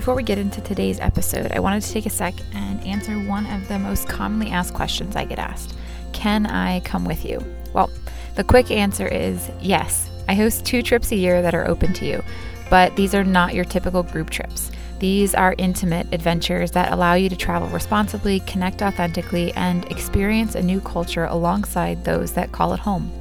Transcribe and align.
Before 0.00 0.14
we 0.14 0.22
get 0.22 0.38
into 0.38 0.62
today's 0.62 0.98
episode, 0.98 1.52
I 1.52 1.60
wanted 1.60 1.82
to 1.82 1.92
take 1.92 2.06
a 2.06 2.10
sec 2.10 2.32
and 2.54 2.82
answer 2.84 3.18
one 3.18 3.44
of 3.44 3.68
the 3.68 3.78
most 3.78 4.08
commonly 4.08 4.48
asked 4.50 4.72
questions 4.72 5.14
I 5.14 5.26
get 5.26 5.38
asked 5.38 5.76
Can 6.14 6.46
I 6.46 6.80
come 6.80 7.04
with 7.04 7.22
you? 7.22 7.44
Well, 7.74 7.90
the 8.34 8.42
quick 8.42 8.70
answer 8.70 9.06
is 9.06 9.50
yes. 9.60 10.08
I 10.26 10.32
host 10.32 10.64
two 10.64 10.80
trips 10.80 11.12
a 11.12 11.16
year 11.16 11.42
that 11.42 11.54
are 11.54 11.68
open 11.68 11.92
to 11.92 12.06
you, 12.06 12.24
but 12.70 12.96
these 12.96 13.14
are 13.14 13.24
not 13.24 13.52
your 13.52 13.66
typical 13.66 14.02
group 14.02 14.30
trips. 14.30 14.70
These 15.00 15.34
are 15.34 15.54
intimate 15.58 16.06
adventures 16.14 16.70
that 16.70 16.92
allow 16.92 17.12
you 17.12 17.28
to 17.28 17.36
travel 17.36 17.68
responsibly, 17.68 18.40
connect 18.40 18.80
authentically, 18.80 19.52
and 19.52 19.84
experience 19.92 20.54
a 20.54 20.62
new 20.62 20.80
culture 20.80 21.26
alongside 21.26 22.06
those 22.06 22.32
that 22.32 22.52
call 22.52 22.72
it 22.72 22.80
home. 22.80 23.12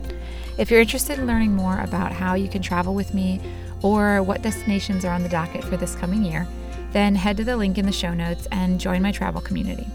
If 0.57 0.71
you're 0.71 0.80
interested 0.80 1.20
in 1.20 1.27
learning 1.27 1.52
more 1.54 1.82
about 1.82 2.13
how 2.13 2.35
you 2.35 2.48
can 2.48 2.62
travel 2.62 2.96
with 2.96 3.13
me 3.13 3.41
or 3.82 4.23
what 4.23 4.41
destinations 4.41 5.04
are 5.04 5.13
on 5.13 5.23
the 5.23 5.30
docket 5.30 5.66
for 5.66 5.76
this 5.76 5.93
coming 5.93 6.23
year, 6.23 6.48
then 6.91 7.16
head 7.16 7.38
to 7.38 7.43
the 7.43 7.57
link 7.57 7.77
in 7.77 7.85
the 7.85 7.91
show 7.91 8.13
notes 8.13 8.48
and 8.52 8.79
join 8.79 9.02
my 9.02 9.11
travel 9.11 9.41
community. 9.41 9.88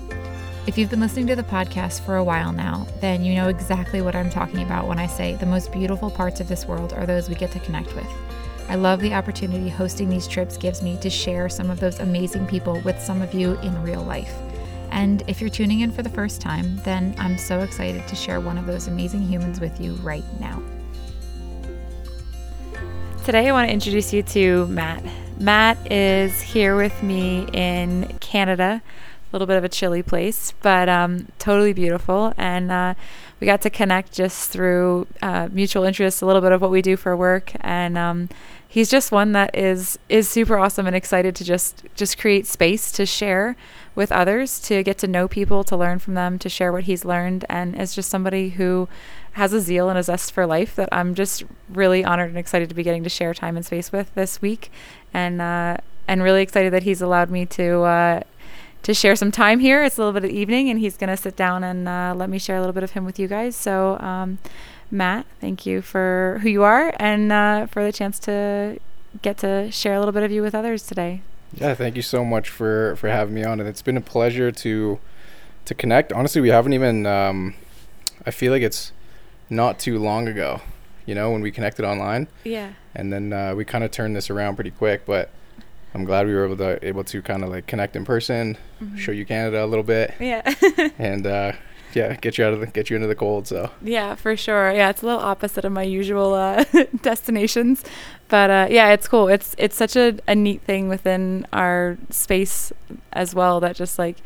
If 0.67 0.79
you've 0.79 0.89
been 0.89 1.01
listening 1.01 1.27
to 1.27 1.37
the 1.37 1.43
podcast 1.43 2.01
for 2.01 2.17
a 2.17 2.25
while 2.25 2.51
now, 2.51 2.87
then 3.01 3.23
you 3.23 3.35
know 3.35 3.49
exactly 3.49 4.01
what 4.01 4.15
I'm 4.15 4.31
talking 4.31 4.63
about 4.63 4.89
when 4.89 4.99
I 4.99 5.07
say 5.07 5.35
the 5.35 5.45
most 5.45 5.71
beautiful 5.73 6.11
parts 6.11 6.41
of 6.41 6.49
this 6.49 6.65
world 6.65 6.95
are 6.95 7.05
those 7.05 7.29
we 7.29 7.35
get 7.35 7.53
to 7.53 7.61
connect 7.61 7.95
with. 7.95 8.07
I 8.69 8.77
love 8.77 9.01
the 9.01 9.13
opportunity 9.13 9.69
hosting 9.69 10.09
these 10.09 10.27
trips 10.27 10.57
gives 10.57 10.81
me 10.81 10.97
to 11.03 11.11
share 11.11 11.51
some 11.51 11.71
of 11.71 11.81
those 11.81 12.01
amazing 12.01 12.47
people 12.47 12.81
with 12.81 12.99
some 12.99 13.21
of 13.21 13.35
you 13.35 13.59
in 13.61 13.83
real 13.83 14.03
life. 14.03 14.35
And 14.91 15.23
if 15.27 15.41
you're 15.41 15.51
tuning 15.51 15.81
in 15.81 15.93
for 15.93 16.03
the 16.03 16.09
first 16.09 16.41
time, 16.41 16.77
then 16.79 17.15
I'm 17.19 17.37
so 17.37 17.61
excited 17.61 18.07
to 18.09 18.15
share 18.15 18.41
one 18.41 18.57
of 18.57 18.65
those 18.65 18.89
amazing 18.89 19.21
humans 19.21 19.61
with 19.61 19.79
you 19.81 19.95
right 19.97 20.25
now. 20.41 20.63
Today, 23.25 23.49
I 23.49 23.53
want 23.53 23.69
to 23.69 23.73
introduce 23.73 24.13
you 24.15 24.23
to 24.23 24.67
Matt. 24.69 25.05
Matt 25.39 25.91
is 25.91 26.41
here 26.41 26.77
with 26.77 27.03
me 27.03 27.49
in 27.53 28.17
Canada, 28.21 28.83
a 28.83 29.29
little 29.33 29.47
bit 29.47 29.57
of 29.57 29.65
a 29.65 29.69
chilly 29.69 30.03
place, 30.03 30.55
but 30.63 30.89
um, 30.89 31.27
totally 31.39 31.73
beautiful. 31.73 32.33
And 32.37 32.71
uh, 32.71 32.95
we 33.41 33.47
got 33.47 33.61
to 33.63 33.71
connect 33.71 34.13
just 34.13 34.51
through 34.51 35.07
uh, 35.21 35.49
mutual 35.51 35.83
interests, 35.83 36.23
a 36.23 36.27
little 36.27 36.41
bit 36.41 36.53
of 36.53 36.63
what 36.63 36.71
we 36.71 36.83
do 36.83 36.97
for 36.97 37.17
work, 37.17 37.53
and 37.61 37.99
um, 37.99 38.29
he's 38.67 38.89
just 38.89 39.13
one 39.13 39.33
that 39.33 39.57
is 39.57 39.99
is 40.09 40.29
super 40.29 40.57
awesome 40.57 40.87
and 40.87 40.95
excited 40.97 41.35
to 41.37 41.45
just 41.45 41.85
just 41.95 42.17
create 42.17 42.47
space 42.47 42.93
to 42.93 43.05
share 43.05 43.57
with 43.95 44.13
others, 44.13 44.61
to 44.61 44.83
get 44.83 44.99
to 44.99 45.07
know 45.07 45.27
people, 45.27 45.65
to 45.65 45.77
learn 45.77 45.99
from 45.99 46.15
them, 46.15 46.39
to 46.39 46.49
share 46.49 46.73
what 46.73 46.85
he's 46.85 47.05
learned, 47.05 47.45
and 47.49 47.79
is 47.79 47.95
just 47.95 48.09
somebody 48.09 48.51
who 48.51 48.89
has 49.35 49.53
a 49.53 49.61
zeal 49.61 49.89
and 49.89 49.99
a 49.99 50.03
zest 50.03 50.33
for 50.33 50.47
life 50.47 50.77
that 50.77 50.89
I'm 50.93 51.15
just 51.15 51.45
really 51.69 52.05
honored 52.05 52.29
and 52.29 52.39
excited 52.39 52.69
to 52.69 52.75
be 52.75 52.83
getting 52.83 53.03
to 53.03 53.11
share 53.11 53.35
time 53.35 53.57
and 53.57 53.67
space 53.67 53.93
with 53.93 54.15
this 54.15 54.41
week, 54.41 54.71
and 55.13 55.41
uh, 55.41 55.77
and 56.09 56.23
really 56.23 56.43
excited 56.43 56.73
that 56.73 56.85
he's 56.85 57.03
allowed 57.03 57.31
me 57.31 57.45
to 57.47 57.83
uh, 57.83 58.21
to 58.83 58.95
share 58.95 59.17
some 59.17 59.33
time 59.33 59.61
here. 59.61 59.83
It's 59.83 59.99
a 59.99 60.01
little 60.01 60.13
bit 60.13 60.25
of 60.25 60.31
evening, 60.31 60.71
and 60.71 60.79
he's 60.79 60.97
gonna 60.97 61.17
sit 61.17 61.37
down 61.37 61.65
and 61.65 61.89
uh, 61.89 62.15
let 62.17 62.31
me 62.31 62.39
share 62.39 62.57
a 62.57 62.61
little 62.61 62.73
bit 62.73 62.85
of 62.85 62.93
him 62.93 63.05
with 63.05 63.19
you 63.19 63.27
guys. 63.27 63.57
So, 63.57 63.99
um, 63.99 64.39
Matt, 64.91 65.27
thank 65.41 65.67
you 65.67 65.83
for 65.83 66.39
who 66.43 66.49
you 66.49 66.63
are 66.63 66.95
and 66.99 67.33
uh, 67.33 67.67
for 67.67 67.83
the 67.85 67.93
chance 67.93 68.19
to 68.21 68.79
get 69.23 69.39
to 69.39 69.71
share 69.71 69.95
a 69.95 69.99
little 69.99 70.13
bit 70.13 70.23
of 70.23 70.31
you 70.31 70.43
with 70.43 70.55
others 70.55 70.87
today. 70.87 71.23
Yeah, 71.53 71.75
thank 71.75 71.97
you 71.97 72.03
so 72.03 72.25
much 72.25 72.49
for 72.49 72.95
for 72.97 73.09
having 73.09 73.35
me 73.35 73.43
on, 73.43 73.59
and 73.59 73.69
it's 73.69 73.83
been 73.83 73.97
a 73.97 74.01
pleasure 74.01 74.53
to 74.53 75.01
to 75.65 75.75
connect. 75.75 76.13
Honestly, 76.13 76.41
we 76.41 76.51
haven't 76.51 76.73
even. 76.73 77.05
Um, 77.07 77.55
I 78.27 78.31
feel 78.31 78.53
like 78.53 78.63
it's 78.63 78.93
not 79.51 79.79
too 79.79 79.99
long 79.99 80.29
ago, 80.29 80.61
you 81.07 81.15
know, 81.15 81.31
when 81.31 81.43
we 81.43 81.51
connected 81.51 81.85
online. 81.85 82.29
Yeah. 82.45 82.73
And 82.95 83.13
then 83.13 83.33
uh, 83.33 83.55
we 83.55 83.65
kind 83.65 83.85
of 83.85 83.91
turned 83.91 84.17
this 84.17 84.31
around 84.31 84.55
pretty 84.55 84.71
quick, 84.71 85.05
but 85.07 85.31
I'm 85.95 86.05
glad 86.05 86.27
we 86.27 86.35
were 86.35 86.45
able 86.45 86.57
to 86.59 86.85
able 86.87 87.05
to 87.05 87.23
kind 87.23 87.45
of 87.45 87.51
like 87.51 87.67
connect 87.67 87.97
in 87.97 88.05
person, 88.05 88.57
mm-hmm. 88.81 88.97
show 88.97 89.13
you 89.13 89.25
Canada 89.25 89.65
a 89.65 89.67
little 89.67 89.85
bit. 89.85 90.15
Yeah. 90.19 90.43
and 90.99 91.27
uh, 91.27 91.53
yeah, 91.95 92.17
get 92.17 92.39
you 92.39 92.45
out 92.45 92.53
of 92.53 92.61
the 92.61 92.67
get 92.67 92.91
you 92.91 92.97
into 92.97 93.09
the 93.09 93.15
cold. 93.15 93.47
So. 93.47 93.71
Yeah, 93.83 94.15
for 94.15 94.37
sure. 94.37 94.73
Yeah, 94.73 94.91
it's 94.91 95.03
a 95.03 95.07
little 95.07 95.21
opposite 95.21 95.65
of 95.65 95.73
my 95.73 95.83
usual 95.83 96.35
uh, 96.35 96.65
destinations, 97.03 97.85
but 98.29 98.51
uh, 98.51 98.67
yeah, 98.71 98.93
it's 98.93 99.07
cool. 99.07 99.29
It's 99.29 99.55
it's 99.59 99.77
such 99.77 99.97
a, 99.97 100.19
a 100.27 100.35
neat 100.35 100.63
thing 100.63 100.89
within 100.89 101.47
our 101.53 101.97
space 102.11 102.73
as 103.13 103.35
well 103.35 103.61
that 103.61 103.77
just 103.77 103.99
like 103.99 104.17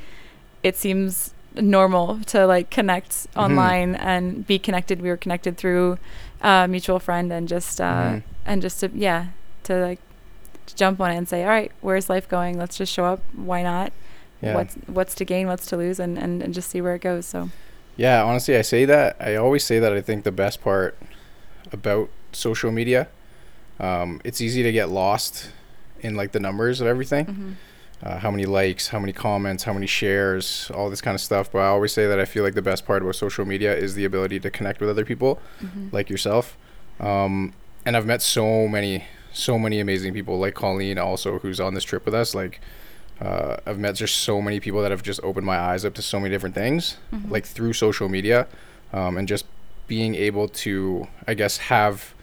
it 0.62 0.76
seems 0.76 1.34
normal 1.54 2.20
to 2.26 2.46
like 2.46 2.70
connect 2.70 3.10
mm-hmm. 3.10 3.40
online 3.40 3.94
and 3.94 4.46
be 4.46 4.58
connected. 4.58 5.00
We 5.00 5.08
were 5.08 5.16
connected 5.16 5.56
through 5.56 5.98
a 6.40 6.66
mutual 6.68 6.98
friend 6.98 7.32
and 7.32 7.48
just 7.48 7.80
uh, 7.80 7.84
mm-hmm. 7.84 8.18
and 8.46 8.62
just 8.62 8.80
to 8.80 8.90
yeah 8.94 9.28
to 9.64 9.76
like 9.76 10.00
to 10.66 10.76
jump 10.76 11.00
on 11.00 11.10
it 11.10 11.16
and 11.16 11.28
say, 11.28 11.42
all 11.42 11.48
right, 11.48 11.72
where's 11.80 12.08
life 12.08 12.28
going? 12.28 12.58
Let's 12.58 12.76
just 12.76 12.92
show 12.92 13.04
up. 13.04 13.22
Why 13.34 13.62
not? 13.62 13.92
Yeah. 14.42 14.54
What's 14.54 14.74
what's 14.86 15.14
to 15.16 15.24
gain? 15.24 15.46
What's 15.46 15.66
to 15.66 15.76
lose? 15.76 15.98
And, 15.98 16.18
and 16.18 16.42
and 16.42 16.54
just 16.54 16.70
see 16.70 16.80
where 16.80 16.94
it 16.94 17.02
goes. 17.02 17.26
So. 17.26 17.50
Yeah, 17.96 18.22
honestly, 18.22 18.56
I 18.56 18.62
say 18.62 18.84
that. 18.84 19.16
I 19.18 19.34
always 19.34 19.64
say 19.64 19.80
that. 19.80 19.92
I 19.92 20.00
think 20.00 20.22
the 20.22 20.30
best 20.30 20.60
part 20.60 20.96
about 21.72 22.08
social 22.30 22.70
media, 22.70 23.08
um, 23.80 24.20
it's 24.22 24.40
easy 24.40 24.62
to 24.62 24.70
get 24.70 24.88
lost 24.88 25.50
in 25.98 26.14
like 26.14 26.30
the 26.30 26.38
numbers 26.38 26.80
of 26.80 26.86
everything. 26.86 27.26
Mm-hmm 27.26 27.52
uh, 28.02 28.18
how 28.18 28.30
many 28.30 28.46
likes, 28.46 28.88
how 28.88 28.98
many 28.98 29.12
comments, 29.12 29.64
how 29.64 29.72
many 29.72 29.86
shares, 29.86 30.70
all 30.74 30.88
this 30.90 31.00
kind 31.00 31.14
of 31.14 31.20
stuff. 31.20 31.50
But 31.50 31.60
I 31.60 31.66
always 31.66 31.92
say 31.92 32.06
that 32.06 32.20
I 32.20 32.24
feel 32.24 32.44
like 32.44 32.54
the 32.54 32.62
best 32.62 32.86
part 32.86 33.02
about 33.02 33.16
social 33.16 33.44
media 33.44 33.74
is 33.74 33.94
the 33.94 34.04
ability 34.04 34.40
to 34.40 34.50
connect 34.50 34.80
with 34.80 34.88
other 34.88 35.04
people 35.04 35.40
mm-hmm. 35.60 35.88
like 35.90 36.08
yourself. 36.08 36.56
Um, 37.00 37.54
and 37.84 37.96
I've 37.96 38.06
met 38.06 38.22
so 38.22 38.68
many, 38.68 39.04
so 39.32 39.58
many 39.58 39.80
amazing 39.80 40.14
people 40.14 40.38
like 40.38 40.54
Colleen 40.54 40.98
also, 40.98 41.38
who's 41.38 41.60
on 41.60 41.74
this 41.74 41.84
trip 41.84 42.04
with 42.04 42.14
us. 42.14 42.34
Like, 42.34 42.60
uh, 43.20 43.56
I've 43.66 43.78
met 43.78 43.96
just 43.96 44.16
so 44.16 44.40
many 44.40 44.60
people 44.60 44.80
that 44.82 44.92
have 44.92 45.02
just 45.02 45.20
opened 45.24 45.46
my 45.46 45.58
eyes 45.58 45.84
up 45.84 45.94
to 45.94 46.02
so 46.02 46.20
many 46.20 46.32
different 46.32 46.54
things, 46.54 46.98
mm-hmm. 47.12 47.32
like 47.32 47.44
through 47.44 47.72
social 47.72 48.08
media, 48.08 48.46
um, 48.92 49.16
and 49.16 49.26
just 49.26 49.44
being 49.88 50.14
able 50.14 50.48
to, 50.48 51.08
I 51.26 51.34
guess, 51.34 51.56
have 51.56 52.14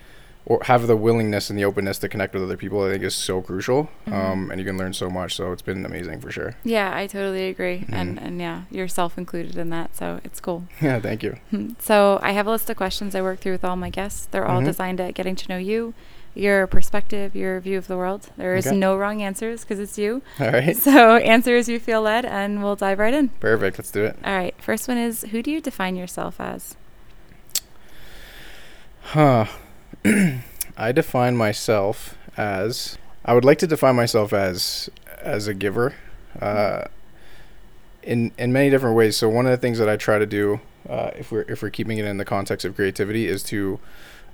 or 0.46 0.60
have 0.64 0.88
the 0.88 0.96
willingness 0.96 1.50
and 1.50 1.58
the 1.58 1.66
openness 1.66 1.98
to 2.00 2.10
connect 2.10 2.34
with 2.34 2.44
other 2.44 2.58
people 2.58 2.84
i 2.84 2.92
think 2.92 3.04
is 3.04 3.16
so 3.16 3.42
crucial 3.42 3.90
mm-hmm. 4.06 4.14
um, 4.14 4.52
and 4.52 4.60
you 4.60 4.66
can 4.66 4.78
learn 4.78 4.94
so 4.94 5.10
much 5.10 5.36
so 5.36 5.52
it's 5.52 5.62
been 5.62 5.86
amazing 5.86 6.20
for 6.20 6.32
sure 6.32 6.56
yeah 6.64 6.96
i 6.96 7.08
totally 7.08 7.48
agree 7.48 7.80
mm-hmm. 7.80 7.94
and 7.94 8.20
and 8.20 8.40
yeah 8.40 8.64
yourself 8.70 9.18
included 9.18 9.58
in 9.58 9.70
that 9.70 9.96
so 9.96 10.20
it's 10.24 10.40
cool 10.40 10.66
yeah 10.82 11.00
thank 11.00 11.24
you 11.24 11.38
so 11.80 12.20
i 12.22 12.32
have 12.32 12.48
a 12.48 12.52
list 12.52 12.70
of 12.70 12.78
questions 12.78 13.16
i 13.16 13.22
work 13.22 13.40
through 13.40 13.54
with 13.54 13.66
all 13.66 13.76
my 13.76 13.90
guests 13.90 14.28
they're 14.28 14.46
all 14.46 14.58
mm-hmm. 14.58 14.68
designed 14.68 15.02
at 15.02 15.14
getting 15.14 15.36
to 15.36 15.48
know 15.50 15.58
you 15.58 15.94
your 16.36 16.68
perspective, 16.68 17.36
your 17.36 17.60
view 17.62 17.78
of 17.78 17.88
the 17.88 17.98
world. 17.98 18.30
There 18.38 18.56
is 18.56 18.68
okay. 18.68 18.76
no 18.76 18.98
wrong 18.98 19.22
answers 19.22 19.62
because 19.62 19.80
it's 19.80 19.98
you. 19.98 20.22
All 20.40 20.52
right. 20.52 20.76
So 20.86 21.16
answer 21.16 21.56
as 21.56 21.68
you 21.68 21.80
feel 21.80 22.02
led, 22.02 22.26
and 22.26 22.62
we'll 22.62 22.76
dive 22.76 23.00
right 23.00 23.14
in. 23.14 23.30
Perfect. 23.30 23.80
Let's 23.80 23.92
do 23.92 24.06
it. 24.06 24.18
All 24.24 24.36
right. 24.36 24.54
First 24.62 24.88
one 24.88 24.98
is 24.98 25.22
Who 25.32 25.42
do 25.42 25.50
you 25.50 25.62
define 25.62 25.96
yourself 25.96 26.40
as? 26.40 26.76
Huh. 29.02 29.46
I 30.78 30.92
define 30.92 31.36
myself 31.36 32.18
as 32.38 32.98
I 33.24 33.34
would 33.34 33.46
like 33.46 33.58
to 33.60 33.68
define 33.68 33.96
myself 33.96 34.34
as 34.34 34.90
as 35.22 35.48
a 35.48 35.54
giver, 35.54 35.96
uh, 36.40 36.86
in 38.04 38.32
in 38.38 38.54
many 38.54 38.70
different 38.70 38.96
ways. 38.96 39.18
So 39.18 39.30
one 39.30 39.46
of 39.46 39.52
the 39.52 39.58
things 39.58 39.80
that 39.80 39.90
I 39.90 39.98
try 39.98 40.20
to 40.20 40.26
do, 40.26 40.60
uh, 40.88 41.12
if 41.16 41.32
we're 41.32 41.42
if 41.44 41.62
we're 41.62 41.72
keeping 41.72 41.98
it 41.98 42.06
in 42.06 42.18
the 42.18 42.26
context 42.26 42.66
of 42.66 42.76
creativity, 42.76 43.28
is 43.28 43.42
to 43.44 43.80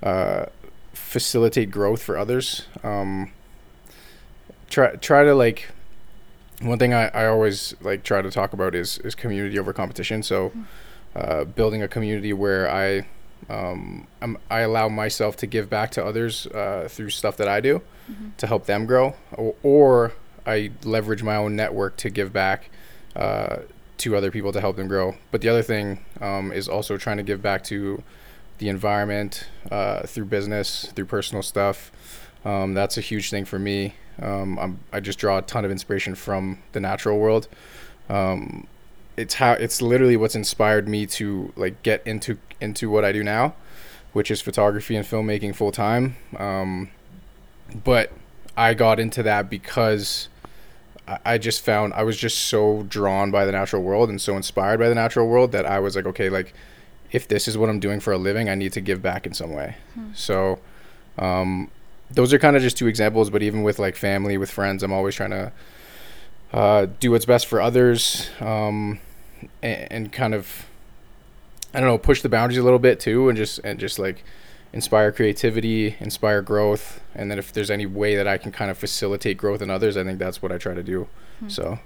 uh, 0.02 0.46
facilitate 0.92 1.70
growth 1.70 2.02
for 2.02 2.18
others. 2.18 2.66
Um, 2.82 3.32
try 4.68 4.96
try 4.96 5.24
to 5.24 5.34
like 5.34 5.70
one 6.60 6.78
thing 6.78 6.92
I, 6.92 7.08
I 7.08 7.26
always 7.26 7.74
like 7.80 8.02
try 8.02 8.20
to 8.20 8.30
talk 8.30 8.52
about 8.52 8.74
is 8.74 8.98
is 8.98 9.14
community 9.14 9.58
over 9.58 9.72
competition. 9.72 10.22
So 10.22 10.52
uh, 11.16 11.44
building 11.44 11.82
a 11.82 11.88
community 11.88 12.34
where 12.34 12.70
I 12.70 13.06
um, 13.52 14.06
i 14.50 14.60
allow 14.60 14.88
myself 14.88 15.36
to 15.36 15.46
give 15.46 15.68
back 15.68 15.90
to 15.92 16.04
others 16.04 16.46
uh, 16.48 16.88
through 16.90 17.10
stuff 17.10 17.36
that 17.36 17.48
I 17.48 17.60
do 17.60 17.82
mm-hmm. 18.10 18.30
to 18.38 18.46
help 18.46 18.66
them 18.66 18.86
grow, 18.86 19.14
or, 19.32 19.54
or, 19.62 20.12
I 20.44 20.72
leverage 20.82 21.22
my 21.22 21.36
own 21.36 21.54
network 21.54 21.96
to 21.98 22.10
give 22.10 22.32
back 22.32 22.68
uh, 23.14 23.58
to 23.98 24.16
other 24.16 24.32
people 24.32 24.50
to 24.52 24.60
help 24.60 24.74
them 24.74 24.88
grow. 24.88 25.14
But 25.30 25.40
the 25.40 25.48
other 25.48 25.62
thing 25.62 26.04
um, 26.20 26.50
is 26.50 26.68
also 26.68 26.96
trying 26.96 27.18
to 27.18 27.22
give 27.22 27.40
back 27.40 27.62
to 27.64 28.02
the 28.58 28.68
environment 28.68 29.46
uh, 29.70 30.04
through 30.06 30.24
business, 30.24 30.90
through 30.96 31.04
personal 31.04 31.44
stuff. 31.44 31.92
Um, 32.44 32.74
that's 32.74 32.98
a 32.98 33.00
huge 33.00 33.30
thing 33.30 33.44
for 33.44 33.58
me. 33.58 33.94
Um, 34.20 34.80
i 34.92 35.00
just 35.00 35.18
draw 35.18 35.38
a 35.38 35.42
ton 35.42 35.64
of 35.64 35.70
inspiration 35.70 36.14
from 36.16 36.58
the 36.72 36.80
natural 36.80 37.18
world. 37.18 37.46
Um, 38.08 38.66
it's 39.22 39.34
how 39.34 39.52
it's 39.52 39.80
literally 39.80 40.16
what's 40.16 40.34
inspired 40.34 40.88
me 40.88 41.06
to 41.06 41.52
like 41.56 41.82
get 41.82 42.04
into 42.04 42.38
into 42.60 42.90
what 42.90 43.04
I 43.04 43.12
do 43.12 43.22
now, 43.22 43.54
which 44.12 44.30
is 44.30 44.40
photography 44.40 44.96
and 44.96 45.06
filmmaking 45.06 45.54
full 45.54 45.72
time. 45.72 46.16
Um, 46.36 46.90
but 47.84 48.12
I 48.56 48.74
got 48.74 48.98
into 48.98 49.22
that 49.22 49.48
because 49.48 50.28
I, 51.06 51.18
I 51.24 51.38
just 51.38 51.64
found 51.64 51.94
I 51.94 52.02
was 52.02 52.16
just 52.16 52.38
so 52.38 52.82
drawn 52.82 53.30
by 53.30 53.46
the 53.46 53.52
natural 53.52 53.82
world 53.82 54.10
and 54.10 54.20
so 54.20 54.36
inspired 54.36 54.78
by 54.78 54.88
the 54.88 54.94
natural 54.94 55.28
world 55.28 55.52
that 55.52 55.64
I 55.64 55.78
was 55.78 55.94
like, 55.94 56.06
okay, 56.06 56.28
like 56.28 56.52
if 57.12 57.28
this 57.28 57.46
is 57.46 57.56
what 57.56 57.70
I'm 57.70 57.78
doing 57.78 58.00
for 58.00 58.12
a 58.12 58.18
living, 58.18 58.48
I 58.48 58.56
need 58.56 58.72
to 58.72 58.80
give 58.80 59.00
back 59.00 59.24
in 59.24 59.34
some 59.34 59.52
way. 59.52 59.76
Hmm. 59.94 60.08
So, 60.14 60.58
um, 61.18 61.70
those 62.10 62.32
are 62.32 62.38
kind 62.38 62.56
of 62.56 62.62
just 62.62 62.76
two 62.76 62.88
examples. 62.88 63.30
But 63.30 63.42
even 63.42 63.62
with 63.62 63.78
like 63.78 63.94
family, 63.94 64.36
with 64.36 64.50
friends, 64.50 64.82
I'm 64.82 64.92
always 64.92 65.14
trying 65.14 65.30
to 65.30 65.52
uh, 66.52 66.86
do 67.00 67.10
what's 67.10 67.24
best 67.24 67.46
for 67.46 67.60
others, 67.60 68.28
um, 68.40 68.98
and, 69.62 69.92
and 69.92 70.12
kind 70.12 70.34
of 70.34 70.66
I 71.74 71.80
don't 71.80 71.88
know 71.88 71.98
push 71.98 72.22
the 72.22 72.28
boundaries 72.28 72.58
a 72.58 72.62
little 72.62 72.78
bit 72.78 73.00
too, 73.00 73.28
and 73.28 73.36
just 73.36 73.58
and 73.64 73.78
just 73.78 73.98
like 73.98 74.24
inspire 74.72 75.12
creativity, 75.12 75.96
inspire 76.00 76.40
growth, 76.42 77.00
and 77.14 77.30
then 77.30 77.38
if 77.38 77.52
there's 77.52 77.70
any 77.70 77.84
way 77.86 78.14
that 78.16 78.26
I 78.26 78.38
can 78.38 78.52
kind 78.52 78.70
of 78.70 78.78
facilitate 78.78 79.36
growth 79.36 79.60
in 79.62 79.70
others, 79.70 79.96
I 79.96 80.04
think 80.04 80.18
that's 80.18 80.40
what 80.42 80.50
I 80.52 80.58
try 80.58 80.74
to 80.74 80.82
do. 80.82 81.08
Hmm. 81.40 81.48
So 81.48 81.78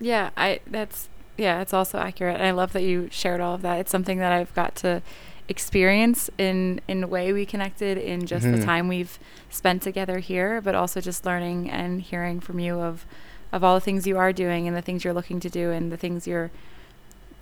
Yeah, 0.00 0.30
I 0.36 0.60
that's 0.66 1.08
yeah, 1.36 1.60
it's 1.60 1.74
also 1.74 1.98
accurate. 1.98 2.36
And 2.36 2.46
I 2.46 2.50
love 2.52 2.72
that 2.74 2.82
you 2.82 3.08
shared 3.10 3.40
all 3.40 3.54
of 3.54 3.62
that. 3.62 3.78
It's 3.80 3.90
something 3.90 4.18
that 4.18 4.32
I've 4.32 4.54
got 4.54 4.74
to 4.76 5.02
experience 5.48 6.30
in 6.38 6.80
in 6.88 7.00
the 7.02 7.06
way 7.06 7.32
we 7.32 7.44
connected 7.44 7.98
in 7.98 8.24
just 8.26 8.44
the 8.44 8.52
Mhm. 8.58 8.64
time 8.64 8.88
we've 8.88 9.18
spent 9.50 9.82
together 9.82 10.18
here, 10.18 10.60
but 10.62 10.74
also 10.74 11.00
just 11.02 11.26
learning 11.26 11.70
and 11.70 12.00
hearing 12.00 12.40
from 12.40 12.58
you 12.58 12.80
of 12.80 13.04
of 13.52 13.62
all 13.62 13.74
the 13.74 13.80
things 13.80 14.06
you 14.06 14.16
are 14.18 14.32
doing 14.32 14.66
and 14.66 14.74
the 14.76 14.82
things 14.82 15.04
you're 15.04 15.12
looking 15.14 15.38
to 15.40 15.50
do 15.50 15.70
and 15.70 15.92
the 15.92 15.96
things 15.96 16.26
you're 16.26 16.50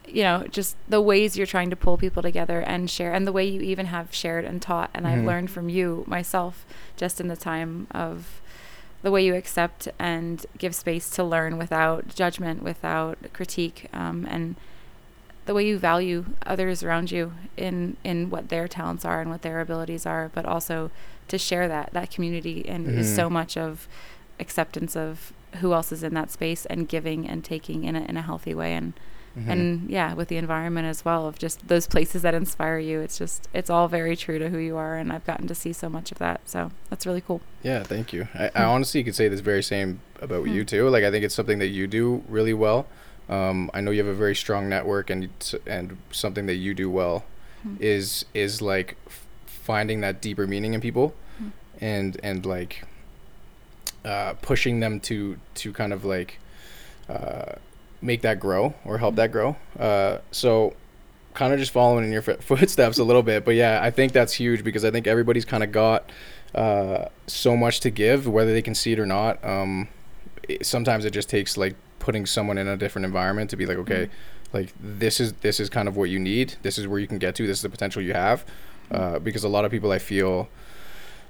you 0.06 0.22
know, 0.22 0.44
just 0.50 0.76
the 0.88 1.00
ways 1.00 1.36
you're 1.36 1.46
trying 1.46 1.70
to 1.70 1.76
pull 1.76 1.96
people 1.96 2.22
together 2.22 2.60
and 2.60 2.90
share 2.90 3.12
and 3.12 3.26
the 3.26 3.32
way 3.32 3.44
you 3.44 3.60
even 3.60 3.86
have 3.86 4.12
shared 4.14 4.44
and 4.44 4.60
taught 4.60 4.90
and 4.94 5.06
I've 5.06 5.20
Mhm. 5.20 5.26
learned 5.26 5.50
from 5.50 5.68
you 5.68 6.04
myself 6.06 6.66
just 6.96 7.20
in 7.20 7.28
the 7.28 7.36
time 7.36 7.86
of 7.92 8.40
the 9.02 9.10
way 9.10 9.24
you 9.24 9.34
accept 9.34 9.88
and 9.98 10.44
give 10.58 10.74
space 10.74 11.08
to 11.10 11.24
learn 11.24 11.56
without 11.58 12.14
judgment, 12.14 12.62
without 12.62 13.18
critique, 13.32 13.88
um, 13.92 14.26
and 14.30 14.54
the 15.46 15.54
way 15.54 15.66
you 15.66 15.76
value 15.76 16.26
others 16.46 16.82
around 16.84 17.10
you 17.10 17.32
in 17.56 17.96
in 18.04 18.30
what 18.30 18.48
their 18.48 18.68
talents 18.68 19.04
are 19.04 19.20
and 19.20 19.28
what 19.30 19.42
their 19.42 19.60
abilities 19.60 20.06
are, 20.06 20.30
but 20.34 20.44
also 20.44 20.90
to 21.28 21.36
share 21.38 21.66
that 21.66 21.92
that 21.92 22.10
community 22.10 22.64
and 22.68 22.86
is 22.88 23.06
Mhm. 23.08 23.14
so 23.16 23.30
much 23.30 23.56
of 23.56 23.88
acceptance 24.38 24.96
of 24.96 25.32
who 25.60 25.72
else 25.72 25.90
is 25.92 26.02
in 26.02 26.14
that 26.14 26.30
space 26.30 26.64
and 26.66 26.88
giving 26.88 27.28
and 27.28 27.44
taking 27.44 27.84
in 27.84 27.96
a 27.96 28.02
in 28.02 28.16
a 28.16 28.22
healthy 28.22 28.54
way 28.54 28.72
and 28.74 28.92
mhm. 29.36 29.48
and 29.48 29.90
yeah 29.90 30.12
with 30.14 30.28
the 30.28 30.36
environment 30.36 30.86
as 30.86 31.04
well 31.04 31.26
of 31.26 31.38
just 31.38 31.66
those 31.68 31.86
places 31.86 32.22
that 32.22 32.34
inspire 32.34 32.78
you 32.78 33.00
it's 33.00 33.16
just 33.18 33.48
it's 33.54 33.70
all 33.70 33.88
very 33.88 34.16
true 34.16 34.38
to 34.38 34.48
who 34.50 34.58
you 34.58 34.76
are 34.76 34.96
and 34.96 35.12
i've 35.12 35.24
gotten 35.24 35.46
to 35.46 35.54
see 35.54 35.72
so 35.72 35.88
much 35.88 36.12
of 36.12 36.18
that 36.18 36.40
so 36.44 36.70
that's 36.90 37.06
really 37.06 37.20
cool 37.20 37.40
Yeah, 37.62 37.82
thank 37.84 38.12
you. 38.12 38.26
I, 38.34 38.46
I 38.54 38.62
Hmm. 38.64 38.70
honestly 38.74 39.04
could 39.04 39.14
say 39.14 39.28
this 39.28 39.40
very 39.40 39.62
same 39.62 40.00
about 40.20 40.44
Hmm. 40.46 40.54
you 40.54 40.64
too. 40.64 40.88
Like 40.88 41.04
I 41.04 41.10
think 41.12 41.24
it's 41.24 41.34
something 41.34 41.60
that 41.60 41.68
you 41.78 41.86
do 41.86 42.22
really 42.28 42.54
well. 42.54 42.86
Um, 43.28 43.70
I 43.72 43.80
know 43.80 43.92
you 43.92 44.02
have 44.04 44.12
a 44.18 44.18
very 44.26 44.34
strong 44.34 44.68
network, 44.68 45.10
and 45.10 45.28
and 45.66 45.96
something 46.10 46.46
that 46.46 46.56
you 46.64 46.74
do 46.74 46.90
well 46.90 47.22
Hmm. 47.62 47.76
is 47.80 48.24
is 48.34 48.60
like 48.60 48.96
finding 49.46 50.00
that 50.02 50.20
deeper 50.20 50.46
meaning 50.46 50.74
in 50.74 50.80
people, 50.80 51.14
Hmm. 51.38 51.48
and 51.80 52.18
and 52.24 52.44
like 52.44 52.82
uh, 54.04 54.34
pushing 54.42 54.80
them 54.80 54.98
to 55.00 55.36
to 55.54 55.72
kind 55.72 55.92
of 55.92 56.04
like 56.04 56.38
uh, 57.08 57.54
make 58.02 58.22
that 58.22 58.40
grow 58.40 58.74
or 58.84 58.98
help 58.98 59.14
that 59.16 59.32
grow. 59.32 59.56
Uh, 59.78 60.18
so 60.30 60.74
kind 61.34 61.52
of 61.52 61.58
just 61.58 61.72
following 61.72 62.04
in 62.04 62.12
your 62.12 62.22
footsteps 62.22 62.98
a 62.98 63.04
little 63.04 63.22
bit. 63.22 63.44
But 63.44 63.54
yeah, 63.54 63.80
I 63.82 63.90
think 63.90 64.12
that's 64.12 64.34
huge 64.34 64.64
because 64.64 64.84
I 64.84 64.90
think 64.90 65.06
everybody's 65.06 65.44
kind 65.44 65.62
of 65.62 65.72
got 65.72 66.10
uh, 66.54 67.06
so 67.26 67.56
much 67.56 67.80
to 67.80 67.90
give, 67.90 68.26
whether 68.26 68.52
they 68.52 68.62
can 68.62 68.74
see 68.74 68.92
it 68.92 68.98
or 68.98 69.06
not. 69.06 69.42
Um, 69.44 69.88
it, 70.48 70.66
sometimes 70.66 71.04
it 71.04 71.12
just 71.12 71.28
takes 71.28 71.56
like 71.56 71.74
putting 71.98 72.26
someone 72.26 72.58
in 72.58 72.68
a 72.68 72.76
different 72.76 73.06
environment 73.06 73.50
to 73.50 73.56
be 73.56 73.64
like, 73.64 73.78
okay, 73.78 74.10
like 74.52 74.72
this 74.80 75.20
is 75.20 75.32
this 75.34 75.60
is 75.60 75.70
kind 75.70 75.88
of 75.88 75.96
what 75.96 76.10
you 76.10 76.18
need. 76.18 76.56
This 76.62 76.78
is 76.78 76.86
where 76.86 76.98
you 76.98 77.06
can 77.06 77.18
get 77.18 77.34
to. 77.36 77.46
This 77.46 77.58
is 77.58 77.62
the 77.62 77.70
potential 77.70 78.02
you 78.02 78.12
have. 78.12 78.44
Uh, 78.90 79.18
because 79.18 79.42
a 79.42 79.48
lot 79.48 79.64
of 79.64 79.70
people, 79.70 79.90
I 79.90 79.98
feel, 79.98 80.48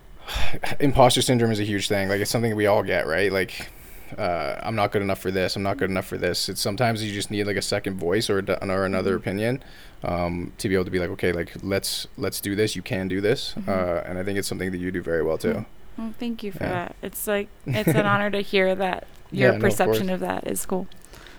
imposter 0.81 1.23
syndrome 1.23 1.53
is 1.53 1.61
a 1.61 1.65
huge 1.65 1.87
thing. 1.87 2.09
Like 2.09 2.21
it's 2.21 2.31
something 2.31 2.57
we 2.57 2.67
all 2.67 2.83
get, 2.83 3.07
right? 3.07 3.31
Like 3.31 3.71
uh, 4.19 4.61
I'm 4.63 4.75
not 4.75 4.93
good 4.93 5.03
enough 5.03 5.19
for 5.21 5.31
this. 5.31 5.57
I'm 5.57 5.63
not 5.63 5.77
good 5.77 5.91
enough 5.91 6.07
for 6.07 6.17
this. 6.19 6.49
It's 6.49 6.61
sometimes 6.61 7.03
you 7.05 7.13
just 7.13 7.31
need 7.31 7.45
like 7.47 7.57
a 7.57 7.63
second 7.63 7.99
voice 7.99 8.29
or 8.31 8.39
or 8.39 8.85
another 8.85 9.15
Mhm. 9.15 9.21
opinion 9.21 9.65
um, 10.05 10.53
to 10.59 10.69
be 10.69 10.75
able 10.75 10.85
to 10.85 10.91
be 10.91 10.99
like, 10.99 11.11
okay, 11.11 11.33
like 11.33 11.53
let's 11.63 12.07
let's 12.17 12.41
do 12.41 12.55
this. 12.57 12.75
You 12.77 12.83
can 12.83 13.09
do 13.09 13.21
this, 13.21 13.55
Mhm. 13.59 13.69
uh, 13.69 14.03
and 14.07 14.19
I 14.19 14.23
think 14.25 14.39
it's 14.39 14.49
something 14.49 14.71
that 14.73 14.79
you 14.79 14.91
do 14.91 15.03
very 15.03 15.23
well 15.23 15.39
too. 15.39 15.53
Mhm. 15.55 15.67
Well, 15.99 16.15
thank 16.19 16.43
you 16.43 16.53
for 16.53 16.65
Yeah. 16.65 16.71
that. 16.71 16.97
It's 17.03 17.27
like 17.27 17.49
it's 17.67 17.89
an 17.89 18.07
honor 18.07 18.31
to 18.31 18.41
hear 18.41 18.75
that 18.75 19.07
your 19.31 19.43
Yeah, 19.43 19.51
no, 19.53 19.57
of 19.57 19.63
perception 19.63 20.11
of, 20.11 20.21
that 20.21 20.47
is 20.47 20.65
cool. 20.67 20.87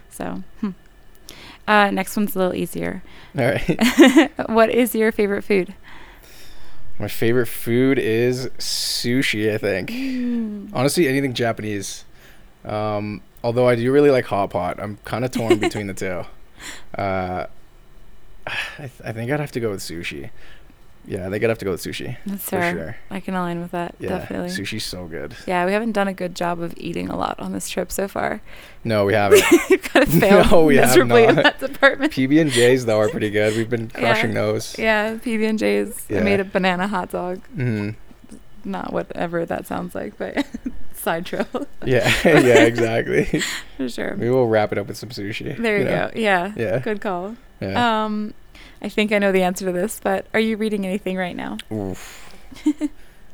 So, 0.09 0.43
hmm. 0.61 0.69
uh, 1.67 1.89
next 1.91 2.15
one's 2.15 2.35
a 2.35 2.39
little 2.39 2.55
easier. 2.55 3.01
All 3.37 3.45
right. 3.45 4.29
what 4.49 4.69
is 4.69 4.93
your 4.95 5.11
favorite 5.11 5.43
food? 5.43 5.73
My 6.99 7.07
favorite 7.07 7.47
food 7.47 7.97
is 7.97 8.47
sushi. 8.59 9.51
I 9.51 9.57
think. 9.57 9.89
Mm. 9.89 10.69
Honestly, 10.73 11.07
anything 11.07 11.33
Japanese. 11.33 12.05
Um, 12.65 13.21
although 13.43 13.67
I 13.67 13.75
do 13.75 13.91
really 13.91 14.11
like 14.11 14.25
hot 14.25 14.49
pot. 14.51 14.79
I'm 14.79 14.97
kind 15.05 15.25
of 15.25 15.31
torn 15.31 15.57
between 15.59 15.87
the 15.87 15.93
two. 15.93 16.23
Uh, 16.97 17.47
I, 18.47 18.53
th- 18.77 18.91
I 19.05 19.11
think 19.13 19.31
I'd 19.31 19.39
have 19.39 19.51
to 19.53 19.59
go 19.59 19.69
with 19.71 19.79
sushi. 19.81 20.29
Yeah, 21.05 21.27
I 21.27 21.29
think 21.29 21.43
I'd 21.43 21.49
have 21.49 21.57
to 21.59 21.65
go 21.65 21.71
with 21.71 21.83
sushi 21.83 22.15
That's 22.25 22.45
for 22.45 22.51
fair. 22.51 22.73
sure. 22.73 22.97
I 23.11 23.19
can 23.19 23.33
align 23.35 23.59
with 23.59 23.71
that. 23.71 23.93
Yeah, 23.99 24.19
definitely. 24.19 24.47
sushi's 24.47 24.85
so 24.85 25.05
good. 25.05 25.35
Yeah, 25.45 25.65
we 25.65 25.73
haven't 25.73 25.91
done 25.91 26.07
a 26.07 26.13
good 26.13 26.33
job 26.33 26.61
of 26.61 26.73
eating 26.77 27.09
a 27.09 27.17
lot 27.17 27.37
on 27.41 27.51
this 27.51 27.67
trip 27.69 27.91
so 27.91 28.07
far. 28.07 28.39
No, 28.85 29.03
we 29.03 29.11
haven't. 29.21 29.41
Kind 29.83 30.07
of 30.07 30.13
failed 30.13 30.49
No, 30.51 30.63
we 30.63 30.77
have 30.77 30.87
miserably 30.89 31.25
in 31.25 31.35
not. 31.35 31.43
that 31.43 31.59
department. 31.59 32.13
PB 32.13 32.39
and 32.39 32.49
J's 32.51 32.85
though 32.85 32.99
are 32.99 33.09
pretty 33.09 33.29
good. 33.31 33.53
We've 33.57 33.69
been 33.69 33.91
Yeah. 33.93 33.99
crushing 33.99 34.33
those. 34.33 34.77
Yeah, 34.79 35.15
PB 35.17 35.49
and 35.49 35.59
J's. 35.59 36.05
I 36.09 36.13
Yeah. 36.13 36.23
made 36.23 36.39
a 36.39 36.45
banana 36.45 36.87
hot 36.87 37.11
dog. 37.11 37.41
Mm-hmm. 37.57 37.89
Not 38.71 38.93
whatever 38.93 39.45
that 39.45 39.67
sounds 39.67 39.93
like, 39.93 40.17
but 40.17 40.45
side 41.03 41.25
trail 41.25 41.45
Yeah, 41.85 42.11
yeah, 42.25 42.63
exactly. 42.63 43.25
for 43.77 43.89
sure. 43.89 44.15
we 44.15 44.29
will 44.29 44.47
wrap 44.47 44.71
it 44.71 44.77
up 44.77 44.87
with 44.87 44.97
some 44.97 45.09
sushi. 45.09 45.55
There 45.57 45.77
you 45.77 45.83
know? 45.85 46.09
go. 46.13 46.19
Yeah. 46.19 46.53
Yeah. 46.55 46.79
Good 46.79 47.01
call. 47.01 47.35
Yeah. 47.61 48.05
Um, 48.05 48.33
I 48.81 48.89
think 48.89 49.11
I 49.11 49.19
know 49.19 49.31
the 49.31 49.43
answer 49.43 49.65
to 49.65 49.71
this, 49.71 49.99
but 50.03 50.25
are 50.33 50.39
you 50.39 50.57
reading 50.57 50.85
anything 50.85 51.15
right 51.17 51.35
now? 51.35 51.57
Oof. 51.71 52.33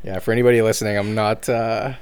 yeah, 0.04 0.20
for 0.20 0.32
anybody 0.32 0.62
listening, 0.62 0.98
I'm 0.98 1.16
not 1.16 1.48
uh 1.50 1.94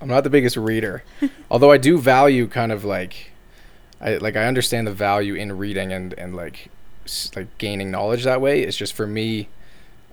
I'm 0.00 0.08
not 0.08 0.24
the 0.24 0.30
biggest 0.30 0.56
reader. 0.56 1.04
Although 1.50 1.70
I 1.70 1.78
do 1.78 1.98
value 1.98 2.46
kind 2.48 2.72
of 2.72 2.84
like 2.84 3.30
I 4.00 4.16
like 4.16 4.36
I 4.36 4.44
understand 4.46 4.86
the 4.86 4.92
value 4.92 5.34
in 5.34 5.56
reading 5.58 5.92
and 5.92 6.12
and 6.14 6.34
like 6.34 6.68
s- 7.04 7.30
like 7.36 7.46
gaining 7.58 7.90
knowledge 7.90 8.24
that 8.24 8.40
way. 8.40 8.62
It's 8.62 8.76
just 8.76 8.92
for 8.94 9.06
me 9.06 9.48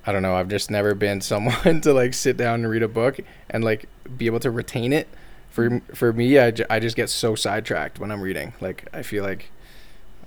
I 0.06 0.12
don't 0.12 0.22
know, 0.22 0.36
I've 0.36 0.48
just 0.48 0.72
never 0.72 0.96
been 0.96 1.22
someone 1.32 1.82
to 1.82 1.94
like 1.94 2.13
sit 2.13 2.38
down 2.38 2.56
and 2.62 2.70
read 2.70 2.84
a 2.84 2.88
book 2.88 3.20
and 3.50 3.63
like 3.63 3.88
be 4.18 4.25
able 4.25 4.39
to 4.41 4.51
retain 4.51 4.94
it. 4.94 5.08
For 5.50 5.82
for 5.94 6.13
me, 6.13 6.39
I, 6.39 6.53
I 6.70 6.79
just 6.79 6.96
get 6.96 7.10
so 7.10 7.36
sidetracked 7.36 8.00
when 8.00 8.12
I'm 8.12 8.22
reading. 8.22 8.53
Like 8.62 8.88
I 8.94 9.01
feel 9.01 9.24
like 9.24 9.51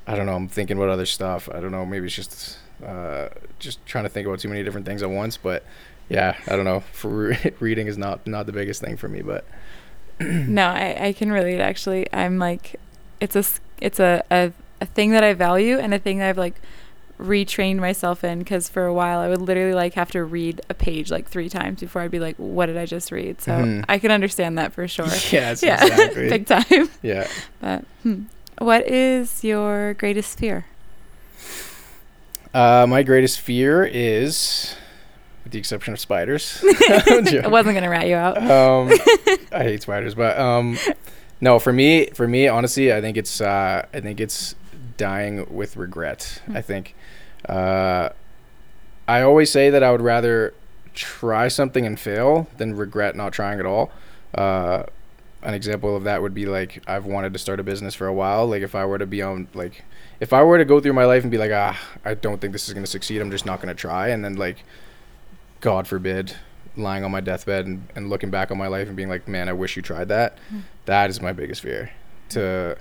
I 0.07 0.17
don't 0.17 0.27
know, 0.27 0.35
I'm 0.35 0.49
thinking 0.49 0.77
about 0.77 0.89
other 0.89 1.07
stuff. 1.07 1.49
I 1.49 1.61
don't 1.61 1.71
know, 1.71 1.87
maybe 1.87 2.07
it's 2.07 2.15
just 2.15 2.59
uh, 2.85 3.29
just 3.59 3.85
trying 3.87 4.05
to 4.05 4.11
think 4.11 4.27
about 4.27 4.41
too 4.41 4.49
many 4.49 4.63
different 4.65 4.87
things 4.87 5.03
at 5.03 5.11
once. 5.11 5.37
But 5.37 5.65
yeah, 6.09 6.37
I 6.47 6.57
don't 6.57 6.65
know. 6.65 6.81
For 6.93 7.37
reading 7.61 7.87
is 7.87 7.97
not 7.97 8.27
not 8.27 8.47
the 8.47 8.53
biggest 8.53 8.81
thing 8.81 8.97
for 8.97 9.09
me, 9.09 9.23
but 9.23 9.45
no, 10.21 10.67
I, 10.67 11.07
I 11.07 11.13
can 11.13 11.31
relate. 11.33 11.61
Actually, 11.61 12.13
I'm 12.13 12.39
like, 12.39 12.81
it's 13.21 13.37
a 13.37 13.45
it's 13.81 14.01
a, 14.01 14.25
a 14.31 14.53
a 14.81 14.87
thing 14.87 15.13
that 15.13 15.23
I 15.23 15.33
value 15.33 15.79
and 15.79 15.95
a 15.95 15.99
thing 15.99 16.19
that 16.19 16.29
I've 16.29 16.39
like 16.39 16.61
retrained 17.23 17.77
myself 17.79 18.25
in 18.25 18.41
because 18.41 18.69
for 18.69 18.85
a 18.87 18.93
while 18.95 19.21
I 19.21 19.29
would 19.29 19.41
literally 19.41 19.75
like 19.75 19.95
have 19.95 20.11
to 20.13 20.25
read 20.25 20.61
a 20.69 20.75
page 20.75 21.11
like 21.11 21.29
three 21.29 21.49
times 21.49 21.81
before 21.81 22.03
I'd 22.03 22.11
be 22.11 22.19
like, 22.21 22.37
what 22.37 22.67
did 22.67 22.77
I 22.77 22.87
just 22.87 23.11
read? 23.13 23.41
So 23.41 23.53
Mhm. 23.53 23.85
I 23.89 23.99
can 23.99 24.11
understand 24.11 24.59
that 24.59 24.73
for 24.73 24.87
sure. 24.89 25.07
yes, 25.31 25.63
yeah, 25.63 25.83
exactly. 25.85 26.29
big 26.29 26.47
time. 26.47 26.91
yeah. 27.03 27.27
But 27.61 27.85
hmm. 28.03 28.23
what 28.59 28.87
is 28.89 29.43
your 29.45 29.95
greatest 29.95 30.39
fear? 30.39 30.67
Uh, 32.55 32.87
my 32.87 33.03
greatest 33.03 33.41
fear 33.41 33.85
is, 33.85 34.77
with 35.45 35.53
the 35.53 35.59
exception 35.59 35.95
of 35.95 36.01
spiders. 36.01 36.63
I 36.89 37.45
wasn't 37.49 37.75
gonna 37.75 37.89
rat 37.89 38.07
you 38.09 38.17
out. 38.17 38.37
um, 38.39 38.91
I 39.53 39.63
hate 39.63 39.83
spiders, 39.83 40.15
but 40.15 40.39
um, 40.39 40.77
no, 41.41 41.59
for 41.59 41.73
me, 41.73 42.07
for 42.15 42.29
me, 42.29 42.49
honestly, 42.49 42.93
I 42.93 43.01
think 43.01 43.17
it's 43.17 43.41
uh, 43.41 43.87
I 43.95 44.01
think 44.01 44.21
it's 44.21 44.55
dying 44.99 45.47
with 45.55 45.77
regret. 45.79 46.43
Hmm. 46.47 46.57
I 46.59 46.61
think 46.63 46.95
uh, 47.49 48.11
I 49.09 49.23
always 49.23 49.51
say 49.51 49.71
that 49.71 49.83
I 49.83 49.91
would 49.91 50.01
rather 50.01 50.55
try 50.95 51.49
something 51.49 51.87
and 51.87 51.99
fail 51.99 52.47
than 52.57 52.77
regret 52.77 53.17
not 53.17 53.33
trying 53.33 53.59
at 53.59 53.67
all. 53.67 53.91
Uh, 54.35 54.85
an 55.43 55.55
example 55.55 55.97
of 55.97 56.05
that 56.05 56.23
would 56.23 56.35
be 56.35 56.47
like 56.47 56.83
I've 56.87 57.05
wanted 57.05 57.33
to 57.33 57.39
start 57.39 57.59
a 57.59 57.63
business 57.63 57.95
for 57.95 58.07
a 58.07 58.13
while. 58.13 58.47
Like 58.47 58.63
if 58.63 58.75
I 58.75 58.85
were 58.85 58.99
to 58.99 59.07
be 59.07 59.23
on 59.23 59.49
like 59.55 59.85
if 60.21 60.33
I 60.33 60.43
were 60.43 60.59
to 60.59 60.65
go 60.65 60.81
through 60.81 60.93
my 60.93 61.05
life 61.05 61.23
and 61.23 61.31
be 61.31 61.39
like 61.39 61.51
ah 61.53 61.79
I 62.05 62.15
don't 62.15 62.41
think 62.41 62.53
this 62.53 62.69
is 62.69 62.75
gonna 62.75 62.87
succeed. 62.87 63.21
I'm 63.21 63.31
just 63.31 63.45
not 63.45 63.61
gonna 63.61 63.75
try. 63.75 64.09
And 64.09 64.25
then 64.25 64.37
like 64.37 64.65
God 65.61 65.89
forbid 65.89 66.37
lying 66.77 67.05
on 67.05 67.11
my 67.11 67.21
deathbed 67.21 67.67
and, 67.67 67.87
and 67.95 68.09
looking 68.09 68.31
back 68.31 68.51
on 68.51 68.57
my 68.57 68.69
life 68.69 68.87
and 68.87 68.97
being 68.97 69.09
like 69.09 69.27
man 69.27 69.49
I 69.49 69.53
wish 69.53 69.77
you 69.77 69.83
tried 69.83 70.09
that. 70.09 70.39
Mm. 70.53 70.63
That 70.85 71.11
is 71.11 71.21
my 71.21 71.33
biggest 71.33 71.61
fear 71.61 71.91
to 72.31 72.79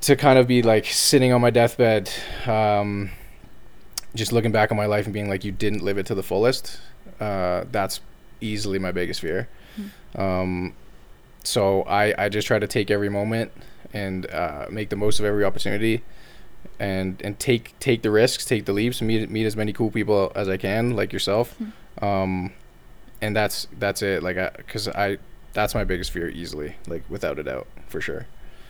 to 0.00 0.16
kind 0.16 0.38
of 0.38 0.46
be 0.46 0.62
like 0.62 0.86
sitting 0.86 1.32
on 1.32 1.40
my 1.40 1.50
deathbed 1.50 2.10
um, 2.46 3.10
just 4.14 4.32
looking 4.32 4.52
back 4.52 4.70
on 4.70 4.76
my 4.76 4.86
life 4.86 5.04
and 5.04 5.12
being 5.14 5.28
like 5.28 5.44
you 5.44 5.52
didn't 5.52 5.82
live 5.82 5.98
it 5.98 6.06
to 6.06 6.14
the 6.14 6.22
fullest 6.22 6.80
uh, 7.20 7.64
that's 7.70 8.00
easily 8.40 8.78
my 8.78 8.92
biggest 8.92 9.20
fear 9.20 9.48
Mm. 9.78 10.18
um, 10.20 10.74
so 11.44 11.82
I, 11.82 12.12
I 12.24 12.28
just 12.28 12.46
try 12.48 12.58
to 12.58 12.66
take 12.66 12.90
every 12.90 13.08
moment 13.08 13.52
and 13.92 14.28
uh, 14.30 14.66
make 14.70 14.88
the 14.88 14.96
most 14.96 15.20
of 15.20 15.24
every 15.26 15.44
opportunity 15.44 16.02
and 16.80 17.20
and 17.22 17.38
take 17.38 17.78
take 17.78 18.02
the 18.02 18.10
risks 18.10 18.44
take 18.44 18.64
the 18.64 18.72
leaps 18.72 19.00
meet 19.00 19.30
meet 19.30 19.46
as 19.46 19.56
many 19.56 19.72
cool 19.72 19.90
people 19.90 20.32
as 20.34 20.48
I 20.48 20.56
can 20.56 20.96
like 20.96 21.12
yourself 21.12 21.54
Mm. 21.60 22.02
um, 22.02 22.52
and 23.20 23.36
that's 23.36 23.68
that's 23.78 24.02
it 24.02 24.22
like 24.22 24.36
I 24.36 24.50
because 24.56 24.88
I 24.88 25.18
that's 25.52 25.74
my 25.74 25.84
biggest 25.84 26.10
fear 26.10 26.28
easily 26.28 26.74
like 26.86 27.02
without 27.08 27.38
a 27.38 27.42
doubt 27.42 27.66
for 27.88 28.00
sure 28.00 28.26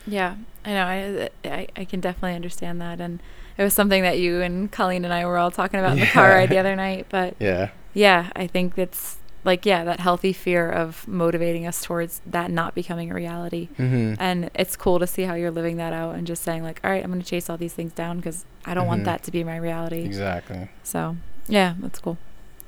Yeah, 0.07 0.35
I 0.65 0.69
know. 0.73 0.85
I, 0.85 1.29
I 1.49 1.67
I 1.75 1.85
can 1.85 1.99
definitely 2.01 2.35
understand 2.35 2.79
that, 2.81 2.99
and 3.01 3.19
it 3.59 3.63
was 3.63 3.73
something 3.75 4.01
that 4.01 4.17
you 4.17 4.41
and 4.41 4.71
Colleen 4.71 5.03
and 5.05 5.13
I 5.13 5.25
were 5.27 5.37
all 5.37 5.51
talking 5.51 5.79
about 5.79 5.93
in 5.93 5.99
the 5.99 6.07
car 6.07 6.29
ride 6.29 6.49
the 6.49 6.57
other 6.57 6.75
night. 6.75 7.05
But 7.09 7.35
yeah 7.39 7.69
yeah, 7.93 8.31
I 8.35 8.47
think 8.47 8.77
it's 8.77 9.17
like 9.43 9.65
yeah, 9.65 9.83
that 9.83 9.99
healthy 9.99 10.33
fear 10.33 10.69
of 10.69 11.07
motivating 11.07 11.65
us 11.67 11.81
towards 11.83 12.21
that 12.25 12.51
not 12.51 12.75
becoming 12.75 13.09
a 13.11 13.13
reality. 13.13 13.69
mm-hmm. 13.77 14.13
And 14.19 14.49
it's 14.53 14.75
cool 14.75 14.99
to 14.99 15.07
see 15.07 15.23
how 15.23 15.33
you're 15.33 15.51
living 15.51 15.77
that 15.77 15.93
out 15.93 16.15
and 16.15 16.25
just 16.27 16.41
saying 16.43 16.61
like, 16.63 16.79
all 16.83 16.91
right, 16.91 17.03
I'm 17.03 17.09
going 17.11 17.21
to 17.21 17.27
chase 17.27 17.49
all 17.49 17.57
these 17.57 17.73
things 17.73 17.93
down 17.93 18.17
because 18.17 18.45
I 18.65 18.73
don't 18.73 18.85
Mhm. 18.85 18.89
want 18.89 19.03
that 19.05 19.23
to 19.23 19.31
be 19.31 19.43
my 19.43 19.57
reality. 19.57 20.03
exactly 20.05 20.69
So 20.83 21.17
yeah, 21.47 21.75
that's 21.79 21.99
cool. 21.99 22.17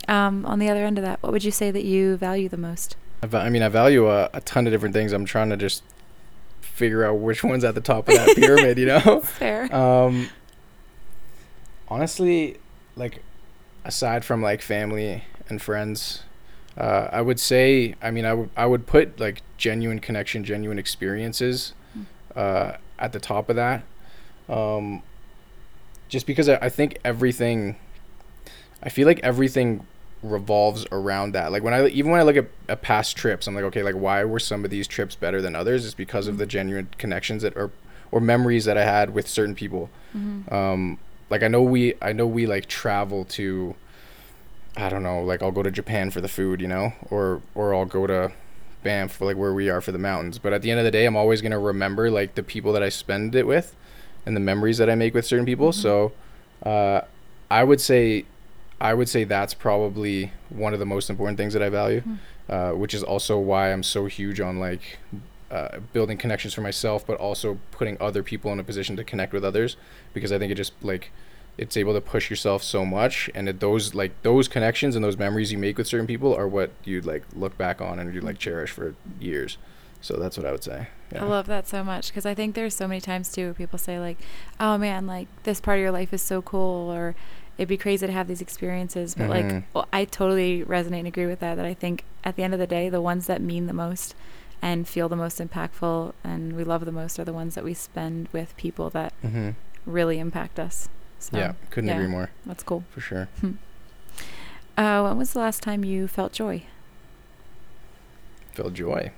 Um, 0.08 0.46
on 0.46 0.60
the 0.60 0.70
other 0.70 0.84
end 0.86 0.98
of 0.98 1.04
that, 1.04 1.22
what 1.22 1.32
would 1.32 1.44
you 1.44 1.52
say 1.52 1.72
that 1.72 1.84
you 1.84 2.18
value 2.18 2.50
the 2.50 2.58
most? 2.58 2.96
I, 3.22 3.28
va- 3.28 3.40
I 3.40 3.50
mean 3.50 3.62
I 3.64 3.70
value 3.70 4.10
a, 4.10 4.30
a 4.34 4.42
ton 4.42 4.66
of 4.66 4.72
different 4.74 4.94
things 4.96 5.14
I'm 5.14 5.26
trying 5.26 5.50
to 5.52 5.58
just 5.58 5.84
figure 6.62 7.04
out 7.06 7.20
which 7.20 7.44
one's 7.44 7.64
at 7.64 7.76
the 7.76 7.82
top 7.82 8.08
of 8.10 8.16
that 8.16 8.36
pyramid 8.36 8.78
you 8.80 8.86
know 8.94 9.22
Fair. 9.22 9.74
um 9.76 10.30
honestly 11.92 12.58
like 12.96 13.22
aside 13.84 14.24
from 14.24 14.42
like 14.42 14.62
family 14.62 15.24
and 15.50 15.62
friends 15.62 16.24
uh, 16.78 17.10
i 17.12 17.22
would 17.22 17.40
say 17.40 17.94
i 18.02 18.10
mean 18.10 18.26
i 18.26 18.34
would 18.34 18.50
i 18.56 18.66
would 18.66 18.88
put 18.88 19.20
like 19.20 19.42
genuine 19.58 20.00
connection 20.00 20.44
genuine 20.44 20.80
experiences 20.80 21.74
uh, 22.36 22.78
at 22.98 23.12
the 23.12 23.20
top 23.20 23.50
of 23.50 23.56
that. 23.58 23.84
Um 24.48 25.04
just 26.08 26.26
because 26.26 26.48
I, 26.50 26.56
I 26.62 26.70
think 26.70 26.98
everything 27.04 27.76
i 28.82 28.90
feel 28.90 29.06
like 29.06 29.20
everything 29.22 29.86
revolves 30.24 30.86
around 30.92 31.34
that. 31.34 31.52
Like 31.52 31.64
when 31.64 31.74
i 31.74 31.88
even 31.88 32.10
when 32.12 32.20
i 32.22 32.24
look 32.24 32.38
at, 32.38 32.48
at 32.70 32.82
past 32.82 33.18
trips 33.18 33.48
i'm 33.48 33.56
like 33.56 33.66
okay 33.66 33.84
like 33.84 33.96
why 33.96 34.24
were 34.24 34.40
some 34.40 34.64
of 34.64 34.72
these 34.72 34.88
trips 34.88 35.16
better 35.16 35.42
than 35.42 35.56
others? 35.56 35.86
It's 35.86 35.94
because 35.94 36.28
of 36.28 36.38
the 36.38 36.46
genuine 36.46 36.88
connections 36.98 37.42
that 37.44 37.56
are 37.58 37.70
or 38.12 38.22
memories 38.22 38.64
that 38.66 38.78
i 38.78 38.86
had 38.86 39.14
with 39.14 39.28
certain 39.28 39.56
people. 39.56 39.90
Mhm. 40.16 40.52
um 40.52 40.98
like 41.32 41.42
i 41.44 41.48
know 41.48 41.62
we 41.64 41.96
i 42.02 42.12
know 42.14 42.28
we 42.28 42.46
like 42.46 42.68
travel 42.68 43.26
to 43.26 43.74
i 44.78 44.88
don't 44.90 45.04
know 45.04 45.22
like 45.24 45.42
i'll 45.42 45.52
go 45.52 45.64
to 45.64 45.72
japan 45.72 46.12
for 46.12 46.22
the 46.22 46.28
food 46.28 46.62
you 46.62 46.68
know 46.68 46.94
or 47.10 47.42
or 47.56 47.74
i'll 47.74 47.86
go 47.86 48.06
to 48.06 48.32
banff 48.84 49.14
for 49.14 49.26
like 49.26 49.38
where 49.38 49.54
we 49.54 49.70
are 49.70 49.82
for 49.82 49.92
the 49.92 49.98
mountains 50.00 50.38
but 50.40 50.54
at 50.54 50.62
the 50.62 50.70
end 50.72 50.80
of 50.80 50.84
the 50.86 50.92
day 50.92 51.06
i'm 51.06 51.16
always 51.16 51.42
going 51.42 51.52
to 51.52 51.58
remember 51.58 52.10
like 52.12 52.36
the 52.36 52.44
people 52.44 52.72
that 52.74 52.84
i 52.84 52.90
spend 52.90 53.34
it 53.36 53.46
with 53.48 53.76
and 54.26 54.36
the 54.36 54.40
memories 54.40 54.78
that 54.78 54.90
i 54.90 54.96
make 54.96 55.14
with 55.14 55.26
certain 55.26 55.46
people 55.46 55.70
Mhm. 55.70 55.74
so 55.76 56.12
uh 56.66 57.02
i 57.50 57.64
would 57.64 57.80
say 57.82 58.26
i 58.80 58.94
would 58.94 59.08
say 59.10 59.24
that's 59.24 59.54
probably 59.54 60.32
one 60.50 60.74
of 60.74 60.80
the 60.80 60.86
most 60.86 61.10
important 61.10 61.38
things 61.38 61.54
that 61.54 61.62
i 61.64 61.70
value 61.70 62.02
Hmm. 62.02 62.16
uh, 62.50 62.72
which 62.72 62.94
is 62.94 63.04
also 63.04 63.38
why 63.38 63.72
i'm 63.72 63.84
so 63.84 64.06
huge 64.06 64.40
on 64.40 64.60
like 64.60 64.98
uh, 65.52 65.80
building 65.92 66.18
connections 66.18 66.54
for 66.54 66.62
myself, 66.62 67.06
but 67.06 67.18
also 67.18 67.60
putting 67.72 67.98
other 68.00 68.24
people 68.24 68.52
in 68.54 68.60
a 68.60 68.64
position 68.64 68.96
to 68.96 69.04
connect 69.04 69.34
with 69.34 69.44
others 69.44 69.76
because 70.14 70.32
I 70.32 70.40
think 70.40 70.52
it 70.52 70.56
just 70.56 70.74
like 70.82 71.12
it's 71.58 71.76
able 71.76 71.94
to 71.94 72.02
push 72.02 72.30
yourself 72.30 72.64
so 72.64 72.86
much, 72.86 73.30
and 73.36 73.50
it, 73.50 73.60
those 73.60 73.94
like 73.94 74.14
those 74.24 74.48
connections 74.48 74.96
and 74.96 75.04
those 75.04 75.18
memories 75.18 75.52
you 75.52 75.58
make 75.58 75.78
with 75.78 75.88
certain 75.88 76.08
people 76.08 76.34
are 76.34 76.48
what 76.48 76.72
you 76.86 77.02
like 77.02 77.24
look 77.36 77.58
back 77.58 77.82
on 77.82 78.00
and 78.00 78.14
you 78.14 78.22
like 78.22 78.40
cherish 78.40 78.72
for 78.72 78.96
years. 79.20 79.58
So 80.00 80.18
that's 80.18 80.38
what 80.38 80.48
I 80.48 80.52
would 80.52 80.64
say. 80.64 80.88
I 81.14 81.26
love 81.26 81.46
that 81.48 81.68
so 81.68 81.84
much 81.84 82.08
because 82.08 82.26
I 82.26 82.34
think 82.34 82.56
there's 82.56 82.76
so 82.76 82.88
many 82.88 83.02
times 83.02 83.32
too 83.32 83.46
where 83.46 83.54
people 83.54 83.78
say 83.78 84.00
like, 84.00 84.18
"Oh 84.60 84.78
man, 84.78 85.06
like 85.06 85.28
this 85.44 85.60
part 85.60 85.78
of 85.78 85.82
your 85.82 85.92
life 85.92 86.14
is 86.14 86.22
so 86.22 86.42
cool," 86.42 86.90
or 86.90 87.14
"It'd 87.58 87.68
be 87.68 87.78
crazy 87.78 88.08
to 88.08 88.14
have 88.14 88.28
these 88.30 88.42
experiences." 88.42 89.14
But 89.16 89.26
Mhm. 89.26 89.30
like, 89.30 89.64
well, 89.74 89.88
I 89.92 90.06
totally 90.06 90.64
resonate 90.64 91.00
and 91.00 91.08
agree 91.08 91.28
with 91.28 91.42
that. 91.42 91.56
That 91.56 91.66
I 91.66 91.74
think 91.74 92.06
at 92.24 92.38
the 92.38 92.44
end 92.44 92.54
of 92.54 92.60
the 92.60 92.68
day, 92.68 92.88
the 92.90 93.02
ones 93.02 93.28
that 93.28 93.42
mean 93.42 93.68
the 93.68 93.74
most 93.74 94.16
and 94.62 94.88
feel 94.88 95.10
the 95.10 95.16
most 95.16 95.40
impactful 95.40 96.14
and 96.24 96.56
we 96.56 96.64
love 96.64 96.86
the 96.86 96.92
most 96.92 97.20
are 97.20 97.26
the 97.26 97.34
ones 97.34 97.56
that 97.56 97.64
we 97.64 97.74
spend 97.74 98.28
with 98.32 98.56
people 98.58 98.90
that 98.92 99.14
hmm 99.22 99.52
really 99.86 100.20
impact 100.20 100.60
us. 100.60 100.90
So 101.20 101.38
yeah, 101.38 101.54
couldn't 101.72 101.90
yeah. 101.90 101.96
agree 101.96 102.08
more 102.08 102.30
that's 102.46 102.64
cool. 102.64 102.84
for 102.92 103.00
sure. 103.02 103.28
Uh, 104.78 105.04
when 105.04 105.18
was 105.18 105.34
the 105.34 105.40
last 105.40 105.62
time 105.62 105.84
you 105.84 106.08
felt 106.08 106.34
joy? 106.34 106.64
Felt 108.54 108.74
joy. 108.74 109.12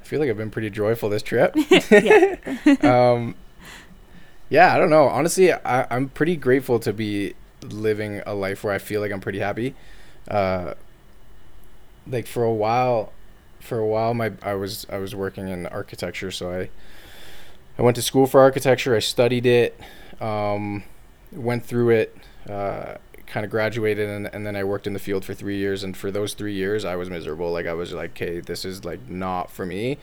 I 0.00 0.04
feel 0.04 0.20
like 0.20 0.30
I've 0.30 0.36
been 0.36 0.50
pretty 0.50 0.70
joyful 0.70 1.08
this 1.08 1.22
trip. 1.22 1.54
Yeah. 1.90 2.36
um, 2.82 3.34
yeah, 4.50 4.74
I 4.74 4.78
don't 4.78 4.88
know. 4.90 5.04
Honestly, 5.08 5.52
I, 5.52 5.86
I'm 5.94 6.08
pretty 6.08 6.36
grateful 6.36 6.78
to 6.80 6.92
be 6.92 7.34
living 7.62 8.22
a 8.24 8.34
life 8.34 8.64
where 8.64 8.72
I 8.72 8.78
feel 8.78 9.00
like 9.00 9.12
I'm 9.12 9.20
pretty 9.20 9.40
happy. 9.40 9.74
Uh, 10.26 10.74
like 12.06 12.26
for 12.26 12.44
a 12.44 12.52
while, 12.52 13.12
for 13.60 13.78
a 13.78 13.86
while, 13.86 14.14
my 14.14 14.32
I 14.42 14.54
was 14.54 14.86
I 14.90 14.98
was 14.98 15.14
working 15.14 15.48
in 15.48 15.66
architecture, 15.66 16.30
so 16.30 16.50
I 16.50 16.70
I 17.78 17.82
went 17.82 17.96
to 17.96 18.02
school 18.02 18.26
for 18.26 18.40
architecture. 18.40 18.94
I 18.94 18.98
studied 18.98 19.46
it, 19.46 19.78
um, 20.20 20.82
went 21.32 21.64
through 21.64 21.90
it, 21.90 22.16
uh, 22.48 22.94
kind 23.26 23.44
of 23.44 23.50
graduated, 23.50 24.08
and, 24.08 24.26
and 24.32 24.46
then 24.46 24.56
I 24.56 24.64
worked 24.64 24.86
in 24.86 24.94
the 24.94 24.98
field 24.98 25.24
for 25.24 25.34
three 25.34 25.58
years. 25.58 25.84
And 25.84 25.96
for 25.96 26.10
those 26.10 26.34
three 26.34 26.54
years, 26.54 26.84
I 26.84 26.96
was 26.96 27.08
miserable. 27.08 27.52
Like 27.52 27.66
I 27.66 27.74
was 27.74 27.92
like, 27.92 28.10
okay, 28.10 28.40
this 28.40 28.64
is 28.64 28.84
like 28.84 29.08
not 29.08 29.50
for 29.50 29.64
me. 29.64 29.98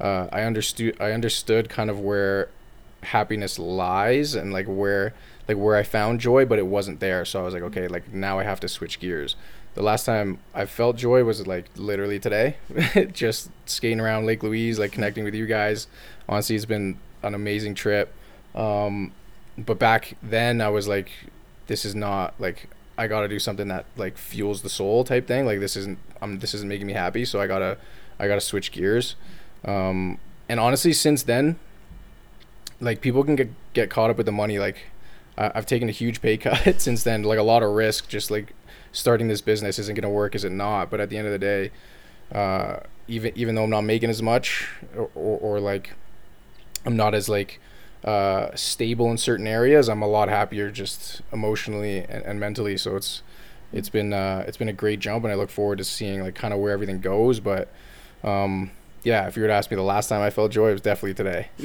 Uh, 0.00 0.28
I 0.32 0.42
understood 0.42 0.96
I 1.00 1.12
understood 1.12 1.68
kind 1.68 1.90
of 1.90 2.00
where 2.00 2.48
happiness 3.02 3.58
lies 3.58 4.34
and 4.34 4.52
like 4.52 4.66
where 4.66 5.14
like 5.46 5.56
where 5.56 5.76
I 5.76 5.82
found 5.82 6.20
joy, 6.20 6.44
but 6.44 6.58
it 6.58 6.66
wasn't 6.66 7.00
there. 7.00 7.24
So 7.24 7.40
I 7.40 7.42
was 7.42 7.54
like, 7.54 7.62
okay, 7.64 7.88
like 7.88 8.12
now 8.12 8.38
I 8.38 8.44
have 8.44 8.60
to 8.60 8.68
switch 8.68 8.98
gears. 9.00 9.36
The 9.74 9.82
last 9.82 10.04
time 10.04 10.38
I 10.54 10.66
felt 10.66 10.96
joy 10.96 11.22
was 11.24 11.46
like 11.46 11.66
literally 11.76 12.18
today, 12.18 12.56
just 13.12 13.50
skating 13.66 14.00
around 14.00 14.26
Lake 14.26 14.42
Louise, 14.42 14.78
like 14.78 14.92
connecting 14.92 15.24
with 15.24 15.34
you 15.34 15.46
guys. 15.46 15.86
Honestly, 16.28 16.56
it's 16.56 16.64
been 16.64 16.98
an 17.22 17.34
amazing 17.34 17.74
trip. 17.74 18.12
Um, 18.54 19.12
but 19.56 19.78
back 19.78 20.16
then, 20.22 20.60
I 20.60 20.68
was 20.68 20.88
like, 20.88 21.10
this 21.66 21.84
is 21.84 21.94
not 21.94 22.34
like 22.38 22.68
I 22.98 23.06
got 23.06 23.20
to 23.20 23.28
do 23.28 23.38
something 23.38 23.68
that 23.68 23.86
like 23.96 24.18
fuels 24.18 24.62
the 24.62 24.68
soul 24.68 25.04
type 25.04 25.26
thing. 25.26 25.46
Like 25.46 25.60
this 25.60 25.76
isn't 25.76 25.98
um 26.20 26.40
this 26.40 26.52
isn't 26.54 26.68
making 26.68 26.86
me 26.86 26.92
happy, 26.92 27.24
so 27.24 27.40
I 27.40 27.46
gotta 27.46 27.78
I 28.18 28.26
gotta 28.26 28.40
switch 28.40 28.72
gears. 28.72 29.14
Um, 29.64 30.18
and 30.48 30.58
honestly, 30.58 30.92
since 30.92 31.22
then, 31.22 31.58
like 32.80 33.00
people 33.00 33.22
can 33.22 33.36
get 33.36 33.50
get 33.72 33.88
caught 33.88 34.10
up 34.10 34.16
with 34.16 34.26
the 34.26 34.32
money. 34.32 34.58
Like 34.58 34.86
I've 35.38 35.66
taken 35.66 35.88
a 35.88 35.92
huge 35.92 36.20
pay 36.20 36.36
cut 36.38 36.80
since 36.80 37.02
then. 37.04 37.22
Like 37.22 37.38
a 37.38 37.42
lot 37.42 37.62
of 37.62 37.70
risk, 37.70 38.08
just 38.08 38.30
like 38.30 38.52
starting 38.92 39.28
this 39.28 39.40
business 39.40 39.78
isn't 39.78 39.94
gonna 39.94 40.10
work, 40.10 40.34
is 40.34 40.44
it 40.44 40.52
not? 40.52 40.90
But 40.90 41.00
at 41.00 41.10
the 41.10 41.16
end 41.16 41.26
of 41.26 41.32
the 41.32 41.38
day, 41.38 41.70
uh, 42.32 42.80
even 43.08 43.32
even 43.34 43.54
though 43.54 43.64
I'm 43.64 43.70
not 43.70 43.82
making 43.82 44.10
as 44.10 44.22
much, 44.22 44.68
or, 44.96 45.10
or, 45.14 45.38
or 45.38 45.60
like 45.60 45.94
I'm 46.86 46.96
not 46.96 47.14
as 47.14 47.28
like 47.28 47.60
uh, 48.04 48.54
stable 48.54 49.10
in 49.10 49.18
certain 49.18 49.46
areas, 49.46 49.88
I'm 49.88 50.02
a 50.02 50.08
lot 50.08 50.28
happier 50.28 50.70
just 50.70 51.22
emotionally 51.32 51.98
and, 51.98 52.24
and 52.24 52.40
mentally. 52.40 52.76
So 52.76 52.96
it's 52.96 53.22
it's 53.72 53.88
been 53.88 54.12
uh, 54.12 54.44
it's 54.46 54.56
been 54.56 54.68
a 54.68 54.72
great 54.72 55.00
jump, 55.00 55.24
and 55.24 55.32
I 55.32 55.36
look 55.36 55.50
forward 55.50 55.78
to 55.78 55.84
seeing 55.84 56.22
like 56.22 56.34
kind 56.34 56.54
of 56.54 56.60
where 56.60 56.72
everything 56.72 57.00
goes. 57.00 57.40
But 57.40 57.68
um, 58.24 58.70
yeah, 59.02 59.26
if 59.28 59.36
you 59.36 59.42
were 59.42 59.48
to 59.48 59.54
ask 59.54 59.70
me 59.70 59.76
the 59.76 59.82
last 59.82 60.08
time 60.08 60.20
I 60.20 60.30
felt 60.30 60.50
joy, 60.52 60.70
it 60.70 60.72
was 60.72 60.80
definitely 60.82 61.14
today. 61.14 61.48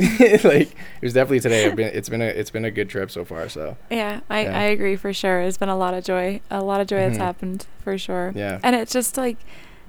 like 0.43 0.69
it 0.71 1.01
was 1.01 1.13
definitely 1.13 1.39
today. 1.41 1.69
Been 1.73 1.91
it's 1.93 2.09
been 2.09 2.21
a 2.21 2.25
it's 2.25 2.49
been 2.49 2.65
a 2.65 2.71
good 2.71 2.89
trip 2.89 3.11
so 3.11 3.25
far. 3.25 3.49
So 3.49 3.77
Yeah, 3.89 4.21
I, 4.29 4.41
Yeah. 4.43 4.59
I 4.59 4.63
agree 4.63 4.95
for 4.95 5.13
sure. 5.13 5.41
It's 5.41 5.57
been 5.57 5.69
a 5.69 5.77
lot 5.77 5.93
of 5.93 6.03
joy, 6.03 6.41
a 6.49 6.61
lot 6.61 6.81
of 6.81 6.87
joy 6.87 6.97
that's 6.97 7.17
Mhm. 7.17 7.21
happened 7.21 7.67
for 7.83 7.97
sure. 7.97 8.31
yeah, 8.35 8.59
And 8.63 8.75
it's 8.75 8.91
just 8.93 9.17
like, 9.17 9.37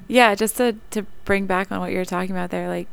yeah, 0.08 0.34
just 0.34 0.56
to, 0.58 0.76
to 0.90 1.02
bring 1.24 1.46
back 1.46 1.70
on 1.72 1.80
what 1.80 1.90
you 1.92 1.98
were 1.98 2.04
talking 2.04 2.30
about 2.32 2.50
there, 2.50 2.68
like, 2.68 2.88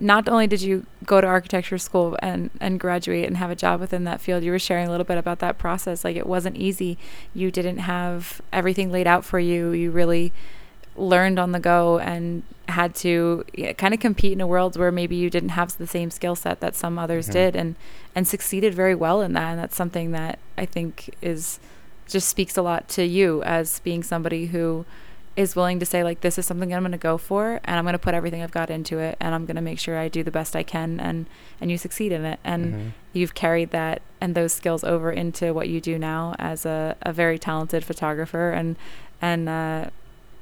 not 0.00 0.28
only 0.28 0.46
did 0.48 0.62
you 0.62 0.84
go 1.04 1.20
to 1.20 1.26
architecture 1.26 1.78
school 1.78 2.16
and, 2.20 2.50
and 2.60 2.80
graduate 2.80 3.26
and 3.26 3.36
have 3.36 3.50
a 3.50 3.54
job 3.54 3.78
within 3.80 4.02
that 4.04 4.20
field, 4.20 4.42
you 4.42 4.50
were 4.50 4.58
sharing 4.58 4.88
a 4.88 4.90
little 4.90 5.04
bit 5.04 5.16
about 5.18 5.38
that 5.40 5.58
process. 5.58 6.04
Like, 6.04 6.16
it 6.16 6.26
wasn't 6.26 6.56
easy. 6.56 6.98
You 7.34 7.50
didn't 7.52 7.78
have 7.78 8.40
everything 8.52 8.90
laid 8.90 9.06
out 9.06 9.24
for 9.24 9.38
you. 9.38 9.70
You 9.72 9.90
really 9.92 10.32
learned 10.96 11.38
on 11.38 11.52
the 11.52 11.60
go 11.60 11.98
and 11.98 12.42
had 12.68 12.94
to 12.94 13.44
kind 13.78 13.92
of 13.94 14.00
compete 14.00 14.32
in 14.32 14.40
a 14.40 14.46
world 14.46 14.76
where 14.76 14.92
maybe 14.92 15.16
you 15.16 15.28
didn't 15.30 15.50
have 15.50 15.76
the 15.78 15.86
same 15.86 16.10
skill 16.10 16.34
set 16.36 16.60
that 16.60 16.74
some 16.74 16.98
others 16.98 17.28
Mhm. 17.28 17.32
did 17.32 17.56
and 17.56 17.74
and 18.14 18.28
succeeded 18.28 18.74
very 18.74 18.94
well 18.94 19.20
in 19.22 19.32
that 19.32 19.50
and 19.52 19.58
that's 19.58 19.76
something 19.76 20.12
that 20.12 20.38
I 20.56 20.66
think 20.66 21.14
is 21.22 21.58
just 22.06 22.28
speaks 22.28 22.56
a 22.56 22.62
lot 22.62 22.88
to 22.90 23.04
you 23.04 23.42
as 23.42 23.80
being 23.80 24.02
somebody 24.02 24.46
who 24.46 24.84
is 25.34 25.56
willing 25.56 25.78
to 25.80 25.86
say 25.86 26.04
like 26.04 26.20
this 26.20 26.36
is 26.38 26.44
something 26.44 26.74
I'm 26.74 26.82
going 26.82 26.92
to 26.92 26.98
go 26.98 27.16
for 27.16 27.58
and 27.64 27.76
I'm 27.78 27.84
going 27.84 27.94
to 27.94 27.98
put 27.98 28.12
everything 28.14 28.42
I've 28.42 28.50
got 28.52 28.68
into 28.68 28.98
it 28.98 29.16
and 29.18 29.34
I'm 29.34 29.46
going 29.46 29.56
to 29.56 29.62
make 29.62 29.78
sure 29.78 29.96
I 29.98 30.08
do 30.08 30.22
the 30.22 30.30
best 30.30 30.54
I 30.54 30.62
can 30.62 31.00
and 31.00 31.26
and 31.60 31.70
you 31.70 31.78
succeed 31.78 32.12
in 32.12 32.24
it 32.26 32.38
and 32.44 32.74
Mhm. 32.74 32.90
you've 33.14 33.34
carried 33.34 33.70
that 33.70 34.02
and 34.20 34.34
those 34.34 34.52
skills 34.52 34.84
over 34.84 35.10
into 35.10 35.54
what 35.54 35.68
you 35.70 35.80
do 35.80 35.98
now 35.98 36.34
as 36.38 36.66
a, 36.66 36.96
a 37.02 37.12
very 37.14 37.38
talented 37.38 37.82
photographer 37.82 38.50
and 38.50 38.76
and 39.22 39.48
uh, 39.48 39.86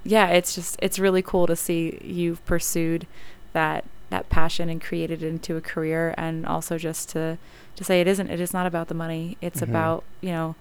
yeah 0.04 0.28
it's 0.28 0.54
just 0.54 0.76
it's 0.80 0.98
really 0.98 1.22
cool 1.22 1.46
to 1.46 1.54
see 1.56 1.98
you've 2.02 2.44
pursued 2.46 3.06
that 3.52 3.84
that 4.10 4.28
passion 4.28 4.68
and 4.68 4.80
created 4.80 5.22
it 5.22 5.26
into 5.28 5.56
a 5.56 5.60
career 5.60 6.14
and 6.16 6.44
also 6.46 6.78
just 6.78 7.08
to 7.10 7.36
to 7.76 7.84
say 7.84 8.00
it 8.00 8.06
isn't 8.08 8.28
it 8.30 8.40
is 8.40 8.52
not 8.52 8.66
about 8.66 8.88
the 8.88 8.94
money 8.94 9.36
it's 9.40 9.60
Mhm. 9.60 9.68
about 9.70 10.04
you 10.20 10.30
know 10.32 10.54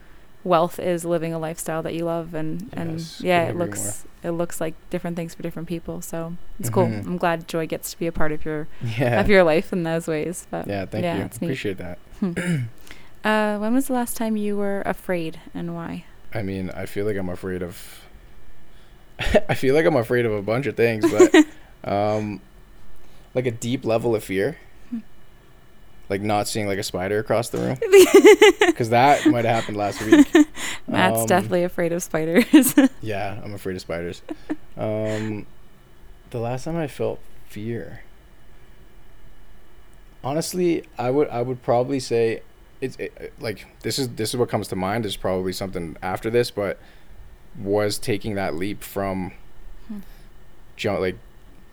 wealth 0.43 0.79
is 0.79 1.03
living 1.03 1.33
a 1.33 1.39
lifestyle 1.39 1.81
that 1.83 1.93
you 1.93 2.05
love 2.05 2.33
and 2.33 2.69
and 2.73 3.03
yeah 3.19 3.43
it 3.49 3.55
looks 3.57 4.05
it 4.23 4.31
looks 4.31 4.59
like 4.61 4.73
different 4.89 5.15
things 5.17 5.33
for 5.33 5.41
different 5.43 5.67
people 5.67 6.01
so 6.01 6.33
it's 6.59 6.69
cool 6.69 6.85
Mhm. 6.87 7.05
i'm 7.07 7.17
glad 7.17 7.47
joy 7.47 7.65
gets 7.67 7.91
to 7.91 7.99
be 7.99 8.07
a 8.07 8.11
part 8.11 8.31
of 8.31 8.45
your 8.45 8.67
Yeah. 8.81 9.19
of 9.19 9.29
your 9.29 9.43
life 9.43 9.73
in 9.73 9.83
those 9.83 10.07
ways 10.07 10.47
but 10.51 10.67
yeah. 10.67 10.85
Thank 10.85 11.03
yeah, 11.03 11.17
you. 11.17 11.23
Appreciate 11.25 11.77
that. 11.77 11.97
Uh, 13.21 13.57
when 13.57 13.73
was 13.73 13.87
the 13.87 13.93
last 13.93 14.15
time 14.15 14.37
you 14.37 14.55
were 14.55 14.81
afraid 14.85 15.41
and 15.53 15.75
why? 15.75 16.05
I 16.33 16.41
mean, 16.41 16.69
I 16.69 16.85
feel 16.85 17.05
like 17.05 17.17
I'm 17.17 17.27
afraid 17.27 17.61
of. 17.61 18.01
I 19.49 19.53
feel 19.55 19.75
like 19.75 19.85
I'm 19.85 19.95
afraid 19.95 20.25
of 20.25 20.31
a 20.31 20.41
bunch 20.41 20.65
of 20.65 20.75
things, 20.75 21.05
but 21.11 21.45
um, 21.83 22.41
like 23.33 23.45
a 23.45 23.51
deep 23.51 23.85
level 23.85 24.15
of 24.15 24.23
fear, 24.23 24.57
like 26.09 26.21
not 26.21 26.47
seeing 26.47 26.67
like 26.67 26.79
a 26.79 26.83
spider 26.83 27.19
across 27.19 27.49
the 27.49 27.57
room, 27.59 27.77
because 28.67 28.89
that 28.89 29.25
might 29.27 29.45
have 29.45 29.55
happened 29.55 29.77
last 29.77 30.01
week. 30.03 30.27
Matt's 30.87 31.21
Um, 31.21 31.25
definitely 31.27 31.63
afraid 31.63 31.91
of 31.91 32.01
spiders. 32.01 32.73
Yeah, 33.01 33.39
I'm 33.43 33.53
afraid 33.53 33.75
of 33.75 33.81
spiders. 33.81 34.21
Um, 34.77 35.45
the 36.31 36.39
last 36.39 36.63
time 36.63 36.77
I 36.77 36.87
felt 36.87 37.19
fear, 37.47 38.01
honestly, 40.23 40.83
I 40.97 41.09
would 41.11 41.27
I 41.29 41.41
would 41.41 41.61
probably 41.63 41.99
say 41.99 42.41
it's 42.81 42.95
it, 42.97 43.33
like 43.39 43.67
this 43.81 43.99
is 43.99 44.09
this 44.09 44.29
is 44.29 44.37
what 44.37 44.49
comes 44.49 44.67
to 44.69 44.75
mind. 44.75 45.03
There's 45.03 45.17
probably 45.17 45.53
something 45.53 45.97
after 46.01 46.29
this, 46.29 46.49
but 46.51 46.79
was 47.59 47.97
taking 47.99 48.35
that 48.35 48.55
leap 48.55 48.83
from 48.83 49.31
Hmm. 49.87 49.99
like 50.85 51.17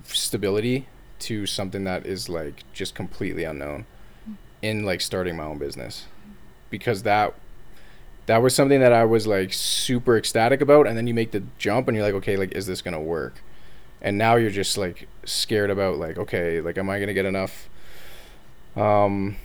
stability 0.04 0.86
to 1.18 1.46
something 1.46 1.84
that 1.84 2.04
is 2.06 2.28
like 2.28 2.62
just 2.72 2.94
completely 2.94 3.44
unknown 3.44 3.86
Hmm. 4.24 4.32
in 4.62 4.84
like 4.84 5.00
starting 5.00 5.36
my 5.36 5.44
own 5.44 5.58
business 5.58 6.06
because 6.70 7.02
that 7.04 7.34
that 8.26 8.42
was 8.42 8.54
something 8.54 8.80
that 8.80 8.92
I 8.92 9.04
was 9.04 9.26
like 9.26 9.52
super 9.52 10.16
ecstatic 10.18 10.60
about 10.60 10.86
and 10.88 10.96
then 10.96 11.06
you 11.06 11.14
make 11.14 11.30
the 11.30 11.44
jump 11.58 11.86
and 11.88 11.96
you're 11.96 12.04
like 12.04 12.14
okay 12.14 12.36
like 12.36 12.52
is 12.52 12.66
this 12.66 12.82
going 12.82 12.94
to 12.94 13.00
work 13.00 13.34
and 14.02 14.18
now 14.18 14.34
you're 14.34 14.50
just 14.50 14.76
like 14.76 15.08
scared 15.24 15.70
about 15.70 15.98
like 15.98 16.18
okay 16.18 16.60
like 16.60 16.76
am 16.76 16.90
I 16.90 16.96
going 16.98 17.06
to 17.08 17.14
get 17.14 17.24
enough 17.26 17.68
um 18.74 19.36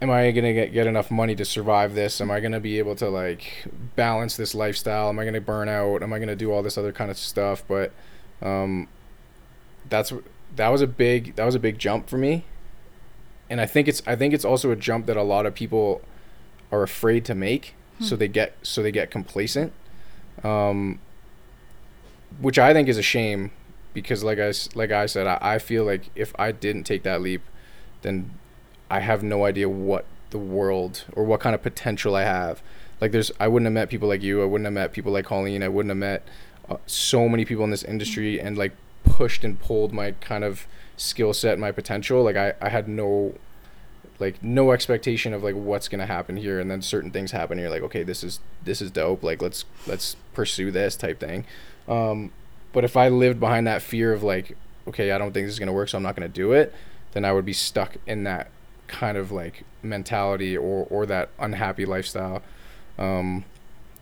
am 0.00 0.10
I 0.10 0.30
going 0.30 0.44
to 0.44 0.52
get, 0.54 0.72
get 0.72 0.86
enough 0.86 1.10
money 1.10 1.34
to 1.36 1.44
survive 1.44 1.94
this? 1.94 2.20
Am 2.20 2.30
I 2.30 2.40
going 2.40 2.52
to 2.52 2.60
be 2.60 2.78
able 2.78 2.94
to 2.96 3.08
like 3.08 3.66
balance 3.96 4.36
this 4.36 4.54
lifestyle? 4.54 5.08
Am 5.08 5.18
I 5.18 5.24
going 5.24 5.34
to 5.34 5.40
burn 5.40 5.68
out? 5.68 6.02
Am 6.02 6.12
I 6.12 6.18
going 6.18 6.28
to 6.28 6.36
do 6.36 6.52
all 6.52 6.62
this 6.62 6.78
other 6.78 6.92
kind 6.92 7.10
of 7.10 7.18
stuff? 7.18 7.62
But 7.68 7.92
um 8.42 8.88
that's 9.88 10.12
that 10.56 10.68
was 10.68 10.80
a 10.80 10.86
big 10.86 11.34
that 11.36 11.44
was 11.44 11.54
a 11.54 11.58
big 11.58 11.78
jump 11.78 12.08
for 12.08 12.16
me. 12.18 12.44
And 13.50 13.60
I 13.60 13.66
think 13.66 13.88
it's 13.88 14.02
I 14.06 14.16
think 14.16 14.32
it's 14.32 14.44
also 14.44 14.70
a 14.70 14.76
jump 14.76 15.06
that 15.06 15.16
a 15.16 15.22
lot 15.22 15.44
of 15.46 15.54
people 15.54 16.00
are 16.72 16.82
afraid 16.82 17.24
to 17.26 17.34
make. 17.34 17.74
So 18.00 18.14
Hmm. 18.16 18.20
they 18.20 18.28
get 18.28 18.56
so 18.62 18.82
they 18.82 18.92
get 18.92 19.10
complacent. 19.10 19.72
Um 20.42 21.00
which 22.40 22.58
I 22.58 22.72
think 22.72 22.88
is 22.88 22.96
a 22.96 23.02
shame 23.02 23.50
because 23.92 24.22
like 24.22 24.38
I 24.38 24.52
like 24.74 24.92
I 24.92 25.06
said 25.06 25.26
I, 25.26 25.38
I 25.40 25.58
feel 25.58 25.84
like 25.84 26.10
if 26.14 26.32
I 26.38 26.52
didn't 26.52 26.84
take 26.84 27.02
that 27.02 27.20
leap 27.20 27.42
then 28.02 28.30
I 28.90 29.00
have 29.00 29.22
no 29.22 29.44
idea 29.44 29.68
what 29.68 30.04
the 30.30 30.38
world 30.38 31.04
or 31.12 31.24
what 31.24 31.40
kind 31.40 31.54
of 31.54 31.62
potential 31.62 32.14
I 32.14 32.24
have. 32.24 32.62
Like 33.00 33.12
there's 33.12 33.30
I 33.40 33.48
wouldn't 33.48 33.66
have 33.66 33.72
met 33.72 33.88
people 33.88 34.08
like 34.08 34.22
you. 34.22 34.42
I 34.42 34.44
wouldn't 34.44 34.66
have 34.66 34.74
met 34.74 34.92
people 34.92 35.12
like 35.12 35.24
Colleen. 35.24 35.62
I 35.62 35.68
wouldn't 35.68 35.90
have 35.90 35.98
met 35.98 36.26
uh, 36.68 36.76
so 36.86 37.28
many 37.28 37.44
people 37.44 37.64
in 37.64 37.70
this 37.70 37.82
industry 37.82 38.40
and 38.40 38.58
like 38.58 38.72
pushed 39.04 39.44
and 39.44 39.58
pulled 39.58 39.92
my 39.92 40.12
kind 40.12 40.44
of 40.44 40.66
skill 40.96 41.32
set 41.32 41.58
my 41.58 41.72
potential. 41.72 42.22
Like 42.22 42.36
I, 42.36 42.54
I 42.60 42.68
had 42.68 42.88
no 42.88 43.34
like 44.18 44.42
no 44.42 44.72
expectation 44.72 45.32
of 45.32 45.42
like 45.42 45.54
what's 45.54 45.88
gonna 45.88 46.06
happen 46.06 46.36
here. 46.36 46.60
And 46.60 46.70
then 46.70 46.82
certain 46.82 47.10
things 47.10 47.30
happen 47.30 47.52
and 47.52 47.60
you're 47.60 47.70
like 47.70 47.82
okay 47.82 48.02
this 48.02 48.22
is 48.22 48.40
this 48.64 48.82
is 48.82 48.90
dope. 48.90 49.22
Like 49.22 49.40
let's 49.40 49.64
let's 49.86 50.16
pursue 50.34 50.70
this 50.70 50.96
type 50.96 51.20
thing. 51.20 51.46
Um 51.88 52.32
but 52.72 52.84
if 52.84 52.96
i 52.96 53.08
lived 53.08 53.40
behind 53.40 53.66
that 53.66 53.82
fear 53.82 54.12
of 54.12 54.22
like 54.22 54.56
okay 54.86 55.12
i 55.12 55.18
don't 55.18 55.32
think 55.32 55.46
this 55.46 55.52
is 55.52 55.58
gonna 55.58 55.72
work 55.72 55.88
so 55.88 55.96
i'm 55.96 56.02
not 56.02 56.14
gonna 56.16 56.28
do 56.28 56.52
it 56.52 56.74
then 57.12 57.24
i 57.24 57.32
would 57.32 57.44
be 57.44 57.52
stuck 57.52 57.96
in 58.06 58.24
that 58.24 58.48
kind 58.90 59.16
of 59.16 59.30
like 59.32 59.62
mentality 59.82 60.56
or 60.56 60.86
or 60.90 61.06
that 61.06 61.28
unhappy 61.38 61.86
lifestyle 61.86 62.42
um 62.98 63.44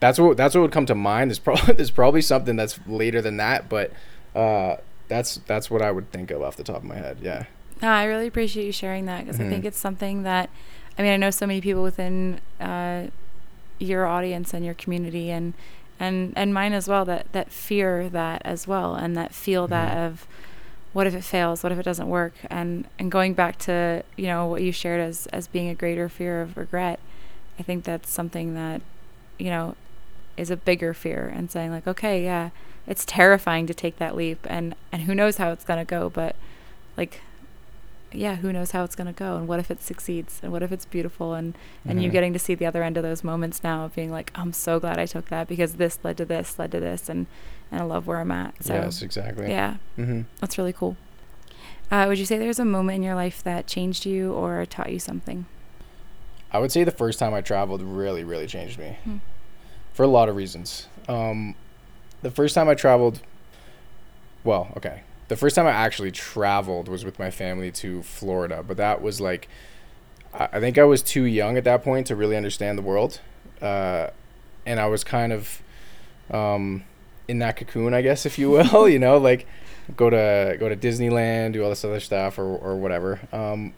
that's 0.01 0.19
what 0.19 0.37
that's 0.37 0.55
what 0.55 0.63
would 0.63 0.73
come 0.73 0.87
to 0.87 0.95
mind 0.95 1.31
there's 1.31 1.39
probably 1.39 1.75
there's 1.79 1.91
probably 1.91 2.23
something 2.23 2.57
that's 2.57 2.81
later 2.87 3.21
than 3.23 3.37
that 3.37 3.69
but 3.69 3.93
uh 4.35 4.77
that's 5.09 5.37
that's 5.47 5.71
what 5.71 5.83
i 5.83 5.91
would 5.91 6.11
think 6.11 6.31
of 6.31 6.43
off 6.43 6.57
the 6.57 6.65
top 6.65 6.77
of 6.77 6.85
my 6.85 6.97
head 6.97 7.19
yeah 7.23 7.45
No, 7.83 7.89
I 7.91 8.05
really 8.05 8.27
appreciate 8.27 8.67
you 8.67 8.73
sharing 8.73 9.07
that 9.07 9.25
because 9.25 9.39
I 9.41 9.45
think 9.45 9.63
Mhm. 9.65 9.69
it's 9.69 9.79
something 9.79 10.25
that, 10.25 10.51
I 10.99 11.03
mean, 11.03 11.13
I 11.13 11.17
know 11.17 11.31
so 11.31 11.47
many 11.47 11.61
people 11.61 11.85
within 11.85 12.41
uh, 12.61 13.07
your 13.79 14.05
audience 14.05 14.53
and 14.53 14.65
your 14.65 14.75
community 14.75 15.31
and 15.31 15.55
and 16.01 16.33
and 16.37 16.53
mine 16.53 16.73
as 16.73 16.89
well 16.89 17.05
that 17.05 17.31
that 17.33 17.53
fear 17.53 18.09
that 18.09 18.43
as 18.45 18.67
well 18.67 18.97
and 18.97 19.17
that 19.17 19.33
feel 19.33 19.69
that 19.69 19.97
Mhm. 19.97 20.07
of 20.09 20.27
what 20.93 21.07
if 21.07 21.15
it 21.15 21.23
fails 21.23 21.63
what 21.63 21.71
if 21.73 21.79
it 21.79 21.83
doesn't 21.83 22.09
work 22.09 22.33
and 22.51 22.85
and 22.99 23.11
going 23.11 23.35
back 23.35 23.59
to 23.59 24.03
you 24.17 24.27
know 24.27 24.47
what 24.47 24.63
you 24.63 24.73
shared 24.73 25.01
as 25.01 25.27
as 25.29 25.47
being 25.47 25.69
a 25.69 25.75
greater 25.75 26.09
fear 26.09 26.41
of 26.43 26.57
regret 26.57 26.99
i 27.59 27.63
think 27.63 27.85
that's 27.85 28.11
something 28.11 28.55
that 28.55 28.81
you 29.39 29.51
know 29.51 29.75
is 30.37 30.51
a 30.51 30.57
bigger 30.57 30.95
fear 30.95 31.31
and 31.35 31.51
saying 31.51 31.71
like 31.71 31.87
okay 31.87 32.25
yeah 32.25 32.51
it's 32.87 33.05
terrifying 33.05 33.67
to 33.67 33.75
take 33.75 33.97
that 33.99 34.17
leap 34.17 34.39
and 34.49 34.75
and 34.91 35.03
who 35.03 35.15
knows 35.15 35.37
how 35.37 35.51
it's 35.51 35.65
going 35.65 35.79
to 35.79 35.85
go 35.89 36.09
but 36.09 36.35
like 36.97 37.21
yeah 38.11 38.37
who 38.37 38.51
knows 38.51 38.71
how 38.71 38.83
it's 38.85 38.95
going 38.97 39.07
to 39.07 39.13
go 39.13 39.37
and 39.37 39.47
what 39.47 39.59
if 39.61 39.71
it 39.71 39.83
succeeds 39.83 40.41
and 40.43 40.51
what 40.51 40.63
if 40.63 40.73
it's 40.73 40.87
beautiful 40.87 41.35
and 41.35 41.55
and 41.87 42.03
you 42.03 42.09
Mhm. 42.09 42.13
getting 42.13 42.33
to 42.33 42.39
see 42.39 42.55
the 42.55 42.65
other 42.65 42.83
end 42.83 42.97
of 42.97 43.03
those 43.03 43.23
moments 43.23 43.63
now 43.63 43.85
of 43.85 43.95
being 43.95 44.11
like 44.11 44.31
i'm 44.35 44.55
so 44.55 44.81
glad 44.81 44.99
i 44.99 45.05
took 45.05 45.29
that 45.29 45.47
because 45.47 45.75
this 45.75 45.99
led 46.03 46.17
to 46.17 46.25
this 46.25 46.59
led 46.59 46.71
to 46.73 46.81
this 46.81 47.11
and 47.11 47.27
and 47.71 47.81
i 47.81 47.85
love 47.85 48.07
where 48.07 48.19
i'm 48.19 48.31
at 48.31 48.55
so 48.63 48.75
yes 48.75 49.03
exactly 49.03 49.49
yeah 49.49 49.77
mm-hmm. 49.99 50.23
that's 50.41 50.59
really 50.59 50.73
cool 50.73 50.97
uh, 51.91 52.05
would 52.07 52.19
you 52.19 52.27
say 52.27 52.37
there's 52.37 52.59
a 52.59 52.65
moment 52.65 52.97
in 52.97 53.03
your 53.03 53.15
life 53.15 53.43
that 53.43 53.67
changed 53.67 54.05
you 54.05 54.33
or 54.33 54.67
taught 54.67 54.93
you 54.93 54.99
something 54.99 55.47
I 56.51 56.59
would 56.59 56.73
say 56.73 56.83
the 56.83 56.91
first 56.91 57.19
time 57.19 57.35
I 57.35 57.43
traveled 57.43 57.83
really, 57.83 58.25
really 58.25 58.47
changed 58.47 58.79
me 58.79 58.97
Hmm. 59.05 59.17
for 59.93 60.03
a 60.03 60.07
lot 60.07 60.29
of 60.31 60.37
reasons. 60.37 60.87
Um, 61.07 61.55
the 62.23 62.31
first 62.31 62.55
time 62.55 62.69
I 62.71 62.75
traveled, 62.75 63.21
well, 64.45 64.73
okay. 64.77 65.03
The 65.29 65.37
first 65.37 65.55
time 65.57 65.67
I 65.67 65.73
actually 65.73 66.11
traveled 66.11 66.89
was 66.89 67.05
with 67.05 67.19
my 67.19 67.31
family 67.31 67.71
to 67.73 68.03
Florida, 68.03 68.65
but 68.67 68.79
that 68.79 69.03
was 69.03 69.21
like, 69.21 69.47
I, 70.33 70.49
I 70.55 70.61
think 70.61 70.79
I 70.79 70.85
was 70.85 71.03
too 71.03 71.25
young 71.25 71.59
at 71.59 71.65
that 71.65 71.85
point 71.85 72.07
to 72.07 72.17
really 72.17 72.37
understand 72.37 72.79
the 72.79 72.83
world. 72.83 73.21
Uh, 73.61 74.09
and 74.65 74.81
I 74.81 74.87
was 74.87 75.05
kind 75.05 75.35
of 75.35 75.61
um, 76.31 76.85
in 77.29 77.39
that 77.41 77.57
cocoon, 77.57 77.95
I 77.95 78.03
guess, 78.03 78.27
if 78.27 78.39
you 78.39 78.51
will, 78.51 78.89
you 78.89 78.99
know, 78.99 79.19
like 79.19 79.47
go 79.97 80.11
to 80.11 80.57
go 80.59 80.69
to 80.69 80.77
Disneyland, 80.77 81.53
do 81.53 81.63
all 81.63 81.71
this 81.71 81.85
other 81.85 82.01
stuff 82.01 82.39
or, 82.39 82.57
or 82.57 82.77
whatever. 82.77 83.21
Um, 83.33 83.75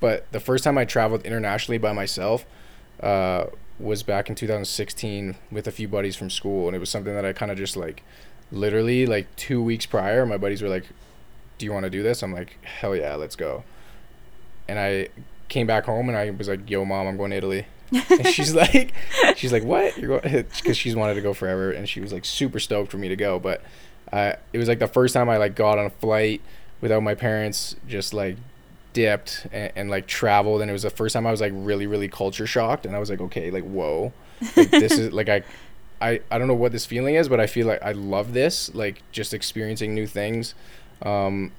but 0.00 0.30
the 0.32 0.40
first 0.40 0.64
time 0.64 0.78
I 0.78 0.84
traveled 0.84 1.24
internationally 1.24 1.78
by 1.78 1.92
myself 1.92 2.44
uh, 3.02 3.46
was 3.78 4.02
back 4.02 4.28
in 4.28 4.34
2016 4.34 5.36
with 5.50 5.66
a 5.66 5.70
few 5.70 5.88
buddies 5.88 6.16
from 6.16 6.30
school, 6.30 6.66
and 6.66 6.76
it 6.76 6.78
was 6.78 6.90
something 6.90 7.14
that 7.14 7.24
I 7.24 7.32
kind 7.32 7.52
of 7.52 7.58
just 7.58 7.76
like, 7.76 8.02
literally 8.50 9.06
like 9.06 9.34
two 9.36 9.62
weeks 9.62 9.86
prior, 9.86 10.26
my 10.26 10.36
buddies 10.38 10.62
were 10.62 10.68
like, 10.68 10.84
"Do 11.58 11.66
you 11.66 11.72
want 11.72 11.84
to 11.84 11.90
do 11.90 12.02
this?" 12.02 12.22
I'm 12.22 12.32
like, 12.32 12.62
"Hell 12.64 12.96
yeah, 12.96 13.14
let's 13.14 13.36
go!" 13.36 13.64
And 14.68 14.78
I 14.78 15.08
came 15.48 15.66
back 15.66 15.84
home 15.84 16.08
and 16.08 16.16
I 16.16 16.30
was 16.30 16.48
like, 16.48 16.68
"Yo, 16.68 16.84
mom, 16.84 17.06
I'm 17.06 17.16
going 17.16 17.30
to 17.30 17.36
Italy." 17.36 17.66
And 17.92 18.26
she's 18.26 18.54
like, 18.54 18.92
she's 19.36 19.52
like, 19.52 19.64
"What?" 19.64 19.96
You're 19.98 20.20
going 20.20 20.46
because 20.56 20.76
she's 20.76 20.96
wanted 20.96 21.14
to 21.14 21.20
go 21.20 21.34
forever, 21.34 21.72
and 21.72 21.88
she 21.88 22.00
was 22.00 22.12
like 22.12 22.24
super 22.24 22.58
stoked 22.58 22.90
for 22.90 22.98
me 22.98 23.08
to 23.08 23.16
go. 23.16 23.38
But 23.38 23.62
uh, 24.12 24.34
it 24.52 24.58
was 24.58 24.68
like 24.68 24.78
the 24.78 24.88
first 24.88 25.14
time 25.14 25.28
I 25.28 25.36
like 25.36 25.54
got 25.54 25.78
on 25.78 25.86
a 25.86 25.90
flight 25.90 26.40
without 26.80 27.02
my 27.02 27.14
parents, 27.14 27.76
just 27.88 28.14
like 28.14 28.36
dipped 28.92 29.46
and, 29.52 29.72
and 29.76 29.90
like 29.90 30.06
traveled, 30.06 30.60
and 30.62 30.70
it 30.70 30.72
was 30.72 30.82
the 30.82 30.90
first 30.90 31.12
time 31.12 31.26
I 31.26 31.30
was 31.30 31.40
like 31.40 31.52
really 31.54 31.86
really 31.86 32.08
culture 32.08 32.46
shocked, 32.46 32.86
and 32.86 32.94
I 32.94 32.98
was 32.98 33.10
like, 33.10 33.20
okay, 33.20 33.50
like 33.50 33.64
whoa, 33.64 34.12
like 34.56 34.70
this 34.70 34.92
is 34.92 35.12
like 35.12 35.28
I. 35.28 35.42
I 36.02 36.22
I 36.30 36.38
don't 36.38 36.48
know 36.48 36.54
what 36.54 36.72
this 36.72 36.86
feeling 36.86 37.16
is, 37.16 37.28
but 37.28 37.40
I 37.40 37.46
feel 37.46 37.66
like 37.66 37.82
I 37.82 37.92
love 37.92 38.32
this, 38.32 38.74
like 38.74 39.02
just 39.12 39.34
experiencing 39.34 39.94
new 39.94 40.06
things. 40.06 40.54
Um, 41.02 41.52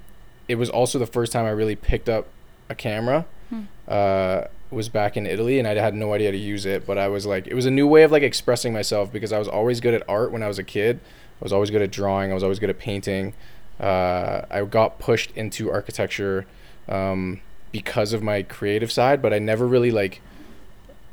it 0.48 0.56
was 0.56 0.68
also 0.68 0.98
the 0.98 1.06
first 1.06 1.32
time 1.32 1.46
I 1.46 1.52
really 1.52 1.76
picked 1.76 2.10
up 2.10 2.26
a 2.68 2.74
camera. 2.74 3.28
Hmm. 3.50 3.62
Uh, 3.88 4.46
was 4.72 4.90
back 4.90 5.18
in 5.18 5.26
Italy 5.28 5.60
and 5.60 5.68
I 5.68 5.76
had 5.76 5.94
no 5.94 6.14
idea 6.14 6.28
how 6.30 6.32
to 6.32 6.38
use 6.38 6.66
it, 6.66 6.86
but 6.88 6.98
I 6.98 7.08
was 7.10 7.26
like, 7.26 7.46
it 7.48 7.54
was 7.54 7.66
a 7.66 7.72
new 7.72 7.86
way 7.88 8.04
of 8.04 8.12
like 8.12 8.24
expressing 8.24 8.72
myself 8.74 9.12
because 9.12 9.32
I 9.34 9.38
was 9.40 9.48
always 9.48 9.80
good 9.82 9.94
at 9.94 10.04
art 10.08 10.32
when 10.32 10.42
I 10.44 10.48
was 10.48 10.58
a 10.60 10.64
kid. 10.64 11.00
I 11.42 11.44
was 11.44 11.52
always 11.54 11.70
good 11.72 11.82
at 11.82 11.92
drawing. 11.92 12.32
I 12.32 12.34
was 12.34 12.44
always 12.44 12.60
good 12.60 12.70
at 12.70 12.80
painting. 12.80 13.34
Uh, 13.80 14.44
I 14.50 14.64
got 14.64 15.00
pushed 15.00 15.32
into 15.32 15.72
architecture 15.72 16.46
um, 16.88 17.42
because 17.72 18.14
of 18.14 18.22
my 18.24 18.44
creative 18.44 18.92
side, 18.92 19.22
but 19.22 19.34
I 19.34 19.40
never 19.40 19.68
really 19.68 19.92
like 19.92 20.22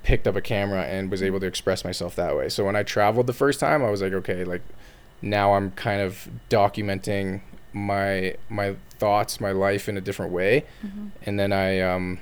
picked 0.02 0.26
up 0.28 0.36
a 0.36 0.40
camera 0.40 0.82
and 0.84 1.10
was 1.10 1.22
able 1.22 1.40
to 1.40 1.46
express 1.46 1.84
myself 1.84 2.14
that 2.16 2.36
way. 2.36 2.48
So 2.48 2.64
when 2.64 2.76
I 2.76 2.82
traveled 2.82 3.26
the 3.26 3.32
first 3.32 3.58
time, 3.60 3.82
I 3.82 3.90
was 3.90 4.00
like, 4.02 4.12
okay, 4.12 4.44
like 4.44 4.62
now 5.20 5.54
I'm 5.54 5.70
kind 5.72 6.00
of 6.00 6.28
documenting 6.48 7.40
my 7.72 8.34
my 8.48 8.76
thoughts, 8.98 9.40
my 9.40 9.52
life 9.52 9.88
in 9.88 9.96
a 9.96 10.00
different 10.00 10.32
way, 10.32 10.64
Mhm. 10.84 11.10
and 11.24 11.38
then 11.38 11.52
I 11.52 11.80
um, 11.80 12.18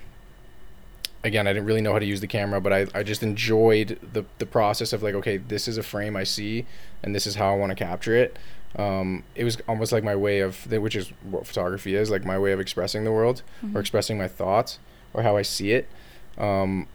again 1.27 1.47
I 1.47 1.53
didn't 1.53 1.67
really 1.67 1.81
know 1.81 1.93
how 1.93 1.99
to 1.99 2.07
use 2.07 2.21
the 2.21 2.27
camera, 2.27 2.61
but 2.61 2.73
I, 2.73 2.87
I 2.95 3.03
just 3.03 3.23
enjoyed 3.23 3.99
the 4.13 4.25
the 4.39 4.47
process 4.47 4.93
of 4.93 5.03
like, 5.03 5.15
okay, 5.15 5.37
this 5.37 5.69
is 5.69 5.77
a 5.79 5.83
frame 5.83 6.17
I 6.17 6.25
see, 6.25 6.67
and 7.03 7.15
this 7.15 7.27
is 7.27 7.35
how 7.35 7.53
I 7.53 7.57
want 7.57 7.71
to 7.71 7.77
capture 7.77 8.17
it. 8.17 8.37
Um, 8.77 9.25
it 9.35 9.45
was 9.45 9.57
almost 9.69 9.91
like 9.93 10.05
my 10.05 10.15
way 10.17 10.41
of, 10.41 10.71
which 10.71 10.95
is 10.97 11.09
what 11.23 11.47
photography 11.47 11.95
is, 11.95 12.11
like 12.11 12.25
my 12.25 12.39
way 12.39 12.53
of 12.53 12.61
expressing 12.61 13.05
the 13.05 13.13
world 13.13 13.43
Mhm. 13.65 13.75
or 13.75 13.81
expressing 13.81 14.19
my 14.19 14.29
thoughts 14.29 14.79
or 15.15 15.23
how 15.23 15.37
I 15.37 15.43
see 15.43 15.73
it. 15.73 15.89
Um, 16.37 16.87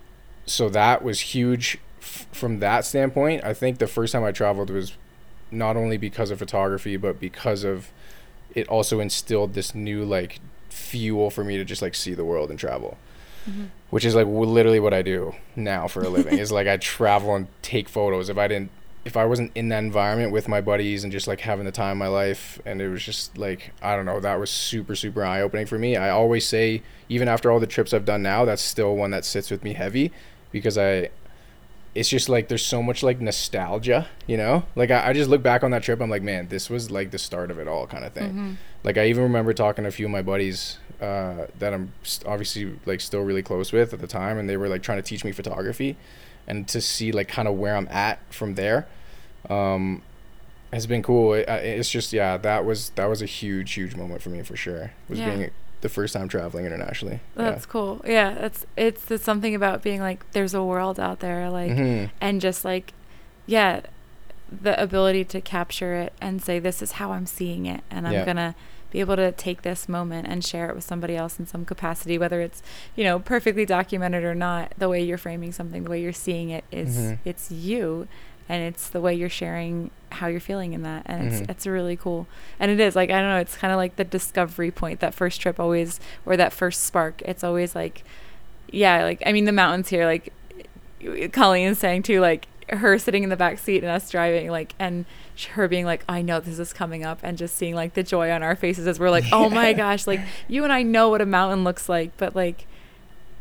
so 0.46 0.70
that 0.70 1.04
was 1.04 1.20
huge 1.36 1.80
f- 2.00 2.28
from 2.32 2.60
that 2.60 2.86
standpoint. 2.86 3.44
I 3.44 3.54
think 3.56 3.80
the 3.80 3.88
first 3.88 4.13
time 4.13 4.24
I 4.24 4.32
traveled 4.32 4.70
was 4.70 4.94
not 5.50 5.76
only 5.76 5.98
because 5.98 6.30
of 6.30 6.38
photography, 6.39 6.98
but 6.98 7.20
because 7.20 7.63
of 7.63 7.89
it 8.54 8.67
also 8.67 9.00
instilled 9.00 9.54
this 9.56 9.74
new 9.74 10.04
like 10.06 10.39
fuel 10.70 11.30
for 11.32 11.44
me 11.44 11.58
to 11.58 11.63
just 11.65 11.82
like 11.82 11.96
see 11.96 12.13
the 12.13 12.26
world 12.26 12.50
and 12.52 12.60
travel, 12.60 12.98
Mhm. 13.49 13.67
which 13.89 14.06
is 14.06 14.15
like 14.15 14.27
literally 14.27 14.80
what 14.80 14.93
I 14.93 15.01
do 15.01 15.34
now 15.56 15.88
for 15.88 16.01
a 16.04 16.10
living. 16.10 16.38
is 16.38 16.51
like 16.51 16.67
I 16.67 16.77
travel 16.95 17.36
and 17.36 17.47
take 17.62 17.89
photos. 17.89 18.30
If 18.30 18.38
I 18.38 18.47
didn't, 18.47 18.69
if 19.04 19.17
I 19.17 19.25
wasn't 19.25 19.51
in 19.56 19.69
that 19.69 19.80
environment 19.80 20.32
with 20.32 20.47
my 20.47 20.62
buddies 20.62 21.04
and 21.04 21.12
just 21.12 21.27
like 21.27 21.39
having 21.41 21.65
the 21.65 21.71
time 21.71 21.93
of 21.93 21.97
my 21.97 22.08
life, 22.08 22.62
and 22.65 22.80
it 22.82 22.88
was 22.89 23.04
just 23.04 23.38
like 23.38 23.73
I 23.82 23.95
don't 23.95 24.06
know, 24.06 24.19
that 24.19 24.39
was 24.39 24.49
super 24.51 24.95
super 24.95 25.25
eye 25.25 25.41
opening 25.41 25.65
for 25.65 25.80
me. 25.80 25.95
I 25.97 26.10
always 26.12 26.45
say, 26.47 26.84
even 27.10 27.27
after 27.27 27.51
all 27.51 27.60
the 27.60 27.65
trips 27.67 27.93
I've 27.93 28.06
done 28.06 28.21
now, 28.21 28.45
that's 28.45 28.62
still 28.62 28.95
one 28.95 29.10
that 29.12 29.25
sits 29.25 29.49
with 29.49 29.63
me 29.63 29.73
heavy 29.73 30.12
because 30.51 30.77
I 30.77 31.10
it's 31.93 32.08
just 32.08 32.30
like 32.30 32.47
there's 32.47 32.65
so 32.65 32.82
much 32.82 33.04
like 33.04 33.19
nostalgia, 33.19 34.08
you 34.25 34.38
know? 34.38 34.63
Like 34.77 34.91
I, 34.91 35.10
I 35.10 35.13
just 35.13 35.30
look 35.30 35.43
back 35.43 35.62
on 35.62 35.71
that 35.71 35.84
trip, 35.84 35.99
I'm 35.99 36.10
like, 36.10 36.21
man, 36.23 36.47
this 36.47 36.69
was 36.69 36.89
like 36.89 37.12
the 37.12 37.17
start 37.19 37.51
of 37.51 37.60
it 37.60 37.67
all 37.67 37.86
kind 37.86 38.06
of 38.06 38.13
thing. 38.13 38.32
Mhm. 38.34 38.56
Like 38.86 38.97
I 38.97 39.08
even 39.08 39.23
remember 39.23 39.51
talking 39.54 39.84
to 39.84 39.89
a 39.89 39.91
few 39.91 40.06
of 40.06 40.12
my 40.12 40.21
buddies 40.21 40.77
uh, 41.01 41.47
that 41.59 41.73
I'm 41.73 41.91
obviously 42.25 42.73
like 42.85 43.01
still 43.01 43.21
really 43.21 43.41
close 43.43 43.71
with 43.71 43.93
at 43.93 43.99
the 43.99 44.07
time, 44.07 44.37
and 44.37 44.49
they 44.49 44.57
were 44.57 44.67
like 44.69 44.83
trying 44.83 44.97
to 44.99 45.01
teach 45.03 45.23
me 45.25 45.31
photography, 45.31 45.97
and 46.47 46.67
to 46.69 46.79
see 46.81 47.11
like 47.11 47.27
kind 47.27 47.47
of 47.47 47.55
where 47.57 47.75
I'm 47.75 47.87
at 47.89 48.19
from 48.33 48.55
there, 48.55 48.87
um, 49.49 50.01
has 50.73 50.87
been 50.87 51.03
cool. 51.03 51.33
It, 51.33 51.47
it's 51.49 51.89
just 51.89 52.13
yeah, 52.13 52.37
that 52.37 52.65
was 52.65 52.89
that 52.91 53.05
was 53.09 53.21
a 53.21 53.25
huge 53.25 53.73
huge 53.73 53.95
moment 53.95 54.21
for 54.21 54.29
me 54.29 54.41
for 54.43 54.55
sure. 54.55 54.91
Was 55.09 55.19
Yeah. 55.19 55.35
being 55.35 55.51
the 55.81 55.89
first 55.89 56.13
time 56.13 56.27
traveling 56.27 56.65
internationally. 56.65 57.19
That's 57.35 57.65
cool. 57.65 58.01
Yeah, 58.05 58.35
that's 58.35 58.65
it's, 58.77 59.09
it's 59.09 59.23
something 59.23 59.55
about 59.55 59.81
being 59.81 59.99
like 59.99 60.29
there's 60.31 60.53
a 60.53 60.63
world 60.63 60.99
out 60.99 61.19
there 61.21 61.49
like 61.49 61.75
hmm 61.75 62.05
and 62.21 62.39
just 62.39 62.63
like 62.63 62.93
yeah, 63.47 63.81
the 64.51 64.79
ability 64.81 65.25
to 65.25 65.41
capture 65.41 65.95
it 65.95 66.13
and 66.21 66.41
say 66.41 66.59
this 66.59 66.81
is 66.83 66.93
how 66.93 67.11
I'm 67.13 67.25
seeing 67.25 67.65
it 67.65 67.81
and 67.89 68.07
I'm 68.07 68.13
Yeah. 68.13 68.25
going 68.25 68.37
to 68.37 68.55
be 68.91 68.99
able 68.99 69.15
to 69.15 69.32
take 69.32 69.63
this 69.63 69.89
moment 69.89 70.27
and 70.27 70.43
share 70.45 70.69
it 70.69 70.75
with 70.75 70.84
somebody 70.84 71.15
else 71.15 71.39
in 71.39 71.47
some 71.47 71.65
capacity 71.65 72.17
whether 72.17 72.41
it's, 72.41 72.62
you 72.95 73.04
know, 73.04 73.17
perfectly 73.19 73.65
documented 73.65 74.23
or 74.23 74.36
not. 74.36 74.73
The 74.77 74.89
way 74.89 75.01
you're 75.01 75.17
framing 75.17 75.51
something, 75.51 75.84
the 75.86 75.89
way 75.89 76.01
you're 76.01 76.13
seeing 76.13 76.49
it 76.49 76.63
is 76.71 76.97
Mhm. 76.97 77.17
it's 77.25 77.49
you 77.51 78.08
and 78.49 78.62
it's 78.63 78.89
the 78.89 78.99
way 78.99 79.13
you're 79.13 79.30
sharing 79.30 79.91
how 80.12 80.27
you're 80.27 80.41
feeling 80.41 80.73
in 80.73 80.84
that 80.84 81.04
and 81.06 81.32
Mhm. 81.32 81.41
it's 81.41 81.49
it's 81.49 81.67
really 81.67 81.95
cool 81.95 82.27
and 82.60 82.69
it 82.69 82.80
is 82.82 82.95
like 82.97 83.10
i 83.10 83.13
don't 83.21 83.30
know 83.30 83.38
it's 83.38 83.56
kind 83.56 83.71
of 83.71 83.77
like 83.77 83.95
the 83.95 84.04
discovery 84.04 84.69
point 84.71 84.99
that 84.99 85.13
first 85.13 85.39
trip 85.39 85.58
always 85.58 86.01
or 86.25 86.36
that 86.36 86.51
first 86.51 86.84
spark 86.84 87.21
it's 87.23 87.45
always 87.45 87.75
like 87.75 88.04
yeah 88.71 89.04
like 89.04 89.23
i 89.25 89.32
mean 89.32 89.45
the 89.45 89.54
mountains 89.54 89.88
here 89.88 90.06
like 90.06 90.34
colleen 91.32 91.69
is 91.69 91.80
saying 91.80 92.04
too 92.04 92.19
like 92.19 92.47
her 92.69 92.97
sitting 92.97 93.23
in 93.23 93.30
the 93.30 93.36
back 93.38 93.58
seat 93.58 93.84
and 93.84 93.91
us 93.91 94.10
driving 94.10 94.49
like 94.49 94.73
and 94.80 95.06
her 95.47 95.67
being 95.67 95.86
like 95.86 96.04
i 96.08 96.21
know 96.21 96.39
this 96.39 96.60
is 96.60 96.73
coming 96.73 97.04
up 97.04 97.19
and 97.23 97.38
just 97.38 97.56
seeing 97.56 97.75
like 97.75 97.93
the 97.93 98.04
joy 98.04 98.32
on 98.32 98.43
our 98.43 98.56
faces 98.56 98.88
as 98.88 98.99
we're 98.99 99.10
like 99.10 99.25
oh 99.32 99.49
my 99.49 99.73
gosh 99.73 100.08
like 100.08 100.19
you 100.47 100.63
and 100.63 100.71
i 100.71 100.82
know 100.82 101.10
what 101.10 101.21
a 101.21 101.25
mountain 101.25 101.63
looks 101.63 101.88
like 101.89 102.15
but 102.17 102.36
like 102.36 102.65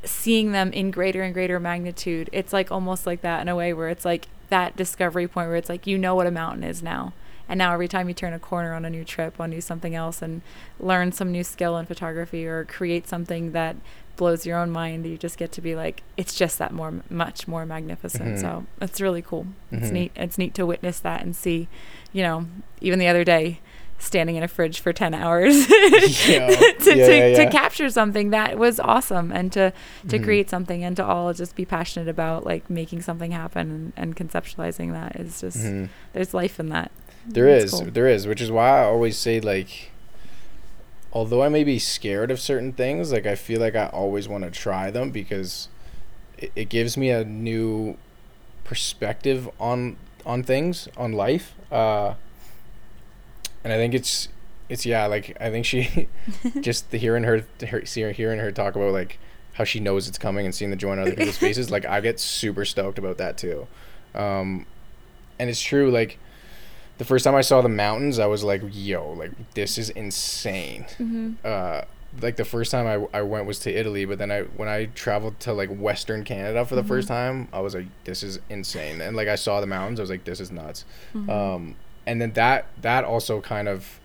seeing 0.02 0.52
them 0.52 0.72
in 0.72 0.90
greater 0.90 1.22
and 1.22 1.34
greater 1.34 1.60
magnitude 1.60 2.30
it's 2.32 2.52
like 2.52 2.70
almost 2.70 3.06
like 3.06 3.20
that 3.20 3.40
in 3.40 3.48
a 3.48 3.56
way 3.56 3.72
where 3.72 3.88
it's 3.88 4.04
like 4.04 4.28
that 4.50 4.76
discovery 4.76 5.26
point 5.26 5.48
where 5.48 5.56
it's 5.56 5.68
like 5.68 5.86
you 5.86 5.96
know 5.96 6.14
what 6.14 6.26
a 6.26 6.30
mountain 6.30 6.62
is 6.62 6.82
now. 6.82 7.14
And 7.48 7.58
now 7.58 7.72
every 7.72 7.88
time 7.88 8.06
you 8.06 8.14
turn 8.14 8.32
a 8.32 8.38
corner 8.38 8.74
on 8.74 8.84
a 8.84 8.90
new 8.90 9.04
trip 9.04 9.40
on 9.40 9.50
do 9.50 9.60
something 9.60 9.94
else 9.94 10.22
and 10.22 10.42
learn 10.78 11.10
some 11.10 11.32
new 11.32 11.42
skill 11.42 11.76
in 11.78 11.86
photography 11.86 12.46
or 12.46 12.64
create 12.64 13.08
something 13.08 13.52
that 13.52 13.74
blows 14.20 14.44
your 14.44 14.58
own 14.58 14.70
mind 14.70 15.06
you 15.06 15.16
just 15.16 15.38
get 15.38 15.50
to 15.50 15.62
be 15.62 15.74
like 15.74 16.02
it's 16.18 16.34
just 16.34 16.58
that 16.58 16.72
more 16.72 16.92
much 17.08 17.48
more 17.48 17.64
magnificent 17.64 18.36
Mhm. 18.36 18.40
so 18.40 18.66
it's 18.82 19.00
really 19.00 19.22
cool 19.22 19.46
it's 19.72 19.88
Mhm. 19.88 19.92
neat 19.92 20.12
it's 20.14 20.36
neat 20.36 20.52
to 20.54 20.66
witness 20.66 21.00
that 21.00 21.22
and 21.22 21.34
see 21.34 21.68
you 22.12 22.22
know 22.22 22.44
even 22.82 22.98
the 22.98 23.08
other 23.08 23.24
day 23.24 23.60
standing 23.98 24.36
in 24.36 24.42
a 24.42 24.48
fridge 24.48 24.78
for 24.80 24.92
10 24.92 25.14
hours 25.14 25.54
Yeah. 25.70 26.48
to, 26.48 26.96
Yeah, 26.96 27.06
to, 27.06 27.16
yeah, 27.30 27.44
to 27.44 27.50
capture 27.50 27.88
something 27.88 28.28
that 28.30 28.58
was 28.58 28.78
awesome 28.78 29.32
and 29.32 29.50
to 29.52 29.72
to 30.08 30.18
Mhm. 30.18 30.24
create 30.24 30.50
something 30.50 30.84
and 30.84 30.94
to 30.96 31.04
all 31.04 31.32
just 31.32 31.56
be 31.56 31.64
passionate 31.64 32.08
about 32.08 32.44
like 32.44 32.68
making 32.68 33.00
something 33.00 33.30
happen 33.32 33.70
and, 33.70 33.92
and 33.96 34.16
conceptualizing 34.16 34.92
that 34.92 35.16
is 35.16 35.40
just 35.40 35.58
Mhm. 35.64 35.88
there's 36.12 36.34
life 36.34 36.60
in 36.60 36.68
that 36.68 36.90
There 37.26 37.48
It's 37.48 37.72
is, 37.72 37.80
cool. 37.80 37.90
there 37.90 38.08
is, 38.08 38.26
which 38.26 38.40
is 38.40 38.50
why 38.50 38.68
I 38.80 38.84
always 38.84 39.16
say 39.18 39.40
like, 39.40 39.90
although 41.12 41.42
I 41.42 41.48
may 41.48 41.64
be 41.64 41.78
scared 41.78 42.30
of 42.30 42.40
certain 42.40 42.72
things, 42.72 43.12
like 43.12 43.26
I 43.26 43.34
feel 43.34 43.60
like 43.60 43.74
I 43.74 43.86
always 43.86 44.28
want 44.28 44.44
to 44.44 44.50
try 44.50 44.90
them 44.90 45.10
because 45.10 45.68
it, 46.38 46.52
it 46.54 46.68
gives 46.68 46.96
me 46.96 47.10
a 47.10 47.24
new 47.24 47.96
perspective 48.64 49.48
on 49.58 49.96
on 50.24 50.42
things, 50.42 50.88
on 50.96 51.12
life. 51.12 51.54
Uh, 51.70 52.14
and 53.64 53.72
I 53.72 53.76
think 53.76 53.94
it's 53.94 54.28
it's 54.68 54.86
yeah, 54.86 55.06
like 55.06 55.36
I 55.40 55.50
think 55.50 55.66
she 55.66 56.08
just 56.60 56.90
the 56.90 56.98
hearing 56.98 57.24
her, 57.24 57.44
her 57.68 57.84
see- 57.84 58.12
hearing 58.12 58.38
her 58.38 58.52
talk 58.52 58.76
about 58.76 58.92
like 58.92 59.18
how 59.54 59.64
she 59.64 59.80
knows 59.80 60.08
it's 60.08 60.18
coming 60.18 60.46
and 60.46 60.54
seeing 60.54 60.70
the 60.70 60.76
joy 60.76 60.92
on 60.92 61.00
other 61.00 61.14
people's 61.14 61.36
faces, 61.48 61.70
like 61.70 61.84
I 61.84 62.00
get 62.00 62.20
super 62.20 62.64
stoked 62.64 62.98
about 62.98 63.18
that 63.18 63.36
too. 63.36 63.66
Um, 64.14 64.66
and 65.38 65.50
it's 65.50 65.60
true, 65.60 65.90
like 65.90 66.18
the 67.00 67.06
first 67.06 67.24
time 67.24 67.34
I 67.34 67.40
saw 67.40 67.62
the 67.62 67.68
mountains, 67.70 68.18
I 68.18 68.26
was 68.26 68.44
like, 68.44 68.60
yo, 68.70 69.12
like 69.12 69.32
this 69.54 69.78
is 69.78 69.88
insane. 69.88 70.84
mm-hmm. 70.98 71.32
Uh, 71.42 71.80
like 72.20 72.36
the 72.36 72.44
first 72.44 72.70
time 72.72 72.86
I, 72.86 73.18
I 73.18 73.22
went 73.22 73.46
was 73.46 73.58
to 73.60 73.72
Italy, 73.72 74.04
but 74.04 74.18
then 74.18 74.30
I 74.30 74.42
when 74.42 74.68
I 74.68 74.86
traveled 74.86 75.40
to 75.40 75.52
like 75.54 75.70
Western 75.70 76.24
Canada 76.24 76.66
for 76.66 76.74
the 76.74 76.84
first 76.84 77.06
Mhm. 77.06 77.14
time, 77.16 77.48
I 77.54 77.60
was 77.60 77.74
like, 77.74 77.86
this 78.04 78.22
is 78.22 78.38
insane. 78.50 79.00
And 79.00 79.16
like 79.16 79.28
I 79.28 79.36
saw 79.36 79.60
the 79.60 79.66
mountains, 79.66 79.98
I 79.98 80.02
was 80.02 80.10
like, 80.10 80.24
this 80.24 80.40
is 80.40 80.50
nuts. 80.50 80.84
Mm-hmm. 81.14 81.30
Um, 81.30 81.76
and 82.06 82.20
then 82.20 82.32
that 82.32 82.66
that 82.82 83.04
also 83.04 83.40
kind 83.40 83.66
of 83.68 83.98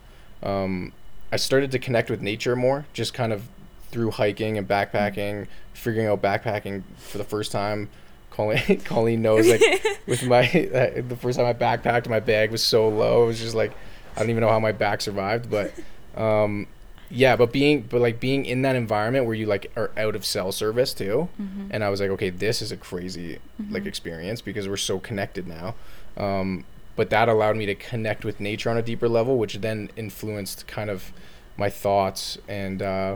um, 0.43 0.93
I 1.34 1.38
started 1.38 1.71
to 1.71 1.79
connect 1.79 2.10
with 2.10 2.21
nature 2.21 2.55
more, 2.55 2.86
just 2.93 3.13
kind 3.13 3.34
of 3.34 3.43
through 3.91 4.12
hiking 4.12 4.58
and 4.58 4.67
backpacking, 4.67 5.47
figuring 5.73 6.08
out 6.08 6.21
backpacking 6.21 6.84
for 6.97 7.17
the 7.17 7.23
first 7.25 7.51
time. 7.51 7.89
Colleen, 8.36 8.82
Colleen 8.86 9.21
knows 9.21 9.48
like 9.48 9.62
with 10.08 10.24
my 10.26 10.43
uh, 10.45 11.02
the 11.08 11.15
first 11.19 11.38
time 11.39 11.45
I 11.48 11.54
backpacked, 11.54 12.08
my 12.10 12.19
bag 12.19 12.52
was 12.52 12.63
so 12.63 12.88
low. 12.89 13.24
It 13.24 13.28
was 13.28 13.39
just 13.39 13.56
like 13.56 13.71
I 14.15 14.19
don't 14.19 14.30
even 14.30 14.41
know 14.41 14.50
how 14.50 14.60
my 14.60 14.71
back 14.71 15.02
survived, 15.02 15.50
but 15.50 15.74
um, 16.21 16.67
yeah. 17.10 17.36
But 17.36 17.52
being 17.52 17.82
but 17.82 18.02
like 18.02 18.19
being 18.19 18.45
in 18.45 18.62
that 18.63 18.76
environment 18.76 19.26
where 19.26 19.36
you 19.36 19.45
like 19.45 19.71
are 19.76 19.91
out 19.98 20.15
of 20.15 20.26
cell 20.26 20.52
service 20.52 20.93
too, 20.93 21.30
Mhm. 21.41 21.67
and 21.71 21.84
I 21.84 21.89
was 21.89 22.00
like, 22.02 22.10
okay, 22.12 22.30
this 22.30 22.62
is 22.62 22.71
a 22.71 22.78
crazy 22.78 23.39
like 23.69 23.84
Mhm. 23.84 23.88
experience 23.88 24.41
because 24.41 24.67
we're 24.67 24.78
so 24.78 25.00
connected 25.00 25.48
now. 25.48 25.76
Um, 26.17 26.65
but 26.95 27.10
that 27.10 27.28
allowed 27.28 27.58
me 27.58 27.65
to 27.65 27.76
connect 27.76 28.24
with 28.24 28.39
nature 28.39 28.69
on 28.69 28.78
a 28.78 28.82
deeper 28.82 29.10
level, 29.10 29.38
which 29.38 29.56
then 29.56 29.89
influenced 29.98 30.65
kind 30.67 30.89
of 30.89 31.12
my 31.58 31.69
thoughts 31.69 32.38
and 32.48 32.82
uh, 32.82 33.15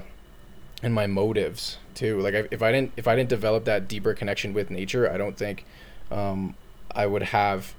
and 0.84 0.94
my 0.94 1.08
motives 1.08 1.78
too. 2.00 2.20
Like 2.20 2.34
I, 2.34 2.48
if 2.52 2.62
I 2.64 2.72
didn't 2.72 2.92
if 2.98 3.08
I 3.08 3.16
didn't 3.16 3.30
develop 3.30 3.66
that 3.66 3.88
deeper 3.88 4.14
connection 4.14 4.54
with 4.54 4.72
nature, 4.72 5.12
I 5.12 5.18
don't 5.18 5.38
think 5.38 5.66
um, 6.10 6.56
I 6.92 7.06
would 7.06 7.24
have 7.24 7.74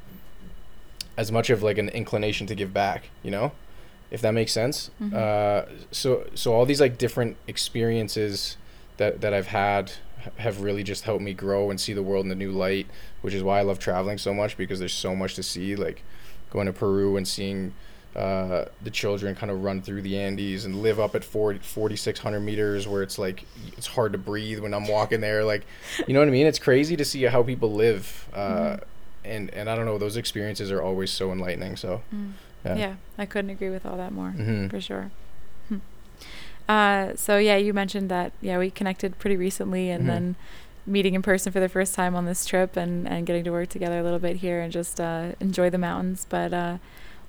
as 1.16 1.32
much 1.32 1.50
of 1.50 1.62
like 1.62 1.78
an 1.78 1.88
inclination 1.88 2.46
to 2.46 2.54
give 2.54 2.72
back. 2.72 3.10
You 3.22 3.30
know, 3.30 3.52
if 4.10 4.20
that 4.22 4.32
makes 4.32 4.52
sense. 4.52 4.90
Mhm. 5.02 5.14
Uh, 5.14 5.66
so 5.90 6.26
so 6.34 6.52
all 6.54 6.66
these 6.66 6.80
like 6.80 6.98
different 6.98 7.36
experiences 7.48 8.56
that 8.98 9.20
that 9.20 9.32
I've 9.34 9.48
had 9.48 9.92
have 10.36 10.60
really 10.60 10.82
just 10.82 11.04
helped 11.04 11.22
me 11.22 11.32
grow 11.32 11.70
and 11.70 11.80
see 11.80 11.94
the 11.94 12.02
world 12.02 12.26
in 12.26 12.32
a 12.32 12.34
new 12.34 12.52
light, 12.52 12.86
which 13.22 13.32
is 13.32 13.42
why 13.42 13.58
I 13.58 13.62
love 13.62 13.78
traveling 13.78 14.18
so 14.18 14.34
much 14.34 14.56
because 14.56 14.78
there's 14.78 14.92
so 14.94 15.16
much 15.16 15.34
to 15.36 15.42
see. 15.42 15.74
Like 15.74 16.02
going 16.50 16.66
to 16.66 16.72
Peru 16.72 17.16
and 17.16 17.26
seeing 17.26 17.72
uh, 18.16 18.64
the 18.82 18.90
children 18.90 19.34
kind 19.36 19.50
of 19.52 19.62
run 19.62 19.82
through 19.82 20.02
the 20.02 20.18
Andes 20.18 20.64
and 20.64 20.82
live 20.82 20.98
up 20.98 21.14
at 21.14 21.22
40, 21.24 21.60
4,600 21.60 22.40
meters 22.40 22.88
where 22.88 23.02
it's 23.02 23.18
like 23.18 23.44
it's 23.76 23.86
hard 23.86 24.12
to 24.12 24.18
breathe 24.18 24.58
when 24.60 24.74
I'm 24.74 24.88
walking 24.88 25.20
there. 25.20 25.44
Like, 25.44 25.64
you 26.06 26.14
know 26.14 26.20
what 26.20 26.28
I 26.28 26.32
mean? 26.32 26.46
It's 26.46 26.58
crazy 26.58 26.96
to 26.96 27.04
see 27.04 27.22
how 27.24 27.42
people 27.42 27.72
live. 27.72 28.28
Uh, 28.34 28.38
Mhm. 28.76 28.80
And, 29.22 29.50
and 29.50 29.68
I 29.68 29.76
don't 29.76 29.84
know, 29.84 29.98
those 29.98 30.16
experiences 30.16 30.72
are 30.72 30.80
always 30.80 31.10
so 31.10 31.30
enlightening. 31.30 31.76
So, 31.76 32.00
Mm. 32.14 32.32
yeah. 32.64 32.76
Yeah. 32.76 32.94
I 33.18 33.26
couldn't 33.26 33.50
agree 33.50 33.68
with 33.68 33.84
all 33.84 33.98
that 33.98 34.12
more 34.12 34.30
hmm 34.30 34.68
for 34.68 34.80
sure. 34.80 35.10
Hmm. 35.68 35.76
Uh, 36.68 37.14
so 37.16 37.36
yeah, 37.38 37.56
you 37.56 37.72
mentioned 37.74 38.10
that 38.10 38.32
yeah 38.40 38.58
we 38.58 38.70
connected 38.70 39.18
pretty 39.18 39.36
recently, 39.36 39.90
and 39.90 40.04
Mhm. 40.04 40.06
then 40.06 40.36
meeting 40.86 41.14
in 41.14 41.22
person 41.22 41.52
for 41.52 41.60
the 41.60 41.68
first 41.68 41.94
time 41.94 42.14
on 42.14 42.24
this 42.26 42.46
trip, 42.46 42.76
and 42.76 43.06
and 43.08 43.26
getting 43.26 43.44
to 43.44 43.50
work 43.50 43.68
together 43.68 43.98
a 43.98 44.02
little 44.02 44.18
bit 44.18 44.36
here, 44.36 44.60
and 44.60 44.72
just 44.72 45.00
uh, 45.00 45.32
enjoy 45.40 45.68
the 45.68 45.78
mountains. 45.78 46.26
But 46.28 46.52
uh, 46.54 46.78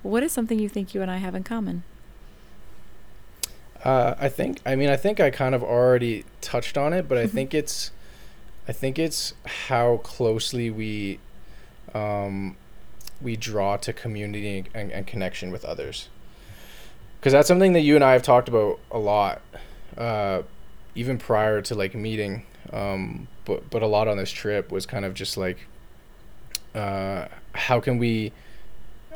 what 0.03 0.23
is 0.23 0.31
something 0.31 0.59
you 0.59 0.69
think 0.69 0.93
you 0.93 1.01
and 1.01 1.11
I 1.11 1.17
have 1.17 1.35
in 1.35 1.43
common? 1.43 1.83
Uh, 3.83 4.15
I 4.19 4.29
think. 4.29 4.59
I 4.65 4.75
mean, 4.75 4.89
I 4.89 4.95
think 4.95 5.19
I 5.19 5.29
kind 5.31 5.55
of 5.55 5.63
already 5.63 6.23
touched 6.39 6.77
on 6.77 6.93
it, 6.93 7.07
but 7.07 7.17
I 7.17 7.25
Mhm. 7.25 7.31
think 7.31 7.53
it's, 7.53 7.91
I 8.67 8.71
think 8.71 8.99
it's 8.99 9.33
how 9.45 9.97
closely 9.97 10.69
we, 10.69 11.19
um, 11.93 12.55
we 13.21 13.35
draw 13.35 13.77
to 13.77 13.91
community 13.93 14.65
and, 14.73 14.91
and 14.91 15.07
connection 15.07 15.51
with 15.51 15.65
others. 15.65 16.09
Because 17.19 17.33
that's 17.33 17.47
something 17.47 17.73
that 17.73 17.81
you 17.81 17.95
and 17.95 18.03
I 18.03 18.13
have 18.13 18.23
talked 18.23 18.47
about 18.49 18.79
a 18.91 18.97
lot, 18.97 19.41
uh, 19.97 20.41
even 20.95 21.17
prior 21.17 21.61
to 21.61 21.75
like 21.75 21.93
meeting. 21.95 22.45
Um, 22.71 23.27
but 23.45 23.69
but 23.69 23.81
a 23.81 23.87
lot 23.87 24.07
on 24.07 24.17
this 24.17 24.31
trip 24.31 24.71
was 24.71 24.85
kind 24.85 25.05
of 25.05 25.13
just 25.13 25.37
like, 25.37 25.57
uh, 26.75 27.27
how 27.53 27.79
can 27.79 27.97
we, 27.97 28.31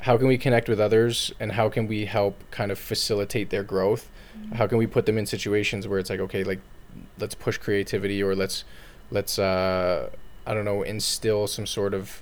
how 0.06 0.18
can 0.18 0.28
we 0.28 0.38
connect 0.38 0.68
with 0.70 0.80
others, 0.80 1.34
and 1.40 1.52
how 1.54 1.68
can 1.70 1.88
we 1.88 2.06
help 2.06 2.36
kind 2.52 2.72
of 2.72 2.78
facilitate 2.80 3.50
their 3.50 3.64
growth 3.64 4.06
how 4.54 4.68
can 4.68 4.78
we 4.78 4.86
put 4.86 5.06
them 5.08 5.18
in 5.18 5.26
situations 5.26 5.88
where 5.88 5.98
it's 5.98 6.10
like 6.10 6.20
okay 6.20 6.44
like 6.44 6.60
let's 7.20 7.34
push 7.34 7.58
creativity 7.58 8.22
or 8.22 8.36
let's 8.36 8.64
let's 9.12 9.40
uh 9.40 10.08
i 10.46 10.54
don't 10.54 10.66
know 10.66 10.84
instill 10.84 11.48
some 11.48 11.66
sort 11.66 11.94
of 11.94 12.22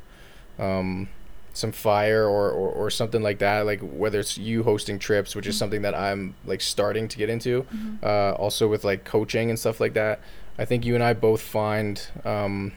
um 0.60 1.10
some 1.54 1.72
fire 1.72 2.24
or, 2.26 2.50
or 2.52 2.69
or 2.72 2.89
something 2.89 3.22
like 3.22 3.39
that 3.39 3.65
like 3.65 3.82
whether 3.82 4.19
it's 4.19 4.38
you 4.38 4.63
hosting 4.63 4.98
trips 5.00 5.36
which 5.36 5.48
is 5.48 5.56
Mhm. 5.56 5.60
something 5.60 5.82
that 5.82 5.96
i'm 5.96 6.34
like 6.46 6.62
starting 6.62 7.08
to 7.10 7.17
get 7.17 7.30
into 7.30 7.63
Mhm. 7.63 8.04
uh 8.04 8.34
also 8.43 8.67
with 8.69 8.84
like 8.86 9.04
coaching 9.04 9.50
and 9.50 9.60
stuff 9.60 9.80
like 9.82 9.93
that 9.96 10.19
i 10.58 10.65
think 10.65 10.86
you 10.86 10.96
and 10.96 11.04
i 11.04 11.13
both 11.13 11.41
find 11.41 11.96
um 12.24 12.72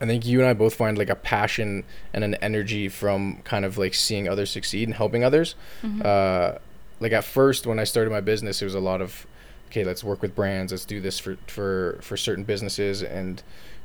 I 0.00 0.06
think 0.06 0.26
you 0.26 0.40
and 0.40 0.48
I 0.48 0.52
both 0.52 0.74
find 0.74 0.98
like 0.98 1.08
a 1.10 1.14
passion 1.14 1.84
and 2.12 2.22
an 2.22 2.34
energy 2.36 2.88
from 2.88 3.40
kind 3.44 3.64
of 3.64 3.78
like 3.78 3.94
seeing 3.94 4.28
others 4.28 4.50
succeed 4.50 4.88
and 4.88 4.94
helping 4.94 5.24
others 5.24 5.54
Mhm. 5.82 6.04
uh, 6.04 6.58
like 7.00 7.12
at 7.12 7.24
first 7.24 7.66
when 7.66 7.78
I 7.78 7.84
started 7.84 8.10
my 8.10 8.20
business, 8.20 8.60
it 8.62 8.64
was 8.66 8.74
a 8.74 8.80
lot 8.80 9.00
of, 9.02 9.26
okay, 9.68 9.84
let's 9.84 10.02
work 10.04 10.22
with 10.22 10.34
brands, 10.34 10.72
let's 10.72 10.84
do 10.84 11.00
this 11.00 11.18
for 11.18 11.36
for 11.46 11.98
for 12.02 12.16
certain 12.16 12.44
businesses 12.44 13.02
and 13.02 13.42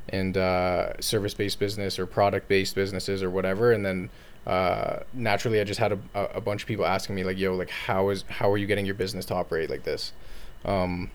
and 0.10 0.36
uh, 0.38 1.00
service 1.00 1.34
based 1.34 1.60
business 1.60 2.00
or 2.00 2.06
product 2.06 2.48
based 2.48 2.74
businesses 2.76 3.22
or 3.24 3.30
whatever, 3.30 3.72
and 3.72 3.86
then 3.86 4.10
uh, 4.48 5.02
naturally 5.14 5.62
I 5.62 5.64
just 5.64 5.80
had 5.80 5.92
a, 5.92 6.00
a 6.16 6.24
a 6.36 6.42
bunch 6.42 6.64
of 6.64 6.68
people 6.68 6.86
asking 6.86 7.16
me 7.16 7.24
like, 7.24 7.38
yo, 7.38 7.54
like 7.56 7.70
how 7.70 8.10
is 8.10 8.24
how 8.28 8.52
are 8.52 8.58
you 8.58 8.66
getting 8.68 8.86
your 8.86 8.96
business 8.96 9.26
to 9.26 9.36
operate 9.36 9.70
like 9.70 9.84
this? 9.84 10.14
Um, 10.66 11.12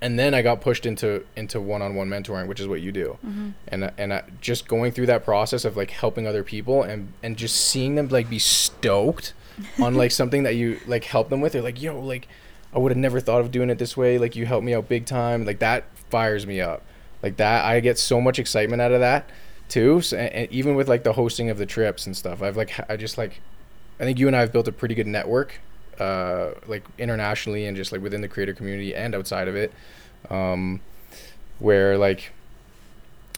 and 0.00 0.18
then 0.18 0.34
I 0.34 0.42
got 0.42 0.60
pushed 0.60 0.84
into 0.86 1.24
into 1.36 1.60
one 1.60 1.82
on 1.82 1.94
one 1.94 2.08
mentoring, 2.08 2.46
which 2.48 2.60
is 2.60 2.68
what 2.68 2.80
you 2.80 2.92
do. 2.92 3.18
Mhm. 3.26 3.52
and 3.68 3.90
and 3.96 4.12
I, 4.14 4.22
just 4.40 4.68
going 4.68 4.92
through 4.92 5.06
that 5.06 5.24
process 5.24 5.64
of 5.64 5.76
like 5.76 5.90
helping 5.90 6.26
other 6.26 6.42
people 6.42 6.82
and 6.82 7.12
and 7.22 7.36
just 7.36 7.56
seeing 7.56 7.94
them 7.94 8.08
like 8.08 8.28
be 8.28 8.38
stoked 8.38 9.32
on 9.80 9.94
like 9.94 10.10
something 10.10 10.42
that 10.42 10.54
you 10.56 10.78
like 10.86 11.04
help 11.04 11.30
them 11.30 11.40
with 11.40 11.52
they're 11.54 11.62
like 11.62 11.80
yo 11.80 11.98
like 11.98 12.28
i 12.74 12.78
would 12.78 12.92
have 12.92 12.98
never 12.98 13.20
thought 13.20 13.40
of 13.40 13.50
doing 13.50 13.70
it 13.70 13.78
this 13.78 13.96
way. 13.96 14.18
Like 14.18 14.36
you 14.36 14.44
helped 14.46 14.64
me 14.64 14.74
out 14.74 14.88
big 14.88 15.06
time. 15.06 15.44
Like 15.46 15.60
that 15.60 15.84
fires 16.10 16.46
me 16.46 16.60
up. 16.60 16.82
Like 17.22 17.38
that 17.38 17.64
i 17.64 17.80
get 17.80 17.98
so 17.98 18.20
much 18.20 18.38
excitement 18.38 18.82
out 18.82 18.92
of 18.92 19.00
that 19.00 19.28
too 19.68 20.00
so, 20.00 20.16
and, 20.16 20.32
and 20.32 20.52
even 20.52 20.76
with 20.76 20.88
like 20.88 21.02
the 21.02 21.14
hosting 21.14 21.48
of 21.50 21.58
the 21.58 21.66
trips 21.66 22.06
and 22.06 22.16
stuff. 22.16 22.42
I've 22.42 22.56
like 22.56 22.72
i 22.90 22.96
just 22.96 23.16
like 23.18 23.40
i 23.98 24.04
think 24.04 24.18
you 24.18 24.26
and 24.26 24.36
i 24.36 24.40
have 24.40 24.52
built 24.52 24.68
a 24.68 24.72
pretty 24.72 24.94
good 24.94 25.06
network 25.06 25.58
uh 26.00 26.50
like 26.66 26.84
internationally 26.98 27.66
and 27.66 27.76
just 27.76 27.92
like 27.92 28.00
within 28.00 28.20
the 28.20 28.28
creator 28.28 28.52
community 28.52 28.94
and 28.94 29.14
outside 29.14 29.48
of 29.48 29.56
it 29.56 29.72
um 30.30 30.80
where 31.58 31.96
like 31.96 32.32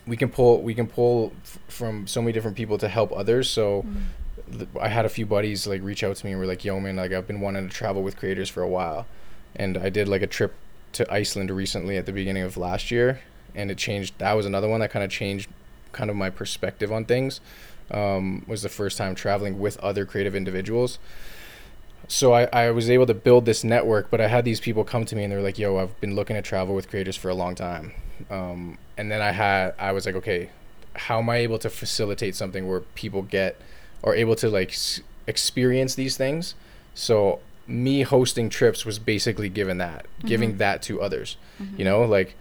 we 0.07 0.16
can 0.16 0.29
pull 0.29 0.62
we 0.62 0.75
can 0.75 0.87
pull 0.87 1.33
f- 1.44 1.59
from 1.68 2.07
so 2.07 2.21
many 2.23 2.33
different 2.33 2.57
people 2.57 2.79
to 2.79 2.88
help 2.88 3.12
others 3.12 3.49
so 3.49 3.83
Mhm. 3.83 4.57
th- 4.59 4.68
I 4.81 4.88
had 4.88 5.05
a 5.05 5.09
few 5.09 5.27
buddies 5.27 5.66
like 5.66 5.83
reach 5.83 6.03
out 6.03 6.16
to 6.16 6.25
me 6.27 6.33
and 6.33 6.40
were 6.40 6.47
like, 6.47 6.64
"Yo, 6.64 6.81
man, 6.81 6.97
like 6.97 7.12
I've 7.12 7.27
been 7.27 7.40
wanting 7.40 7.68
to 7.68 7.75
travel 7.75 8.03
with 8.03 8.16
creators 8.16 8.49
for 8.49 8.62
a 8.62 8.68
while," 8.68 9.07
and 9.55 9.77
I 9.77 9.90
did 9.90 10.09
like 10.09 10.23
a 10.23 10.27
trip 10.27 10.55
to 10.92 11.12
Iceland 11.12 11.51
recently 11.51 11.99
at 11.99 12.07
the 12.07 12.12
beginning 12.12 12.42
of 12.44 12.57
last 12.57 12.90
year, 12.90 13.21
and 13.55 13.71
it 13.71 13.77
changed. 13.77 14.14
That 14.18 14.33
was 14.33 14.47
another 14.47 14.66
one 14.68 14.81
that 14.81 14.90
kind 14.90 15.05
of 15.05 15.11
changed 15.11 15.51
kind 15.92 16.09
of 16.09 16.16
my 16.16 16.31
perspective 16.31 16.90
on 16.90 17.05
things. 17.05 17.40
Um, 17.90 18.44
was 18.47 18.62
the 18.62 18.68
first 18.71 18.97
time 18.97 19.14
traveling 19.14 19.59
with 19.59 19.77
other 19.81 20.07
creative 20.07 20.35
individuals. 20.35 20.99
So 22.11 22.33
I, 22.33 22.44
I 22.53 22.71
was 22.71 22.88
able 22.88 23.05
to 23.07 23.14
build 23.14 23.44
this 23.44 23.62
network, 23.62 24.11
but 24.11 24.21
I 24.21 24.29
had 24.29 24.44
these 24.44 24.61
people 24.61 24.83
come 24.83 25.05
to 25.05 25.14
me 25.14 25.25
and 25.25 25.33
they're 25.33 25.42
like, 25.42 25.59
"Yo, 25.59 25.77
I've 25.77 25.99
been 26.01 26.14
looking 26.14 26.37
to 26.37 26.42
travel 26.42 26.75
with 26.75 26.88
creators 26.88 27.16
for 27.16 27.29
a 27.29 27.35
long 27.35 27.55
time," 27.55 27.92
um, 28.31 28.79
and 28.97 29.11
then 29.12 29.21
I 29.21 29.33
had 29.33 29.75
I 29.79 29.92
was 29.92 30.07
like, 30.07 30.14
"Okay, 30.16 30.49
how 30.97 31.18
am 31.18 31.29
I 31.29 31.37
able 31.37 31.59
to 31.59 31.68
facilitate 31.71 32.35
something 32.35 32.66
where 32.66 32.81
people 32.81 33.23
get 33.23 33.57
are 34.03 34.14
able 34.14 34.35
to 34.37 34.49
like 34.49 34.71
s- 34.71 35.01
experience 35.27 35.94
these 35.97 36.16
things. 36.16 36.55
So 36.94 37.40
me 37.66 38.03
hosting 38.03 38.49
trips 38.49 38.87
was 38.87 38.99
basically 38.99 39.49
given 39.51 39.77
that, 39.79 40.07
giving 40.25 40.55
Mhm. 40.55 40.59
that 40.59 40.83
to 40.83 41.03
others. 41.03 41.37
Mhm. 41.61 41.79
You 41.79 41.85
know, 41.85 42.03
like 42.05 42.35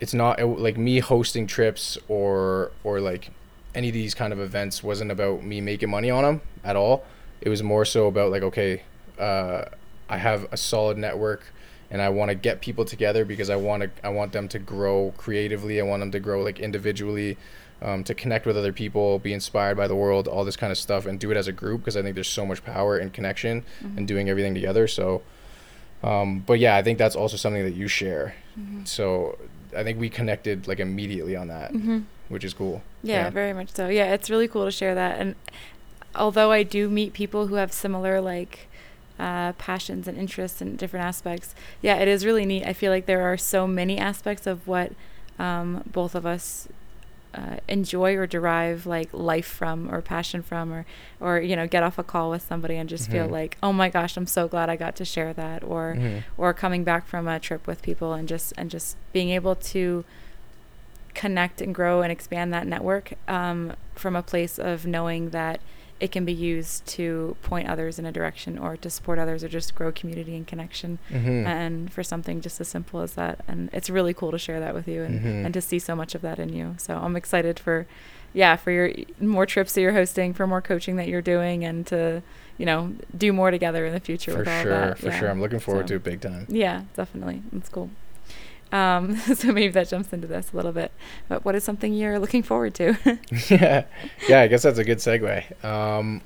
it's 0.00 0.12
not 0.14 0.40
it, 0.40 0.46
like 0.46 0.76
me 0.76 0.98
hosting 0.98 1.46
trips 1.46 1.96
or 2.08 2.72
or 2.82 2.98
like 3.00 3.30
any 3.74 3.88
of 3.88 3.94
these 3.94 4.14
kind 4.14 4.32
of 4.32 4.40
events 4.40 4.82
wasn't 4.82 5.10
about 5.12 5.44
me 5.44 5.60
making 5.60 5.90
money 5.90 6.10
on 6.10 6.24
them 6.24 6.40
at 6.64 6.74
all. 6.76 7.04
It 7.44 7.48
was 7.50 7.62
more 7.62 7.84
so 7.84 8.06
about 8.06 8.30
like 8.32 8.42
okay, 8.42 8.82
uh, 9.18 9.66
I 10.08 10.16
have 10.18 10.48
a 10.50 10.56
solid 10.56 10.96
network 10.98 11.42
and 11.90 12.00
I 12.02 12.08
want 12.08 12.30
to 12.30 12.34
get 12.34 12.60
people 12.62 12.84
together 12.86 13.24
because 13.24 13.50
I 13.50 13.56
want 13.56 13.82
to 13.84 13.90
I 14.02 14.08
want 14.08 14.32
them 14.32 14.48
to 14.48 14.58
grow 14.58 15.12
creatively. 15.18 15.78
I 15.80 15.84
want 15.84 16.00
them 16.00 16.10
to 16.12 16.18
grow 16.20 16.42
like 16.42 16.58
individually, 16.58 17.36
um, 17.82 18.02
to 18.04 18.14
connect 18.14 18.46
with 18.46 18.56
other 18.56 18.72
people, 18.72 19.18
be 19.18 19.34
inspired 19.34 19.76
by 19.76 19.86
the 19.86 19.94
world, 19.94 20.26
all 20.26 20.44
this 20.44 20.56
kind 20.56 20.72
of 20.72 20.78
stuff, 20.78 21.04
and 21.06 21.20
do 21.20 21.30
it 21.30 21.36
as 21.36 21.46
a 21.46 21.52
group 21.52 21.82
because 21.82 21.96
I 21.98 22.02
think 22.02 22.14
there's 22.14 22.28
so 22.28 22.46
much 22.46 22.64
power 22.64 22.98
in 22.98 23.10
connection 23.10 23.62
Mhm. 23.84 23.98
and 23.98 24.08
doing 24.08 24.30
everything 24.30 24.54
together. 24.54 24.88
So, 24.88 25.20
um, 26.02 26.40
but 26.46 26.58
yeah, 26.58 26.76
I 26.76 26.82
think 26.82 26.98
that's 26.98 27.14
also 27.16 27.36
something 27.36 27.62
that 27.64 27.74
you 27.74 27.88
share. 27.88 28.34
Mhm. 28.58 28.88
So 28.88 29.38
I 29.76 29.82
think 29.84 30.00
we 30.00 30.08
connected 30.08 30.66
like 30.66 30.80
immediately 30.80 31.36
on 31.36 31.48
that, 31.48 31.72
Mhm. 31.74 32.04
which 32.28 32.44
is 32.44 32.54
cool. 32.54 32.82
Yeah, 33.02 33.24
Yeah. 33.24 33.30
very 33.30 33.52
much 33.52 33.70
so. 33.74 33.88
Yeah, 33.88 34.14
it's 34.14 34.30
really 34.30 34.48
cool 34.48 34.64
to 34.64 34.70
share 34.70 34.94
that. 34.94 35.20
And 35.20 35.34
although 36.16 36.50
I 36.52 36.62
do 36.62 36.88
meet 36.88 37.12
people 37.12 37.46
who 37.48 37.56
have 37.56 37.72
similar 37.72 38.20
like 38.20 38.68
uh, 39.18 39.52
passions 39.52 40.08
and 40.08 40.18
interests 40.18 40.60
in 40.60 40.76
different 40.76 41.04
aspects, 41.06 41.54
yeah, 41.82 41.96
it 41.96 42.08
is 42.08 42.24
really 42.26 42.44
neat. 42.46 42.64
I 42.66 42.72
feel 42.72 42.90
like 42.90 43.06
there 43.06 43.22
are 43.22 43.36
so 43.36 43.66
many 43.66 43.98
aspects 43.98 44.46
of 44.46 44.66
what 44.66 44.92
um, 45.38 45.82
both 45.86 46.14
of 46.14 46.24
us 46.26 46.68
uh, 47.34 47.56
enjoy 47.66 48.14
or 48.14 48.26
derive 48.28 48.86
like 48.86 49.08
life 49.12 49.46
from 49.46 49.92
or 49.92 50.00
passion 50.00 50.40
from 50.40 50.72
or 50.72 50.86
or 51.20 51.40
you 51.40 51.56
know 51.56 51.66
get 51.66 51.82
off 51.82 51.98
a 51.98 52.04
call 52.04 52.30
with 52.30 52.42
somebody 52.42 52.76
and 52.76 52.88
just 52.88 53.10
feel 53.10 53.26
Mhm. 53.26 53.30
like 53.32 53.56
oh 53.60 53.72
my 53.72 53.88
gosh 53.88 54.16
i'm 54.16 54.24
so 54.28 54.46
glad 54.46 54.70
i 54.70 54.76
got 54.76 54.94
to 54.94 55.04
share 55.04 55.32
that 55.32 55.64
or 55.64 55.96
Mhm. 55.98 56.22
or 56.38 56.54
coming 56.54 56.84
back 56.84 57.08
from 57.08 57.26
a 57.26 57.40
trip 57.40 57.66
with 57.66 57.82
people 57.82 58.12
and 58.12 58.28
just 58.28 58.52
and 58.56 58.70
just 58.70 58.96
being 59.12 59.30
able 59.30 59.56
to 59.56 60.04
connect 61.14 61.60
and 61.60 61.74
grow 61.74 62.02
and 62.02 62.10
expand 62.10 62.52
that 62.52 62.66
network 62.66 63.14
um, 63.28 63.72
from 63.94 64.16
a 64.16 64.22
place 64.22 64.58
of 64.58 64.86
knowing 64.86 65.30
that 65.30 65.60
it 66.04 66.12
can 66.12 66.24
be 66.26 66.32
used 66.34 66.84
to 66.86 67.34
point 67.42 67.66
others 67.66 67.98
in 67.98 68.04
a 68.04 68.12
direction 68.12 68.58
or 68.58 68.76
to 68.76 68.90
support 68.90 69.18
others 69.18 69.42
or 69.42 69.48
just 69.48 69.74
grow 69.74 69.90
community 69.90 70.36
and 70.36 70.46
connection 70.46 70.98
Mhm. 71.10 71.46
and 71.46 71.90
for 71.92 72.02
something 72.02 72.42
just 72.42 72.60
as 72.60 72.68
simple 72.68 73.00
as 73.00 73.14
that 73.14 73.36
and 73.48 73.70
it's 73.72 73.88
really 73.88 74.12
cool 74.12 74.30
to 74.30 74.38
share 74.38 74.60
that 74.60 74.74
with 74.74 74.86
you 74.86 75.02
and, 75.02 75.20
Mhm. 75.20 75.44
and 75.46 75.54
to 75.54 75.62
see 75.62 75.78
so 75.78 75.96
much 75.96 76.14
of 76.14 76.20
that 76.20 76.38
in 76.38 76.50
you 76.58 76.74
so 76.76 76.90
i'm 77.04 77.16
excited 77.16 77.58
for 77.58 77.86
yeah 78.34 78.54
for 78.56 78.70
your 78.70 78.90
more 79.18 79.46
trips 79.46 79.72
that 79.72 79.80
you're 79.80 79.92
hosting 80.02 80.34
for 80.34 80.46
more 80.46 80.60
coaching 80.60 80.96
that 80.96 81.08
you're 81.08 81.22
doing 81.34 81.64
and 81.64 81.86
to 81.86 82.20
you 82.58 82.66
know 82.66 82.92
do 83.16 83.32
more 83.32 83.50
together 83.50 83.86
in 83.86 83.92
the 83.94 84.00
future 84.08 84.32
for 84.32 84.38
with 84.40 84.48
all 84.48 84.62
sure, 84.62 84.70
that 84.72 84.98
for 84.98 85.06
yeah. 85.06 85.18
sure. 85.18 85.30
I'm 85.30 85.40
looking 85.40 85.58
forward 85.58 85.84
So- 85.88 85.94
to 85.94 85.94
it 85.96 86.04
big 86.04 86.20
time. 86.20 86.44
yeah, 86.48 86.82
definitely. 86.94 87.42
That's 87.52 87.68
cool. 87.70 87.88
Um, 88.74 89.16
so 89.34 89.52
maybe 89.52 89.72
that 89.72 89.88
jumps 89.88 90.12
into 90.12 90.26
this 90.26 90.52
a 90.52 90.56
little 90.56 90.72
bit. 90.72 90.90
But 91.28 91.44
what 91.44 91.54
is 91.54 91.64
something 91.64 91.94
you're 91.94 92.18
looking 92.18 92.42
forward 92.42 92.74
to? 92.74 92.96
yeah, 93.48 93.84
yeah. 94.28 94.40
I 94.40 94.48
guess 94.48 94.64
that's 94.64 94.78
a 94.78 94.84
good 94.84 94.98
segue. 94.98 95.64
Um, 95.64 96.20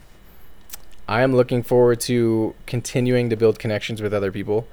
I 1.06 1.20
am 1.20 1.36
looking 1.36 1.62
forward 1.62 2.00
to 2.00 2.54
continuing 2.66 3.28
to 3.30 3.36
build 3.36 3.58
connections 3.58 4.00
with 4.00 4.14
other 4.14 4.32
people. 4.32 4.66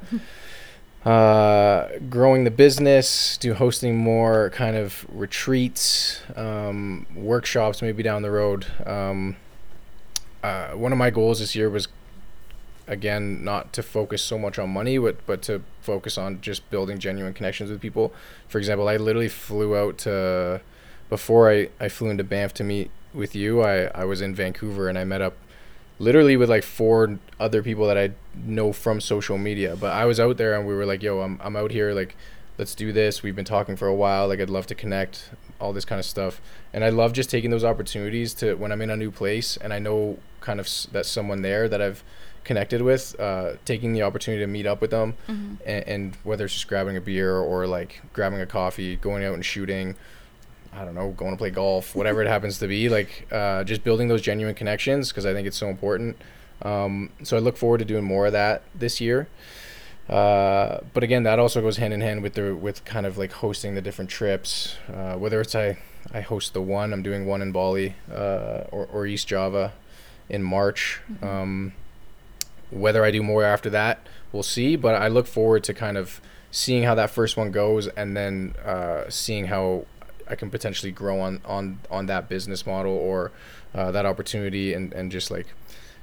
uh, 1.06 1.90
growing 2.10 2.46
the 2.46 2.52
business, 2.52 3.38
do 3.38 3.54
hosting 3.54 3.98
more 3.98 4.52
kind 4.52 4.78
of 4.78 5.06
retreats, 5.10 6.22
um, 6.38 7.06
workshops 7.14 7.82
maybe 7.82 8.02
down 8.02 8.22
the 8.22 8.32
road. 8.32 8.66
Um, 8.86 9.36
uh, 10.42 10.70
one 10.70 10.94
of 10.94 10.98
my 10.98 11.10
goals 11.10 11.40
this 11.40 11.56
year 11.56 11.70
was 11.70 11.90
again 12.88 13.44
not 13.44 13.74
to 13.74 13.82
focus 13.82 14.22
so 14.22 14.38
much 14.38 14.60
on 14.60 14.70
money 14.70 14.98
but 14.98 15.26
but 15.26 15.42
to 15.42 15.62
focus 15.82 16.18
on 16.18 16.40
just 16.42 16.70
building 16.70 17.00
genuine 17.00 17.34
connections 17.34 17.70
with 17.72 17.82
people. 17.82 18.14
For 18.48 18.58
example 18.60 18.88
i 18.88 18.98
literally 18.98 19.30
flew 19.30 19.76
out 19.76 19.98
to 20.00 20.62
before 21.10 21.52
i 21.52 21.70
i 21.80 21.90
flew 21.90 22.10
into 22.10 22.24
banff 22.24 22.54
to 22.56 22.64
meet 22.64 22.92
with 23.14 23.36
you 23.36 23.62
i 23.62 23.86
i 23.96 24.04
was 24.04 24.22
in 24.22 24.36
vancouver 24.36 24.90
and 24.90 24.98
i 24.98 25.04
met 25.04 25.22
up 25.22 25.36
literally 26.00 26.36
with 26.36 26.50
like 26.50 26.64
four 26.64 27.20
other 27.40 27.64
people 27.64 27.88
that 27.88 27.98
i 27.98 28.12
know 28.36 28.74
from 28.74 29.00
social 29.00 29.38
media. 29.38 29.76
But 29.76 29.94
i 29.94 30.06
was 30.06 30.20
out 30.20 30.38
there 30.38 30.54
and 30.54 30.68
we 30.68 30.74
were 30.74 30.86
like 30.86 31.02
yo 31.02 31.22
i'm, 31.22 31.40
I'm 31.44 31.56
out 31.56 31.72
here 31.72 31.94
like 31.94 32.16
let's 32.58 32.74
do 32.74 32.94
this. 32.94 33.22
We've 33.22 33.36
been 33.36 33.44
talking 33.44 33.76
for 33.76 33.88
a 33.88 33.96
while. 33.96 34.28
Like 34.30 34.40
i'd 34.40 34.50
love 34.50 34.68
to 34.68 34.76
connect 34.76 35.30
all 35.60 35.74
this 35.74 35.86
kind 35.86 36.00
of 36.00 36.06
stuff. 36.06 36.42
And 36.74 36.84
i 36.84 36.90
love 36.90 37.14
just 37.14 37.30
taking 37.30 37.50
those 37.52 37.64
opportunities 37.64 38.34
to 38.36 38.56
when 38.56 38.72
i'm 38.72 38.82
in 38.82 38.90
a 38.90 38.98
new 38.98 39.12
place 39.12 39.58
and 39.58 39.74
i 39.74 39.80
know 39.80 40.18
kind 40.42 40.60
of 40.60 40.66
s- 40.66 40.88
that 40.92 41.06
someone 41.06 41.42
there 41.42 41.68
that 41.70 41.82
i've 41.82 42.04
connected 42.46 42.82
with, 42.82 43.20
uh, 43.20 43.54
taking 43.66 43.92
the 43.92 44.04
opportunity 44.04 44.42
to 44.44 44.48
meet 44.48 44.66
up 44.66 44.80
with 44.80 44.92
them, 44.92 45.16
Mm-hmm. 45.28 45.56
and, 45.66 45.88
and 45.88 46.16
whether 46.24 46.46
it's 46.46 46.54
just 46.54 46.68
grabbing 46.68 46.96
a 46.96 47.02
beer 47.02 47.36
or 47.38 47.68
like 47.68 48.02
grabbing 48.14 48.40
a 48.40 48.46
coffee, 48.46 48.96
going 48.96 49.24
out 49.26 49.34
and 49.34 49.44
shooting, 49.44 49.96
I 50.74 50.86
don't 50.86 50.96
know, 50.96 51.12
going 51.12 51.32
to 51.32 51.38
play 51.38 51.50
golf, 51.52 51.96
whatever 51.96 52.22
it 52.22 52.28
happens 52.28 52.60
to 52.60 52.68
be, 52.68 52.88
like 52.88 53.28
uh, 53.32 53.64
just 53.66 53.84
building 53.84 54.08
those 54.08 54.22
genuine 54.22 54.56
connections 54.56 55.10
because 55.10 55.26
I 55.26 55.34
think 55.34 55.48
it's 55.48 55.58
so 55.58 55.68
important. 55.70 56.18
Um, 56.62 57.10
so 57.24 57.36
I 57.36 57.40
look 57.42 57.58
forward 57.58 57.80
to 57.80 57.86
doing 57.86 58.04
more 58.06 58.26
of 58.28 58.32
that 58.34 58.62
this 58.74 59.02
year. 59.02 59.28
Uh, 60.08 60.80
but 60.94 61.02
again, 61.04 61.24
that 61.24 61.40
also 61.40 61.62
goes 61.62 61.78
hand 61.78 61.94
in 61.94 62.02
hand 62.02 62.22
with 62.22 62.36
the 62.36 62.56
with 62.56 62.86
kind 62.86 63.06
of 63.08 63.18
like 63.18 63.32
hosting 63.32 63.74
the 63.74 63.82
different 63.82 64.10
trips. 64.10 64.76
Uh, 64.94 65.16
whether 65.16 65.42
it's 65.42 65.56
I 65.56 65.78
I 66.14 66.22
host 66.22 66.54
the 66.54 66.62
one, 66.62 66.94
I'm 66.94 67.02
doing 67.02 67.26
one 67.26 67.42
in 67.42 67.52
Bali 67.52 67.96
uh, 68.12 68.66
or 68.72 68.86
or 68.94 69.08
East 69.08 69.28
Java 69.28 69.74
in 70.30 70.44
March. 70.44 71.02
Mhm. 71.12 71.24
Um, 71.28 71.74
whether 72.72 73.04
I 73.04 73.12
do 73.12 73.24
more 73.24 73.44
after 73.44 73.70
that, 73.72 74.00
we'll 74.32 74.44
see. 74.44 74.76
But 74.76 74.96
I 74.96 75.08
look 75.08 75.28
forward 75.28 75.64
to 75.66 75.74
kind 75.74 75.98
of 75.98 76.22
seeing 76.52 76.84
how 76.84 76.96
that 76.96 77.10
first 77.10 77.38
one 77.38 77.52
goes, 77.52 77.88
and 77.88 78.16
then 78.16 78.56
uh, 78.66 79.10
seeing 79.10 79.46
how 79.46 79.86
I 80.28 80.36
can 80.36 80.50
potentially 80.50 80.92
grow 80.92 81.20
on 81.20 81.42
on 81.46 81.80
on 81.90 82.06
that 82.08 82.30
business 82.30 82.66
model 82.66 82.94
or 82.94 83.32
uh, 83.74 83.92
that 83.92 84.06
opportunity, 84.06 84.74
and 84.74 84.94
and 84.94 85.12
just 85.12 85.32
like 85.32 85.48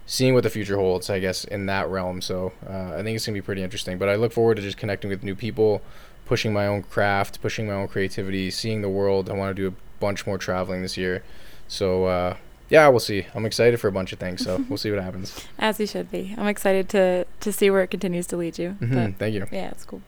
seeing 0.06 0.34
what 0.34 0.42
the 0.42 0.50
future 0.50 0.76
holds. 0.76 1.10
I 1.10 1.18
guess 1.18 1.44
in 1.44 1.66
that 1.66 1.88
realm. 1.88 2.20
So 2.20 2.52
uh, 2.68 2.94
I 2.94 3.02
think 3.02 3.16
it's 3.16 3.26
gonna 3.26 3.34
be 3.34 3.42
pretty 3.42 3.62
interesting. 3.62 3.98
But 3.98 4.08
I 4.08 4.16
look 4.16 4.32
forward 4.32 4.56
to 4.56 4.62
just 4.62 4.76
connecting 4.76 5.10
with 5.10 5.22
new 5.22 5.34
people, 5.34 5.82
pushing 6.26 6.52
my 6.52 6.66
own 6.66 6.82
craft, 6.82 7.40
pushing 7.40 7.66
my 7.66 7.74
own 7.74 7.88
creativity, 7.88 8.50
seeing 8.50 8.82
the 8.82 8.88
world. 8.88 9.30
I 9.30 9.34
want 9.34 9.54
to 9.56 9.62
do 9.62 9.68
a 9.68 10.00
bunch 10.00 10.26
more 10.26 10.38
traveling 10.38 10.82
this 10.82 10.96
year. 10.96 11.22
So. 11.68 12.36
Yeah, 12.72 12.88
we'll 12.88 13.00
see. 13.00 13.26
I'm 13.34 13.44
excited 13.44 13.78
for 13.80 13.88
a 13.88 13.92
bunch 13.92 14.14
of 14.14 14.18
things, 14.18 14.42
so 14.42 14.64
we'll 14.70 14.78
see 14.78 14.90
what 14.90 15.02
happens. 15.02 15.46
As 15.58 15.78
you 15.78 15.86
should 15.86 16.10
be. 16.10 16.34
I'm 16.38 16.46
excited 16.46 16.88
to 16.88 17.26
to 17.40 17.52
see 17.52 17.68
where 17.68 17.82
it 17.82 17.88
continues 17.88 18.26
to 18.28 18.38
lead 18.38 18.58
you. 18.58 18.70
hmm 18.70 18.94
But 18.94 19.16
Thank 19.18 19.34
you. 19.34 19.46
yeah, 19.52 19.68
it's 19.72 19.84
cool. 19.84 20.00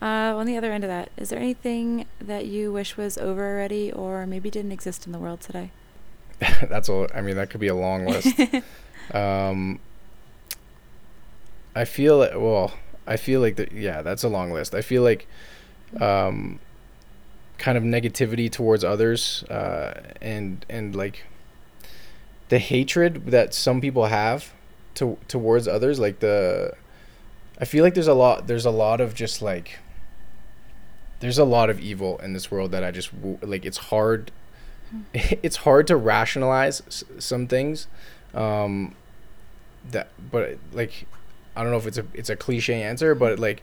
Uh, 0.00 0.32
on 0.38 0.46
the 0.46 0.56
other 0.56 0.70
end 0.70 0.84
of 0.84 0.88
that, 0.90 1.10
is 1.16 1.30
there 1.30 1.40
anything 1.40 2.06
that 2.20 2.46
you 2.46 2.70
wish 2.72 2.96
was 2.96 3.18
over 3.18 3.44
already, 3.52 3.90
or 3.90 4.26
maybe 4.26 4.48
didn't 4.48 4.70
exist 4.70 5.06
in 5.06 5.12
the 5.12 5.18
world 5.18 5.40
today? 5.40 5.72
That's 6.68 6.88
all. 6.88 7.08
I 7.12 7.20
mean, 7.20 7.34
that 7.34 7.50
could 7.50 7.58
be 7.60 7.66
a 7.66 7.74
long 7.74 8.06
list. 8.06 8.28
um, 9.12 9.80
I 11.74 11.84
feel 11.84 12.18
like, 12.18 12.34
well, 12.36 12.74
I 13.08 13.16
feel 13.16 13.40
like 13.40 13.56
that. 13.56 13.72
Yeah, 13.72 14.02
that's 14.02 14.22
a 14.22 14.28
long 14.28 14.52
list. 14.52 14.72
I 14.72 14.82
feel 14.82 15.02
like, 15.02 15.26
um, 16.00 16.60
kind 17.58 17.76
of 17.76 17.82
negativity 17.82 18.48
towards 18.52 18.84
others, 18.84 19.42
uh, 19.50 20.00
and 20.20 20.64
and 20.68 20.94
like 20.94 21.24
the 22.48 22.58
hatred 22.58 23.26
that 23.26 23.54
some 23.54 23.80
people 23.80 24.06
have 24.06 24.52
to 24.94 25.18
towards 25.28 25.68
others. 25.68 25.98
Like 25.98 26.20
the, 26.20 26.74
I 27.60 27.64
feel 27.64 27.84
like 27.84 27.94
there's 27.94 28.08
a 28.08 28.14
lot. 28.14 28.46
There's 28.46 28.66
a 28.66 28.70
lot 28.70 29.00
of 29.00 29.14
just 29.14 29.42
like. 29.42 29.78
There's 31.20 31.38
a 31.38 31.44
lot 31.44 31.68
of 31.68 31.80
evil 31.80 32.18
in 32.18 32.32
this 32.32 32.50
world 32.50 32.70
that 32.70 32.84
I 32.84 32.90
just 32.90 33.10
like. 33.42 33.64
It's 33.64 33.78
hard 33.78 34.30
it's 35.14 35.56
hard 35.56 35.86
to 35.86 35.96
rationalize 35.96 37.04
some 37.18 37.46
things 37.46 37.86
um 38.34 38.94
that 39.90 40.08
but 40.30 40.58
like 40.72 41.06
i 41.56 41.62
don't 41.62 41.72
know 41.72 41.78
if 41.78 41.86
it's 41.86 41.98
a 41.98 42.04
it's 42.14 42.30
a 42.30 42.36
cliche 42.36 42.82
answer 42.82 43.14
but 43.14 43.38
like 43.38 43.62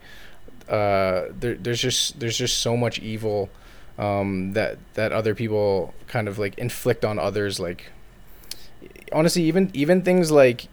uh 0.70 1.26
there, 1.40 1.56
there's 1.56 1.80
just 1.80 2.20
there's 2.20 2.38
just 2.38 2.60
so 2.60 2.76
much 2.76 3.00
evil 3.00 3.50
um 3.98 4.54
that 4.54 4.78
that 4.96 5.12
other 5.12 5.36
people 5.36 5.94
kind 6.08 6.28
of 6.28 6.40
like 6.40 6.58
inflict 6.58 7.06
on 7.06 7.20
others 7.20 7.60
like 7.60 7.92
honestly 9.12 9.44
even 9.44 9.70
even 9.74 10.02
things 10.02 10.32
like 10.32 10.68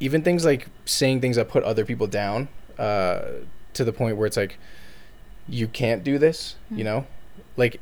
even 0.00 0.22
things 0.22 0.44
like 0.44 0.68
saying 0.84 1.20
things 1.20 1.36
that 1.36 1.48
put 1.48 1.62
other 1.64 1.84
people 1.84 2.06
down 2.06 2.48
uh 2.78 3.22
to 3.74 3.84
the 3.84 3.92
point 3.92 4.16
where 4.16 4.26
it's 4.26 4.36
like 4.36 4.58
you 5.48 5.66
can't 5.68 6.02
do 6.04 6.18
this 6.18 6.56
you 6.70 6.78
Hmm. 6.78 6.84
know 6.84 7.06
like 7.56 7.80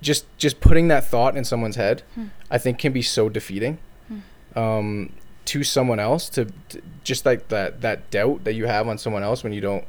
just 0.00 0.26
just 0.38 0.60
putting 0.60 0.88
that 0.88 1.04
thought 1.06 1.36
in 1.36 1.44
someone's 1.44 1.76
head 1.76 2.02
Hmm. 2.14 2.26
i 2.50 2.58
think 2.58 2.78
can 2.78 2.92
be 2.92 3.02
so 3.02 3.28
defeating 3.28 3.78
Hmm. 4.08 4.18
um 4.58 5.12
to 5.46 5.64
someone 5.64 5.98
else 5.98 6.28
to, 6.30 6.44
to 6.68 6.82
just 7.04 7.24
like 7.26 7.48
that 7.48 7.80
that 7.80 8.10
doubt 8.10 8.44
that 8.44 8.52
you 8.54 8.66
have 8.66 8.86
on 8.86 8.98
someone 8.98 9.22
else 9.22 9.42
when 9.42 9.52
you 9.52 9.60
don't 9.60 9.84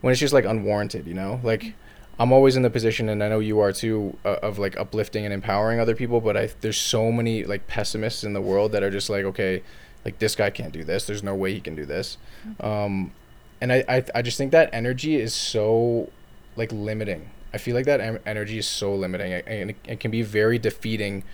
when 0.00 0.12
it's 0.12 0.20
just 0.20 0.34
like 0.34 0.44
unwarranted 0.44 1.06
you 1.06 1.14
know 1.14 1.40
like 1.42 1.74
i'm 2.18 2.32
always 2.32 2.56
in 2.56 2.62
the 2.62 2.70
position 2.70 3.08
and 3.08 3.22
i 3.22 3.28
know 3.28 3.38
you 3.38 3.60
are 3.60 3.72
too 3.72 4.16
uh, 4.24 4.36
of 4.42 4.58
like 4.58 4.76
uplifting 4.78 5.24
and 5.24 5.32
empowering 5.32 5.80
other 5.80 5.94
people 5.94 6.20
but 6.20 6.36
i 6.36 6.50
there's 6.60 6.78
so 6.78 7.12
many 7.12 7.44
like 7.44 7.66
pessimists 7.66 8.24
in 8.24 8.32
the 8.32 8.40
world 8.40 8.72
that 8.72 8.82
are 8.82 8.90
just 8.90 9.08
like 9.08 9.24
okay 9.24 9.62
like 10.04 10.18
this 10.18 10.34
guy 10.34 10.48
can't 10.50 10.72
do 10.72 10.84
this. 10.84 11.06
There's 11.06 11.22
no 11.22 11.34
way 11.34 11.52
he 11.52 11.60
can 11.60 11.74
do 11.74 11.84
this. 11.84 12.16
Um 12.60 13.12
and 13.60 13.72
i 13.72 13.84
i, 13.88 14.04
I 14.14 14.22
just 14.22 14.38
think 14.38 14.52
that 14.52 14.70
energy 14.72 15.16
is 15.16 15.34
so 15.34 16.10
like 16.56 16.72
limiting. 16.72 17.30
I 17.52 17.58
feel 17.58 17.74
like 17.74 17.86
that 17.86 18.00
em- 18.00 18.20
energy 18.24 18.58
is 18.58 18.66
so 18.66 18.94
limiting 18.94 19.32
and 19.32 19.70
it, 19.70 19.76
it 19.86 20.00
can 20.00 20.10
be 20.10 20.22
very 20.22 20.58
defeating 20.58 21.24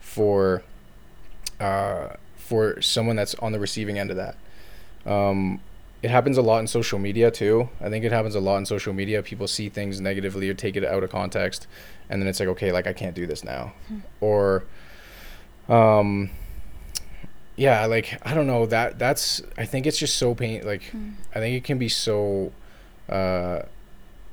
for 0.00 0.62
uh 1.60 2.14
for 2.36 2.80
someone 2.82 3.16
that's 3.16 3.34
on 3.36 3.52
the 3.52 3.60
receiving 3.60 3.98
end 3.98 4.10
of 4.10 4.16
that. 4.16 4.36
Um 5.06 5.60
it 6.04 6.10
happens 6.10 6.36
a 6.36 6.42
lot 6.50 6.58
in 6.60 6.66
social 6.66 6.98
media 6.98 7.30
too 7.30 7.56
i 7.80 7.88
think 7.90 8.04
it 8.04 8.12
happens 8.12 8.34
a 8.34 8.40
lot 8.48 8.56
in 8.58 8.66
social 8.66 8.92
media 9.00 9.22
people 9.22 9.46
see 9.48 9.68
things 9.78 10.00
negatively 10.00 10.46
or 10.50 10.54
take 10.64 10.76
it 10.76 10.84
out 10.84 11.02
of 11.04 11.10
context 11.10 11.66
and 12.10 12.20
then 12.20 12.26
it's 12.30 12.40
like 12.40 12.48
okay 12.54 12.70
like 12.72 12.86
i 12.86 12.92
can't 12.92 13.16
do 13.20 13.26
this 13.26 13.42
now 13.44 13.72
Hmm. 13.88 13.98
or 14.20 14.64
um 15.68 16.30
yeah 17.56 17.86
like 17.86 18.18
i 18.28 18.34
don't 18.34 18.46
know 18.46 18.66
that 18.66 18.98
that's 18.98 19.40
i 19.56 19.64
think 19.64 19.86
it's 19.86 19.98
just 19.98 20.16
so 20.16 20.34
pain 20.34 20.62
like 20.64 20.82
Hmm. 20.90 21.10
I 21.34 21.38
think 21.40 21.56
it 21.56 21.64
can 21.64 21.78
be 21.78 21.88
so 21.88 22.52
uh 23.08 23.60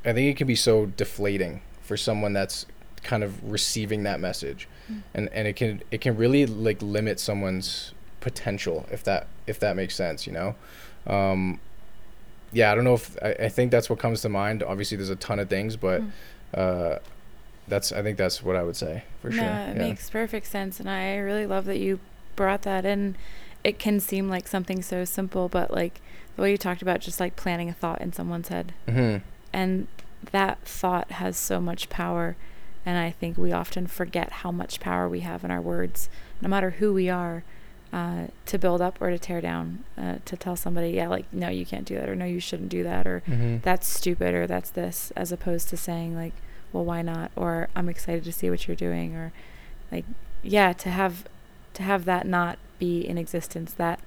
I 0.04 0.14
think 0.14 0.28
it 0.34 0.36
can 0.38 0.48
be 0.48 0.56
so 0.56 0.88
deflating 0.88 1.62
for 1.84 1.96
someone 1.96 2.34
that's 2.34 2.66
kind 3.04 3.24
of 3.24 3.32
receiving 3.52 4.02
that 4.04 4.20
message. 4.20 4.68
Mm. 4.92 5.02
And 5.14 5.30
and 5.30 5.48
it 5.48 5.56
can 5.56 5.84
it 5.92 6.02
can 6.02 6.18
really 6.18 6.48
like 6.48 6.82
limit 6.82 7.20
someone's 7.20 7.94
potential 8.20 8.88
if 8.92 9.04
that 9.04 9.28
if 9.46 9.60
that 9.60 9.76
makes 9.76 9.96
sense, 9.96 10.26
you 10.26 10.34
know. 10.34 10.56
Um 11.08 11.60
yeah, 12.54 12.72
I 12.72 12.76
don't 12.76 12.84
know 12.84 12.96
if 12.96 13.18
I, 13.24 13.32
I 13.46 13.50
think 13.50 13.72
that's 13.72 13.90
what 13.90 14.00
comes 14.00 14.22
to 14.22 14.30
mind. 14.30 14.62
Obviously 14.64 14.98
there's 14.98 15.10
a 15.10 15.16
ton 15.16 15.40
of 15.40 15.50
things, 15.50 15.76
but 15.78 16.02
Hmm. 16.02 16.10
uh 16.54 16.96
that's 17.68 17.92
I 17.92 18.02
think 18.02 18.18
that's 18.18 18.44
what 18.44 18.56
I 18.56 18.64
would 18.64 18.76
say 18.76 19.04
for 19.22 19.30
no, 19.30 19.36
sure. 19.38 19.44
it 19.46 19.78
yeah. 19.78 19.88
makes 19.88 20.10
perfect 20.10 20.48
sense, 20.48 20.80
and 20.80 20.90
I 20.90 21.16
really 21.18 21.46
love 21.46 21.66
that 21.66 21.78
you 21.80 22.00
brought 22.36 22.64
that 22.64 22.86
in. 22.86 23.16
It 23.64 23.78
can 23.80 24.00
seem 24.00 24.28
like 24.30 24.48
something 24.48 24.82
so 24.82 25.06
simple, 25.06 25.48
but 25.48 25.72
like 25.72 26.02
the 26.36 26.42
way 26.42 26.52
you 26.52 26.58
talked 26.58 26.82
about 26.82 27.00
just 27.00 27.20
like 27.20 27.36
planting 27.36 27.70
a 27.70 27.74
thought 27.74 28.02
in 28.02 28.12
someone's 28.12 28.48
head, 28.50 28.74
Mhm. 28.88 29.22
and 29.54 29.88
that 30.32 30.60
thought 30.66 31.12
has 31.12 31.38
so 31.38 31.60
much 31.62 31.90
power. 31.90 32.36
And 32.86 32.98
I 32.98 33.12
think 33.12 33.38
we 33.38 33.52
often 33.54 33.86
forget 33.88 34.32
how 34.42 34.52
much 34.52 34.80
power 34.80 35.08
we 35.08 35.20
have 35.20 35.44
in 35.44 35.52
our 35.52 35.62
words, 35.62 36.10
no 36.42 36.50
matter 36.50 36.72
who 36.72 36.92
we 36.94 37.10
are, 37.10 37.44
uh, 37.94 38.28
to 38.46 38.58
build 38.58 38.82
up 38.82 39.02
or 39.02 39.10
to 39.10 39.20
tear 39.20 39.42
down. 39.42 39.84
Uh, 39.98 40.16
to 40.26 40.38
tell 40.38 40.56
somebody, 40.56 40.92
yeah, 40.92 41.08
like, 41.10 41.26
no, 41.34 41.50
you 41.50 41.66
can't 41.66 41.86
do 41.86 41.96
that, 41.96 42.08
or 42.10 42.16
no, 42.16 42.26
you 42.26 42.40
shouldn't 42.40 42.70
do 42.70 42.84
that, 42.84 43.06
or 43.06 43.22
Mhm. 43.28 43.62
that's 43.62 43.88
stupid 43.88 44.34
or 44.34 44.48
that's 44.48 44.70
this 44.70 45.12
as 45.16 45.32
opposed 45.32 45.70
to 45.70 45.78
saying 45.78 46.16
like 46.16 46.34
well 46.74 46.86
why 46.86 47.02
not 47.02 47.30
or 47.36 47.68
i'm 47.76 47.90
excited 47.90 48.24
to 48.24 48.32
see 48.32 48.50
what 48.50 48.66
you're 48.66 48.78
doing 48.78 49.14
or 49.14 49.34
like 49.92 50.06
yeah 50.42 50.72
to 50.72 50.88
have 50.90 51.26
to 51.74 51.84
have 51.84 52.06
that 52.06 52.26
not 52.26 52.58
be 52.80 53.02
in 53.02 53.18
existence 53.18 53.74
that 53.74 54.00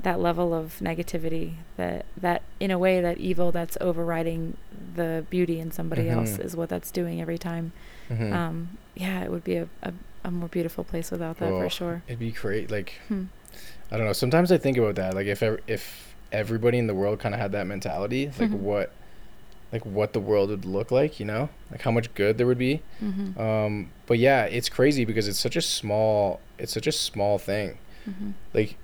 that 0.00 0.18
level 0.20 0.52
of 0.54 0.78
negativity 0.80 1.54
that 1.76 2.04
that 2.16 2.42
in 2.58 2.70
a 2.72 2.78
way 2.78 3.00
that 3.00 3.18
evil 3.18 3.50
that's 3.52 3.76
overriding 3.80 4.56
the 4.96 5.24
beauty 5.30 5.60
in 5.60 5.70
somebody 5.70 6.08
else 6.08 6.36
Mhm. 6.36 6.44
is 6.44 6.56
what 6.56 6.68
that's 6.68 6.90
doing 6.90 7.20
every 7.20 7.38
time 7.38 7.70
Mhm. 8.10 8.32
um 8.32 8.68
yeah 8.96 9.22
it 9.22 9.30
would 9.30 9.44
be 9.44 9.56
a, 9.56 9.68
a, 9.82 9.92
a 10.24 10.30
more 10.30 10.48
beautiful 10.48 10.84
place 10.84 11.10
without 11.10 11.38
that 11.38 11.50
Oh, 11.52 11.60
for 11.62 11.70
sure 11.70 12.02
It'd 12.06 12.18
be 12.18 12.30
great 12.32 12.70
like 12.70 12.94
hmm. 13.08 13.24
I 13.90 13.96
don't 13.96 14.06
know. 14.06 14.12
Sometimes 14.12 14.52
I 14.52 14.58
think 14.58 14.76
about 14.76 14.96
that. 14.96 15.14
Like 15.14 15.26
if 15.26 15.42
ev- 15.42 15.60
if 15.66 16.14
everybody 16.30 16.76
in 16.76 16.86
the 16.86 16.94
world 16.94 17.18
kind 17.20 17.34
of 17.34 17.40
had 17.40 17.52
that 17.52 17.66
mentality, 17.66 18.26
like 18.38 18.50
Mhm. 18.50 18.58
what 18.60 18.92
like 19.72 19.84
what 19.86 20.12
the 20.12 20.20
world 20.20 20.50
would 20.50 20.64
look 20.66 20.90
like, 20.90 21.18
you 21.18 21.24
know, 21.26 21.48
like 21.70 21.80
how 21.82 21.90
much 21.90 22.12
good 22.14 22.36
there 22.38 22.46
would 22.46 22.58
be. 22.58 22.82
Mm-hmm. 23.02 23.40
Um, 23.40 23.90
but 24.06 24.18
yeah, 24.18 24.44
it's 24.44 24.68
crazy 24.68 25.04
because 25.06 25.26
it's 25.28 25.38
such 25.38 25.56
a 25.56 25.62
small, 25.62 26.40
it's 26.58 26.72
such 26.72 26.86
a 26.86 26.92
small 26.92 27.38
thing. 27.38 27.78
Mm-hmm. 28.08 28.30
Like, 28.54 28.76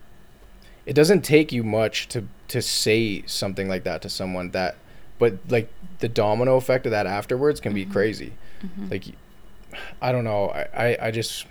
it 0.87 0.93
doesn't 0.95 1.23
take 1.23 1.53
you 1.53 1.63
much 1.65 2.09
to 2.09 2.25
to 2.49 2.61
say 2.63 3.23
something 3.27 3.69
like 3.69 3.85
that 3.85 4.01
to 4.03 4.09
someone 4.09 4.51
that, 4.53 4.77
but 5.19 5.37
like 5.49 5.69
the 6.01 6.09
domino 6.09 6.57
effect 6.57 6.85
of 6.87 6.93
that 6.93 7.07
afterwards 7.07 7.61
can 7.61 7.73
be 7.75 7.85
Mhm. 7.87 7.93
crazy. 7.93 8.33
Mm-hmm. 8.65 8.89
Like, 8.91 9.05
I 10.01 10.13
don't 10.13 10.25
know. 10.25 10.51
I, 10.51 10.67
I, 10.75 10.99
I 11.09 11.11
just. 11.11 11.47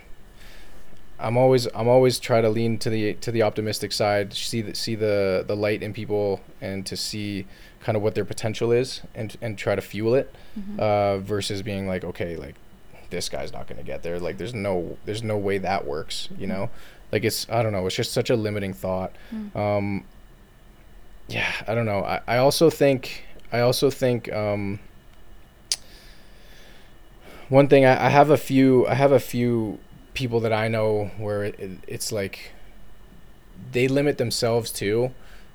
I'm 1.20 1.38
always 1.38 1.68
I'm 1.74 1.88
always 1.88 2.20
try 2.20 2.42
to 2.42 2.50
lean 2.50 2.78
to 2.80 2.90
the 2.90 3.14
to 3.16 3.32
the 3.32 3.44
optimistic 3.44 3.92
side, 3.94 4.34
see 4.34 4.62
the 4.62 4.76
see 4.76 4.96
the 4.96 5.44
the 5.48 5.56
light 5.56 5.82
in 5.82 5.94
people, 5.94 6.42
and 6.60 6.86
to 6.86 6.98
see 6.98 7.46
kind 7.80 7.96
of 7.96 8.02
what 8.02 8.16
their 8.16 8.26
potential 8.26 8.72
is, 8.72 9.02
and 9.16 9.38
and 9.42 9.58
try 9.58 9.76
to 9.76 9.82
fuel 9.82 10.16
it 10.16 10.34
Mm-hmm. 10.60 10.80
uh, 10.80 11.18
versus 11.18 11.64
being 11.64 11.88
like, 11.88 12.04
okay, 12.04 12.36
like 12.36 12.56
this 13.10 13.28
guy's 13.30 13.52
not 13.54 13.68
gonna 13.68 13.84
get 13.84 14.04
there. 14.04 14.20
Like 14.20 14.38
there's 14.38 14.54
no 14.54 14.98
there's 15.06 15.24
no 15.24 15.38
way 15.38 15.58
that 15.60 15.86
works. 15.86 16.30
You 16.38 16.48
know, 16.48 16.70
like 17.12 17.24
it's 17.24 17.48
I 17.50 17.64
don't 17.64 17.72
know. 17.72 17.86
It's 17.88 17.96
just 17.96 18.12
such 18.12 18.30
a 18.30 18.36
limiting 18.36 18.74
thought. 18.74 19.14
Mm. 19.34 19.56
Um, 19.56 20.04
yeah, 21.28 21.52
I 21.68 21.74
don't 21.74 21.86
know. 21.86 22.04
I, 22.04 22.22
I 22.28 22.38
also 22.38 22.70
think 22.70 23.24
I 23.52 23.62
also 23.62 23.90
think 23.90 24.32
um, 24.34 24.80
one 27.50 27.68
thing 27.68 27.86
I, 27.86 28.08
I 28.08 28.10
have 28.10 28.30
a 28.30 28.38
few 28.38 28.88
I 28.88 28.96
have 28.96 29.12
a 29.12 29.20
few 29.20 29.80
people 30.14 30.40
that 30.42 30.54
I 30.54 30.68
know 30.68 31.12
where 31.18 31.44
it, 31.44 31.80
it's 31.88 32.12
like 32.12 32.52
they 33.72 33.88
limit 33.88 34.18
themselves 34.18 34.72
too. 34.72 35.12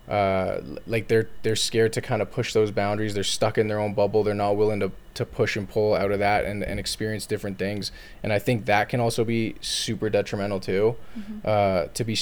Uh, 0.08 0.62
like 0.86 1.08
they're 1.08 1.28
they're 1.42 1.56
scared 1.56 1.92
to 1.92 2.00
kind 2.00 2.22
of 2.22 2.30
push 2.30 2.52
those 2.52 2.70
boundaries. 2.70 3.14
They're 3.14 3.24
stuck 3.24 3.58
in 3.58 3.68
their 3.68 3.78
own 3.78 3.92
bubble. 3.92 4.22
They're 4.22 4.34
not 4.34 4.56
willing 4.56 4.80
to, 4.80 4.90
to 5.14 5.26
push 5.26 5.54
and 5.54 5.68
pull 5.68 5.94
out 5.94 6.10
of 6.10 6.18
that 6.18 6.46
and, 6.46 6.62
and 6.62 6.80
experience 6.80 7.26
different 7.26 7.58
things. 7.58 7.92
And 8.22 8.32
I 8.32 8.38
think 8.38 8.64
that 8.64 8.88
can 8.88 9.00
also 9.00 9.22
be 9.22 9.56
super 9.60 10.08
detrimental 10.08 10.60
too. 10.60 10.96
Mm-hmm. 11.18 11.38
Uh, 11.44 11.84
to 11.92 12.04
be 12.04 12.18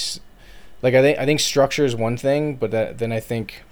like 0.83 0.95
I 0.95 1.03
think 1.03 1.19
I 1.19 1.25
think 1.27 1.39
structure 1.39 1.85
is 1.85 1.95
one 1.95 2.17
thing, 2.17 2.57
but 2.57 2.73
that, 2.73 2.99
then 2.99 3.12
I 3.12 3.21
think 3.21 3.62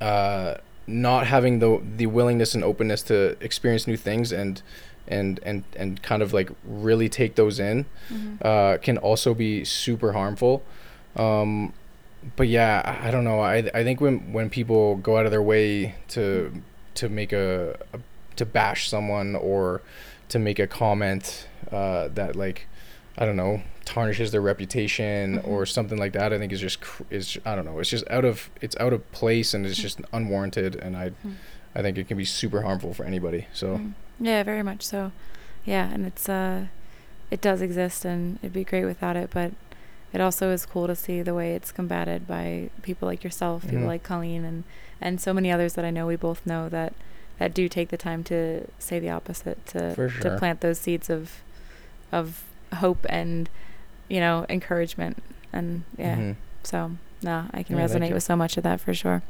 uh, 0.00 0.54
not 0.88 1.26
having 1.26 1.58
the 1.58 1.80
the 1.96 2.06
willingness 2.06 2.54
and 2.54 2.64
openness 2.64 3.02
to 3.02 3.36
experience 3.40 3.86
new 3.86 3.96
things 3.96 4.32
and 4.32 4.62
and 5.06 5.38
and 5.42 5.64
and 5.76 6.02
kind 6.02 6.22
of 6.22 6.32
like 6.32 6.50
really 6.64 7.08
take 7.08 7.34
those 7.36 7.60
in 7.60 7.84
Mm-hmm. 8.12 8.36
uh, 8.42 8.78
can 8.78 8.98
also 8.98 9.34
be 9.34 9.64
super 9.64 10.12
harmful. 10.12 10.62
Um, 11.16 11.72
but 12.36 12.48
yeah, 12.48 12.82
I 12.84 13.08
I 13.08 13.10
don't 13.10 13.24
know. 13.24 13.40
I 13.40 13.70
I 13.74 13.84
think 13.84 14.00
when 14.00 14.32
when 14.32 14.50
people 14.50 14.96
go 14.96 15.16
out 15.18 15.24
of 15.26 15.30
their 15.30 15.42
way 15.42 15.94
to 16.08 16.52
to 16.94 17.08
make 17.08 17.32
a, 17.32 17.78
a 17.92 18.00
to 18.36 18.44
bash 18.46 18.88
someone 18.88 19.36
or 19.36 19.82
to 20.28 20.38
make 20.38 20.58
a 20.58 20.66
comment 20.66 21.46
uh, 21.70 22.08
that 22.14 22.36
like 22.36 22.66
I 23.18 23.26
don't 23.26 23.36
know 23.36 23.60
tarnishes 23.84 24.30
their 24.32 24.40
reputation 24.42 25.38
Mhm. 25.38 25.48
or 25.48 25.64
something 25.66 25.96
like 25.98 26.12
that, 26.12 26.32
I 26.32 26.38
think 26.38 26.52
is 26.52 26.60
just 26.60 26.78
is 27.10 27.38
I 27.44 27.54
don't 27.56 27.64
know. 27.64 27.78
It's 27.80 27.90
just 27.90 28.08
out 28.10 28.24
of 28.24 28.50
it's 28.60 28.76
out 28.78 28.92
of 28.92 29.10
place 29.12 29.54
and 29.54 29.64
it's 29.66 29.78
just 29.78 30.00
unwarranted. 30.12 30.76
And 30.76 30.96
I 30.96 31.10
Mhm. 31.10 31.34
I 31.74 31.82
think 31.82 31.96
it 31.98 32.06
can 32.08 32.16
be 32.16 32.24
super 32.24 32.62
harmful 32.62 32.92
for 32.94 33.04
anybody. 33.04 33.46
So 33.52 33.78
Mm. 33.78 33.92
Yeah, 34.20 34.42
very 34.42 34.62
much 34.62 34.82
so. 34.82 35.12
Yeah, 35.64 35.90
and 35.92 36.06
it's 36.06 36.28
uh 36.28 36.66
it 37.30 37.40
does 37.40 37.60
exist 37.60 38.04
and 38.04 38.38
it'd 38.42 38.52
be 38.52 38.64
great 38.64 38.84
without 38.84 39.16
it, 39.16 39.30
but 39.32 39.52
it 40.12 40.20
also 40.20 40.50
is 40.50 40.64
cool 40.64 40.86
to 40.86 40.94
see 40.96 41.20
the 41.22 41.34
way 41.34 41.54
it's 41.54 41.70
combated 41.72 42.26
by 42.26 42.70
people 42.82 43.06
like 43.08 43.22
yourself, 43.24 43.62
people 43.62 43.80
Mhm. 43.80 43.86
like 43.86 44.02
Colleen 44.02 44.44
and 44.44 44.64
and 45.00 45.20
so 45.20 45.32
many 45.32 45.50
others 45.50 45.74
that 45.74 45.84
I 45.84 45.90
know 45.90 46.06
we 46.06 46.16
both 46.16 46.44
know 46.46 46.68
that 46.68 46.92
that 47.38 47.54
do 47.54 47.68
take 47.68 47.88
the 47.88 47.96
time 47.96 48.22
to 48.24 48.66
say 48.78 48.98
the 48.98 49.10
opposite 49.10 49.64
to 49.66 49.94
For 49.94 50.10
to 50.22 50.36
plant 50.36 50.60
those 50.60 50.78
seeds 50.78 51.08
of 51.10 51.40
of 52.12 52.44
hope 52.74 53.04
and 53.08 53.48
you 54.08 54.20
know, 54.20 54.46
encouragement 54.48 55.22
and 55.52 55.84
yeah. 55.98 56.16
mhm. 56.16 56.36
So, 56.64 56.92
no, 57.22 57.44
I 57.52 57.62
can 57.62 57.76
Yeah, 57.76 57.86
resonate 57.86 58.12
with 58.12 58.22
so 58.22 58.36
much 58.36 58.56
of 58.56 58.62
that 58.64 58.80
for 58.80 58.92
sure. 58.94 59.22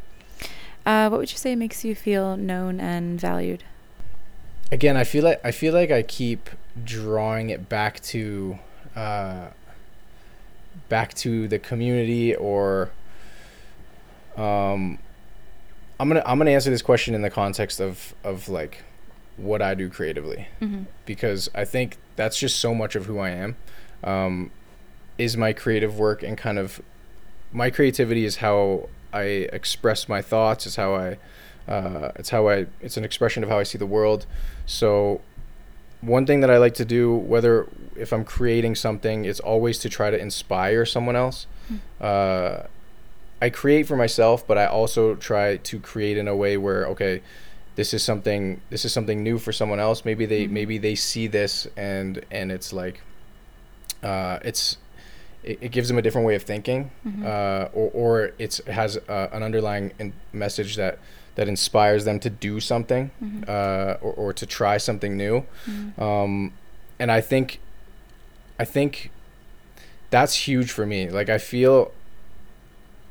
Uh, 0.86 1.09
what 1.09 1.20
would 1.20 1.30
you 1.32 1.36
say 1.39 1.55
makes 1.57 1.84
you 1.84 1.95
feel 1.95 2.36
known 2.36 2.80
and 2.80 3.20
valued? 3.20 3.64
again 4.70 4.99
i 4.99 5.03
feel 5.05 5.24
like 5.24 5.41
i 5.45 5.51
feel 5.51 5.72
like 5.72 5.91
i 5.91 6.03
keep 6.03 6.51
drawing 6.84 7.49
it 7.49 7.70
back 7.70 7.99
to 8.01 8.59
uh 8.95 9.47
back 10.91 11.14
to 11.14 11.49
the 11.49 11.59
community 11.59 12.34
or 12.36 12.91
um 14.36 14.99
i'm 15.99 16.07
gonna 16.09 16.22
i'm 16.26 16.36
gonna 16.36 16.51
answer 16.51 16.68
this 16.68 16.82
question 16.82 17.14
in 17.14 17.22
the 17.22 17.30
context 17.30 17.80
of 17.80 18.14
of 18.22 18.49
like 18.51 18.84
what 19.39 19.62
i 19.62 19.74
do 19.74 19.89
creatively 19.89 20.47
Mm-hmm. 20.61 20.82
because 21.07 21.49
i 21.55 21.64
think 21.64 21.97
that's 22.16 22.39
just 22.39 22.59
so 22.59 22.74
much 22.74 22.95
of 22.97 23.07
who 23.07 23.18
i 23.18 23.30
am 23.30 23.57
um 24.05 24.51
is 25.16 25.36
my 25.36 25.53
creative 25.53 25.99
work 25.99 26.22
and 26.22 26.36
kind 26.36 26.59
of 26.59 26.80
my 27.53 27.70
creativity 27.70 28.24
is 28.24 28.36
how 28.36 28.89
i 29.12 29.22
express 29.22 30.09
my 30.09 30.20
thoughts 30.20 30.66
is 30.66 30.76
how 30.76 30.95
i 30.95 31.16
uh, 31.68 32.12
it's 32.16 32.30
how 32.30 32.49
I 32.49 32.66
it's 32.80 32.97
an 32.97 33.05
expression 33.05 33.45
of 33.45 33.51
how 33.51 33.59
I 33.59 33.62
see 33.62 33.76
the 33.76 33.86
world. 33.86 34.24
So 34.64 35.20
one 36.01 36.24
thing 36.24 36.41
that 36.41 36.51
I 36.51 36.57
like 36.57 36.74
to 36.74 36.84
do, 36.84 37.14
whether 37.14 37.66
if 37.95 38.12
I'm 38.12 38.24
creating 38.24 38.74
something, 38.74 39.26
it's 39.26 39.41
always 39.41 39.78
to 39.80 39.91
try 39.91 40.11
to 40.11 40.18
inspire 40.18 40.86
someone 40.86 41.14
else. 41.14 41.47
Mm. 41.70 41.80
Uh, 42.01 42.66
I 43.43 43.51
create 43.51 43.86
for 43.86 43.97
myself, 43.97 44.47
but 44.47 44.57
I 44.57 44.66
also 44.66 45.14
try 45.14 45.59
to 45.59 45.78
create 45.78 46.16
in 46.16 46.26
a 46.26 46.34
way 46.34 46.57
where 46.57 46.86
okay, 46.86 47.20
this 47.79 47.95
is 47.95 48.03
something 48.03 48.61
this 48.70 48.85
is 48.85 48.93
something 48.93 49.22
new 49.22 49.39
for 49.39 49.53
someone 49.53 49.79
else. 49.87 50.05
Maybe 50.05 50.26
they 50.26 50.43
Mhm. 50.47 50.51
maybe 50.59 50.76
they 50.87 50.97
see 50.97 51.26
this 51.29 51.53
and 51.76 52.12
and 52.39 52.51
it's 52.57 52.72
like 52.72 52.97
uh, 54.03 54.39
it's 54.45 54.76
it, 55.45 55.59
it 55.66 55.70
gives 55.70 55.87
them 55.89 55.97
a 55.99 56.03
different 56.03 56.26
way 56.26 56.35
of 56.35 56.43
thinking 56.43 56.91
Mhm. 57.07 57.24
uh, 57.24 57.68
or, 57.72 57.91
or 58.03 58.33
it's, 58.39 58.59
it 58.61 58.72
has 58.83 58.97
uh, 59.09 59.29
an 59.37 59.43
underlying 59.49 59.93
in- 60.01 60.12
message 60.33 60.74
that 60.76 60.99
that 61.37 61.47
inspires 61.49 62.05
them 62.05 62.18
to 62.20 62.31
do 62.49 62.59
something 62.61 63.11
Mhm. 63.22 63.49
uh, 63.49 63.97
or, 64.05 64.12
or 64.22 64.33
to 64.33 64.45
try 64.47 64.76
something 64.79 65.16
new 65.16 65.45
Mhm. 65.66 65.99
um, 66.09 66.53
and 66.99 67.11
i 67.12 67.20
think 67.20 67.61
i 68.59 68.64
think 68.64 69.11
that's 70.11 70.35
huge 70.49 70.70
for 70.72 70.85
me 70.87 71.09
like 71.18 71.29
i 71.29 71.39
feel 71.39 71.93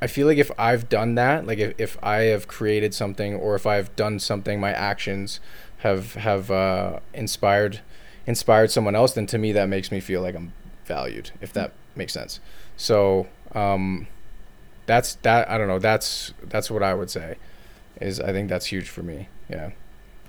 i 0.00 0.06
feel 0.06 0.26
like 0.26 0.38
if 0.38 0.50
i've 0.58 0.88
done 0.88 1.14
that 1.14 1.46
like 1.46 1.58
if, 1.58 1.74
if 1.78 2.02
i 2.02 2.18
have 2.18 2.46
created 2.48 2.94
something 2.94 3.34
or 3.34 3.54
if 3.54 3.66
i've 3.66 3.94
done 3.96 4.18
something 4.18 4.60
my 4.60 4.72
actions 4.72 5.40
have 5.78 6.14
have 6.14 6.50
uh, 6.50 6.98
inspired 7.14 7.80
inspired 8.26 8.70
someone 8.70 8.94
else 8.94 9.12
then 9.14 9.26
to 9.26 9.38
me 9.38 9.52
that 9.52 9.68
makes 9.68 9.90
me 9.90 10.00
feel 10.00 10.20
like 10.20 10.34
i'm 10.34 10.52
valued 10.84 11.30
if 11.40 11.52
that 11.52 11.72
makes 11.94 12.12
sense 12.12 12.40
so 12.76 13.26
um, 13.52 14.06
that's 14.86 15.16
that 15.16 15.48
i 15.50 15.56
don't 15.58 15.68
know 15.68 15.78
that's 15.78 16.32
that's 16.44 16.70
what 16.70 16.82
i 16.82 16.94
would 16.94 17.10
say 17.10 17.36
is 18.00 18.20
i 18.20 18.32
think 18.32 18.48
that's 18.48 18.66
huge 18.66 18.88
for 18.88 19.02
me 19.02 19.28
yeah 19.48 19.70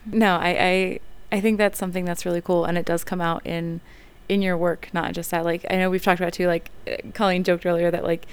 No, 0.05 0.37
I, 0.37 0.49
I 0.59 0.99
I 1.31 1.41
think 1.41 1.57
that's 1.57 1.77
something 1.77 2.05
that's 2.05 2.25
really 2.25 2.41
cool, 2.41 2.65
and 2.65 2.77
it 2.77 2.85
does 2.85 3.03
come 3.03 3.21
out 3.21 3.45
in 3.45 3.81
in 4.27 4.41
your 4.41 4.57
work, 4.57 4.89
not 4.93 5.13
just 5.13 5.31
that. 5.31 5.43
Like 5.43 5.65
I 5.69 5.75
know 5.75 5.89
we've 5.89 6.03
talked 6.03 6.19
about 6.19 6.33
too. 6.33 6.47
Like 6.47 6.71
uh, 6.87 6.97
Colleen 7.13 7.43
joked 7.43 7.65
earlier 7.65 7.91
that 7.91 8.03
like 8.03 8.25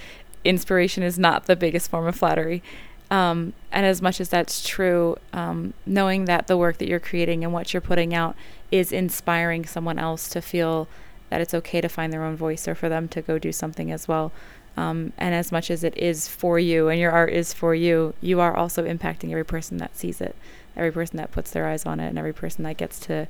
inspiration 0.46 1.02
is 1.02 1.18
not 1.18 1.46
the 1.46 1.56
biggest 1.56 1.90
form 1.90 2.06
of 2.06 2.16
flattery. 2.16 2.62
Um, 3.10 3.52
and 3.70 3.86
as 3.86 4.02
much 4.02 4.20
as 4.20 4.28
that's 4.30 4.66
true, 4.66 5.16
um, 5.32 5.74
knowing 5.84 6.24
that 6.24 6.46
the 6.48 6.56
work 6.56 6.78
that 6.78 6.88
you're 6.88 6.98
creating 7.00 7.44
and 7.44 7.52
what 7.52 7.72
you're 7.72 7.80
putting 7.80 8.14
out 8.14 8.34
is 8.72 8.90
inspiring 8.90 9.64
someone 9.64 9.98
else 9.98 10.28
to 10.30 10.40
feel 10.42 10.88
that 11.30 11.40
it's 11.40 11.54
okay 11.54 11.80
to 11.80 11.88
find 11.88 12.12
their 12.12 12.24
own 12.24 12.36
voice 12.36 12.66
or 12.66 12.74
for 12.74 12.88
them 12.88 13.06
to 13.08 13.22
go 13.22 13.38
do 13.38 13.52
something 13.52 13.92
as 13.92 14.08
well. 14.08 14.32
Um, 14.76 15.12
and 15.18 15.34
as 15.34 15.50
much 15.52 15.70
as 15.70 15.84
it 15.84 15.96
is 15.96 16.28
for 16.28 16.58
you 16.58 16.88
and 16.88 16.98
your 17.00 17.12
art 17.12 17.32
is 17.32 17.52
for 17.54 17.74
you, 17.74 18.14
you 18.20 18.40
are 18.40 18.54
also 18.56 18.84
impacting 18.84 19.30
every 19.30 19.44
person 19.44 19.78
that 19.78 19.96
sees 19.96 20.20
it 20.20 20.34
every 20.76 20.92
person 20.92 21.16
that 21.16 21.30
puts 21.32 21.52
their 21.52 21.66
eyes 21.66 21.86
on 21.86 22.00
it 22.00 22.06
and 22.08 22.18
every 22.18 22.34
person 22.34 22.62
that 22.64 22.76
gets 22.76 23.00
to 23.00 23.26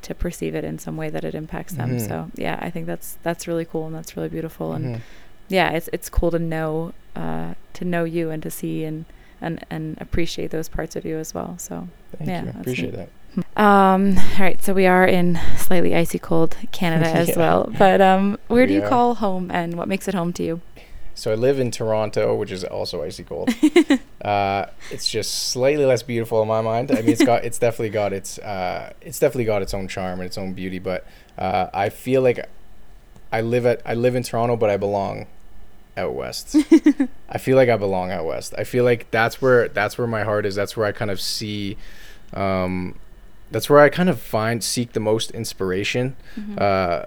to 0.00 0.14
perceive 0.14 0.54
it 0.54 0.62
in 0.62 0.78
some 0.78 0.96
way 0.96 1.10
that 1.10 1.24
it 1.24 1.34
impacts 1.34 1.72
them. 1.74 1.96
Mhm. 1.96 2.06
So 2.08 2.30
yeah, 2.36 2.56
I 2.62 2.70
think 2.70 2.86
that's 2.86 3.16
that's 3.24 3.48
really 3.48 3.64
cool 3.64 3.86
and 3.86 3.94
that's 3.96 4.16
really 4.16 4.28
beautiful 4.28 4.74
and 4.74 4.84
Mhm. 4.96 5.00
Yeah, 5.48 5.70
it's 5.72 5.88
it's 5.92 6.08
cool 6.08 6.30
to 6.30 6.38
know 6.38 6.92
uh, 7.16 7.54
to 7.74 7.84
know 7.84 8.04
you 8.04 8.30
and 8.30 8.42
to 8.42 8.50
see 8.50 8.84
and 8.84 9.04
and 9.40 9.64
and 9.70 9.98
appreciate 10.00 10.50
those 10.50 10.68
parts 10.68 10.96
of 10.96 11.04
you 11.04 11.18
as 11.18 11.34
well. 11.34 11.56
So 11.58 11.88
thank 12.18 12.28
Yeah, 12.30 12.40
you 12.40 12.46
that's 12.46 12.60
appreciate 12.60 12.94
neat. 12.94 12.96
that 12.96 13.08
um, 13.56 14.16
all 14.16 14.38
right, 14.38 14.62
so 14.62 14.72
we 14.72 14.86
are 14.86 15.04
in 15.04 15.38
slightly 15.56 15.94
icy 15.94 16.18
cold 16.20 16.56
Canada 16.70 17.06
as 17.22 17.30
Yeah. 17.30 17.38
well. 17.38 17.72
But 17.76 18.00
um, 18.00 18.38
where 18.46 18.64
do 18.66 18.72
you 18.72 18.82
call 18.82 19.16
home 19.16 19.50
and 19.50 19.76
what 19.76 19.88
makes 19.88 20.06
it 20.06 20.14
home 20.14 20.32
to 20.34 20.42
you? 20.44 20.60
So 21.16 21.30
I 21.32 21.34
live 21.36 21.60
in 21.60 21.70
Toronto, 21.70 22.34
which 22.34 22.50
is 22.50 22.64
also 22.64 23.02
icy 23.02 23.22
cold. 23.24 23.48
uh, 24.24 24.66
it's 24.90 25.08
just 25.08 25.32
slightly 25.50 25.84
less 25.84 26.02
beautiful 26.02 26.42
in 26.42 26.48
my 26.48 26.60
mind. 26.60 26.90
I 26.90 26.96
mean, 27.02 27.10
it's 27.10 27.24
got, 27.24 27.44
it's 27.44 27.58
definitely 27.58 27.90
got 27.90 28.12
its, 28.12 28.38
uh, 28.40 28.92
it's 29.00 29.20
definitely 29.20 29.44
got 29.44 29.62
its 29.62 29.74
own 29.74 29.86
charm 29.86 30.18
and 30.20 30.26
its 30.26 30.36
own 30.38 30.54
beauty. 30.54 30.80
But 30.80 31.06
uh, 31.38 31.68
I 31.72 31.88
feel 31.88 32.20
like 32.22 32.48
I 33.34 33.40
live 33.40 33.66
at, 33.66 33.82
I 33.84 33.94
live 33.94 34.14
in 34.14 34.22
Toronto, 34.22 34.56
but 34.56 34.70
I 34.70 34.76
belong 34.76 35.26
out 35.96 36.14
west. 36.14 36.54
I 37.28 37.38
feel 37.38 37.56
like 37.56 37.68
I 37.68 37.76
belong 37.76 38.12
out 38.12 38.24
west. 38.24 38.54
I 38.56 38.62
feel 38.62 38.84
like 38.84 39.10
that's 39.10 39.42
where 39.42 39.66
that's 39.66 39.98
where 39.98 40.06
my 40.06 40.22
heart 40.22 40.46
is. 40.46 40.54
That's 40.54 40.76
where 40.76 40.86
I 40.86 40.92
kind 40.92 41.10
of 41.10 41.20
see 41.20 41.76
um 42.32 42.96
that's 43.50 43.68
where 43.68 43.80
I 43.80 43.88
kind 43.88 44.08
of 44.08 44.20
find 44.20 44.62
seek 44.62 44.92
the 44.92 45.00
most 45.00 45.32
inspiration. 45.32 46.14
Mm-hmm. 46.36 46.58
Uh 46.60 47.02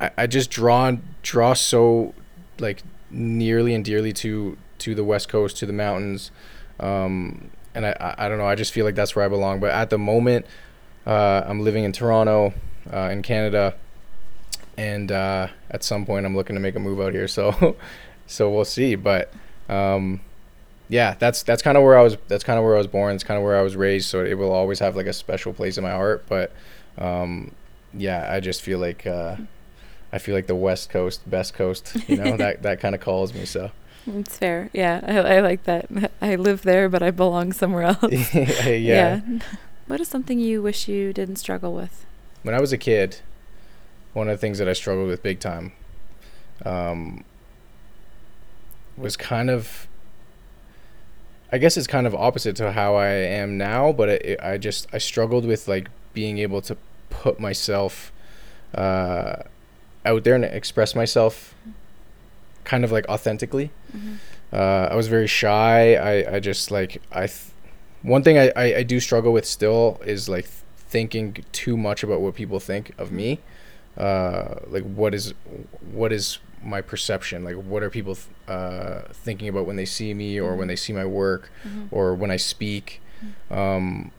I, 0.00 0.24
I 0.24 0.26
just 0.26 0.50
draw 0.50 0.96
draw 1.22 1.52
so 1.54 2.12
like 2.58 2.82
nearly 3.08 3.72
and 3.72 3.84
dearly 3.84 4.12
to 4.14 4.58
to 4.78 4.96
the 4.96 5.04
west 5.04 5.28
coast 5.28 5.56
to 5.58 5.66
the 5.66 5.72
mountains 5.72 6.32
um 6.80 7.50
and 7.72 7.86
I, 7.86 7.96
I 8.00 8.26
I 8.26 8.28
don't 8.28 8.38
know 8.38 8.46
I 8.48 8.56
just 8.56 8.72
feel 8.72 8.84
like 8.84 8.96
that's 8.96 9.14
where 9.14 9.24
I 9.24 9.28
belong 9.28 9.60
but 9.60 9.70
at 9.70 9.90
the 9.90 9.98
moment 9.98 10.44
uh 11.06 11.42
I'm 11.46 11.60
living 11.60 11.84
in 11.84 11.92
Toronto 11.92 12.52
uh, 12.92 13.10
in 13.10 13.22
Canada 13.22 13.74
and 14.78 15.12
uh 15.12 15.48
at 15.70 15.82
some 15.82 16.06
point 16.06 16.24
I'm 16.24 16.34
looking 16.36 16.54
to 16.56 16.60
make 16.60 16.76
a 16.76 16.78
move 16.78 17.00
out 17.00 17.12
here 17.12 17.28
so 17.38 17.76
so 18.26 18.50
we'll 18.50 18.64
see 18.64 18.94
but 18.94 19.32
um 19.68 20.20
yeah 20.88 21.14
that's 21.18 21.42
that's 21.42 21.60
kind 21.60 21.76
of 21.76 21.84
where 21.84 21.98
I 21.98 22.02
was 22.02 22.16
that's 22.28 22.44
kind 22.44 22.58
of 22.58 22.64
where 22.64 22.74
I 22.74 22.78
was 22.78 22.86
born 22.86 23.14
it's 23.14 23.24
kind 23.24 23.36
of 23.36 23.44
where 23.44 23.58
I 23.58 23.62
was 23.62 23.76
raised 23.76 24.08
so 24.08 24.24
it 24.24 24.34
will 24.38 24.52
always 24.52 24.78
have 24.78 24.96
like 24.96 25.06
a 25.06 25.12
special 25.12 25.52
place 25.52 25.76
in 25.76 25.84
my 25.84 25.90
heart 25.90 26.24
but 26.28 26.52
um 26.96 27.50
yeah 27.92 28.32
I 28.32 28.40
just 28.40 28.62
feel 28.62 28.78
like 28.78 29.06
uh 29.06 29.36
I 30.10 30.18
feel 30.18 30.34
like 30.34 30.46
the 30.46 30.54
West 30.54 30.88
Coast, 30.88 31.28
best 31.28 31.52
coast, 31.52 31.94
you 32.08 32.16
know, 32.16 32.36
that 32.38 32.62
that 32.66 32.80
kind 32.80 32.94
of 32.94 33.00
calls 33.02 33.34
me. 33.34 33.44
So 33.44 33.70
It's 34.06 34.38
fair. 34.38 34.70
Yeah, 34.72 35.00
I, 35.06 35.36
I 35.36 35.40
like 35.40 35.64
that. 35.64 35.86
I 36.22 36.34
live 36.36 36.62
there, 36.62 36.88
but 36.88 37.02
I 37.02 37.10
belong 37.10 37.52
somewhere 37.52 37.82
else. 37.82 38.34
yeah. 38.34 39.20
What 39.86 40.00
is 40.00 40.08
something 40.08 40.38
you 40.38 40.62
wish 40.62 40.88
you 40.88 41.12
didn't 41.12 41.36
struggle 41.36 41.74
with? 41.74 42.06
When 42.42 42.54
I 42.54 42.60
was 42.60 42.72
a 42.72 42.78
kid, 42.78 43.18
one 44.18 44.28
of 44.28 44.34
the 44.34 44.40
things 44.40 44.58
that 44.58 44.68
I 44.68 44.72
struggled 44.72 45.08
with 45.08 45.22
big 45.22 45.40
time 45.40 45.72
um, 46.66 47.24
was 48.96 49.16
kind 49.16 49.48
of, 49.48 49.86
I 51.52 51.58
guess 51.58 51.76
it's 51.76 51.86
kind 51.86 52.06
of 52.06 52.14
opposite 52.14 52.56
to 52.56 52.72
how 52.72 52.96
I 52.96 53.08
am 53.08 53.56
now, 53.56 53.92
but 53.92 54.08
it, 54.08 54.24
it, 54.24 54.40
I 54.42 54.58
just 54.58 54.88
I 54.92 54.98
struggled 54.98 55.46
with 55.46 55.68
like 55.68 55.88
being 56.12 56.38
able 56.38 56.60
to 56.62 56.76
put 57.08 57.40
myself 57.40 58.12
uh, 58.74 59.42
out 60.04 60.24
there 60.24 60.34
and 60.34 60.44
express 60.44 60.94
myself 60.94 61.54
kind 62.64 62.84
of 62.84 62.92
like 62.92 63.08
authentically. 63.08 63.70
Mm-hmm. 63.96 64.14
Uh, 64.52 64.88
I 64.90 64.94
was 64.94 65.08
very 65.08 65.26
shy. 65.26 65.94
I, 65.94 66.36
I 66.36 66.40
just 66.40 66.70
like 66.70 67.00
I, 67.12 67.26
th- 67.26 67.52
one 68.02 68.22
thing 68.22 68.36
I, 68.38 68.52
I, 68.56 68.64
I 68.78 68.82
do 68.82 69.00
struggle 69.00 69.32
with 69.32 69.46
still 69.46 70.00
is 70.04 70.28
like 70.28 70.46
thinking 70.76 71.44
too 71.52 71.76
much 71.76 72.02
about 72.02 72.20
what 72.20 72.34
people 72.34 72.58
think 72.58 72.92
of 72.98 73.12
me. 73.12 73.40
Uh, 73.98 74.60
like 74.68 74.84
what 74.84 75.12
is 75.14 75.34
what 75.92 76.12
is 76.12 76.38
my 76.62 76.80
perception? 76.80 77.44
Like 77.44 77.56
what 77.56 77.82
are 77.82 77.90
people 77.90 78.14
th- 78.14 78.26
uh, 78.46 79.00
thinking 79.12 79.48
about 79.48 79.66
when 79.66 79.76
they 79.76 79.84
see 79.84 80.14
me 80.14 80.40
or 80.40 80.54
when 80.54 80.68
they 80.68 80.76
see 80.76 80.92
my 80.92 81.04
work 81.04 81.50
Mm-hmm. 81.66 81.86
or 81.90 82.14
when 82.14 82.30
I 82.30 82.36
speak? 82.36 83.00
Um, 83.50 84.12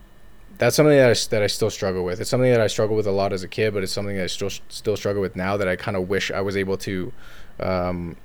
that's 0.58 0.76
something 0.76 0.94
that 0.94 1.10
I, 1.10 1.14
that 1.30 1.42
I 1.42 1.46
still 1.46 1.70
struggle 1.70 2.04
with. 2.04 2.20
It's 2.20 2.28
something 2.28 2.50
that 2.50 2.60
I 2.60 2.66
struggled 2.66 2.98
with 2.98 3.06
a 3.06 3.10
lot 3.12 3.32
as 3.32 3.42
a 3.42 3.48
kid, 3.48 3.72
but 3.72 3.82
it's 3.82 3.92
something 3.92 4.16
that 4.16 4.24
I 4.24 4.26
still 4.26 4.50
still 4.68 4.96
struggle 4.96 5.22
with 5.22 5.34
now. 5.34 5.56
That 5.56 5.68
I 5.68 5.76
kind 5.76 5.96
of 5.96 6.08
wish 6.10 6.30
I 6.30 6.42
was 6.42 6.56
able 6.58 6.76
to 6.78 7.12
um, 7.60 8.16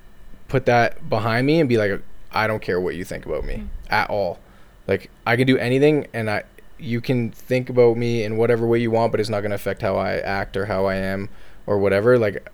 put 0.50 0.66
that 0.66 1.10
behind 1.10 1.48
me 1.48 1.62
and 1.62 1.70
be 1.70 1.78
like, 1.78 2.02
I 2.34 2.48
don't 2.48 2.62
care 2.62 2.82
what 2.82 2.96
you 2.96 3.06
think 3.06 3.26
about 3.26 3.46
me 3.46 3.56
Mm. 3.56 3.68
at 3.90 4.10
all. 4.10 4.40
Like 4.88 5.10
I 5.26 5.38
can 5.38 5.48
do 5.48 5.58
anything, 5.58 6.08
and 6.14 6.30
I 6.30 6.44
you 6.78 7.02
can 7.02 7.32
think 7.32 7.70
about 7.70 7.98
me 7.98 8.24
in 8.24 8.38
whatever 8.38 8.68
way 8.68 8.80
you 8.80 8.92
want, 8.92 9.12
but 9.12 9.20
it's 9.20 9.30
not 9.30 9.42
gonna 9.42 9.56
affect 9.56 9.82
how 9.82 9.96
I 9.96 10.16
act 10.18 10.58
or 10.58 10.66
how 10.66 10.86
I 10.86 10.96
am 10.96 11.30
or 11.66 11.78
whatever. 11.80 12.18
Like 12.20 12.48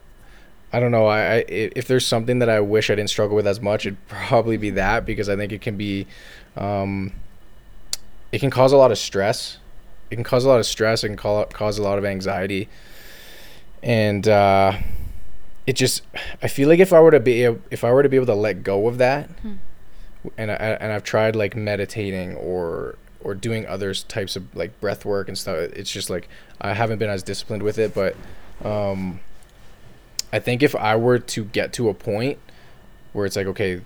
I 0.73 0.79
don't 0.79 0.91
know. 0.91 1.05
I, 1.07 1.19
I 1.19 1.35
i- 1.39 1.43
if 1.75 1.87
there's 1.87 2.05
something 2.05 2.39
that 2.39 2.49
I 2.49 2.59
wish 2.61 2.89
I 2.89 2.95
didn't 2.95 3.09
struggle 3.09 3.35
with 3.35 3.45
as 3.47 3.59
much, 3.59 3.85
it'd 3.85 3.97
probably 4.07 4.57
be 4.57 4.69
that 4.71 5.05
because 5.05 5.27
I 5.27 5.35
think 5.35 5.51
it 5.51 5.59
can 5.61 5.75
be, 5.75 6.07
um, 6.55 7.11
it 8.31 8.39
can 8.39 8.49
cause 8.51 8.71
a 8.71 8.77
lot 8.77 8.91
of 8.91 8.97
stress. 8.97 9.57
It 10.09 10.15
can 10.15 10.23
cause 10.23 10.45
a 10.45 10.49
lot 10.49 10.59
of 10.59 10.65
stress. 10.65 11.03
It 11.03 11.09
can 11.09 11.17
call, 11.17 11.43
cause 11.45 11.77
a 11.77 11.83
lot 11.83 11.97
of 11.97 12.05
anxiety, 12.05 12.69
and 13.83 14.27
uh, 14.27 14.77
it 15.67 15.73
just. 15.75 16.03
I 16.41 16.47
feel 16.47 16.67
like 16.69 16.79
if 16.79 16.93
I 16.93 16.99
were 16.99 17.11
to 17.11 17.19
be 17.19 17.43
if 17.43 17.83
I 17.83 17.91
were 17.91 18.03
to 18.03 18.09
be 18.09 18.15
able 18.17 18.25
to 18.27 18.35
let 18.35 18.63
go 18.63 18.87
of 18.87 18.97
that, 18.99 19.29
Hmm. 19.41 19.53
and 20.37 20.51
I 20.51 20.55
and 20.55 20.91
I've 20.91 21.03
tried 21.03 21.35
like 21.35 21.55
meditating 21.55 22.35
or 22.35 22.95
or 23.23 23.35
doing 23.35 23.65
other 23.65 23.93
types 23.93 24.35
of 24.35 24.53
like 24.55 24.79
breath 24.81 25.05
work 25.05 25.27
and 25.27 25.37
stuff. 25.37 25.57
It's 25.73 25.91
just 25.91 26.09
like 26.09 26.27
I 26.59 26.73
haven't 26.73 26.99
been 26.99 27.09
as 27.09 27.23
disciplined 27.23 27.63
with 27.63 27.77
it, 27.77 27.93
but 27.93 28.15
um, 28.63 29.19
I 30.33 30.39
think 30.39 30.63
if 30.63 30.75
I 30.75 30.95
were 30.95 31.19
to 31.19 31.43
get 31.45 31.73
to 31.73 31.89
a 31.89 31.93
point 31.93 32.37
where 33.13 33.25
it's 33.25 33.35
like 33.35 33.47
okay, 33.47 33.81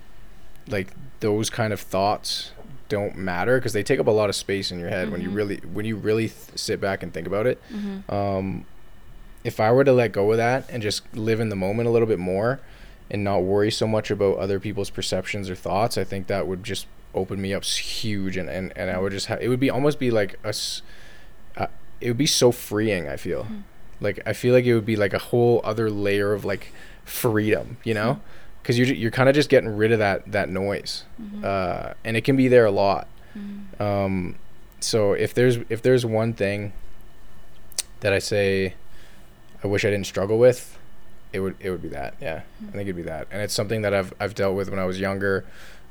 like 0.68 0.90
those 1.20 1.50
kind 1.50 1.74
of 1.74 1.80
thoughts 1.80 2.52
don't 2.88 3.18
matter 3.18 3.58
because 3.58 3.74
they 3.74 3.82
take 3.82 4.00
up 4.00 4.06
a 4.08 4.12
lot 4.12 4.30
of 4.30 4.36
space 4.36 4.72
in 4.72 4.80
your 4.80 4.90
head 4.90 5.12
when 5.12 5.20
you 5.22 5.30
Mhm. 5.30 5.36
really 5.36 5.58
when 5.74 5.86
you 5.86 5.96
really 5.96 6.28
th- 6.28 6.36
sit 6.56 6.80
back 6.80 7.02
and 7.02 7.14
think 7.14 7.26
about 7.26 7.48
it. 7.48 7.60
Mm-hmm. 7.74 8.14
Um, 8.14 8.66
if 9.44 9.60
I 9.60 9.72
were 9.72 9.84
to 9.84 9.94
let 9.94 10.12
go 10.12 10.32
of 10.32 10.38
that 10.38 10.66
and 10.70 10.82
just 10.84 11.02
live 11.16 11.40
in 11.40 11.50
the 11.50 11.56
moment 11.56 11.88
a 11.88 11.92
little 11.92 12.08
bit 12.08 12.20
more 12.20 12.60
and 13.12 13.24
not 13.24 13.40
worry 13.44 13.72
so 13.72 13.88
much 13.88 14.10
about 14.12 14.38
other 14.38 14.60
people's 14.60 14.90
perceptions 14.90 15.50
or 15.50 15.56
thoughts, 15.56 15.98
I 15.98 16.04
think 16.04 16.28
that 16.28 16.48
would 16.48 16.64
just 16.64 16.88
open 17.16 17.42
me 17.42 17.54
up 17.54 17.64
huge 17.64 18.38
and, 18.38 18.50
and, 18.50 18.72
and 18.76 18.92
I 18.92 19.00
would 19.00 19.12
just 19.14 19.26
have 19.28 19.42
it 19.42 19.48
would 19.48 19.60
be 19.60 19.70
almost 19.72 19.98
be 20.00 20.12
like 20.12 20.38
a 20.44 20.54
uh, 21.58 21.68
it 22.02 22.08
would 22.10 22.18
be 22.18 22.28
so 22.28 22.52
freeing 22.52 23.08
I 23.08 23.16
feel 23.18 23.46
Mhm. 23.46 23.62
like 24.02 24.20
I 24.26 24.34
feel 24.34 24.54
like 24.54 24.66
it 24.66 24.76
would 24.76 24.86
be 24.86 24.96
like 24.98 25.14
a 25.14 25.20
whole 25.20 25.62
other 25.64 25.90
layer 25.90 26.34
of 26.34 26.44
like 26.46 26.72
freedom 27.06 27.78
you 27.84 27.94
know 27.94 28.20
because 28.62 28.78
you're, 28.78 28.88
you're 28.88 29.12
kind 29.12 29.30
of 29.30 29.36
just 29.36 29.50
getting 29.50 29.70
rid 29.76 29.92
of 29.92 30.00
that 30.00 30.32
that 30.32 30.50
noise 30.50 31.04
Mm-hmm. 31.22 31.44
uh, 31.46 31.94
and 32.04 32.18
it 32.18 32.24
can 32.26 32.36
be 32.38 32.48
there 32.48 32.66
a 32.66 32.72
lot 32.72 33.08
Mm-hmm. 33.38 33.82
um, 33.82 34.36
so 34.80 35.14
if 35.14 35.34
there's 35.34 35.58
if 35.70 35.82
there's 35.82 36.06
one 36.06 36.34
thing 36.34 36.72
that 38.02 38.14
I 38.14 38.20
say 38.20 38.76
I 39.64 39.68
wish 39.68 39.84
I 39.84 39.90
didn't 39.90 40.06
struggle 40.06 40.38
with, 40.38 40.78
it 41.34 41.40
would 41.40 41.56
it 41.60 41.70
would 41.72 41.82
be 41.82 41.88
that. 41.90 42.14
Yeah, 42.22 42.42
I 42.68 42.72
think 42.72 42.84
it'd 42.84 42.96
be 42.96 43.02
that, 43.04 43.28
and 43.32 43.42
it's 43.42 43.54
something 43.54 43.82
that 43.82 43.94
I've 43.94 44.14
I've 44.20 44.36
dealt 44.36 44.56
with 44.56 44.70
when 44.70 44.80
I 44.80 44.86
was 44.86 45.00
younger. 45.00 45.44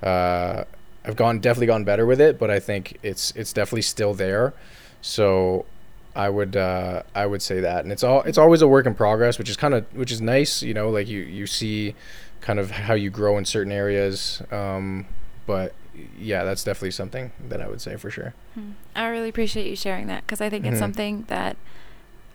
Uh, 0.03 0.65
I've 1.05 1.17
gone 1.17 1.39
definitely 1.41 1.67
gone 1.67 1.85
better 1.85 2.07
with 2.07 2.21
it, 2.21 2.39
but 2.39 2.51
I 2.51 2.61
think 2.61 2.99
it's 3.03 3.33
it's 3.37 3.53
definitely 3.53 3.83
still 3.83 4.15
there. 4.15 4.55
So 5.03 5.67
I 6.17 6.29
would 6.29 6.57
uh, 6.57 7.03
I 7.15 7.27
would 7.27 7.43
say 7.43 7.61
that, 7.61 7.85
and 7.85 7.93
it's 7.93 8.03
all 8.03 8.23
it's 8.23 8.39
always 8.39 8.63
a 8.63 8.69
work 8.69 8.87
in 8.87 8.95
progress, 8.95 9.39
which 9.39 9.51
is 9.51 9.57
kind 9.57 9.75
of 9.75 9.85
which 9.95 10.11
is 10.13 10.21
nice. 10.21 10.63
You 10.63 10.75
know, 10.75 10.89
like 10.91 11.09
you 11.09 11.21
you 11.21 11.47
see 11.47 11.95
kind 12.41 12.59
of 12.59 12.71
how 12.71 12.95
you 12.95 13.11
grow 13.11 13.37
in 13.39 13.45
certain 13.45 13.73
areas. 13.73 14.43
Um, 14.51 15.07
but 15.47 15.75
yeah, 16.19 16.43
that's 16.45 16.65
definitely 16.65 16.91
something 16.93 17.33
that 17.49 17.61
I 17.61 17.69
would 17.69 17.81
say 17.81 17.97
for 17.97 18.11
sure. 18.11 18.35
Hmm. 18.55 18.73
I 18.97 19.07
really 19.09 19.29
appreciate 19.29 19.67
you 19.69 19.77
sharing 19.77 20.07
that 20.09 20.23
because 20.27 20.41
I 20.41 20.49
think 20.51 20.65
it's 20.67 20.77
Mhm. 20.77 20.79
something 20.81 21.25
that 21.29 21.57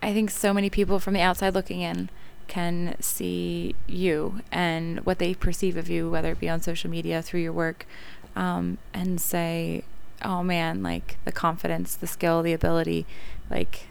I 0.02 0.12
think 0.14 0.30
so 0.30 0.54
many 0.54 0.70
people 0.70 0.98
from 0.98 1.14
the 1.14 1.20
outside 1.20 1.54
looking 1.54 1.80
in 1.80 2.08
can 2.48 2.96
see 3.00 3.74
you 3.86 4.40
and 4.50 5.00
what 5.06 5.18
they 5.18 5.34
perceive 5.34 5.76
of 5.76 5.88
you, 5.88 6.10
whether 6.10 6.32
it 6.32 6.40
be 6.40 6.48
on 6.48 6.60
social 6.60 6.90
media 6.90 7.22
through 7.22 7.40
your 7.40 7.52
work, 7.52 7.86
um, 8.36 8.78
and 8.94 9.20
say, 9.20 9.82
"Oh 10.22 10.42
man, 10.42 10.82
like 10.82 11.18
the 11.24 11.32
confidence, 11.32 11.94
the 11.94 12.06
skill, 12.06 12.42
the 12.42 12.52
ability, 12.52 13.06
like 13.50 13.86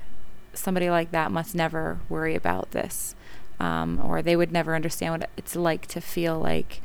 somebody 0.54 0.90
like 0.90 1.12
that 1.12 1.32
must 1.32 1.56
never 1.56 2.00
worry 2.10 2.36
about 2.36 2.72
this." 2.72 3.16
Um, 3.60 4.00
or 4.04 4.22
they 4.22 4.36
would 4.38 4.52
never 4.54 4.74
understand 4.76 5.14
what 5.20 5.30
it's 5.36 5.56
like 5.56 5.86
to 5.88 6.00
feel 6.00 6.40
like 6.40 6.82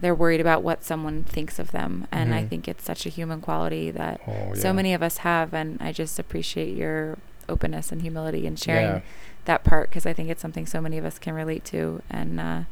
they're 0.00 0.14
worried 0.14 0.40
about 0.40 0.62
what 0.62 0.82
someone 0.82 1.22
thinks 1.22 1.58
of 1.60 1.70
them. 1.70 2.08
And 2.10 2.34
I 2.34 2.42
Mhm. 2.42 2.48
think 2.48 2.66
it's 2.68 2.82
such 2.84 3.06
a 3.06 3.08
human 3.10 3.40
quality 3.40 3.90
that 3.92 4.20
Oh, 4.26 4.54
so 4.54 4.72
many 4.72 4.94
of 4.94 5.02
us 5.02 5.18
have 5.18 5.52
and 5.54 5.76
i 5.80 5.92
just 5.92 6.18
appreciate 6.18 6.74
your 6.76 7.18
openness 7.48 7.92
and 7.92 8.02
humility 8.02 8.46
and 8.46 8.58
sharing 8.58 8.86
Yeah. 8.94 9.00
that 9.44 9.62
part 9.64 9.90
because 9.90 10.06
i 10.06 10.12
think 10.12 10.28
it's 10.30 10.40
something 10.40 10.66
so 10.66 10.80
many 10.80 10.96
of 10.98 11.04
us 11.04 11.18
can 11.18 11.34
relate 11.34 11.64
to 11.66 12.00
and 12.10 12.40
uh 12.40 12.62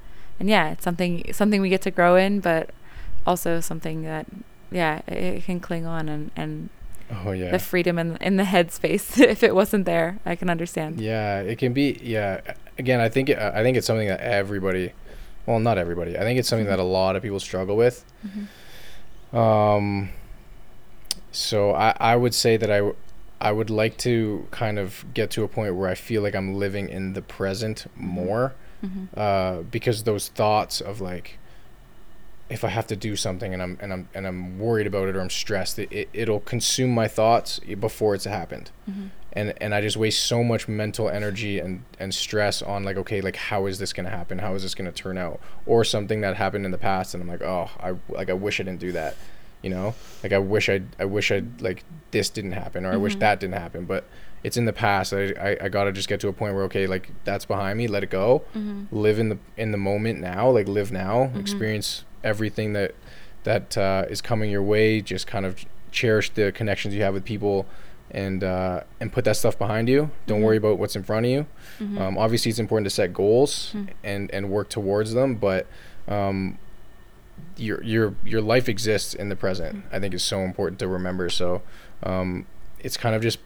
and 0.40 0.48
yeah 0.48 0.70
it's 0.70 0.82
something 0.82 1.22
something 1.32 1.60
we 1.60 1.68
get 1.68 1.82
to 1.82 1.90
grow 1.90 2.16
in 2.16 2.40
but 2.40 2.70
also 3.26 3.60
something 3.60 4.02
that 4.02 4.26
yeah 4.70 5.00
it, 5.08 5.44
can 5.44 5.60
cling 5.60 5.86
on 5.86 6.08
and 6.08 6.30
and 6.36 6.68
Oh 7.12 7.32
yeah. 7.32 7.50
the 7.50 7.58
freedom 7.58 7.98
in 7.98 8.16
in 8.18 8.36
the 8.36 8.44
headspace 8.44 9.18
if 9.34 9.42
it 9.42 9.52
wasn't 9.54 9.84
there 9.84 10.18
i 10.24 10.36
can 10.36 10.48
understand 10.48 11.00
Yeah, 11.00 11.40
it 11.40 11.58
can 11.58 11.72
be. 11.72 11.98
Yeah, 12.02 12.40
again, 12.78 13.00
I 13.00 13.08
think 13.08 13.28
it, 13.28 13.38
I 13.38 13.62
think 13.64 13.76
it's 13.76 13.86
something 13.86 14.06
that 14.08 14.20
everybody, 14.20 14.92
well, 15.46 15.58
not 15.58 15.76
everybody. 15.76 16.16
I 16.16 16.20
think 16.20 16.38
it's 16.38 16.48
something 16.48 16.68
that 16.68 16.78
a 16.78 16.84
lot 16.84 17.16
of 17.16 17.22
people 17.22 17.40
struggle 17.40 17.76
with. 17.76 18.04
Mhm. 18.24 19.36
Um, 19.36 20.10
so 21.32 21.72
I 21.74 21.94
I 22.00 22.16
would 22.16 22.34
say 22.34 22.56
that 22.56 22.70
i 22.70 22.80
i 23.40 23.52
would 23.52 23.70
like 23.70 23.96
to 23.98 24.46
kind 24.50 24.78
of 24.78 25.04
get 25.14 25.30
to 25.30 25.44
a 25.44 25.48
point 25.48 25.74
where 25.74 25.88
I 25.88 25.94
feel 25.94 26.22
like 26.22 26.34
I'm 26.34 26.54
living 26.54 26.88
in 26.88 27.12
the 27.14 27.22
present 27.22 27.86
more, 27.96 28.52
Mhm. 28.84 29.08
uh, 29.16 29.62
because 29.62 30.04
those 30.04 30.28
thoughts 30.28 30.80
of 30.80 31.00
like. 31.00 31.38
If 32.50 32.64
I 32.64 32.68
have 32.68 32.86
to 32.88 32.96
do 32.96 33.14
something 33.16 33.54
and 33.54 33.62
I'm 33.62 33.78
and 33.80 33.92
I'm 33.92 34.08
and 34.14 34.26
I'm 34.26 34.58
worried 34.58 34.86
about 34.86 35.08
it 35.08 35.16
or 35.16 35.20
I'm 35.20 35.30
stressed, 35.30 35.78
it, 35.78 35.90
it 35.92 36.08
it'll 36.12 36.40
consume 36.40 36.90
my 36.90 37.06
thoughts 37.08 37.60
before 37.60 38.14
it's 38.14 38.24
happened. 38.24 38.70
Mhm. 38.90 39.10
and 39.32 39.54
and 39.60 39.72
I 39.74 39.80
just 39.80 39.96
waste 39.96 40.24
so 40.24 40.42
much 40.42 40.66
mental 40.66 41.08
energy 41.08 41.60
and 41.60 41.84
and 42.00 42.12
stress 42.12 42.60
on 42.62 42.82
like 42.82 42.96
okay 42.96 43.20
like 43.20 43.36
how 43.36 43.66
is 43.66 43.78
this 43.78 43.92
gonna 43.92 44.10
happen 44.10 44.40
how 44.40 44.54
is 44.56 44.62
this 44.64 44.74
gonna 44.74 44.90
turn 44.90 45.16
out 45.16 45.38
or 45.66 45.84
something 45.84 46.20
that 46.22 46.34
happened 46.36 46.64
in 46.64 46.72
the 46.72 46.78
past 46.90 47.14
and 47.14 47.22
I'm 47.22 47.28
like 47.28 47.42
oh 47.42 47.70
I 47.78 47.94
like 48.08 48.28
I 48.28 48.32
wish 48.32 48.58
I 48.58 48.64
didn't 48.64 48.80
do 48.80 48.90
that 48.92 49.14
you 49.62 49.70
know 49.70 49.94
like 50.24 50.32
I 50.32 50.38
wish 50.38 50.68
I 50.68 50.80
I 50.98 51.04
wish 51.04 51.30
I 51.30 51.42
like 51.60 51.84
this 52.10 52.28
didn't 52.28 52.52
happen 52.52 52.84
or 52.84 52.92
I 52.92 52.96
wish 52.96 53.14
Mhm. 53.14 53.20
that 53.20 53.38
didn't 53.38 53.54
happen 53.66 53.84
but 53.84 54.02
it's 54.42 54.56
in 54.56 54.64
the 54.64 54.72
past 54.72 55.12
I, 55.12 55.22
I 55.48 55.56
I 55.66 55.68
gotta 55.68 55.92
just 55.92 56.08
get 56.08 56.18
to 56.20 56.28
a 56.28 56.32
point 56.32 56.54
where 56.56 56.64
okay 56.64 56.88
like 56.88 57.10
that's 57.22 57.44
behind 57.44 57.78
me 57.78 57.86
let 57.86 58.02
it 58.02 58.10
go 58.10 58.42
Mm-hmm. 58.56 58.86
live 58.90 59.20
in 59.20 59.28
the 59.28 59.38
in 59.56 59.70
the 59.70 59.78
moment 59.78 60.18
now 60.20 60.50
like 60.50 60.66
live 60.66 60.90
now 60.90 61.26
Mhm. 61.32 61.38
experience 61.38 62.04
everything 62.24 62.72
that 62.74 62.94
that 63.44 63.76
uh, 63.78 64.04
is 64.10 64.20
coming 64.20 64.50
your 64.50 64.62
way 64.62 65.00
just 65.00 65.26
kind 65.26 65.46
of 65.46 65.64
cherish 65.90 66.30
the 66.30 66.52
connections 66.52 66.94
you 66.94 67.02
have 67.02 67.14
with 67.14 67.24
people 67.24 67.66
and 68.10 68.42
uh, 68.44 68.80
and 69.00 69.12
put 69.12 69.24
that 69.24 69.36
stuff 69.36 69.58
behind 69.58 69.88
you 69.88 70.10
don't 70.26 70.40
Mhm. 70.40 70.44
worry 70.44 70.56
about 70.56 70.78
what's 70.78 70.96
in 70.96 71.02
front 71.02 71.26
of 71.26 71.32
you 71.32 71.46
Mm-hmm. 71.80 71.98
um, 71.98 72.18
obviously 72.18 72.50
it's 72.50 72.58
important 72.58 72.84
to 72.86 72.90
set 72.90 73.12
goals 73.14 73.72
Mm. 73.74 73.88
and 74.04 74.30
and 74.34 74.50
work 74.50 74.68
towards 74.68 75.14
them 75.14 75.36
but 75.36 75.66
um, 76.08 76.58
your 77.56 77.82
your 77.82 78.14
your 78.24 78.40
life 78.42 78.68
exists 78.68 79.14
in 79.14 79.28
the 79.30 79.36
present 79.36 79.84
i 79.92 79.98
think 79.98 80.12
is 80.14 80.22
so 80.22 80.40
important 80.40 80.78
to 80.78 80.88
remember 80.88 81.28
so 81.30 81.62
um, 82.02 82.46
it's 82.80 82.96
kind 82.96 83.14
of 83.14 83.22
just 83.22 83.38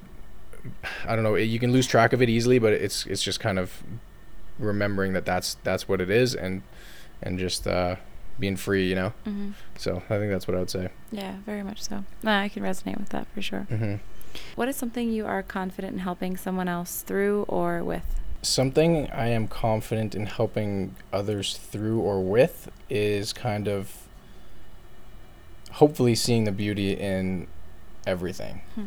i 1.07 1.15
don't 1.15 1.23
know 1.25 1.35
you 1.37 1.59
can 1.59 1.71
lose 1.73 1.87
track 1.87 2.13
of 2.13 2.21
it 2.23 2.29
easily 2.29 2.59
but 2.59 2.73
it's 2.73 3.07
it's 3.07 3.23
just 3.23 3.39
kind 3.39 3.59
of 3.59 3.83
remembering 4.59 5.13
that 5.13 5.25
that's 5.25 5.55
that's 5.63 5.89
what 5.89 6.01
it 6.01 6.11
is 6.11 6.35
and 6.35 6.63
and 7.23 7.39
just 7.39 7.67
uh, 7.67 7.97
being 8.39 8.57
free 8.57 8.89
you 8.89 8.95
know 8.95 9.13
mm-hmm. 9.27 9.51
so 9.77 10.03
i 10.11 10.19
think 10.19 10.31
that's 10.33 10.47
what 10.49 10.57
i 10.57 10.59
would 10.61 10.71
say 10.71 10.89
Yeah, 11.13 11.37
very 11.47 11.63
much 11.63 11.83
so. 11.83 12.05
No, 12.23 12.33
I 12.33 12.49
can 12.49 12.63
resonate 12.63 12.99
with 12.99 13.11
that 13.11 13.27
for 13.35 13.41
sure. 13.43 13.61
hmm 13.71 13.97
What 14.57 14.69
is 14.69 14.77
something 14.77 15.11
you 15.13 15.27
are 15.27 15.43
confident 15.43 15.93
in 15.95 16.01
helping 16.01 16.37
someone 16.37 16.69
else 16.69 17.03
through 17.03 17.45
or 17.49 17.83
with? 17.85 18.05
something 18.43 19.09
i 19.11 19.27
am 19.29 19.49
confident 19.49 20.15
in 20.15 20.27
helping 20.27 20.95
others 21.13 21.57
through 21.57 22.01
or 22.01 22.21
with 22.21 22.71
is 22.91 23.33
kind 23.33 23.67
of 23.69 24.07
hopefully 25.73 26.15
seeing 26.15 26.45
the 26.45 26.53
beauty 26.53 26.93
in 26.93 27.47
everything 28.07 28.61
Hmm. 28.75 28.87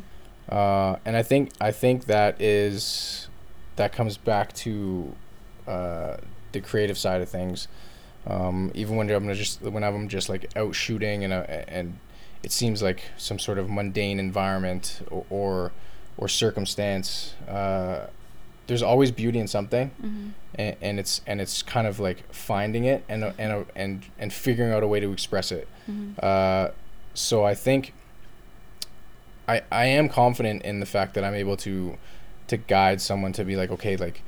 uh, 0.50 0.96
and 1.06 1.18
I 1.18 1.24
think 1.24 1.52
I 1.60 1.72
think 1.72 2.06
that 2.06 2.40
is 2.42 3.28
that 3.78 3.92
comes 3.94 4.16
back 4.18 4.54
to 4.54 5.16
uh, 5.68 6.18
the 6.52 6.62
creative 6.62 6.98
side 6.98 7.22
of 7.22 7.30
things. 7.30 7.68
Um, 8.28 8.72
even 8.74 8.98
when 8.98 9.10
I'm 9.10 9.34
just 9.34 9.62
when 9.62 9.84
I'm 9.84 10.08
just 10.10 10.28
like 10.30 10.52
out 10.56 10.76
shooting 10.76 11.24
and 11.24 11.32
uh, 11.34 11.46
and 11.68 11.98
it 12.44 12.52
seems 12.52 12.84
like 12.84 13.02
some 13.18 13.40
sort 13.40 13.58
of 13.58 13.70
mundane 13.70 14.20
environment 14.20 15.00
or 15.10 15.26
or, 15.30 15.72
or 16.18 16.28
circumstance. 16.28 17.34
Uh, 17.48 18.08
there's 18.68 18.84
always 18.84 19.12
beauty 19.12 19.40
in 19.40 19.48
something, 19.48 19.92
Mm-hmm. 20.04 20.30
and, 20.56 20.76
and 20.82 21.00
it's 21.00 21.22
and 21.26 21.40
it's 21.40 21.62
kind 21.62 21.88
of 21.88 22.00
like 22.02 22.32
finding 22.34 22.84
it 22.84 23.04
and 23.08 23.24
uh, 23.24 23.32
and 23.38 23.52
uh, 23.54 23.64
and 23.76 24.04
and 24.20 24.34
figuring 24.34 24.74
out 24.74 24.84
a 24.84 24.88
way 24.88 25.00
to 25.00 25.12
express 25.14 25.52
it. 25.54 25.68
Mm-hmm. 25.90 26.20
Uh, 26.22 26.72
so 27.14 27.46
I 27.46 27.56
think 27.56 27.94
I 29.48 29.62
I 29.72 29.86
am 29.86 30.10
confident 30.10 30.64
in 30.64 30.80
the 30.82 30.86
fact 30.86 31.14
that 31.14 31.24
I'm 31.24 31.34
able 31.34 31.56
to 31.58 31.98
to 32.48 32.58
guide 32.58 33.00
someone 33.02 33.32
to 33.34 33.46
be 33.46 33.56
like, 33.56 33.72
okay, 33.72 33.96
like 33.96 34.22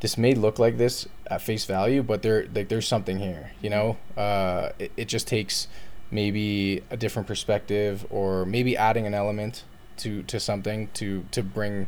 this 0.00 0.16
may 0.16 0.34
look 0.34 0.58
like 0.58 0.78
this 0.78 1.06
at 1.26 1.42
face 1.42 1.64
value, 1.64 2.02
but 2.02 2.22
there 2.22 2.46
like 2.54 2.68
there's 2.68 2.88
something 2.88 3.18
here, 3.18 3.52
you 3.60 3.70
know. 3.70 3.96
Uh, 4.16 4.70
it, 4.78 4.92
it 4.96 5.08
just 5.08 5.28
takes 5.28 5.68
maybe 6.10 6.82
a 6.90 6.96
different 6.96 7.28
perspective 7.28 8.06
or 8.10 8.44
maybe 8.44 8.76
adding 8.76 9.06
an 9.06 9.14
element 9.14 9.62
to 9.98 10.22
to 10.24 10.40
something 10.40 10.88
to 10.94 11.24
to 11.30 11.42
bring 11.42 11.86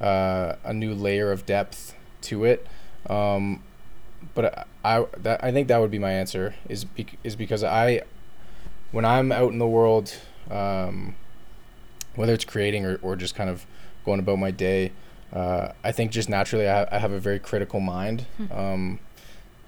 uh, 0.00 0.54
a 0.64 0.72
new 0.72 0.94
layer 0.94 1.30
of 1.30 1.46
depth 1.46 1.94
to 2.22 2.44
it. 2.44 2.66
Um, 3.08 3.62
but 4.34 4.66
I, 4.84 4.96
I 4.98 5.06
that 5.18 5.44
I 5.44 5.52
think 5.52 5.68
that 5.68 5.78
would 5.78 5.90
be 5.90 5.98
my 5.98 6.12
answer 6.12 6.54
is 6.68 6.84
bec- 6.84 7.18
is 7.22 7.36
because 7.36 7.62
I 7.62 8.02
when 8.90 9.04
I'm 9.04 9.30
out 9.30 9.52
in 9.52 9.58
the 9.58 9.68
world, 9.68 10.14
um, 10.50 11.14
whether 12.14 12.32
it's 12.32 12.44
creating 12.44 12.86
or, 12.86 12.96
or 13.02 13.16
just 13.16 13.34
kind 13.34 13.50
of 13.50 13.66
going 14.04 14.18
about 14.18 14.38
my 14.38 14.50
day, 14.50 14.92
uh, 15.32 15.72
I 15.84 15.92
think 15.92 16.10
just 16.10 16.28
naturally 16.28 16.68
I, 16.68 16.88
I 16.90 16.98
have 16.98 17.12
a 17.12 17.20
very 17.20 17.38
critical 17.38 17.80
mind. 17.80 18.26
Hmm. 18.36 18.52
Um, 18.52 19.00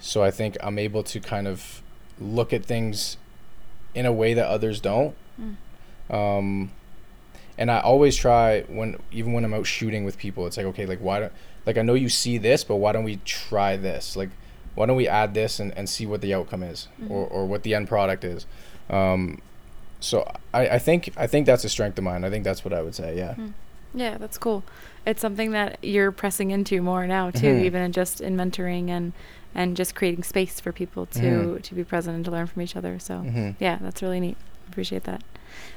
so 0.01 0.23
I 0.23 0.31
think 0.31 0.57
I'm 0.61 0.79
able 0.79 1.03
to 1.05 1.21
kind 1.21 1.47
of 1.47 1.83
look 2.21 2.53
at 2.53 2.65
things 2.65 3.17
in 3.95 4.07
a 4.07 4.13
way 4.13 4.35
that 4.35 4.47
others 4.47 4.81
don't. 4.81 5.15
Mm. 5.41 5.57
Um, 6.15 6.73
and 7.57 7.71
I 7.71 7.81
always 7.81 8.17
try 8.17 8.63
when 8.63 8.99
even 9.13 9.33
when 9.33 9.45
I'm 9.45 9.55
out 9.55 9.67
shooting 9.67 10.05
with 10.05 10.19
people, 10.19 10.47
it's 10.47 10.57
like 10.57 10.67
okay, 10.67 10.87
like 10.87 10.99
why 10.99 11.21
don't 11.21 11.33
like 11.67 11.79
I 11.79 11.83
know 11.83 11.95
you 11.95 12.09
see 12.09 12.39
this, 12.39 12.65
but 12.65 12.77
why 12.77 12.93
don't 12.93 13.05
we 13.05 13.17
try 13.25 13.77
this? 13.77 14.17
Like 14.17 14.31
why 14.75 14.87
don't 14.87 14.97
we 14.97 15.07
add 15.07 15.35
this 15.35 15.61
and, 15.61 15.77
and 15.77 15.89
see 15.89 16.07
what 16.07 16.21
the 16.23 16.33
outcome 16.35 16.63
is 16.63 16.89
or, 17.09 17.27
or 17.27 17.47
what 17.47 17.63
the 17.63 17.75
end 17.75 17.89
product 17.89 18.25
is? 18.25 18.47
Um, 18.89 19.41
so 20.01 20.29
I, 20.53 20.69
I 20.71 20.79
think 20.79 21.13
I 21.17 21.27
think 21.27 21.47
that's 21.47 21.65
a 21.65 21.69
strength 21.69 21.99
of 21.99 22.05
mine. 22.05 22.25
I 22.25 22.31
think 22.31 22.43
that's 22.43 22.65
what 22.65 22.73
I 22.73 22.83
would 22.83 22.95
say. 22.95 23.17
Yeah. 23.17 23.37
Yeah, 23.95 24.17
that's 24.17 24.39
cool. 24.39 24.65
It's 25.07 25.21
something 25.21 25.51
that 25.53 25.79
you're 25.83 26.13
pressing 26.13 26.51
into 26.51 26.81
more 26.83 27.07
now 27.07 27.31
too, 27.31 27.55
Mhm. 27.55 27.63
even 27.65 27.83
in 27.83 27.93
just 27.93 28.21
in 28.21 28.37
mentoring 28.37 28.89
and 28.89 29.13
and 29.55 29.77
just 29.77 29.95
creating 29.95 30.23
space 30.23 30.61
for 30.61 30.73
people 30.73 31.05
to 31.07 31.21
Mhm. 31.21 31.63
to 31.63 31.75
be 31.75 31.85
present 31.85 32.17
and 32.17 32.25
to 32.25 32.31
learn 32.31 32.47
from 32.47 32.63
each 32.63 32.75
other. 32.77 32.99
So 32.99 33.19
hmm 33.19 33.51
yeah, 33.61 33.79
that's 33.81 34.01
really 34.03 34.21
neat. 34.21 34.37
Appreciate 34.71 35.05
that. 35.05 35.23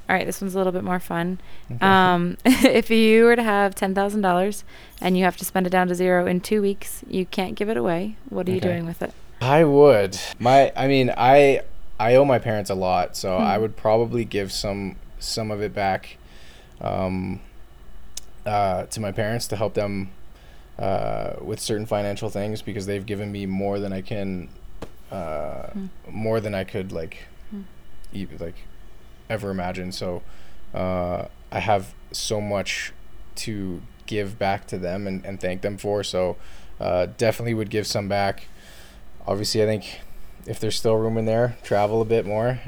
All 0.07 0.15
right, 0.15 0.25
this 0.25 0.39
one's 0.39 0.55
a 0.55 0.57
little 0.57 0.71
bit 0.71 0.83
more 0.85 0.99
fun. 0.99 1.39
Okay. 1.69 1.85
Um, 1.85 2.37
if 2.45 2.89
you 2.89 3.25
were 3.25 3.35
to 3.35 3.43
have 3.43 3.75
ten 3.75 3.93
thousand 3.93 4.21
dollars 4.21 4.63
and 5.01 5.17
you 5.17 5.23
have 5.25 5.35
to 5.37 5.45
spend 5.45 5.67
it 5.67 5.71
down 5.71 5.87
to 5.89 5.95
zero 5.95 6.25
in 6.25 6.39
two 6.39 6.61
weeks, 6.61 7.03
you 7.09 7.25
can't 7.25 7.55
give 7.55 7.67
it 7.67 7.75
away. 7.77 8.15
What 8.29 8.47
are 8.47 8.51
you 8.51 8.61
doing 8.61 8.85
with 8.85 9.01
it? 9.01 9.11
I 9.41 9.63
would. 9.65 10.17
My 10.39 10.71
I 10.77 10.87
mean 10.87 11.11
I 11.17 11.61
I 11.99 12.15
owe 12.15 12.23
my 12.25 12.39
parents 12.39 12.69
a 12.69 12.75
lot, 12.75 13.17
so 13.17 13.35
Hmm. 13.37 13.43
I 13.43 13.57
would 13.57 13.75
probably 13.75 14.23
give 14.23 14.51
some 14.53 14.95
some 15.19 15.51
of 15.51 15.61
it 15.61 15.73
back 15.73 16.17
um, 16.81 17.41
uh, 18.45 18.85
to 18.85 18.99
my 18.99 19.11
parents 19.11 19.47
to 19.47 19.55
help 19.55 19.73
them 19.73 20.11
uh, 20.77 21.33
with 21.41 21.59
certain 21.59 21.85
financial 21.85 22.29
things 22.29 22.61
because 22.61 22.85
they've 22.85 23.05
given 23.05 23.31
me 23.31 23.45
more 23.45 23.79
than 23.79 23.93
I 23.93 24.01
can 24.01 24.49
uh, 25.11 25.69
Hmm. 25.71 25.85
more 26.09 26.39
than 26.39 26.55
I 26.55 26.63
could 26.63 26.91
like 26.91 27.27
even 28.13 28.37
like 28.37 28.55
ever 29.29 29.49
imagine. 29.51 29.91
So 29.91 30.21
uh, 30.73 31.25
I 31.51 31.59
have 31.59 31.93
so 32.11 32.39
much 32.41 32.91
to 33.35 33.81
give 34.05 34.37
back 34.39 34.67
to 34.67 34.77
them 34.77 35.07
and, 35.07 35.25
and 35.25 35.39
thank 35.39 35.61
them 35.61 35.77
for. 35.77 36.03
So 36.03 36.37
uh, 36.79 37.07
definitely 37.17 37.53
would 37.53 37.69
give 37.69 37.87
some 37.87 38.07
back. 38.07 38.47
Obviously, 39.27 39.63
I 39.63 39.65
think 39.65 39.99
if 40.45 40.59
there's 40.59 40.75
still 40.77 40.95
room 40.95 41.17
in 41.17 41.25
there, 41.25 41.57
travel 41.63 42.01
a 42.01 42.05
bit 42.05 42.25
more. 42.25 42.59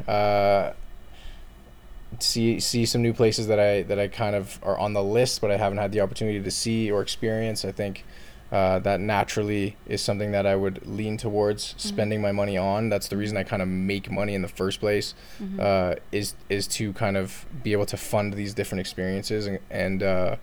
See 2.20 2.60
see 2.60 2.86
some 2.86 3.02
new 3.02 3.14
places 3.14 3.48
that 3.48 3.60
I 3.60 3.84
that 3.84 4.00
I 4.00 4.08
kind 4.08 4.36
of 4.36 4.60
are 4.64 4.78
on 4.78 4.94
the 4.94 5.04
list, 5.04 5.42
but 5.42 5.52
I 5.52 5.58
haven't 5.58 5.78
had 5.78 5.92
the 5.92 6.02
opportunity 6.02 6.42
to 6.42 6.52
see 6.52 6.90
or 6.90 7.02
experience. 7.02 7.66
I 7.66 7.72
think 7.72 8.06
uh, 8.52 8.80
that 8.80 9.02
naturally 9.02 9.76
is 9.88 10.02
something 10.02 10.32
that 10.32 10.46
I 10.46 10.56
would 10.56 10.88
lean 10.88 11.18
towards 11.18 11.76
spending 11.78 12.22
my 12.22 12.32
money 12.32 12.58
on. 12.58 12.88
That's 12.88 13.10
the 13.10 13.18
reason 13.18 13.36
I 13.36 13.44
kind 13.44 13.62
of 13.62 13.68
make 13.68 14.10
money 14.10 14.34
in 14.36 14.42
the 14.42 14.48
first 14.48 14.80
place. 14.80 15.16
Mhm. 15.42 15.60
Uh, 15.60 15.96
is 16.14 16.34
is 16.50 16.66
to 16.68 16.94
kind 16.94 17.18
of 17.18 17.46
be 17.62 17.74
able 17.74 17.86
to 17.88 17.98
fund 17.98 18.34
these 18.34 18.54
different 18.54 18.80
experiences 18.80 19.46
and 19.46 19.60
and 19.70 20.02
uh, 20.02 20.36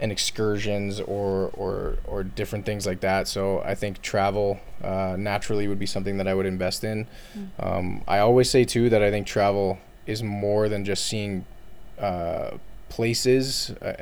and 0.00 0.10
excursions 0.10 0.98
or 1.00 1.50
or 1.52 1.98
or 2.06 2.24
different 2.24 2.64
things 2.64 2.86
like 2.86 3.00
that. 3.00 3.28
So 3.28 3.60
I 3.60 3.74
think 3.74 4.00
travel 4.00 4.60
uh, 4.82 5.16
naturally 5.18 5.68
would 5.68 5.78
be 5.78 5.86
something 5.86 6.16
that 6.16 6.26
I 6.26 6.32
would 6.32 6.46
invest 6.46 6.84
in. 6.84 7.06
Mm. 7.36 7.48
Um, 7.66 8.04
I 8.08 8.18
always 8.18 8.48
say 8.50 8.64
too 8.64 8.88
that 8.88 9.02
I 9.02 9.10
think 9.10 9.26
travel 9.26 9.78
is 10.06 10.22
more 10.22 10.68
than 10.68 10.84
just 10.84 11.06
seeing 11.06 11.44
uh, 11.98 12.50
places, 12.88 13.70
uh, 13.82 13.94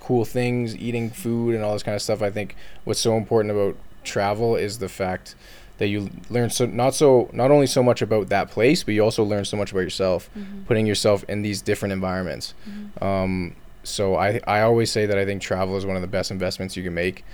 cool 0.00 0.24
things, 0.24 0.76
eating 0.76 1.10
food, 1.10 1.54
and 1.54 1.62
all 1.64 1.72
this 1.72 1.82
kind 1.82 1.94
of 1.94 2.02
stuff. 2.02 2.22
I 2.22 2.30
think 2.30 2.56
what's 2.84 3.00
so 3.00 3.16
important 3.16 3.52
about 3.52 3.76
travel 4.04 4.56
is 4.56 4.78
the 4.78 4.88
fact 4.88 5.34
that 5.78 5.88
you 5.88 6.10
learn 6.30 6.50
so 6.50 6.66
not 6.66 6.94
so 6.94 7.28
not 7.32 7.50
only 7.50 7.66
so 7.66 7.82
much 7.82 8.02
about 8.02 8.28
that 8.28 8.50
place, 8.50 8.82
but 8.84 8.94
you 8.94 9.02
also 9.02 9.24
learn 9.24 9.44
so 9.44 9.56
much 9.56 9.70
about 9.72 9.80
yourself, 9.80 10.28
Mhm. 10.36 10.66
putting 10.66 10.86
yourself 10.86 11.24
in 11.28 11.42
these 11.42 11.60
different 11.62 11.92
environments. 11.92 12.54
Mhm. 12.68 13.02
Um, 13.02 13.56
so 13.84 14.14
I 14.16 14.40
I 14.46 14.60
always 14.60 14.90
say 14.90 15.06
that 15.06 15.18
I 15.18 15.24
think 15.24 15.40
travel 15.42 15.76
is 15.76 15.84
one 15.86 15.96
of 15.96 16.02
the 16.02 16.08
best 16.08 16.30
investments 16.30 16.76
you 16.76 16.82
can 16.84 16.94
make. 16.94 17.24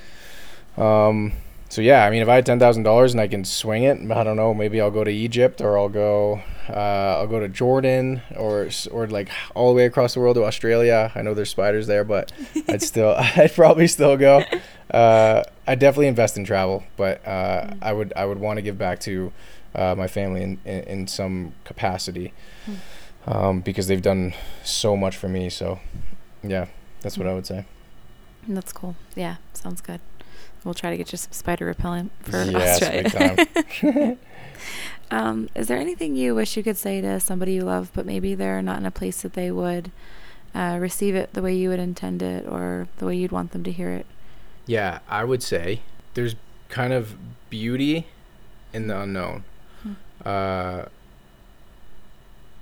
Um, 0.77 1.33
so 1.69 1.83
yeah, 1.83 2.05
I 2.05 2.11
mean, 2.11 2.23
if 2.23 2.29
I 2.29 2.35
had 2.37 2.47
ten 2.47 2.59
thousand 2.59 2.83
dollars 2.85 3.13
and 3.13 3.21
I 3.21 3.29
can 3.29 3.45
swing 3.45 3.83
it, 3.85 3.99
I 4.11 4.25
don't 4.25 4.37
know, 4.37 4.55
maybe 4.55 4.81
I'll 4.81 4.91
go 4.91 5.05
to 5.05 5.11
Egypt 5.11 5.61
or 5.61 5.79
I'll 5.79 5.89
go, 5.89 6.41
uh, 6.69 6.73
I'll 7.19 7.27
go 7.27 7.41
to 7.41 7.49
Jordan 7.49 8.23
or 8.37 8.69
or 8.91 9.07
like 9.07 9.29
all 9.55 9.69
the 9.69 9.75
way 9.77 9.85
across 9.85 10.15
the 10.15 10.21
world 10.21 10.37
to 10.37 10.45
Australia. 10.45 11.13
I 11.15 11.23
know 11.23 11.35
there's 11.35 11.51
spiders 11.51 11.87
there, 11.87 12.05
but 12.05 12.33
I'd 12.69 12.83
still 12.83 13.15
I'd 13.19 13.53
probably 13.55 13.87
still 13.87 14.17
go. 14.17 14.45
Uh, 14.91 15.43
I 15.67 15.75
definitely 15.75 16.07
invest 16.09 16.37
in 16.39 16.45
travel, 16.45 16.85
but 16.97 17.27
uh, 17.27 17.67
Mm. 17.69 17.79
I 17.83 17.93
would 17.93 18.13
I 18.17 18.25
would 18.25 18.39
want 18.39 18.57
to 18.57 18.63
give 18.63 18.79
back 18.79 19.01
to 19.01 19.33
uh, 19.75 19.95
my 19.97 20.07
family 20.09 20.43
in, 20.43 20.59
in 20.65 20.83
in 20.85 21.07
some 21.07 21.53
capacity 21.65 22.33
Mm. 22.67 23.35
um, 23.35 23.61
because 23.61 23.87
they've 23.89 24.01
done 24.03 24.33
so 24.65 24.97
much 24.97 25.17
for 25.17 25.29
me. 25.29 25.51
So 25.51 25.81
yeah, 26.43 26.67
that's 27.03 27.19
what 27.19 27.27
I 27.27 27.35
would 27.35 27.47
say. 27.47 27.65
That's 28.49 28.73
cool. 28.73 28.97
Yeah, 29.15 29.37
sounds 29.53 29.83
good. 29.83 30.01
We'll 30.69 30.75
try 30.75 30.91
to 30.91 30.99
get 30.99 31.11
you 31.13 31.17
some 31.17 31.33
spider 31.33 31.65
repellent 31.65 32.13
for 32.21 32.43
Yes, 32.45 32.83
Australia. 32.83 33.47
big 33.55 33.79
time. 33.81 34.19
um, 35.11 35.49
is 35.55 35.67
there 35.67 35.79
anything 35.79 36.15
you 36.15 36.35
wish 36.35 36.59
you 36.59 36.63
could 36.63 36.77
say 36.77 37.01
to 37.01 37.19
somebody 37.21 37.55
you 37.55 37.63
love, 37.63 37.91
but 37.95 38.05
maybe 38.05 38.35
they're 38.35 38.61
not 38.61 38.77
in 38.77 38.85
a 38.85 38.91
place 38.91 39.23
that 39.23 39.33
they 39.33 39.51
would 39.51 39.91
uh, 40.55 40.77
receive 40.79 41.15
it 41.15 41.33
the 41.33 41.41
way 41.41 41.55
you 41.57 41.71
would 41.71 41.81
intend 41.81 42.21
it 42.23 42.47
or 42.47 42.87
the 42.99 43.07
way 43.07 43.17
you'd 43.17 43.33
want 43.33 43.53
them 43.53 43.65
to 43.65 43.73
hear 43.73 43.89
it? 43.93 44.05
Yeah, 44.67 44.99
I 45.09 45.25
would 45.25 45.43
say 45.43 45.81
there's 46.13 46.37
kind 46.69 46.93
of 46.93 47.17
beauty 47.49 48.07
in 48.75 48.89
the 48.89 49.01
unknown. 49.01 49.45
Hmm. 49.83 49.93
Uh, 50.23 50.85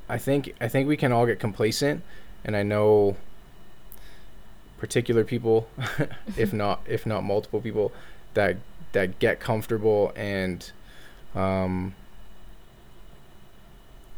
I 0.09 0.17
think 0.19 0.55
I 0.61 0.69
think 0.69 0.87
we 0.87 0.97
can 0.97 1.11
all 1.11 1.27
get 1.27 1.41
complacent, 1.41 2.05
and 2.45 2.55
I 2.57 2.63
know 2.63 3.17
particular 4.79 5.25
people, 5.25 5.69
if 6.37 6.53
not 6.53 6.81
if 6.87 7.07
not 7.07 7.23
multiple 7.25 7.61
people, 7.61 7.93
that 8.35 8.57
that 8.93 9.19
get 9.19 9.41
comfortable 9.41 10.13
and 10.17 10.71
um 11.35 11.95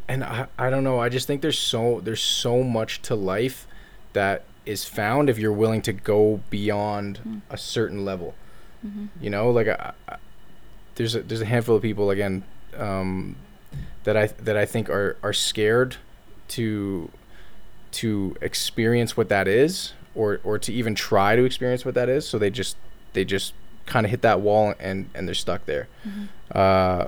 and 0.07 0.23
I, 0.25 0.47
I 0.59 0.71
don't 0.71 0.85
know 0.85 1.01
i 1.01 1.09
just 1.09 1.27
think 1.27 1.43
there's 1.43 1.59
so 1.59 2.01
there's 2.03 2.23
so 2.23 2.63
much 2.63 3.03
to 3.03 3.15
life 3.15 3.67
that 4.13 4.45
is 4.65 4.85
found 4.85 5.29
if 5.31 5.39
you're 5.39 5.53
willing 5.53 5.83
to 5.83 5.93
go 5.93 6.41
beyond 6.51 7.21
Mm. 7.27 7.41
a 7.51 7.57
certain 7.59 8.05
level 8.05 8.35
Mm-hmm. 8.87 9.07
you 9.21 9.31
know 9.31 9.51
like 9.51 9.67
I, 9.67 9.93
I, 10.09 10.17
there's 10.95 11.17
a, 11.17 11.23
there's 11.23 11.41
a 11.41 11.45
handful 11.47 11.75
of 11.75 11.83
people 11.83 12.11
again 12.11 12.45
um, 12.77 13.35
that 14.05 14.17
I 14.17 14.27
that 14.29 14.57
I 14.57 14.67
think 14.67 14.89
are 14.89 15.17
are 15.21 15.33
scared 15.33 15.97
to 16.49 17.11
to 17.93 18.37
experience 18.41 19.17
what 19.17 19.29
that 19.31 19.49
is 19.49 19.95
or 20.15 20.41
or 20.45 20.59
to 20.59 20.73
even 20.73 20.95
try 20.95 21.37
to 21.37 21.45
experience 21.45 21.85
what 21.85 21.95
that 21.95 22.09
is 22.09 22.27
so 22.29 22.39
they 22.39 22.51
just 22.51 22.77
they 23.13 23.25
just 23.25 23.53
kind 23.87 24.05
of 24.07 24.11
hit 24.11 24.23
that 24.23 24.41
wall 24.41 24.75
and 24.81 25.09
and 25.15 25.27
they're 25.27 25.35
stuck 25.35 25.65
there 25.67 25.89
Mm-hmm. 26.07 26.25
uh, 26.53 27.07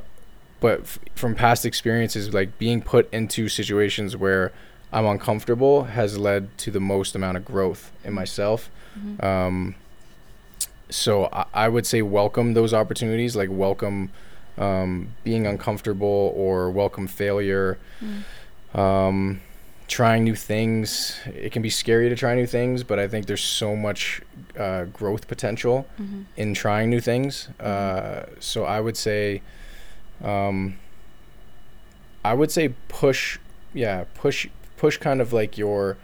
but 0.61 0.81
f- 0.81 0.99
from 1.15 1.35
past 1.35 1.65
experiences 1.65 2.33
like 2.35 2.59
being 2.59 2.83
put 2.83 3.13
into 3.13 3.49
situations 3.49 4.17
where 4.17 4.53
I'm 4.93 5.07
uncomfortable 5.07 5.85
has 5.85 6.19
led 6.19 6.57
to 6.59 6.71
the 6.71 6.81
most 6.81 7.15
amount 7.15 7.37
of 7.37 7.45
growth 7.45 7.91
in 8.05 8.13
myself 8.13 8.71
Mm-hmm. 8.99 9.25
um, 9.25 9.75
so 10.91 11.27
I, 11.33 11.45
I 11.55 11.69
would 11.69 11.87
say 11.87 12.03
welcome 12.03 12.55
those 12.55 12.75
opportunities, 12.75 13.37
like 13.37 13.49
welcome 13.53 14.11
um, 14.59 15.15
being 15.23 15.47
uncomfortable 15.47 16.33
or 16.37 16.71
welcome 16.71 17.07
failure. 17.07 17.79
Mm. 18.03 18.79
Um, 18.79 19.41
trying 19.91 20.23
new 20.25 20.37
things. 20.37 21.19
It 21.27 21.51
can 21.53 21.63
be 21.63 21.69
scary 21.71 22.09
to 22.09 22.15
try 22.17 22.35
new 22.37 22.47
things, 22.47 22.83
but 22.85 22.99
I 22.99 23.09
think 23.09 23.27
there's 23.27 23.43
so 23.43 23.75
much 23.77 24.23
uh, 24.59 24.85
growth 24.85 25.27
potential 25.29 25.87
Mm-hmm. 26.01 26.23
in 26.37 26.55
trying 26.55 26.89
new 26.91 27.01
things. 27.01 27.49
Uh, 27.59 28.27
so 28.39 28.65
I 28.65 28.81
would 28.81 28.97
say, 28.97 29.43
um, 30.23 30.79
I 32.25 32.35
would 32.35 32.51
say 32.51 32.75
push, 32.89 33.39
yeah, 33.75 34.05
push, 34.15 34.47
push 34.77 34.97
kind 34.99 35.21
of 35.21 35.33
like 35.33 35.59
your 35.59 35.97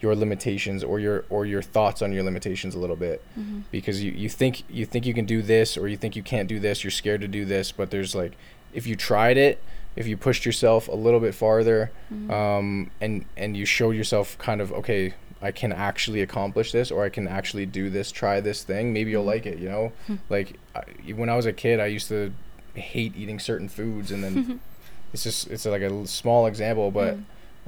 your 0.00 0.16
limitations 0.16 0.82
or 0.82 0.98
your 0.98 1.24
or 1.30 1.46
your 1.46 1.62
thoughts 1.62 2.02
on 2.02 2.12
your 2.12 2.24
limitations 2.24 2.74
a 2.74 2.78
little 2.78 2.96
bit 2.96 3.22
Mm-hmm. 3.38 3.60
because 3.70 4.02
you, 4.02 4.10
you 4.12 4.28
think 4.28 4.64
you 4.68 4.84
think 4.84 5.06
you 5.06 5.14
can 5.14 5.26
do 5.26 5.42
this 5.42 5.76
or 5.76 5.86
you 5.86 5.96
think 5.96 6.16
you 6.16 6.24
can't 6.24 6.48
do 6.48 6.58
this 6.58 6.82
you're 6.82 6.90
scared 6.90 7.20
to 7.20 7.28
do 7.28 7.44
this 7.44 7.70
but 7.70 7.92
there's 7.92 8.12
like 8.12 8.32
if 8.74 8.84
you 8.84 8.96
tried 8.96 9.36
it 9.36 9.62
if 9.96 10.06
you 10.06 10.16
pushed 10.16 10.44
yourself 10.46 10.88
a 10.88 10.94
little 10.94 11.20
bit 11.20 11.34
farther 11.34 11.90
Mm-hmm. 12.12 12.30
um, 12.30 12.90
and 13.00 13.24
and 13.36 13.56
you 13.56 13.64
showed 13.66 13.92
yourself 13.92 14.36
kind 14.38 14.60
of 14.60 14.72
okay 14.72 15.14
i 15.40 15.50
can 15.50 15.72
actually 15.72 16.20
accomplish 16.22 16.70
this 16.72 16.90
or 16.90 17.04
i 17.04 17.08
can 17.08 17.26
actually 17.28 17.66
do 17.66 17.90
this 17.90 18.12
try 18.12 18.40
this 18.40 18.62
thing 18.62 18.92
maybe 18.92 19.10
you'll 19.10 19.24
Mhm. 19.24 19.34
like 19.34 19.46
it 19.46 19.58
you 19.58 19.68
know 19.68 19.92
Hmm. 20.06 20.16
like 20.28 20.56
I, 20.74 20.80
when 21.12 21.28
i 21.28 21.36
was 21.36 21.46
a 21.46 21.52
kid 21.52 21.80
i 21.80 21.86
used 21.86 22.08
to 22.08 22.32
hate 22.74 23.14
eating 23.16 23.38
certain 23.40 23.68
foods 23.68 24.10
and 24.12 24.22
then 24.24 24.60
it's 25.12 25.24
just 25.24 25.48
it's 25.50 25.66
like 25.66 25.82
a 25.82 26.06
small 26.06 26.46
example 26.46 26.90
but 26.90 27.16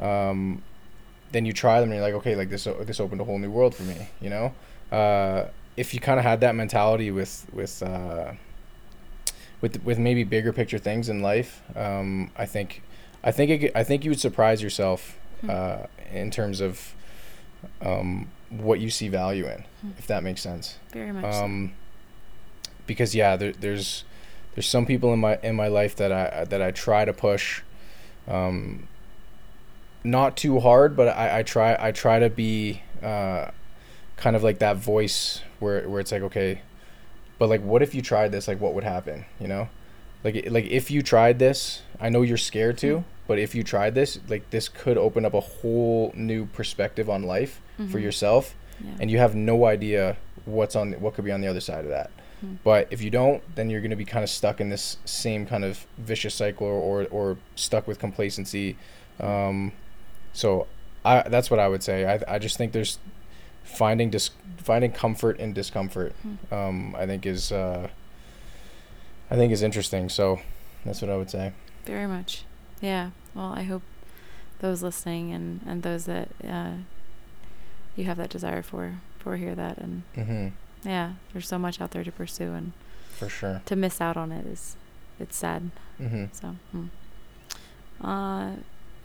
Mm. 0.00 0.30
um, 0.30 0.62
then 1.32 1.44
you 1.46 1.52
try 1.52 1.80
them 1.80 1.88
and 1.90 1.96
you're 1.98 2.06
like, 2.08 2.14
okay, 2.20 2.36
like 2.36 2.48
this 2.48 2.64
o- 2.66 2.84
this 2.84 3.00
opened 3.00 3.20
a 3.20 3.24
whole 3.24 3.38
new 3.40 3.50
world 3.50 3.74
for 3.74 3.82
me, 3.82 4.08
you 4.20 4.30
know. 4.30 4.54
Uh, 4.92 5.48
if 5.76 5.92
you 5.92 5.98
kind 5.98 6.18
of 6.20 6.24
had 6.24 6.40
that 6.42 6.54
mentality 6.54 7.10
with 7.10 7.44
with 7.52 7.82
uh, 7.82 8.32
with 9.64 9.74
with 9.88 9.98
maybe 9.98 10.24
bigger 10.36 10.52
picture 10.52 10.78
things 10.88 11.08
in 11.08 11.18
life, 11.32 11.50
um, 11.84 12.30
I 12.36 12.46
think 12.54 12.68
I 13.28 13.30
think 13.36 13.48
it, 13.50 13.72
I 13.74 13.82
think 13.88 14.04
you 14.04 14.10
would 14.10 14.20
surprise 14.28 14.58
yourself 14.66 15.00
Hmm. 15.40 15.50
uh, 15.50 15.78
in 16.12 16.30
terms 16.30 16.60
of 16.60 16.94
um, 17.80 18.28
what 18.50 18.78
you 18.84 18.90
see 18.90 19.08
value 19.08 19.46
in, 19.54 19.60
Hmm. 19.80 19.90
if 20.00 20.06
that 20.06 20.22
makes 20.22 20.40
sense 20.42 20.66
very 20.92 21.12
much. 21.12 21.34
so. 21.34 21.44
um, 21.44 21.72
because 22.86 23.14
yeah, 23.14 23.36
there, 23.40 23.52
there's 23.64 24.04
there's 24.54 24.66
some 24.76 24.84
people 24.86 25.12
in 25.14 25.20
my 25.20 25.34
in 25.42 25.54
my 25.56 25.68
life 25.80 25.94
that 25.96 26.12
I 26.12 26.44
that 26.52 26.60
I 26.68 26.70
try 26.70 27.04
to 27.04 27.12
push, 27.12 27.62
um, 28.28 28.86
not 30.04 30.36
too 30.36 30.60
hard, 30.60 30.94
but 30.96 31.08
I, 31.08 31.38
I 31.38 31.42
try 31.42 31.76
I 31.88 31.90
try 31.92 32.18
to 32.20 32.30
be 32.30 32.82
uh, 33.02 33.50
kind 34.16 34.36
of 34.36 34.42
like 34.42 34.58
that 34.58 34.76
voice 34.76 35.40
where 35.60 35.88
where 35.88 36.00
it's 36.00 36.12
like 36.12 36.22
okay, 36.30 36.60
but 37.44 37.50
like 37.50 37.62
what 37.62 37.82
if 37.82 37.94
you 37.94 38.00
tried 38.00 38.32
this? 38.32 38.48
Like 38.48 38.58
what 38.58 38.72
would 38.74 38.84
happen? 38.84 39.26
You 39.38 39.48
know, 39.48 39.68
like 40.22 40.46
like 40.50 40.64
if 40.64 40.90
you 40.90 41.02
tried 41.02 41.38
this, 41.38 41.82
I 42.00 42.08
know 42.08 42.22
you're 42.22 42.38
scared 42.38 42.78
to, 42.78 42.96
Mm. 43.00 43.04
but 43.26 43.38
if 43.38 43.54
you 43.54 43.62
tried 43.62 43.94
this, 43.94 44.18
like 44.28 44.48
this 44.48 44.66
could 44.70 44.96
open 44.96 45.26
up 45.26 45.34
a 45.34 45.40
whole 45.40 46.10
new 46.14 46.46
perspective 46.46 47.10
on 47.10 47.22
life 47.24 47.60
for 47.76 47.98
Mhm. 47.98 48.02
yourself 48.02 48.54
Yeah. 48.82 48.92
and 49.00 49.10
you 49.10 49.18
have 49.18 49.34
no 49.34 49.66
idea 49.66 50.16
what's 50.46 50.74
on 50.74 50.92
what 51.02 51.12
could 51.14 51.24
be 51.26 51.32
on 51.32 51.42
the 51.42 51.48
other 51.48 51.60
side 51.60 51.84
of 51.84 51.90
that. 51.90 52.10
Hmm. 52.40 52.54
But 52.64 52.88
if 52.90 53.02
you 53.02 53.10
don't, 53.10 53.42
then 53.56 53.68
you're 53.68 53.80
going 53.82 53.90
to 53.90 53.96
be 53.96 54.06
kind 54.06 54.24
of 54.24 54.30
stuck 54.30 54.58
in 54.60 54.70
this 54.70 54.96
same 55.04 55.44
kind 55.44 55.64
of 55.64 55.86
vicious 55.98 56.34
cycle 56.34 56.66
or 56.66 56.80
or, 56.90 57.06
or 57.10 57.36
stuck 57.56 57.86
with 57.86 57.98
complacency. 57.98 58.76
Um, 59.20 59.72
so 60.32 60.66
I 61.04 61.28
that's 61.28 61.50
what 61.50 61.60
I 61.60 61.68
would 61.68 61.82
say. 61.82 62.06
I 62.06 62.14
I 62.36 62.38
just 62.38 62.56
think 62.56 62.72
there's 62.72 62.98
finding 63.64 64.10
dis- 64.10 64.30
finding 64.58 64.92
comfort 64.92 65.38
in 65.40 65.52
discomfort. 65.52 66.12
Hmm. 66.22 66.54
Um, 66.54 66.96
I 66.96 67.06
think 67.06 67.26
is 67.26 67.50
uh, 67.50 67.88
I 69.30 69.36
think 69.36 69.52
is 69.52 69.62
interesting. 69.62 70.08
So 70.08 70.40
that's 70.84 71.02
what 71.02 71.10
I 71.10 71.16
would 71.16 71.30
say. 71.30 71.52
Very 71.84 72.06
much. 72.06 72.44
Yeah. 72.80 73.10
Well, 73.34 73.52
I 73.56 73.62
hope 73.64 73.82
those 74.60 74.82
listening 74.82 75.32
and, 75.32 75.60
and 75.66 75.82
those 75.82 76.04
that 76.06 76.28
uh, 76.48 76.74
you 77.96 78.04
have 78.04 78.16
that 78.16 78.30
desire 78.30 78.62
for 78.62 78.94
for 79.18 79.36
hear 79.36 79.54
that 79.54 79.78
and 79.78 80.02
hmm 80.14 80.48
yeah, 80.86 81.14
there's 81.32 81.48
so 81.48 81.58
much 81.58 81.80
out 81.80 81.92
there 81.92 82.04
to 82.04 82.12
pursue 82.12 82.52
and 82.52 82.72
For 83.18 83.28
sure. 83.30 83.62
to 83.64 83.74
miss 83.76 84.00
out 84.02 84.18
on 84.18 84.30
it 84.32 84.46
is 84.46 84.76
it's 85.18 85.34
sad. 85.36 85.70
hmm 85.98 86.26
So, 86.32 86.56
hmm. 86.72 86.86
uh, 88.06 88.56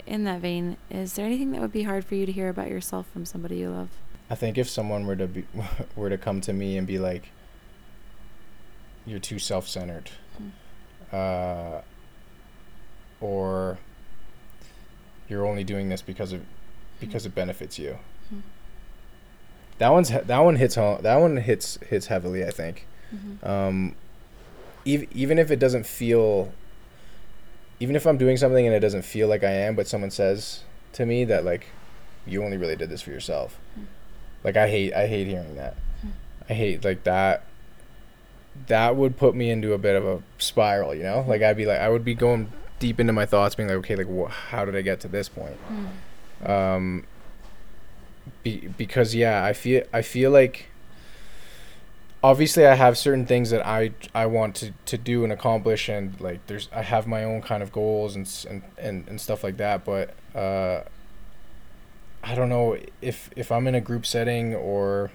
in 0.06 0.24
that 0.24 0.40
vein, 0.40 0.76
is 0.90 1.14
there 1.14 1.24
anything 1.24 1.52
that 1.52 1.60
would 1.62 1.72
be 1.72 1.84
hard 1.84 2.04
for 2.04 2.14
you 2.16 2.26
to 2.26 2.32
hear 2.32 2.48
about 2.50 2.68
yourself 2.68 3.06
from 3.12 3.24
somebody 3.24 3.56
you 3.58 3.70
love? 3.70 3.88
I 4.30 4.36
think 4.36 4.56
if 4.56 4.68
someone 4.70 5.06
were 5.06 5.16
to 5.16 5.26
be 5.26 5.44
were 5.96 6.08
to 6.08 6.16
come 6.18 6.40
to 6.42 6.52
me 6.52 6.76
and 6.78 6.86
be 6.86 6.98
like, 6.98 7.30
"You're 9.04 9.18
too 9.18 9.38
self-centered," 9.38 10.10
Hmm. 10.38 10.48
uh, 11.12 11.80
or 13.20 13.78
"You're 15.28 15.44
only 15.46 15.64
doing 15.64 15.88
this 15.88 16.00
because 16.02 16.32
of 16.32 16.42
because 17.00 17.26
it 17.26 17.34
benefits 17.34 17.78
you," 17.78 17.98
Hmm. 18.28 18.40
that 19.78 19.88
one's 19.90 20.10
that 20.10 20.38
one 20.38 20.56
hits 20.56 20.76
home. 20.76 21.02
That 21.02 21.16
one 21.16 21.36
hits 21.38 21.78
hits 21.88 22.06
heavily. 22.06 22.44
I 22.44 22.50
think. 22.50 22.86
Mm-hmm. 23.14 23.46
Um, 23.48 23.96
even 24.84 25.08
even 25.12 25.38
if 25.38 25.50
it 25.50 25.58
doesn't 25.58 25.84
feel, 25.86 26.52
even 27.80 27.96
if 27.96 28.06
I'm 28.06 28.16
doing 28.16 28.36
something 28.36 28.64
and 28.64 28.74
it 28.74 28.80
doesn't 28.80 29.02
feel 29.02 29.26
like 29.26 29.42
I 29.42 29.50
am, 29.50 29.74
but 29.74 29.88
someone 29.88 30.12
says 30.12 30.62
to 30.92 31.04
me 31.04 31.24
that 31.24 31.44
like, 31.44 31.66
you 32.26 32.44
only 32.44 32.56
really 32.56 32.76
did 32.76 32.88
this 32.90 33.02
for 33.02 33.10
yourself. 33.10 33.58
Like 34.44 34.56
I 34.56 34.68
hate 34.68 34.94
I 34.94 35.06
hate 35.06 35.26
hearing 35.26 35.56
that. 35.56 35.76
I 36.48 36.54
hate 36.54 36.84
like 36.84 37.04
that. 37.04 37.44
That 38.66 38.96
would 38.96 39.16
put 39.16 39.34
me 39.34 39.50
into 39.50 39.72
a 39.72 39.78
bit 39.78 39.96
of 39.96 40.04
a 40.06 40.22
spiral, 40.38 40.94
you 40.94 41.02
know. 41.02 41.24
Like 41.26 41.42
I'd 41.42 41.56
be 41.56 41.66
like 41.66 41.80
I 41.80 41.88
would 41.88 42.04
be 42.04 42.14
going 42.14 42.50
deep 42.78 42.98
into 42.98 43.12
my 43.12 43.26
thoughts, 43.26 43.54
being 43.54 43.68
like, 43.68 43.78
okay, 43.78 43.96
like 43.96 44.08
wh- 44.08 44.30
how 44.50 44.64
did 44.64 44.74
I 44.74 44.80
get 44.82 45.00
to 45.00 45.08
this 45.08 45.28
point? 45.28 45.56
Hmm. 45.56 46.50
um 46.50 47.04
be, 48.42 48.68
because 48.78 49.14
yeah 49.14 49.44
i 49.44 49.52
feel 49.52 49.82
i 49.92 50.02
feel 50.02 50.30
like 50.30 50.66
obviously 52.22 52.66
i 52.66 52.74
have 52.74 52.96
certain 52.98 53.26
things 53.26 53.50
that 53.50 53.64
i 53.66 53.90
i 54.14 54.26
want 54.26 54.54
to 54.54 54.72
to 54.86 54.98
do 54.98 55.24
and 55.24 55.32
accomplish 55.32 55.88
and 55.88 56.18
like 56.20 56.46
there's 56.46 56.68
i 56.72 56.82
have 56.82 57.06
my 57.06 57.24
own 57.24 57.40
kind 57.42 57.62
of 57.62 57.72
goals 57.72 58.14
and 58.14 58.28
and 58.48 58.62
and, 58.78 59.08
and 59.08 59.20
stuff 59.20 59.42
like 59.42 59.56
that 59.56 59.84
but 59.84 60.14
uh 60.34 60.82
i 62.22 62.34
don't 62.34 62.48
know 62.48 62.76
if 63.00 63.30
if 63.36 63.50
i'm 63.52 63.66
in 63.66 63.74
a 63.74 63.80
group 63.80 64.04
setting 64.06 64.54
or 64.54 65.10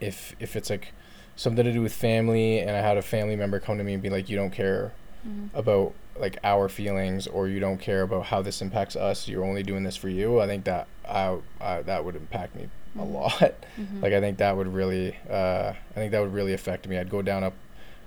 if 0.00 0.34
if 0.40 0.56
it's 0.56 0.70
like 0.70 0.92
something 1.36 1.64
to 1.64 1.72
do 1.72 1.82
with 1.82 1.92
family 1.92 2.58
and 2.60 2.70
i 2.70 2.80
had 2.80 2.96
a 2.96 3.02
family 3.02 3.36
member 3.36 3.58
come 3.60 3.78
to 3.78 3.84
me 3.84 3.94
and 3.94 4.02
be 4.02 4.10
like 4.10 4.28
you 4.28 4.36
don't 4.36 4.50
care 4.52 4.92
Mhm. 5.26 5.48
about 5.54 5.94
like 6.18 6.36
our 6.44 6.68
feelings 6.68 7.26
or 7.26 7.48
you 7.48 7.58
don't 7.58 7.78
care 7.78 8.02
about 8.02 8.26
how 8.26 8.42
this 8.42 8.60
impacts 8.60 8.94
us 8.94 9.26
you're 9.26 9.42
only 9.44 9.62
doing 9.62 9.82
this 9.82 9.96
for 9.96 10.08
you 10.10 10.38
i 10.40 10.46
think 10.46 10.64
that 10.64 10.86
i, 11.08 11.38
I 11.60 11.80
that 11.82 12.04
would 12.04 12.14
impact 12.14 12.54
me 12.54 12.68
a 12.96 12.98
Mhm. 13.00 13.12
lot 13.14 13.54
Mhm. 13.78 14.02
like 14.02 14.12
i 14.12 14.20
think 14.20 14.36
that 14.38 14.54
would 14.56 14.68
really 14.72 15.16
uh 15.30 15.72
i 15.90 15.94
think 15.94 16.12
that 16.12 16.20
would 16.20 16.34
really 16.34 16.52
affect 16.52 16.86
me 16.86 16.98
i'd 16.98 17.08
go 17.10 17.22
down 17.22 17.42
a, 17.42 17.52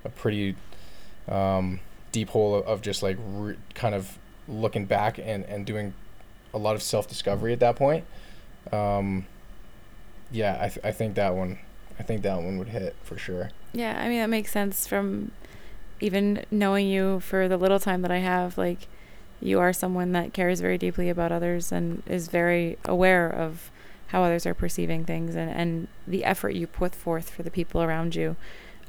a 0.06 0.10
pretty 0.10 0.56
um 1.28 1.80
deep 2.12 2.30
hole 2.30 2.56
of, 2.56 2.66
of 2.68 2.82
just 2.82 3.02
like 3.04 3.18
re- 3.20 3.58
kind 3.74 3.96
of 3.96 4.18
looking 4.48 4.86
back 4.86 5.18
and 5.18 5.44
and 5.46 5.66
doing 5.66 5.94
a 6.58 6.64
lot 6.64 6.76
of 6.76 6.82
self-discovery 6.82 7.54
at 7.54 7.60
that 7.60 7.76
point 7.76 8.04
um 8.72 9.26
yeah 10.32 10.58
i, 10.60 10.68
th- 10.68 10.84
I 10.84 10.92
think 10.92 11.16
that 11.16 11.34
one 11.36 11.60
i 12.00 12.04
think 12.04 12.22
that 12.24 12.36
one 12.42 12.58
would 12.58 12.70
hit 12.70 12.96
for 13.04 13.18
sure 13.18 13.52
Yeah, 13.74 14.00
I 14.02 14.10
mean 14.10 14.20
that 14.20 14.30
makes 14.30 14.52
sense 14.52 14.88
from 14.88 15.32
even 16.00 16.46
knowing 16.52 16.88
you 16.88 17.20
for 17.20 17.48
the 17.48 17.58
little 17.58 17.80
time 17.80 18.02
that 18.04 18.12
I 18.12 18.20
have. 18.20 18.58
Like, 18.58 18.88
you 19.42 19.60
are 19.60 19.74
someone 19.74 20.12
that 20.14 20.34
cares 20.34 20.62
very 20.62 20.78
deeply 20.78 21.10
about 21.10 21.32
others 21.32 21.72
and 21.72 22.02
is 22.08 22.28
very 22.28 22.78
aware 22.86 23.30
of 23.30 23.72
how 24.08 24.24
others 24.24 24.46
are 24.46 24.54
perceiving 24.54 25.06
things 25.06 25.36
and, 25.36 25.50
and 25.50 25.88
the 26.08 26.24
effort 26.24 26.52
you 26.56 26.66
put 26.68 26.96
forth 26.96 27.30
for 27.30 27.44
the 27.44 27.52
people 27.52 27.82
around 27.84 28.16
you. 28.16 28.36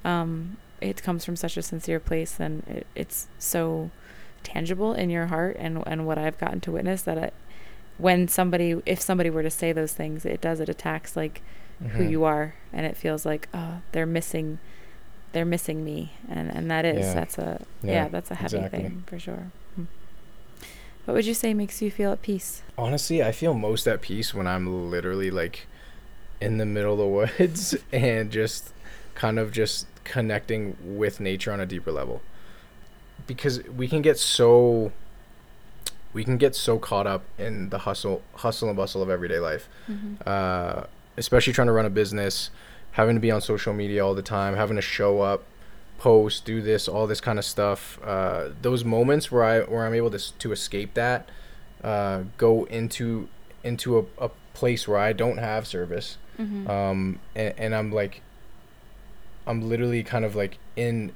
Um, 0.04 0.56
it 0.80 1.02
comes 1.02 1.24
from 1.24 1.36
such 1.36 1.56
a 1.56 1.62
sincere 1.62 2.00
place 2.00 2.38
and 2.38 2.62
it, 2.68 2.86
it's 2.94 3.26
so 3.38 3.90
tangible 4.42 4.92
in 4.94 5.10
your 5.10 5.26
heart 5.26 5.56
and, 5.58 5.82
and 5.86 6.06
what 6.06 6.18
I've 6.18 6.38
gotten 6.38 6.60
to 6.60 6.72
witness 6.72 7.02
that 7.02 7.18
it, 7.18 7.34
when 7.98 8.28
somebody, 8.28 8.80
if 8.86 9.00
somebody 9.00 9.28
were 9.30 9.42
to 9.42 9.50
say 9.50 9.72
those 9.72 9.92
things, 9.92 10.24
it 10.24 10.40
does, 10.40 10.60
it 10.60 10.68
attacks 10.68 11.16
like 11.16 11.42
who 11.80 12.02
Mhm. 12.02 12.10
you 12.10 12.24
are 12.24 12.54
and 12.72 12.84
it 12.86 12.96
feels 12.96 13.24
like 13.24 13.48
oh 13.54 13.80
they're 13.92 14.04
missing 14.04 14.58
they're 15.32 15.44
missing 15.44 15.84
me 15.84 16.12
and 16.28 16.50
and 16.50 16.68
that 16.68 16.84
is 16.84 17.06
Yeah. 17.06 17.14
that's 17.14 17.38
a 17.38 17.60
yeah, 17.84 17.92
Yeah, 17.92 18.08
that's 18.08 18.30
a 18.32 18.34
heavy 18.34 18.56
exactly. 18.56 18.80
thing 18.82 19.04
for 19.06 19.18
sure 19.20 19.52
Hmm. 19.76 19.84
what 21.04 21.14
would 21.14 21.24
you 21.26 21.34
say 21.34 21.54
makes 21.54 21.80
you 21.80 21.90
feel 21.92 22.10
at 22.10 22.20
peace 22.20 22.62
Honestly, 22.76 23.22
I 23.22 23.30
feel 23.30 23.54
most 23.54 23.86
at 23.86 24.00
peace 24.00 24.34
when 24.34 24.48
I'm 24.48 24.90
literally 24.90 25.30
like 25.30 25.66
in 26.40 26.58
the 26.58 26.66
middle 26.66 26.94
of 26.94 26.98
the 26.98 27.06
woods 27.06 27.76
and 27.92 28.30
just 28.32 28.72
kind 29.14 29.38
of 29.38 29.52
just 29.52 29.86
connecting 30.02 30.76
with 30.82 31.20
nature 31.20 31.52
on 31.52 31.60
a 31.60 31.66
deeper 31.66 31.92
level. 31.92 32.22
Because 33.26 33.62
we 33.64 33.86
can 33.88 34.00
get 34.02 34.18
so 34.18 34.90
we 36.12 36.24
can 36.24 36.36
get 36.36 36.54
so 36.54 36.78
caught 36.78 37.06
up 37.06 37.24
in 37.38 37.68
the 37.70 37.78
hustle 37.78 38.22
hustle 38.36 38.68
and 38.68 38.76
bustle 38.76 39.02
of 39.02 39.10
everyday 39.10 39.38
life. 39.38 39.68
Uh, 40.26 40.84
especially 41.16 41.52
trying 41.52 41.66
to 41.66 41.72
run 41.72 41.84
a 41.84 41.90
business, 41.90 42.50
having 42.92 43.16
to 43.16 43.20
be 43.20 43.30
on 43.30 43.40
social 43.40 43.74
media 43.74 44.04
all 44.04 44.14
the 44.14 44.22
time, 44.22 44.54
having 44.54 44.76
to 44.76 44.82
show 44.82 45.20
up, 45.20 45.42
post, 45.98 46.44
do 46.44 46.62
this, 46.62 46.88
all 46.88 47.06
this 47.06 47.20
kind 47.20 47.38
of 47.38 47.44
stuff. 47.44 47.98
Uh, 48.02 48.50
those 48.62 48.84
moments 48.84 49.30
where 49.30 49.44
I 49.44 49.60
where 49.60 49.84
I'm 49.84 49.94
able 49.94 50.10
to 50.10 50.38
to 50.38 50.52
escape 50.52 50.94
that, 50.94 51.28
uh, 51.84 52.22
go 52.38 52.64
into 52.64 53.28
into 53.62 53.98
a, 53.98 54.04
a 54.26 54.30
place 54.54 54.88
where 54.88 54.98
I 54.98 55.12
don't 55.12 55.38
have 55.38 55.66
service, 55.66 56.16
mm-hmm. 56.38 56.68
um, 56.70 57.18
and, 57.34 57.54
and 57.58 57.74
I'm 57.74 57.92
like, 57.92 58.22
I'm 59.46 59.68
literally 59.68 60.02
kind 60.02 60.24
of 60.24 60.34
like 60.34 60.58
in 60.76 61.12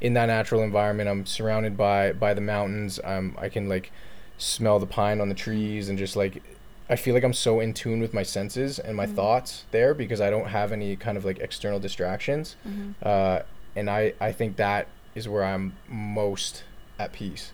in 0.00 0.14
that 0.14 0.26
natural 0.26 0.62
environment. 0.62 1.08
I'm 1.08 1.26
surrounded 1.26 1.76
by 1.76 2.12
by 2.12 2.34
the 2.34 2.40
mountains. 2.40 2.98
Um, 3.04 3.36
I 3.38 3.48
can 3.48 3.68
like 3.68 3.92
smell 4.38 4.78
the 4.78 4.86
pine 4.86 5.20
on 5.20 5.28
the 5.28 5.34
trees 5.34 5.88
and 5.88 5.98
just 5.98 6.16
like 6.16 6.42
I 6.88 6.96
feel 6.96 7.14
like 7.14 7.24
I'm 7.24 7.32
so 7.32 7.60
in 7.60 7.72
tune 7.72 8.00
with 8.00 8.12
my 8.12 8.22
senses 8.22 8.78
and 8.78 8.94
my 8.96 9.06
Mhm. 9.06 9.14
thoughts 9.14 9.64
there 9.70 9.94
because 9.94 10.20
I 10.20 10.28
don't 10.28 10.48
have 10.48 10.70
any 10.70 10.96
kind 10.96 11.16
of 11.16 11.24
like 11.24 11.38
external 11.38 11.80
distractions. 11.80 12.56
Mm-hmm. 12.68 12.90
Uh, 13.02 13.38
and 13.74 13.88
I 13.88 14.12
I 14.20 14.32
think 14.32 14.56
that 14.56 14.86
is 15.14 15.26
where 15.28 15.44
I'm 15.44 15.74
most 15.88 16.64
at 16.98 17.12
peace. 17.12 17.52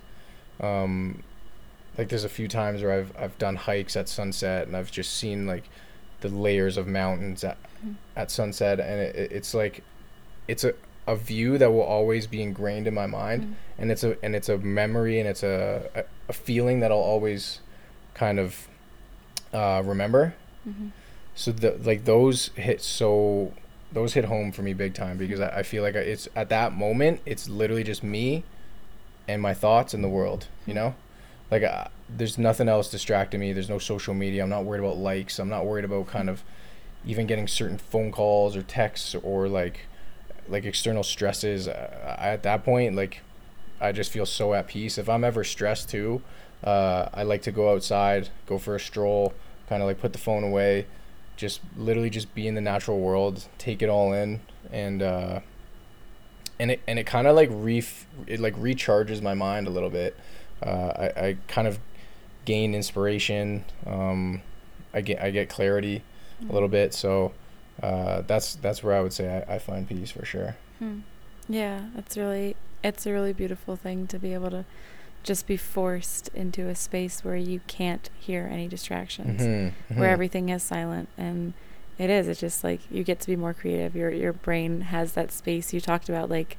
Um, 0.60 1.22
like 1.96 2.08
there's 2.08 2.24
a 2.24 2.28
few 2.28 2.48
times 2.48 2.82
where 2.82 2.92
I've 2.92 3.12
I've 3.18 3.38
done 3.38 3.56
hikes 3.56 3.96
at 3.96 4.08
sunset 4.08 4.66
and 4.66 4.76
I've 4.76 4.90
just 4.90 5.14
seen 5.16 5.46
like 5.46 5.64
the 6.20 6.28
layers 6.28 6.76
of 6.76 6.86
mountains 6.86 7.44
at, 7.44 7.56
Mhm. 7.86 7.94
at 8.16 8.30
sunset 8.30 8.78
and 8.80 9.00
it, 9.00 9.16
it- 9.16 9.32
it's 9.32 9.54
like 9.54 9.82
it's 10.48 10.64
a, 10.64 10.74
a 11.06 11.16
view 11.16 11.56
that 11.58 11.70
will 11.72 11.82
always 11.82 12.26
be 12.26 12.42
ingrained 12.42 12.86
in 12.86 12.94
my 12.94 13.06
mind 13.06 13.42
Mm-hmm. 13.42 13.52
and 13.82 13.90
it's 13.92 14.04
a 14.04 14.16
and 14.24 14.34
it's 14.34 14.48
a 14.48 14.58
memory 14.58 15.18
and 15.20 15.28
it's 15.28 15.42
a 15.42 15.88
a, 15.94 16.04
a 16.30 16.32
feeling 16.32 16.80
that 16.80 16.90
I'll 16.90 16.98
always 16.98 17.60
kind 18.14 18.38
of 18.38 18.68
uh, 19.52 19.82
remember. 19.84 20.34
Mm-hmm. 20.68 20.88
so 21.34 21.52
the 21.52 21.70
like 21.82 22.04
those 22.04 22.48
hit 22.54 22.82
so 22.82 23.54
those 23.92 24.12
hit 24.12 24.26
home 24.26 24.52
for 24.52 24.60
me 24.60 24.74
big 24.74 24.92
time 24.92 25.16
because 25.16 25.40
I, 25.40 25.60
I 25.60 25.62
feel 25.62 25.82
like 25.82 25.94
it's 25.94 26.28
at 26.36 26.50
that 26.50 26.74
moment 26.74 27.22
it's 27.24 27.48
literally 27.48 27.82
just 27.82 28.02
me 28.02 28.44
and 29.26 29.40
my 29.40 29.54
thoughts 29.54 29.94
and 29.94 30.04
the 30.04 30.08
world 30.08 30.48
you 30.66 30.74
know? 30.74 30.94
Like 31.50 31.64
uh, 31.64 31.86
there's 32.08 32.38
nothing 32.38 32.68
else 32.68 32.90
distracting 32.90 33.40
me. 33.40 33.52
There's 33.52 33.68
no 33.68 33.78
social 33.78 34.14
media. 34.14 34.42
I'm 34.44 34.48
not 34.48 34.64
worried 34.64 34.80
about 34.80 34.98
likes. 34.98 35.38
I'm 35.40 35.48
not 35.48 35.66
worried 35.66 35.84
about 35.84 36.06
kind 36.06 36.30
of 36.30 36.44
even 37.04 37.26
getting 37.26 37.48
certain 37.48 37.78
phone 37.78 38.12
calls 38.12 38.56
or 38.56 38.62
texts 38.62 39.16
or 39.16 39.48
like 39.48 39.86
like 40.48 40.64
external 40.64 41.02
stresses. 41.02 41.66
Uh, 41.66 42.16
at 42.18 42.42
that 42.44 42.64
point 42.64 42.94
like 42.94 43.22
i 43.80 43.92
just 43.92 44.10
feel 44.10 44.26
so 44.26 44.54
at 44.54 44.66
peace. 44.68 44.98
If 44.98 45.08
i'm 45.08 45.24
ever 45.24 45.44
stressed 45.44 45.88
too 45.88 46.22
uh, 46.64 47.08
i 47.14 47.22
like 47.22 47.42
to 47.42 47.52
go 47.52 47.72
outside 47.72 48.28
go 48.46 48.58
for 48.58 48.74
a 48.74 48.80
stroll 48.80 49.32
kind 49.68 49.82
of 49.82 49.88
like 49.88 50.00
put 50.00 50.12
the 50.12 50.18
phone 50.18 50.44
away 50.44 50.86
just 51.36 51.60
literally 51.76 52.10
just 52.10 52.34
be 52.34 52.46
in 52.46 52.54
the 52.54 52.60
natural 52.60 53.00
world 53.00 53.46
take 53.56 53.82
it 53.82 53.88
all 53.88 54.12
in 54.12 54.40
and 54.70 55.02
uh 55.02 55.40
and 56.60 56.72
it 56.72 56.80
and 56.86 56.98
it 56.98 57.06
kind 57.06 57.26
of 57.26 57.34
like 57.34 57.48
re 57.50 57.82
it 58.26 58.38
like 58.38 58.54
recharges 58.56 59.22
my 59.22 59.34
mind 59.34 59.66
a 59.66 59.70
little 59.70 59.90
bit. 59.90 60.16
Uh 60.62 61.10
i 61.16 61.26
i 61.26 61.36
kind 61.48 61.66
of 61.66 61.78
gain 62.44 62.74
inspiration 62.74 63.64
um 63.86 64.42
i 64.92 65.00
get 65.00 65.20
i 65.22 65.30
get 65.30 65.48
clarity 65.48 66.02
a 66.48 66.52
little 66.52 66.68
bit. 66.68 66.92
So 66.92 67.32
uh 67.82 68.22
that's 68.26 68.56
that's 68.56 68.82
where 68.82 68.94
i 68.94 69.00
would 69.00 69.14
say 69.14 69.42
i, 69.48 69.54
I 69.54 69.58
find 69.58 69.88
peace 69.88 70.10
for 70.10 70.24
sure. 70.24 70.56
Hmm. 70.78 71.00
Yeah, 71.48 71.86
that's 71.94 72.16
really 72.16 72.54
it's 72.82 73.06
a 73.06 73.12
really 73.12 73.32
beautiful 73.32 73.76
thing 73.76 74.06
to 74.08 74.18
be 74.18 74.34
able 74.34 74.50
to 74.50 74.64
just 75.22 75.46
be 75.46 75.56
forced 75.56 76.28
into 76.34 76.68
a 76.68 76.74
space 76.74 77.22
where 77.24 77.36
you 77.36 77.60
can't 77.66 78.08
hear 78.18 78.48
any 78.50 78.66
distractions, 78.68 79.42
Mhm, 79.42 79.72
where 79.96 80.08
mhm. 80.08 80.12
everything 80.12 80.48
is 80.48 80.62
silent 80.62 81.08
and 81.18 81.52
it 81.98 82.08
is 82.08 82.26
it's 82.28 82.40
just 82.40 82.64
like 82.64 82.80
you 82.90 83.04
get 83.04 83.20
to 83.20 83.26
be 83.26 83.36
more 83.36 83.52
creative. 83.52 83.94
Your 83.94 84.10
your 84.10 84.32
brain 84.32 84.80
has 84.82 85.12
that 85.12 85.30
space 85.30 85.74
you 85.74 85.80
talked 85.80 86.08
about 86.08 86.30
like 86.30 86.56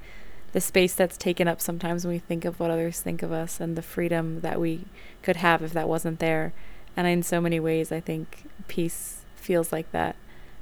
the 0.52 0.62
space 0.62 0.94
that's 0.94 1.18
taken 1.18 1.48
up 1.48 1.60
sometimes 1.62 2.06
when 2.06 2.14
we 2.14 2.20
think 2.20 2.46
of 2.46 2.60
what 2.60 2.70
others 2.70 3.00
think 3.02 3.24
of 3.24 3.32
us 3.32 3.60
and 3.60 3.76
the 3.76 3.82
freedom 3.82 4.42
that 4.42 4.60
we 4.60 4.86
could 5.24 5.38
have 5.38 5.64
if 5.64 5.74
that 5.74 5.88
wasn't 5.90 6.20
there. 6.20 6.54
And 6.96 7.08
in 7.08 7.24
so 7.24 7.42
many 7.42 7.60
ways 7.60 7.92
I 7.92 8.00
think 8.02 8.44
peace 8.68 9.22
feels 9.36 9.72
like 9.72 9.92
that 9.92 10.16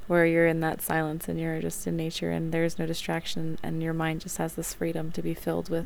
where 0.10 0.26
you're 0.26 0.48
in 0.48 0.60
that 0.60 0.82
silence 0.82 1.28
and 1.30 1.40
you're 1.40 1.62
just 1.62 1.86
in 1.88 1.96
nature 1.96 2.32
and 2.32 2.52
there's 2.52 2.78
no 2.80 2.86
distraction 2.86 3.58
and 3.64 3.82
your 3.82 3.94
mind 3.94 4.20
just 4.22 4.38
has 4.40 4.54
this 4.56 4.74
freedom 4.74 5.12
to 5.12 5.22
be 5.22 5.34
filled 5.34 5.70
with 5.70 5.86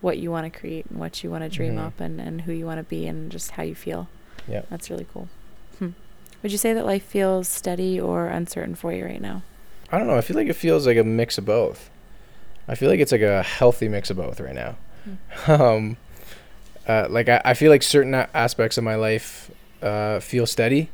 what 0.00 0.16
you 0.18 0.30
want 0.30 0.50
to 0.50 0.58
create 0.58 0.86
and 0.90 0.98
what 0.98 1.22
you 1.22 1.30
want 1.30 1.44
to 1.44 1.48
dream 1.50 1.76
Mhm. 1.76 1.86
up 1.86 2.00
and, 2.00 2.20
and 2.20 2.40
who 2.42 2.52
you 2.52 2.64
want 2.66 2.78
to 2.78 2.84
be 2.84 3.06
and 3.06 3.30
just 3.30 3.52
how 3.52 3.62
you 3.62 3.74
feel. 3.74 4.08
Yeah. 4.48 4.62
That's 4.70 4.88
really 4.90 5.06
cool. 5.12 5.28
Hmm. 5.78 5.90
Would 6.42 6.52
you 6.52 6.58
say 6.58 6.72
that 6.72 6.84
life 6.86 7.04
feels 7.04 7.46
steady 7.48 8.00
or 8.00 8.26
uncertain 8.28 8.74
for 8.74 8.92
you 8.92 9.04
right 9.04 9.20
now? 9.20 9.42
i 9.92 9.98
don't 9.98 10.06
know 10.08 10.16
i 10.16 10.22
feel 10.22 10.36
like 10.36 10.48
it 10.48 10.54
feels 10.56 10.86
like 10.86 10.96
a 10.96 11.04
mix 11.04 11.36
of 11.38 11.44
both 11.44 11.90
i 12.66 12.74
feel 12.74 12.88
like 12.88 12.98
it's 12.98 13.12
like 13.12 13.20
a 13.20 13.42
healthy 13.42 13.86
mix 13.86 14.08
of 14.10 14.16
both 14.16 14.40
right 14.40 14.54
now 14.54 14.76
um 15.46 15.96
uh, 16.88 17.06
like 17.10 17.28
I, 17.28 17.40
I 17.44 17.54
feel 17.54 17.70
like 17.70 17.82
certain 17.82 18.14
aspects 18.14 18.76
of 18.78 18.82
my 18.82 18.94
life 18.94 19.50
uh, 19.82 20.20
feel 20.20 20.46
steady 20.46 20.88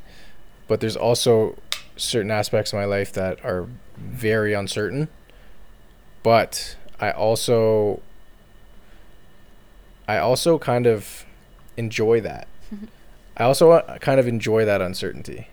but 0.68 0.80
there's 0.80 0.96
also 0.96 1.56
certain 2.00 2.30
aspects 2.30 2.72
of 2.72 2.78
my 2.78 2.84
life 2.84 3.12
that 3.12 3.44
are 3.44 3.66
very 3.96 4.52
uncertain 4.54 5.08
but 6.22 6.76
i 7.00 7.10
also 7.10 8.00
i 10.08 10.16
also 10.18 10.58
kind 10.58 10.86
of 10.86 11.24
enjoy 11.76 12.20
that. 12.20 12.46
I 13.36 13.44
also 13.44 13.70
uh, 13.70 13.98
kind 13.98 14.20
of 14.20 14.26
enjoy 14.28 14.64
that 14.66 14.80
uncertainty. 14.82 15.48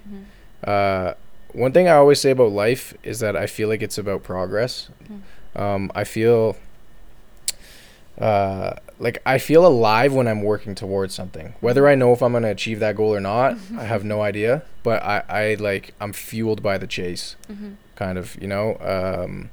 Uh, 0.63 1.13
one 1.53 1.71
thing 1.71 1.87
i 1.87 1.93
always 1.95 2.19
say 2.19 2.31
about 2.31 2.51
life 2.51 2.93
is 3.03 3.19
that 3.19 3.35
i 3.35 3.45
feel 3.47 3.69
like 3.69 3.81
it's 3.81 3.97
about 3.97 4.23
progress. 4.23 4.89
Um, 5.55 5.91
i 5.95 6.03
feel 6.03 6.57
uh, 8.19 8.75
like 8.99 9.21
I 9.25 9.37
feel 9.37 9.65
alive 9.65 10.13
when 10.13 10.27
I'm 10.27 10.41
working 10.41 10.73
towards 10.75 11.13
something. 11.13 11.53
Whether 11.61 11.87
I 11.87 11.95
know 11.95 12.13
if 12.13 12.21
I'm 12.23 12.33
gonna 12.33 12.49
achieve 12.49 12.79
that 12.79 12.95
goal 12.95 13.13
or 13.13 13.19
not, 13.19 13.57
I 13.77 13.83
have 13.83 14.03
no 14.03 14.21
idea. 14.21 14.63
But 14.83 15.03
I, 15.03 15.23
I 15.29 15.53
like 15.55 15.93
I'm 16.01 16.13
fueled 16.13 16.63
by 16.63 16.77
the 16.77 16.87
chase, 16.87 17.35
Mm-hmm. 17.51 17.71
kind 17.95 18.17
of. 18.17 18.35
You 18.41 18.47
know, 18.47 18.77
um, 18.79 19.49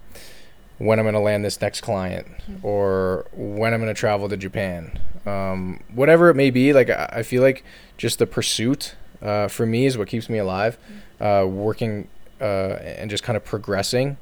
when 0.79 0.99
I'm 0.99 1.05
gonna 1.05 1.21
land 1.21 1.45
this 1.45 1.61
next 1.61 1.83
client, 1.83 2.27
Mhm. 2.51 2.65
or 2.65 3.27
when 3.33 3.75
I'm 3.75 3.81
gonna 3.81 3.95
travel 3.95 4.29
to 4.29 4.37
Japan, 4.37 4.99
um, 5.27 5.81
whatever 5.95 6.31
it 6.31 6.35
may 6.35 6.51
be. 6.51 6.73
Like 6.73 6.89
I, 6.91 7.09
I 7.17 7.23
feel 7.23 7.43
like 7.43 7.65
just 7.99 8.19
the 8.19 8.27
pursuit 8.27 8.95
uh, 9.23 9.49
for 9.49 9.67
me 9.67 9.87
is 9.87 9.97
what 9.99 10.09
keeps 10.09 10.29
me 10.29 10.39
alive. 10.39 10.79
Uh, 11.21 11.47
working 11.49 12.09
uh, 12.41 12.77
and 12.99 13.09
just 13.11 13.23
kind 13.23 13.37
of 13.37 13.45
progressing. 13.45 14.17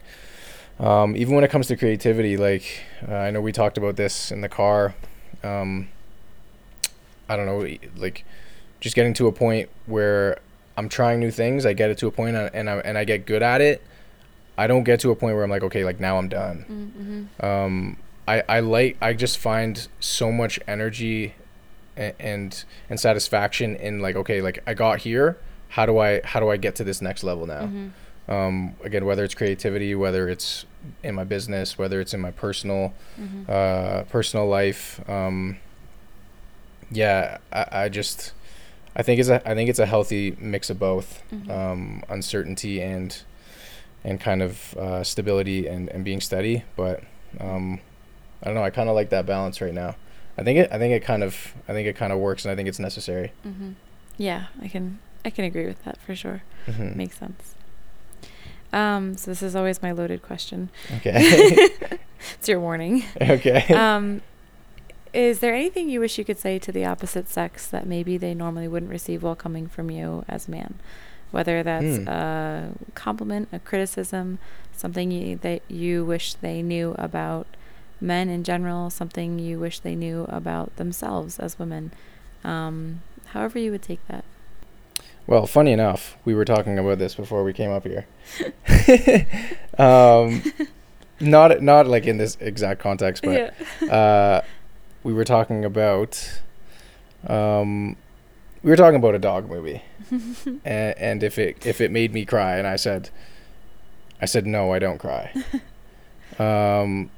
Um, 0.83 1.17
even 1.17 1.35
when 1.35 1.45
it 1.45 1.51
comes 1.51 1.69
to 1.69 1.77
creativity, 1.77 2.37
like 2.37 2.65
uh, 3.09 3.15
I 3.15 3.31
know 3.31 3.41
we 3.41 3.53
talked 3.53 3.79
about 3.79 3.97
this 3.97 4.33
in 4.33 4.41
the 4.41 4.49
car. 4.49 4.95
um, 5.45 5.89
I 7.29 7.37
don't 7.37 7.47
know, 7.47 7.67
like 7.97 8.25
just 8.81 8.97
getting 8.97 9.15
to 9.15 9.27
a 9.29 9.33
point 9.33 9.71
where 9.87 10.39
I'm 10.77 10.89
trying 10.89 11.21
new 11.21 11.31
things. 11.31 11.65
I 11.65 11.73
get 11.73 11.89
it 11.91 11.99
to 11.99 12.07
a 12.09 12.11
point 12.11 12.37
and 12.37 12.51
and 12.55 12.69
I, 12.69 12.77
and 12.79 12.99
I 12.99 13.05
get 13.05 13.27
good 13.27 13.43
at 13.43 13.61
it. 13.61 13.83
I 14.59 14.67
don't 14.67 14.85
get 14.85 15.01
to 15.01 15.11
a 15.11 15.17
point 15.17 15.35
where 15.35 15.45
I'm 15.45 15.51
like, 15.51 15.63
okay, 15.63 15.85
like 15.85 16.01
now 16.01 16.19
I'm 16.19 16.29
done. 16.29 17.29
Mm-hmm. 17.41 17.47
Um, 17.47 17.97
I, 18.29 18.43
I 18.49 18.61
like 18.61 18.97
I 19.01 19.13
just 19.15 19.39
find 19.39 19.87
so 20.01 20.31
much 20.31 20.59
energy 20.69 21.35
and, 21.97 22.15
and 22.19 22.65
and 22.91 23.01
satisfaction 23.01 23.77
in 23.77 24.01
like 24.01 24.17
okay 24.17 24.41
like 24.43 24.59
I 24.67 24.75
got 24.75 25.01
here 25.01 25.37
how 25.71 25.87
do 25.87 25.99
I 25.99 26.21
how 26.25 26.39
do 26.41 26.49
I 26.49 26.57
get 26.57 26.75
to 26.77 26.85
this 26.85 27.01
next 27.03 27.25
level 27.25 27.47
now 27.47 27.63
Mm-hmm. 27.63 28.33
um, 28.33 28.75
again 28.85 29.05
whether 29.05 29.25
it's 29.25 29.35
creativity 29.35 29.95
whether 29.95 30.29
it's 30.29 30.65
in 31.03 31.15
my 31.15 31.25
business 31.25 31.79
whether 31.79 32.01
it's 32.01 32.15
in 32.15 32.21
my 32.21 32.31
personal 32.31 32.93
Mm-hmm. 33.21 33.45
uh, 33.49 34.03
personal 34.05 34.47
life 34.49 35.01
um, 35.09 35.59
yeah 36.91 37.39
I, 37.53 37.67
I 37.85 37.89
just 37.89 38.33
I 38.95 39.03
think 39.03 39.21
it's 39.21 39.29
a 39.29 39.47
I 39.49 39.55
think 39.55 39.71
it's 39.71 39.79
a 39.79 39.87
healthy 39.87 40.37
mix 40.39 40.71
of 40.71 40.79
both 40.79 41.23
Mhm. 41.33 41.51
um, 41.51 42.03
uncertainty 42.09 42.81
and 42.83 43.23
and 44.05 44.21
kind 44.21 44.43
of 44.43 44.75
uh, 44.77 45.05
stability 45.05 45.67
and, 45.69 45.89
and 45.91 46.05
being 46.05 46.21
steady 46.21 46.65
but 46.77 47.03
um, 47.41 47.81
I 48.43 48.47
don't 48.47 48.55
know 48.55 48.65
I 48.65 48.71
kind 48.71 48.89
of 48.89 48.95
like 48.95 49.11
that 49.11 49.27
balance 49.27 49.61
right 49.61 49.73
now 49.75 49.95
I 50.37 50.43
think 50.43 50.59
it 50.59 50.69
I 50.73 50.79
think 50.79 50.93
it 50.93 51.05
kind 51.05 51.23
of 51.23 51.55
I 51.69 51.73
think 51.73 51.87
it 51.89 51.97
kind 51.97 52.13
of 52.13 52.19
works 52.19 52.45
and 52.45 52.53
I 52.53 52.57
think 52.57 52.69
it's 52.69 52.79
necessary 52.81 53.33
Mm-hmm. 53.47 53.73
Yeah, 54.19 54.47
I 54.61 54.69
can 54.69 54.99
I 55.25 55.31
can 55.31 55.45
agree 55.45 55.67
with 55.67 55.83
that 55.85 55.99
for 56.03 56.15
sure. 56.15 56.43
Mhm. 56.67 56.95
Makes 56.97 57.19
sense. 57.19 57.55
Um, 58.73 59.17
so 59.17 59.31
this 59.31 59.43
is 59.43 59.55
always 59.55 59.83
my 59.83 59.93
loaded 59.93 60.23
question. 60.23 60.71
okay 60.97 61.69
It's 62.39 62.49
your 62.49 62.61
warning. 62.61 63.05
okay 63.21 63.67
um, 63.75 64.23
is 65.13 65.41
there 65.41 65.55
anything 65.55 65.91
you 65.91 66.01
wish 66.01 66.17
you 66.19 66.25
could 66.25 66.39
say 66.39 66.59
to 66.59 66.73
the 66.73 66.85
opposite 66.87 67.29
sex 67.29 67.67
that 67.67 67.87
maybe 67.87 68.17
they 68.17 68.33
normally 68.33 68.67
wouldn't 68.69 68.91
receive 68.91 69.23
while 69.23 69.35
coming 69.37 69.67
from 69.67 69.91
you 69.91 70.25
as 70.29 70.49
a 70.49 70.51
man? 70.51 70.75
Whether 71.33 71.63
that's 71.63 71.97
Hmm. 71.99 72.09
a 72.09 72.69
compliment, 72.95 73.49
a 73.53 73.59
criticism, 73.59 74.39
something 74.75 75.11
you, 75.11 75.37
that 75.39 75.61
you 75.69 76.05
wish 76.05 76.35
they 76.35 76.63
knew 76.63 76.95
about 76.99 77.47
men 78.01 78.29
in 78.29 78.43
general, 78.45 78.89
something 78.91 79.39
you 79.39 79.59
wish 79.59 79.81
they 79.81 79.95
knew 79.95 80.25
about 80.29 80.77
themselves 80.77 81.39
as 81.39 81.59
women. 81.59 81.93
Um, 82.45 83.03
however, 83.27 83.59
you 83.59 83.71
would 83.71 83.83
take 83.83 84.07
that. 84.09 84.25
Well, 85.27 85.47
funny 85.47 85.73
enough, 85.73 86.17
we 86.25 86.35
were 86.35 86.45
talking 86.45 86.79
about 86.79 86.99
this 86.99 87.15
before 87.15 87.45
we 87.45 87.53
came 87.53 87.71
up 87.71 87.87
here. 87.87 88.07
um, 89.79 90.43
not 91.21 91.63
not 91.63 91.87
like 91.87 92.07
in 92.07 92.17
this 92.19 92.37
exact 92.41 92.81
context, 92.81 93.23
but 93.23 93.55
uh, 93.89 94.43
we 95.05 95.13
were 95.13 95.25
talking 95.25 95.65
about 95.65 96.41
um, 97.27 97.97
we 98.63 98.71
were 98.71 98.77
talking 98.77 98.97
about 98.97 99.15
a 99.15 99.19
dog 99.19 99.49
movie, 99.49 99.83
and, 100.65 100.99
and 100.99 101.23
if 101.23 101.39
it 101.39 101.65
if 101.65 101.81
it 101.81 101.91
made 101.91 102.13
me 102.13 102.25
cry, 102.25 102.57
and 102.57 102.67
I 102.67 102.77
said, 102.77 103.11
I 104.21 104.27
said 104.27 104.47
no, 104.47 104.73
I 104.73 104.81
don't 104.81 104.99
cry. 104.99 105.33
um, 106.39 107.11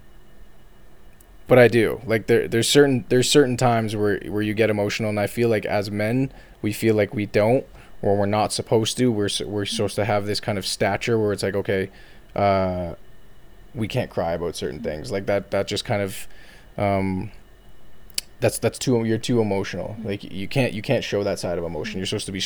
but 1.47 1.59
I 1.59 1.69
do. 1.69 2.03
Like 2.05 2.27
there 2.27 2.49
there's 2.49 2.69
certain 2.69 3.07
there's 3.09 3.31
certain 3.31 3.57
times 3.57 3.97
where 3.97 4.19
where 4.27 4.43
you 4.43 4.53
get 4.53 4.69
emotional, 4.69 5.09
and 5.09 5.19
I 5.19 5.27
feel 5.27 5.49
like 5.49 5.65
as 5.65 5.91
men 5.91 6.31
we 6.61 6.73
feel 6.73 6.95
like 6.95 7.15
we 7.15 7.25
don't 7.27 7.67
or 8.05 8.19
we're 8.19 8.27
not 8.27 8.53
supposed 8.53 8.99
to. 8.99 9.11
We're 9.11 9.31
we're 9.47 9.65
supposed 9.65 9.97
to 9.97 10.05
have 10.05 10.27
this 10.27 10.39
kind 10.39 10.59
of 10.59 10.67
stature 10.67 11.19
where 11.19 11.33
it's 11.33 11.43
like 11.43 11.55
okay, 11.55 11.91
uh, 12.37 12.95
we 13.75 13.89
can't 13.89 14.11
cry 14.11 14.35
about 14.35 14.57
certain 14.57 14.81
things 14.81 15.11
like 15.11 15.25
that. 15.25 15.51
That 15.51 15.67
just 15.67 15.87
kind 15.87 16.03
of 16.03 16.29
um, 16.77 17.33
that's 18.41 18.59
that's 18.59 18.79
too 18.79 19.03
you're 19.05 19.17
too 19.17 19.41
emotional. 19.41 19.97
Like 20.05 20.23
you 20.23 20.47
can't 20.47 20.75
you 20.75 20.83
can't 20.83 21.03
show 21.03 21.25
that 21.25 21.39
side 21.39 21.57
of 21.57 21.65
emotion. 21.65 21.99
You're 21.99 22.07
supposed 22.07 22.27
to 22.27 22.33
be 22.33 22.43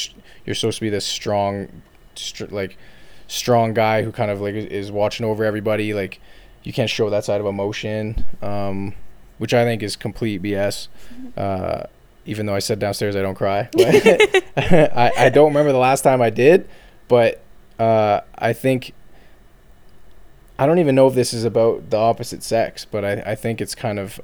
you're 0.46 0.54
supposed 0.54 0.78
to 0.78 0.82
be 0.82 0.90
this 0.90 1.04
strong, 1.04 1.82
str- 2.14 2.44
like 2.50 2.78
strong 3.26 3.74
guy 3.74 4.04
who 4.04 4.12
kind 4.12 4.30
of 4.30 4.40
like 4.40 4.54
is 4.54 4.92
watching 4.92 5.26
over 5.26 5.44
everybody. 5.44 5.92
Like 5.92 6.20
you 6.62 6.72
can't 6.72 6.88
show 6.88 7.10
that 7.10 7.24
side 7.24 7.40
of 7.40 7.48
emotion, 7.48 8.24
um, 8.42 8.94
which 9.38 9.52
I 9.52 9.64
think 9.64 9.82
is 9.82 9.96
complete 9.96 10.40
BS. 10.40 10.86
Uh, 11.36 11.88
even 12.28 12.46
though 12.46 12.54
I 12.54 12.60
said 12.60 12.78
downstairs 12.78 13.16
I 13.16 13.22
don't 13.22 13.34
cry, 13.34 13.68
I 13.78 15.12
I 15.18 15.28
don't 15.30 15.48
remember 15.48 15.72
the 15.72 15.78
last 15.78 16.02
time 16.02 16.22
I 16.22 16.30
did, 16.30 16.68
but 17.08 17.40
uh, 17.78 18.20
I 18.36 18.52
think. 18.52 18.94
I 20.60 20.66
don't 20.66 20.80
even 20.80 20.96
know 20.96 21.06
if 21.06 21.14
this 21.14 21.32
is 21.32 21.44
about 21.44 21.90
the 21.90 21.96
opposite 21.96 22.42
sex, 22.42 22.84
but 22.84 23.04
I, 23.04 23.12
I 23.24 23.34
think 23.36 23.60
it's 23.60 23.76
kind 23.76 23.96
of 23.96 24.20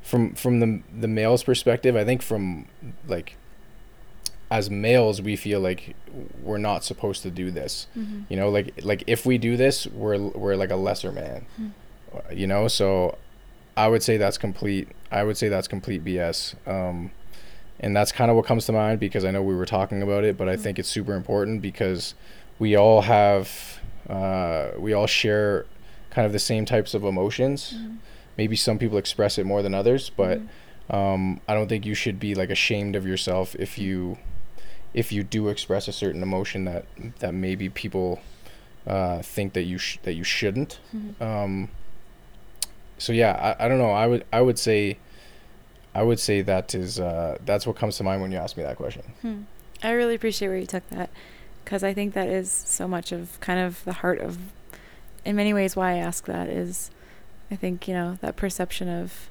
from 0.00 0.34
from 0.34 0.60
the 0.60 0.82
the 0.98 1.06
male's 1.06 1.44
perspective. 1.44 1.96
I 1.96 2.04
think 2.04 2.22
from 2.22 2.66
like 3.06 3.36
as 4.50 4.68
males, 4.68 5.22
we 5.22 5.36
feel 5.36 5.60
like 5.60 5.94
we're 6.42 6.58
not 6.58 6.82
supposed 6.82 7.22
to 7.22 7.30
do 7.30 7.50
this. 7.50 7.86
Mm-hmm. 7.96 8.22
You 8.28 8.36
know, 8.36 8.48
like 8.48 8.80
like 8.82 9.04
if 9.06 9.24
we 9.24 9.38
do 9.38 9.56
this, 9.56 9.86
we're 9.86 10.18
we're 10.18 10.56
like 10.56 10.70
a 10.70 10.76
lesser 10.76 11.12
man. 11.12 11.46
Hmm. 11.56 11.68
You 12.32 12.48
know, 12.48 12.66
so 12.66 13.16
I 13.76 13.88
would 13.88 14.02
say 14.02 14.16
that's 14.16 14.38
complete. 14.38 14.88
I 15.12 15.22
would 15.22 15.36
say 15.36 15.48
that's 15.48 15.68
complete 15.68 16.04
BS. 16.04 16.54
Um, 16.66 17.12
and 17.80 17.96
that's 17.96 18.12
kind 18.12 18.30
of 18.30 18.36
what 18.36 18.46
comes 18.46 18.66
to 18.66 18.72
mind 18.72 19.00
because 19.00 19.24
I 19.24 19.30
know 19.30 19.42
we 19.42 19.54
were 19.54 19.66
talking 19.66 20.02
about 20.02 20.24
it, 20.24 20.36
but 20.36 20.48
I 20.48 20.56
think 20.56 20.78
it's 20.78 20.88
super 20.88 21.14
important 21.14 21.62
because 21.62 22.14
we 22.58 22.76
all 22.76 23.02
have, 23.02 23.80
uh, 24.08 24.68
we 24.78 24.92
all 24.92 25.06
share 25.06 25.66
kind 26.10 26.26
of 26.26 26.32
the 26.32 26.38
same 26.38 26.64
types 26.64 26.94
of 26.94 27.04
emotions. 27.04 27.74
Mm-hmm. 27.76 27.94
Maybe 28.36 28.56
some 28.56 28.78
people 28.78 28.98
express 28.98 29.38
it 29.38 29.44
more 29.46 29.62
than 29.62 29.74
others, 29.74 30.10
but 30.10 30.40
um, 30.90 31.40
I 31.48 31.54
don't 31.54 31.68
think 31.68 31.86
you 31.86 31.94
should 31.94 32.18
be 32.20 32.34
like 32.34 32.50
ashamed 32.50 32.96
of 32.96 33.06
yourself 33.06 33.54
if 33.58 33.78
you 33.78 34.18
if 34.92 35.12
you 35.12 35.22
do 35.22 35.48
express 35.48 35.86
a 35.86 35.92
certain 35.92 36.22
emotion 36.22 36.64
that 36.64 36.84
that 37.20 37.32
maybe 37.32 37.68
people 37.68 38.20
uh, 38.86 39.22
think 39.22 39.52
that 39.52 39.62
you 39.62 39.78
sh- 39.78 39.98
that 40.02 40.14
you 40.14 40.24
shouldn't. 40.24 40.80
Mhm. 40.94 41.22
Um, 41.22 41.68
so 42.98 43.12
yeah, 43.12 43.54
I, 43.58 43.66
I 43.66 43.68
don't 43.68 43.78
know. 43.78 43.90
I 43.92 44.06
would 44.06 44.24
I 44.32 44.40
would 44.40 44.58
say 44.58 44.98
I 45.94 46.02
would 46.02 46.20
say 46.20 46.42
that 46.42 46.74
is 46.74 47.00
uh, 47.00 47.38
that's 47.44 47.66
what 47.66 47.76
comes 47.76 47.96
to 47.96 48.04
mind 48.04 48.22
when 48.22 48.30
you 48.32 48.38
ask 48.38 48.56
me 48.56 48.62
that 48.62 48.76
question. 48.76 49.02
Hmm. 49.22 49.42
I 49.82 49.90
really 49.92 50.14
appreciate 50.14 50.48
where 50.48 50.58
you 50.58 50.66
took 50.66 50.88
that 50.90 51.10
because 51.64 51.82
I 51.82 51.94
think 51.94 52.14
that 52.14 52.28
is 52.28 52.50
so 52.50 52.86
much 52.86 53.12
of 53.12 53.38
kind 53.40 53.60
of 53.60 53.84
the 53.84 53.94
heart 53.94 54.20
of, 54.20 54.38
in 55.24 55.36
many 55.36 55.52
ways, 55.54 55.76
why 55.76 55.92
I 55.92 55.96
ask 55.96 56.26
that 56.26 56.48
is, 56.48 56.90
I 57.50 57.56
think 57.56 57.86
you 57.88 57.94
know 57.94 58.18
that 58.20 58.36
perception 58.36 58.88
of, 58.88 59.30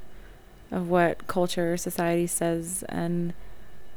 of 0.72 0.90
what 0.90 1.28
culture, 1.28 1.76
society 1.78 2.28
says, 2.28 2.84
and, 2.90 3.34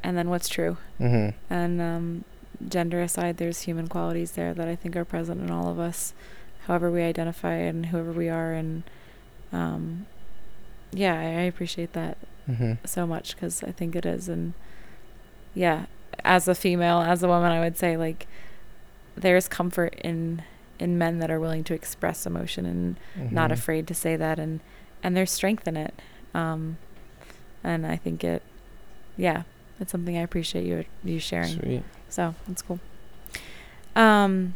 and 0.03 0.17
then 0.17 0.29
what's 0.29 0.49
true, 0.49 0.77
Mm-hmm. 0.99 1.37
and 1.53 1.81
um, 1.81 2.23
gender 2.67 3.01
aside, 3.01 3.37
there's 3.37 3.61
human 3.61 3.87
qualities 3.87 4.31
there 4.33 4.53
that 4.53 4.67
I 4.67 4.75
think 4.75 4.95
are 4.95 5.05
present 5.05 5.41
in 5.41 5.51
all 5.51 5.69
of 5.69 5.79
us, 5.79 6.13
however 6.67 6.91
we 6.91 7.01
identify 7.01 7.53
and 7.55 7.87
whoever 7.87 8.11
we 8.11 8.29
are, 8.29 8.53
and, 8.53 8.83
um, 9.51 10.05
yeah, 10.91 11.17
I, 11.19 11.23
I 11.23 11.43
appreciate 11.43 11.93
that 11.93 12.17
Mm-hmm. 12.49 12.73
so 12.85 13.07
much 13.07 13.35
because 13.35 13.63
I 13.63 13.71
think 13.71 13.95
it 13.95 14.05
is. 14.05 14.27
And 14.29 14.53
yeah, 15.53 15.85
as 16.25 16.47
a 16.47 16.55
female, 16.55 16.99
as 17.01 17.23
a 17.23 17.27
woman, 17.27 17.51
I 17.51 17.59
would 17.61 17.77
say 17.77 17.95
like 17.97 18.27
there's 19.15 19.47
comfort 19.47 19.95
in 20.03 20.41
in 20.79 20.97
men 20.97 21.19
that 21.19 21.29
are 21.31 21.39
willing 21.39 21.63
to 21.63 21.73
express 21.73 22.25
emotion 22.25 22.65
and 22.65 23.31
not 23.31 23.49
Mhm. 23.49 23.53
afraid 23.53 23.87
to 23.87 23.93
say 23.93 24.15
that, 24.15 24.39
and 24.39 24.59
and 25.03 25.15
there's 25.15 25.31
strength 25.31 25.67
in 25.67 25.77
it. 25.77 25.93
Um, 26.33 26.77
and 27.63 27.85
I 27.85 27.95
think 27.95 28.23
it, 28.23 28.41
yeah, 29.15 29.43
it's 29.79 29.91
something 29.91 30.17
I 30.17 30.21
appreciate 30.21 30.65
you 30.65 30.83
you 31.03 31.19
sharing. 31.19 31.59
Sweet. 31.59 31.83
So 32.09 32.35
that's 32.47 32.61
cool. 32.61 32.79
Um, 33.95 34.55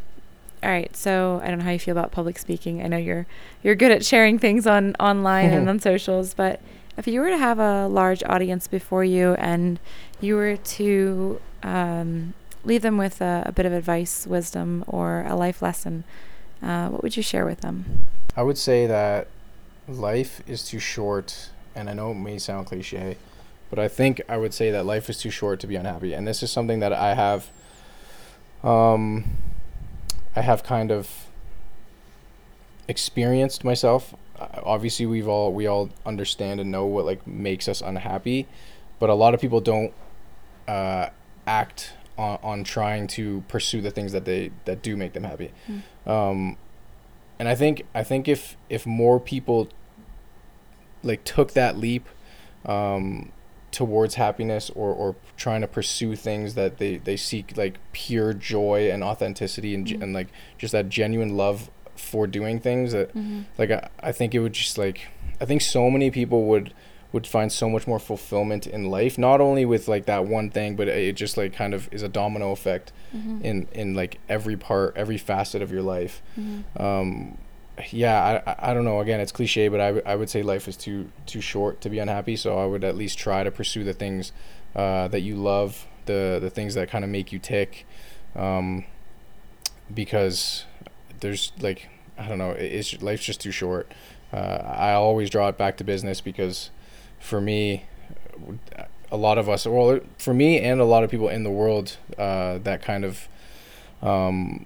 all 0.63 0.69
right. 0.69 0.93
So 0.95 1.39
I 1.43 1.49
don't 1.49 1.59
know 1.59 1.65
how 1.65 1.71
you 1.71 1.79
feel 1.79 1.97
about 1.97 2.11
public 2.11 2.37
speaking. 2.39 2.83
I 2.83 2.87
know 2.87 2.97
you're 2.97 3.27
you're 3.63 3.75
good 3.75 3.91
at 3.91 4.03
sharing 4.03 4.39
things 4.39 4.65
on 4.65 4.95
online 4.99 5.51
and 5.51 5.69
on 5.73 5.79
socials, 5.79 6.33
but 6.33 6.59
if 6.97 7.07
you 7.07 7.21
were 7.21 7.29
to 7.29 7.37
have 7.37 7.59
a 7.59 7.87
large 7.87 8.23
audience 8.23 8.67
before 8.67 9.03
you 9.03 9.35
and 9.35 9.79
you 10.19 10.35
were 10.35 10.57
to 10.57 11.39
um, 11.61 12.33
leave 12.63 12.81
them 12.81 12.97
with 12.97 13.21
a, 13.21 13.43
a 13.45 13.51
bit 13.51 13.65
of 13.65 13.71
advice, 13.71 14.25
wisdom, 14.25 14.83
or 14.87 15.23
a 15.27 15.35
life 15.35 15.61
lesson, 15.61 16.03
uh, 16.61 16.89
what 16.89 17.03
would 17.03 17.15
you 17.15 17.23
share 17.23 17.45
with 17.45 17.61
them? 17.61 18.05
I 18.35 18.41
would 18.41 18.57
say 18.57 18.87
that 18.87 19.27
life 19.87 20.41
is 20.47 20.63
too 20.67 20.79
short, 20.79 21.49
and 21.75 21.89
I 21.89 21.93
know 21.93 22.11
it 22.11 22.15
may 22.15 22.39
sound 22.39 22.65
cliche, 22.65 23.17
but 23.69 23.77
I 23.77 23.87
think 23.87 24.21
I 24.27 24.37
would 24.37 24.53
say 24.53 24.71
that 24.71 24.85
life 24.85 25.09
is 25.09 25.19
too 25.19 25.29
short 25.29 25.59
to 25.59 25.67
be 25.67 25.75
unhappy. 25.75 26.13
And 26.13 26.27
this 26.27 26.41
is 26.41 26.51
something 26.51 26.79
that 26.79 26.93
I 26.93 27.13
have, 27.13 27.49
um, 28.63 29.37
I 30.35 30.41
have 30.41 30.63
kind 30.63 30.91
of 30.91 31.27
experienced 32.87 33.63
myself. 33.63 34.15
Obviously, 34.39 35.05
we've 35.05 35.27
all 35.27 35.51
we 35.53 35.67
all 35.67 35.89
understand 36.05 36.59
and 36.59 36.71
know 36.71 36.85
what 36.85 37.05
like 37.05 37.25
makes 37.27 37.67
us 37.67 37.81
unhappy, 37.81 38.47
but 38.99 39.09
a 39.09 39.13
lot 39.15 39.33
of 39.33 39.41
people 39.41 39.61
don't 39.61 39.93
uh, 40.67 41.09
act 41.45 41.93
on, 42.17 42.37
on 42.43 42.63
trying 42.63 43.07
to 43.07 43.43
pursue 43.47 43.81
the 43.81 43.91
things 43.91 44.11
that 44.11 44.25
they 44.25 44.51
that 44.65 44.81
do 44.81 44.95
make 44.97 45.13
them 45.13 45.23
happy. 45.23 45.51
Um, 46.05 46.57
and 47.39 47.47
I 47.47 47.55
think 47.55 47.83
I 47.95 48.03
think 48.03 48.27
if 48.27 48.57
if 48.69 48.85
more 48.85 49.19
people 49.19 49.69
like 51.03 51.23
took 51.23 51.53
that 51.53 51.77
leap 51.77 52.07
um, 52.65 53.31
towards 53.71 54.15
happiness 54.15 54.69
or, 54.71 54.91
or 54.93 55.15
trying 55.37 55.61
to 55.61 55.67
pursue 55.67 56.15
things 56.15 56.55
that 56.55 56.77
they, 56.79 56.97
they 56.97 57.15
seek 57.15 57.55
like 57.55 57.77
pure 57.91 58.33
joy 58.33 58.89
and 58.91 59.03
authenticity 59.03 59.75
and, 59.75 59.87
Mhm. 59.87 60.01
and 60.01 60.13
like 60.13 60.27
just 60.57 60.71
that 60.71 60.89
genuine 60.89 61.37
love 61.37 61.69
for 61.99 62.27
doing 62.27 62.59
things 62.59 62.91
that 62.93 63.09
Mm-hmm. 63.15 63.41
like 63.57 63.71
I, 63.71 63.89
I 63.99 64.11
think 64.11 64.33
it 64.35 64.39
would 64.39 64.53
just 64.53 64.77
like 64.77 65.07
I 65.41 65.45
think 65.45 65.61
so 65.61 65.89
many 65.89 66.09
people 66.11 66.45
would 66.45 66.73
would 67.13 67.25
find 67.25 67.51
so 67.51 67.69
much 67.69 67.87
more 67.87 67.99
fulfillment 67.99 68.67
in 68.67 68.89
life 68.91 69.17
not 69.17 69.39
only 69.41 69.65
with 69.65 69.87
like 69.87 70.05
that 70.05 70.25
one 70.25 70.49
thing 70.49 70.75
but 70.75 70.87
it 70.87 71.15
just 71.15 71.37
like 71.37 71.53
kind 71.53 71.73
of 71.73 71.87
is 71.91 72.03
a 72.03 72.09
domino 72.09 72.51
effect 72.51 72.91
Mm-hmm. 73.15 73.45
in 73.45 73.67
in 73.71 73.93
like 73.95 74.19
every 74.27 74.57
part 74.57 74.93
every 74.97 75.17
facet 75.17 75.61
of 75.61 75.71
your 75.71 75.81
life 75.81 76.21
Mm-hmm. 76.37 76.81
um 76.81 77.37
yeah 77.91 78.41
I, 78.45 78.71
I 78.71 78.73
don't 78.73 78.83
know 78.85 78.99
again 78.99 79.19
it's 79.21 79.31
cliche 79.31 79.67
but 79.69 79.79
I, 79.79 79.87
w- 79.87 80.03
I 80.05 80.15
would 80.15 80.29
say 80.29 80.41
life 80.43 80.67
is 80.67 80.75
too 80.75 81.09
too 81.25 81.39
short 81.41 81.79
to 81.81 81.89
be 81.89 81.99
unhappy 81.99 82.35
so 82.35 82.57
I 82.57 82.65
would 82.65 82.83
at 82.83 82.97
least 82.97 83.17
try 83.17 83.43
to 83.43 83.51
pursue 83.51 83.83
the 83.85 83.93
things 83.93 84.31
uh, 84.75 85.07
that 85.07 85.21
you 85.21 85.35
love 85.35 85.85
the 86.05 86.39
the 86.41 86.49
things 86.49 86.73
that 86.73 86.89
kind 86.89 87.03
of 87.05 87.09
make 87.09 87.31
you 87.31 87.39
tick 87.39 87.85
um 88.35 88.83
because 89.93 90.65
there's 91.19 91.51
like 91.59 91.89
I 92.17 92.27
don't 92.27 92.37
know 92.37 92.51
it's 92.51 93.01
life's 93.01 93.25
just 93.25 93.41
too 93.41 93.51
short. 93.51 93.91
Uh, 94.33 94.37
I 94.37 94.91
always 94.93 95.29
draw 95.29 95.47
it 95.47 95.57
back 95.57 95.77
to 95.77 95.83
business 95.83 96.19
because 96.21 96.69
for 97.19 97.39
me 97.41 97.85
a 99.11 99.17
lot 99.17 99.37
of 99.37 99.47
us 99.49 99.65
well 99.65 99.99
for 100.17 100.33
me 100.33 100.59
and 100.59 100.81
a 100.81 100.85
lot 100.85 101.03
of 101.03 101.09
people 101.09 101.29
in 101.29 101.43
the 101.43 101.49
world 101.51 101.97
uh, 102.17 102.57
that 102.59 102.81
kind 102.81 103.05
of 103.05 103.27
um, 104.01 104.65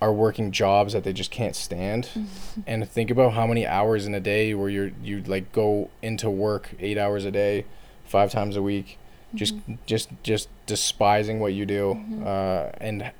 are 0.00 0.12
working 0.12 0.52
jobs 0.52 0.92
that 0.92 1.04
they 1.04 1.12
just 1.12 1.30
can't 1.30 1.56
stand. 1.56 2.08
And 2.66 2.88
think 2.88 3.10
about 3.10 3.32
how 3.34 3.46
many 3.46 3.66
hours 3.66 4.06
in 4.06 4.14
a 4.14 4.20
day 4.20 4.54
where 4.54 4.68
you're 4.68 4.92
you 5.02 5.22
like 5.22 5.52
go 5.52 5.90
into 6.02 6.30
work 6.30 6.70
eight 6.80 6.96
hours 6.98 7.24
a 7.24 7.30
day 7.30 7.64
five 8.04 8.30
times 8.30 8.56
a 8.56 8.62
week 8.62 8.98
just 9.34 9.54
just 9.84 10.08
just 10.22 10.48
despising 10.66 11.40
what 11.40 11.52
you 11.52 11.66
do. 11.66 11.98
Mhm. 12.08 12.24
uh, 12.26 12.70
and 12.80 13.10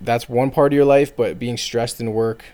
that's 0.00 0.28
one 0.28 0.50
part 0.50 0.72
of 0.72 0.76
your 0.76 0.84
life 0.84 1.16
but 1.16 1.38
being 1.38 1.56
stressed 1.56 2.00
in 2.00 2.12
work 2.12 2.44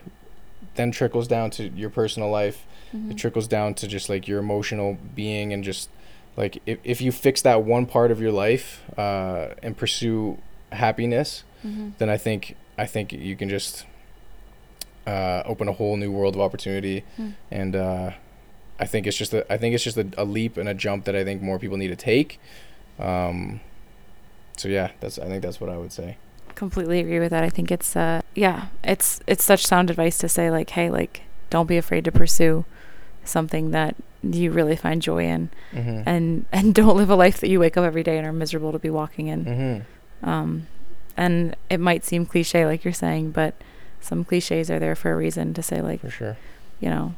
then 0.75 0.91
trickles 0.91 1.27
down 1.27 1.49
to 1.51 1.67
your 1.69 1.89
personal 1.89 2.29
life 2.29 2.65
Mm-hmm. 2.93 3.11
it 3.11 3.17
trickles 3.17 3.47
down 3.47 3.73
to 3.73 3.87
just 3.87 4.09
like 4.09 4.27
your 4.27 4.39
emotional 4.39 4.97
being 5.15 5.51
and 5.51 5.63
just 5.63 5.89
like 6.37 6.61
if, 6.67 6.77
if 6.83 7.01
you 7.01 7.11
fix 7.11 7.41
that 7.41 7.63
one 7.63 7.85
part 7.87 8.11
of 8.11 8.21
your 8.21 8.31
life 8.31 8.83
uh, 8.97 9.47
and 9.63 9.75
pursue 9.75 10.37
happiness 10.71 11.43
Mm-hmm. 11.65 11.89
then 11.97 12.09
i 12.09 12.15
think 12.17 12.55
i 12.77 12.85
think 12.85 13.11
you 13.11 13.35
can 13.35 13.49
just 13.49 13.85
uh, 15.07 15.43
open 15.45 15.67
a 15.67 15.71
whole 15.73 15.97
new 15.97 16.11
world 16.11 16.35
of 16.35 16.41
opportunity 16.41 17.03
Hmm. 17.17 17.29
and 17.51 17.75
uh, 17.75 18.11
i 18.79 18.85
think 18.85 19.07
it's 19.07 19.17
just 19.17 19.33
a, 19.33 19.51
i 19.51 19.57
think 19.57 19.73
it's 19.75 19.83
just 19.83 19.97
a, 19.97 20.07
a 20.17 20.23
leap 20.23 20.55
and 20.57 20.69
a 20.69 20.73
jump 20.73 21.05
that 21.05 21.15
i 21.15 21.23
think 21.23 21.41
more 21.41 21.59
people 21.59 21.77
need 21.77 21.89
to 21.89 21.95
take 21.95 22.39
um, 22.99 23.59
so 24.57 24.67
yeah 24.69 24.91
that's 24.99 25.19
i 25.19 25.25
think 25.25 25.41
that's 25.41 25.59
what 25.59 25.69
i 25.69 25.77
would 25.77 25.91
say 25.91 26.17
completely 26.55 26.99
agree 26.99 27.19
with 27.19 27.31
that. 27.31 27.43
I 27.43 27.49
think 27.49 27.71
it's 27.71 27.95
uh 27.95 28.21
yeah, 28.33 28.67
it's 28.83 29.21
it's 29.27 29.43
such 29.43 29.65
sound 29.65 29.89
advice 29.89 30.17
to 30.19 30.29
say 30.29 30.49
like, 30.49 30.71
hey, 30.71 30.89
like 30.89 31.21
don't 31.49 31.67
be 31.67 31.77
afraid 31.77 32.05
to 32.05 32.11
pursue 32.11 32.65
something 33.23 33.71
that 33.71 33.95
you 34.23 34.51
really 34.51 34.75
find 34.75 35.01
joy 35.01 35.23
in 35.25 35.49
mm-hmm. 35.71 36.01
and 36.05 36.45
and 36.51 36.73
don't 36.81 36.97
live 36.97 37.09
a 37.09 37.15
life 37.15 37.39
that 37.39 37.49
you 37.49 37.59
wake 37.59 37.77
up 37.77 37.83
every 37.83 38.03
day 38.03 38.17
and 38.17 38.25
are 38.25 38.33
miserable 38.33 38.71
to 38.71 38.79
be 38.79 38.89
walking 38.89 39.27
in. 39.27 39.45
Mm-hmm. 39.45 40.29
Um 40.29 40.67
and 41.17 41.55
it 41.69 41.79
might 41.79 42.03
seem 42.03 42.25
cliche 42.25 42.65
like 42.65 42.83
you're 42.83 42.93
saying, 42.93 43.31
but 43.31 43.55
some 44.01 44.25
cliches 44.25 44.69
are 44.69 44.79
there 44.79 44.95
for 44.95 45.11
a 45.11 45.15
reason 45.15 45.53
to 45.53 45.63
say 45.63 45.81
like, 45.81 46.01
for 46.01 46.09
sure 46.09 46.37
you 46.79 46.89
know, 46.89 47.15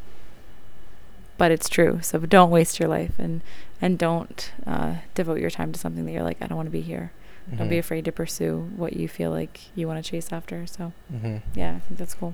but 1.38 1.52
it's 1.52 1.70
true. 1.70 2.00
So 2.02 2.20
don't 2.20 2.50
waste 2.50 2.80
your 2.80 2.90
life 2.90 3.14
and 3.18 3.42
and 3.82 3.98
don't 3.98 4.52
uh, 4.66 4.96
devote 5.14 5.40
your 5.40 5.52
time 5.52 5.72
to 5.72 5.80
something 5.80 6.06
that 6.06 6.12
you're 6.12 6.24
like, 6.24 6.42
I 6.42 6.48
don't 6.48 6.58
want 6.58 6.68
to 6.68 6.72
be 6.72 6.82
here. 6.82 7.12
Don't 7.56 7.70
be 7.70 7.76
Mhm. 7.78 7.80
afraid 7.80 8.06
to 8.06 8.12
pursue 8.12 8.70
what 8.76 8.94
you 8.94 9.08
feel 9.08 9.32
like 9.32 9.62
you 9.76 9.88
want 9.88 10.04
to 10.04 10.12
chase 10.12 10.34
after. 10.34 10.68
So 10.68 10.92
Mhm. 11.14 11.42
yeah, 11.56 11.76
I 11.76 11.80
think 11.80 11.98
that's 11.98 12.14
cool. 12.14 12.34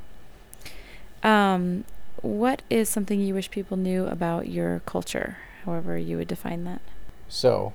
Um, 1.21 1.83
what 2.21 2.61
is 2.69 2.89
something 2.89 3.19
you 3.19 3.33
wish 3.33 3.51
people 3.51 3.77
knew 3.77 4.05
about 4.07 4.47
your 4.47 4.81
culture? 4.85 5.37
However, 5.65 5.97
you 5.97 6.17
would 6.17 6.27
define 6.27 6.63
that. 6.65 6.81
So, 7.29 7.73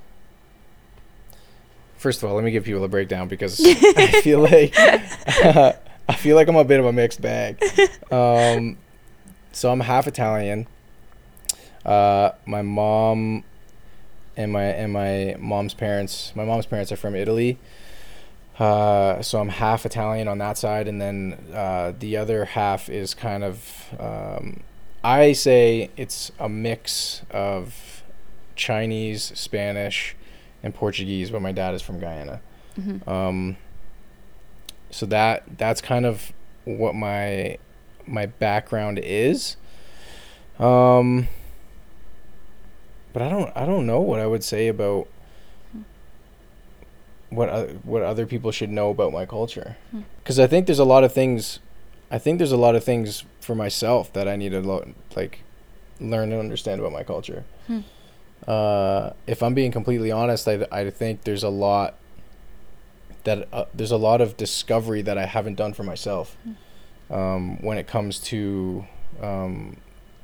first 1.97 2.22
of 2.22 2.28
all, 2.28 2.34
let 2.36 2.45
me 2.45 2.51
give 2.51 2.64
people 2.64 2.84
a 2.84 2.89
breakdown 2.89 3.28
because 3.28 3.61
I 3.64 4.20
feel 4.22 4.41
like 4.41 4.74
I 4.78 6.14
feel 6.16 6.36
like 6.36 6.49
I'm 6.49 6.57
a 6.57 6.64
bit 6.64 6.80
of 6.80 6.86
a 6.86 6.93
mixed 6.93 7.20
bag. 7.20 7.62
Um, 8.11 8.78
so 9.53 9.70
I'm 9.70 9.80
half 9.80 10.07
Italian. 10.07 10.66
Uh, 11.84 12.32
my 12.47 12.62
mom 12.62 13.45
and 14.39 14.53
my 14.53 14.62
and 14.62 14.93
my 14.93 15.34
mom's 15.39 15.74
parents. 15.74 16.32
My 16.34 16.45
mom's 16.45 16.64
parents 16.64 16.93
are 16.93 16.97
from 16.97 17.14
Italy. 17.16 17.59
Uh, 18.59 19.20
so 19.20 19.41
I'm 19.41 19.51
half 19.51 19.84
Italian 19.84 20.28
on 20.28 20.39
that 20.39 20.57
side, 20.57 20.89
and 20.89 21.01
then 21.01 21.45
uh, 21.53 21.93
the 21.99 22.16
other 22.16 22.47
half 22.47 22.89
is 22.89 23.12
kind 23.14 23.45
of. 23.45 23.95
Um, 23.99 24.62
I 25.03 25.32
say 25.32 25.91
it's 25.97 26.32
a 26.39 26.49
mix 26.49 27.22
of 27.30 28.03
Chinese, 28.57 29.32
Spanish, 29.34 30.16
and 30.62 30.74
Portuguese, 30.74 31.30
but 31.30 31.43
my 31.43 31.53
dad 31.53 31.74
is 31.74 31.82
from 31.82 32.01
Guyana. 32.01 32.41
Mm-hmm. 32.78 33.09
Um, 33.09 33.57
so 34.91 35.05
that 35.07 35.59
that's 35.59 35.80
kind 35.80 36.07
of 36.07 36.32
what 36.64 36.95
my 36.95 37.59
my 38.07 38.26
background 38.26 39.01
is. 39.03 39.57
Um, 40.61 41.28
but 43.19 43.27
I 43.27 43.31
don't 43.31 43.51
I 43.57 43.66
don't 43.66 43.85
know 43.85 44.01
what 44.01 44.21
I 44.21 44.27
would 44.29 44.45
say 44.45 44.69
about 44.69 45.09
what 47.31 47.49
uh, 47.49 47.64
what 47.83 48.03
other 48.03 48.27
people 48.27 48.53
should 48.53 48.71
know 48.71 48.91
about 48.91 49.12
my 49.12 49.27
culture 49.27 49.77
Hmm. 49.91 50.03
because 50.23 50.39
I 50.39 50.47
think 50.47 50.66
there's 50.66 50.79
a 50.79 50.85
lot 50.85 51.03
of 51.05 51.12
things 51.12 51.59
I 52.11 52.19
think 52.19 52.39
there's 52.39 52.53
a 52.53 52.57
lot 52.57 52.75
of 52.77 52.85
things 52.85 53.25
for 53.41 53.55
myself 53.55 54.12
that 54.12 54.29
I 54.29 54.37
need 54.37 54.51
to 54.53 54.61
lo- 54.61 54.93
like 55.16 55.41
learn 56.01 56.31
and 56.33 56.41
understand 56.41 56.81
about 56.81 56.93
my 56.93 57.03
culture. 57.03 57.45
Hmm. 57.66 57.81
Uh, 58.47 59.11
if 59.27 59.43
I'm 59.43 59.53
being 59.53 59.73
completely 59.73 60.12
honest, 60.12 60.47
I 60.49 60.66
I 60.71 60.89
think 60.91 61.25
there's 61.25 61.43
a 61.43 61.49
lot 61.51 61.97
that 63.25 63.49
uh, 63.53 63.64
there's 63.75 63.91
a 63.91 63.97
lot 63.99 64.21
of 64.21 64.37
discovery 64.37 65.03
that 65.03 65.19
I 65.19 65.27
haven't 65.27 65.57
done 65.57 65.75
for 65.75 65.83
myself 65.83 66.37
um, 67.11 67.61
when 67.62 67.79
it 67.79 67.87
comes 67.89 68.21
to 68.21 68.87
um, 69.21 69.77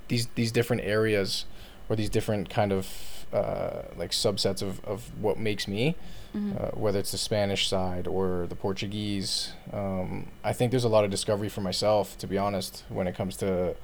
these 0.09 0.29
these 0.37 0.53
different 0.53 0.83
areas 0.85 1.45
or 1.89 1.97
these 1.97 2.11
different 2.11 2.49
kind 2.51 2.73
of 2.73 2.89
uh, 3.33 3.83
like 3.97 4.11
subsets 4.13 4.63
of, 4.63 4.85
of 4.85 5.11
what 5.21 5.39
makes 5.39 5.67
me 5.69 5.97
Mm-hmm. 6.37 6.57
uh, 6.59 6.67
whether 6.71 6.99
it's 6.99 7.13
the 7.13 7.17
Spanish 7.19 7.69
side 7.69 8.09
or 8.09 8.47
the 8.49 8.57
Portuguese. 8.57 9.53
Um, 9.73 10.33
I 10.43 10.53
think 10.53 10.73
there's 10.73 10.83
a 10.83 10.89
lot 10.89 11.05
of 11.05 11.11
discovery 11.13 11.49
for 11.49 11.61
myself, 11.61 12.19
to 12.19 12.27
be 12.27 12.37
honest, 12.37 12.83
when 12.89 13.07
it 13.07 13.15
comes 13.15 13.37
to 13.37 13.77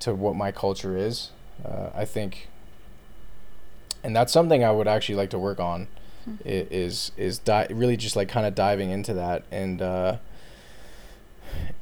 to 0.00 0.14
what 0.14 0.34
my 0.34 0.50
culture 0.50 0.96
is. 0.96 1.28
Uh, 1.62 1.90
I 1.94 2.06
think, 2.06 2.48
and 4.02 4.16
that's 4.16 4.32
something 4.32 4.64
I 4.64 4.70
would 4.70 4.88
actually 4.88 5.16
like 5.16 5.28
to 5.30 5.38
work 5.38 5.60
on. 5.60 5.88
Hmm. 6.24 6.36
Is 6.46 7.12
is 7.18 7.38
di- 7.38 7.66
really 7.68 7.98
just 7.98 8.16
like 8.16 8.30
kind 8.30 8.46
of 8.46 8.54
diving 8.54 8.88
into 8.90 9.12
that 9.12 9.42
and 9.50 9.82
uh, 9.82 10.16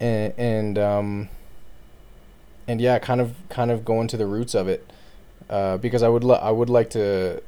and 0.01 0.35
and 0.37 0.79
um, 0.79 1.29
and 2.67 2.81
yeah, 2.81 2.99
kind 2.99 3.21
of 3.21 3.37
kind 3.49 3.71
of 3.71 3.85
going 3.85 4.09
to 4.09 4.17
the 4.17 4.27
roots 4.27 4.57
of 4.57 4.67
it, 4.67 4.85
uh, 5.53 5.77
because 5.77 6.03
I 6.03 6.09
would 6.09 6.25
lo- 6.25 6.43
I 6.43 6.51
would 6.51 6.69
like 6.69 6.91
to 6.91 7.41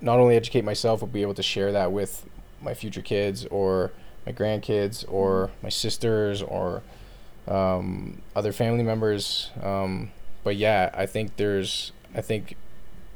not 0.00 0.18
only 0.18 0.34
educate 0.34 0.64
myself 0.64 1.00
but 1.00 1.12
be 1.12 1.22
able 1.22 1.34
to 1.34 1.42
share 1.42 1.70
that 1.72 1.92
with 1.92 2.26
my 2.60 2.74
future 2.74 3.02
kids 3.02 3.46
or 3.46 3.92
my 4.26 4.32
grandkids 4.32 5.04
or 5.08 5.50
my 5.62 5.68
sisters 5.68 6.42
or 6.42 6.82
um, 7.46 8.22
other 8.34 8.52
family 8.52 8.82
members. 8.82 9.50
Um, 9.62 10.10
but 10.42 10.56
yeah 10.56 10.90
i 10.94 11.06
think 11.06 11.36
there's 11.36 11.92
i 12.14 12.20
think 12.20 12.56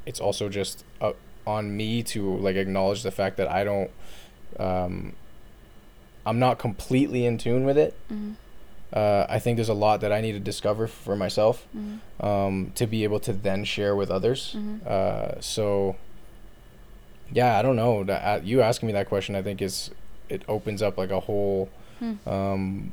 it's 0.05 0.19
also 0.19 0.49
just 0.49 0.83
uh, 1.01 1.13
on 1.47 1.75
me 1.75 2.03
to 2.03 2.37
like 2.37 2.55
acknowledge 2.55 3.03
the 3.03 3.11
fact 3.11 3.37
that 3.37 3.49
i 3.49 3.63
don't 3.63 3.91
um, 4.59 5.13
i'm 6.25 6.39
not 6.39 6.57
completely 6.59 7.25
in 7.25 7.37
tune 7.37 7.65
with 7.65 7.77
it. 7.77 7.93
Mm-hmm. 8.11 8.33
Uh, 8.95 9.25
i 9.29 9.37
think 9.39 9.57
there's 9.57 9.69
a 9.69 9.73
lot 9.73 10.01
that 10.01 10.11
i 10.11 10.21
need 10.21 10.31
to 10.33 10.39
discover 10.39 10.87
for 10.87 11.15
myself 11.15 11.67
Mm-hmm. 11.77 12.25
um, 12.25 12.71
to 12.75 12.87
be 12.87 13.03
able 13.03 13.19
to 13.19 13.33
then 13.33 13.63
share 13.65 13.95
with 13.95 14.09
others 14.09 14.53
Mm-hmm. 14.57 14.77
uh, 14.87 15.41
so 15.41 15.95
yeah, 17.33 17.57
I 17.57 17.63
don't 17.63 17.75
know. 17.75 18.03
That, 18.03 18.21
uh, 18.23 18.39
you 18.43 18.61
asking 18.61 18.85
me 18.85 18.93
that 18.93 19.09
question, 19.09 19.35
I 19.35 19.41
think 19.41 19.59
is 19.59 19.89
it 20.29 20.43
opens 20.47 20.81
up 20.83 20.95
like 20.97 21.09
a 21.09 21.19
whole 21.21 21.69
Hmm. 21.99 22.13
um, 22.29 22.91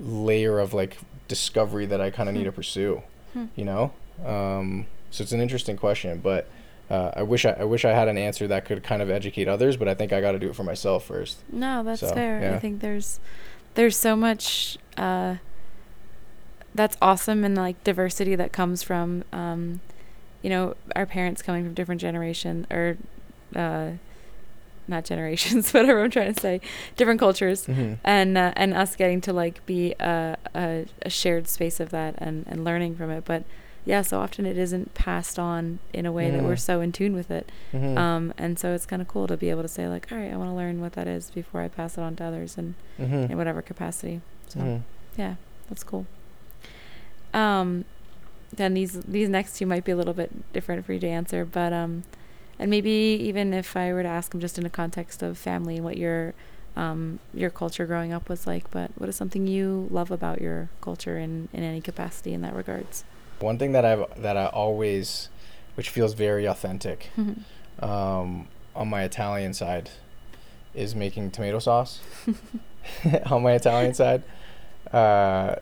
layer 0.00 0.58
of 0.58 0.74
like 0.74 0.96
discovery 1.28 1.86
that 1.86 2.00
I 2.00 2.10
kind 2.10 2.28
of 2.28 2.34
need 2.34 2.40
Hmm. 2.42 2.46
to 2.46 2.52
pursue. 2.52 3.02
Hmm. 3.34 3.44
You 3.54 3.64
know, 3.66 3.92
um, 4.26 4.86
so 5.12 5.22
it's 5.22 5.30
an 5.32 5.40
interesting 5.40 5.76
question, 5.76 6.18
but 6.20 6.48
uh, 6.90 7.12
I 7.14 7.22
wish 7.22 7.44
I, 7.44 7.50
I 7.52 7.64
wish 7.64 7.84
I 7.84 7.92
had 7.92 8.08
an 8.08 8.18
answer 8.18 8.48
that 8.48 8.64
could 8.64 8.82
kind 8.82 9.00
of 9.00 9.08
educate 9.10 9.46
others, 9.46 9.76
but 9.76 9.86
I 9.86 9.94
think 9.94 10.12
I 10.12 10.20
got 10.20 10.32
to 10.32 10.38
do 10.40 10.48
it 10.50 10.56
for 10.56 10.64
myself 10.64 11.04
first. 11.04 11.38
No, 11.52 11.84
that's 11.84 12.00
So, 12.00 12.12
fair. 12.12 12.52
I 12.54 12.58
think 12.58 12.80
there's 12.80 13.20
there's 13.74 13.96
so 13.96 14.16
much 14.16 14.76
uh, 15.00 15.36
that's 16.74 16.96
awesome 17.02 17.44
and 17.44 17.56
like 17.56 17.82
diversity 17.84 18.34
that 18.36 18.52
comes 18.52 18.82
from 18.82 19.24
um, 19.32 19.80
you 20.42 20.48
know, 20.48 20.74
our 20.96 21.04
parents 21.04 21.42
coming 21.42 21.64
from 21.64 21.74
different 21.74 22.00
generation 22.00 22.66
or 22.70 22.96
uh, 23.54 23.90
not 24.88 25.04
generations, 25.04 25.70
whatever 25.74 26.02
I'm 26.02 26.10
trying 26.10 26.32
to 26.34 26.40
say, 26.40 26.60
different 26.96 27.20
cultures, 27.20 27.66
Mhm. 27.66 27.98
and 28.04 28.38
uh, 28.38 28.52
and 28.56 28.72
us 28.74 28.96
getting 28.96 29.20
to 29.22 29.32
like 29.32 29.64
be 29.66 29.94
a, 30.00 30.36
a 30.54 30.86
a 31.02 31.10
shared 31.10 31.46
space 31.48 31.78
of 31.80 31.90
that 31.90 32.14
and 32.18 32.46
and 32.48 32.64
learning 32.64 32.96
from 32.96 33.10
it. 33.10 33.24
But 33.24 33.44
yeah, 33.84 34.02
so 34.02 34.20
often 34.20 34.46
it 34.46 34.56
isn't 34.56 34.94
passed 34.94 35.38
on 35.38 35.78
in 35.92 36.06
a 36.06 36.12
way 36.12 36.30
that 36.30 36.42
we're 36.42 36.54
Mm. 36.54 36.58
so 36.60 36.80
in 36.80 36.92
tune 36.92 37.14
with 37.14 37.30
it. 37.30 37.50
Mhm. 37.72 37.96
Um, 37.98 38.32
and 38.38 38.58
so 38.58 38.72
it's 38.74 38.86
kind 38.86 39.00
of 39.02 39.08
cool 39.08 39.26
to 39.26 39.36
be 39.36 39.48
able 39.50 39.62
to 39.62 39.68
say 39.68 39.88
like, 39.88 40.10
all 40.12 40.18
right, 40.18 40.32
I 40.32 40.36
want 40.36 40.50
to 40.50 40.54
learn 40.54 40.80
what 40.80 40.92
that 40.94 41.06
is 41.08 41.30
before 41.30 41.60
I 41.62 41.68
pass 41.68 41.96
it 41.98 42.02
on 42.02 42.14
to 42.16 42.24
others 42.24 42.56
and 42.58 42.74
Mhm. 43.00 43.30
in 43.30 43.36
whatever 43.38 43.62
capacity. 43.62 44.20
So 44.50 44.60
Mhm. 44.60 44.82
yeah, 45.16 45.34
that's 45.68 45.84
cool. 45.84 46.06
Um, 47.32 47.84
then 48.54 48.74
these 48.74 49.00
these 49.02 49.28
next 49.28 49.56
two 49.56 49.66
might 49.66 49.84
be 49.84 49.92
a 49.92 49.96
little 49.96 50.14
bit 50.14 50.52
different 50.52 50.84
for 50.84 50.92
you 50.92 51.00
to 51.00 51.08
answer, 51.08 51.44
but 51.44 51.72
um, 51.72 52.02
and 52.58 52.68
maybe 52.70 52.90
even 52.90 53.54
if 53.54 53.76
I 53.76 53.92
were 53.92 54.02
to 54.02 54.08
ask 54.08 54.32
them 54.32 54.40
just 54.40 54.58
in 54.58 54.64
the 54.64 54.70
context 54.70 55.22
of 55.22 55.38
family 55.38 55.76
and 55.76 55.84
what 55.84 55.96
your 55.96 56.34
um 56.76 57.20
your 57.32 57.50
culture 57.50 57.86
growing 57.86 58.12
up 58.12 58.28
was 58.28 58.46
like, 58.46 58.70
but 58.70 58.90
what 58.96 59.08
is 59.08 59.16
something 59.16 59.46
you 59.46 59.86
love 59.90 60.10
about 60.10 60.40
your 60.40 60.68
culture 60.80 61.16
in 61.18 61.48
in 61.52 61.62
any 61.62 61.80
capacity 61.80 62.34
in 62.34 62.40
that 62.42 62.54
regards? 62.54 63.04
One 63.38 63.56
thing 63.58 63.72
that 63.72 63.84
I've 63.84 64.20
that 64.20 64.36
I 64.36 64.46
always, 64.46 65.28
which 65.76 65.88
feels 65.90 66.14
very 66.14 66.46
authentic, 66.46 67.10
um, 67.78 68.48
on 68.74 68.88
my 68.88 69.04
Italian 69.04 69.54
side, 69.54 69.90
is 70.74 70.94
making 70.96 71.30
tomato 71.30 71.60
sauce. 71.60 72.00
on 73.26 73.42
my 73.42 73.52
Italian 73.52 73.94
side, 73.94 74.22
uh, 74.92 75.56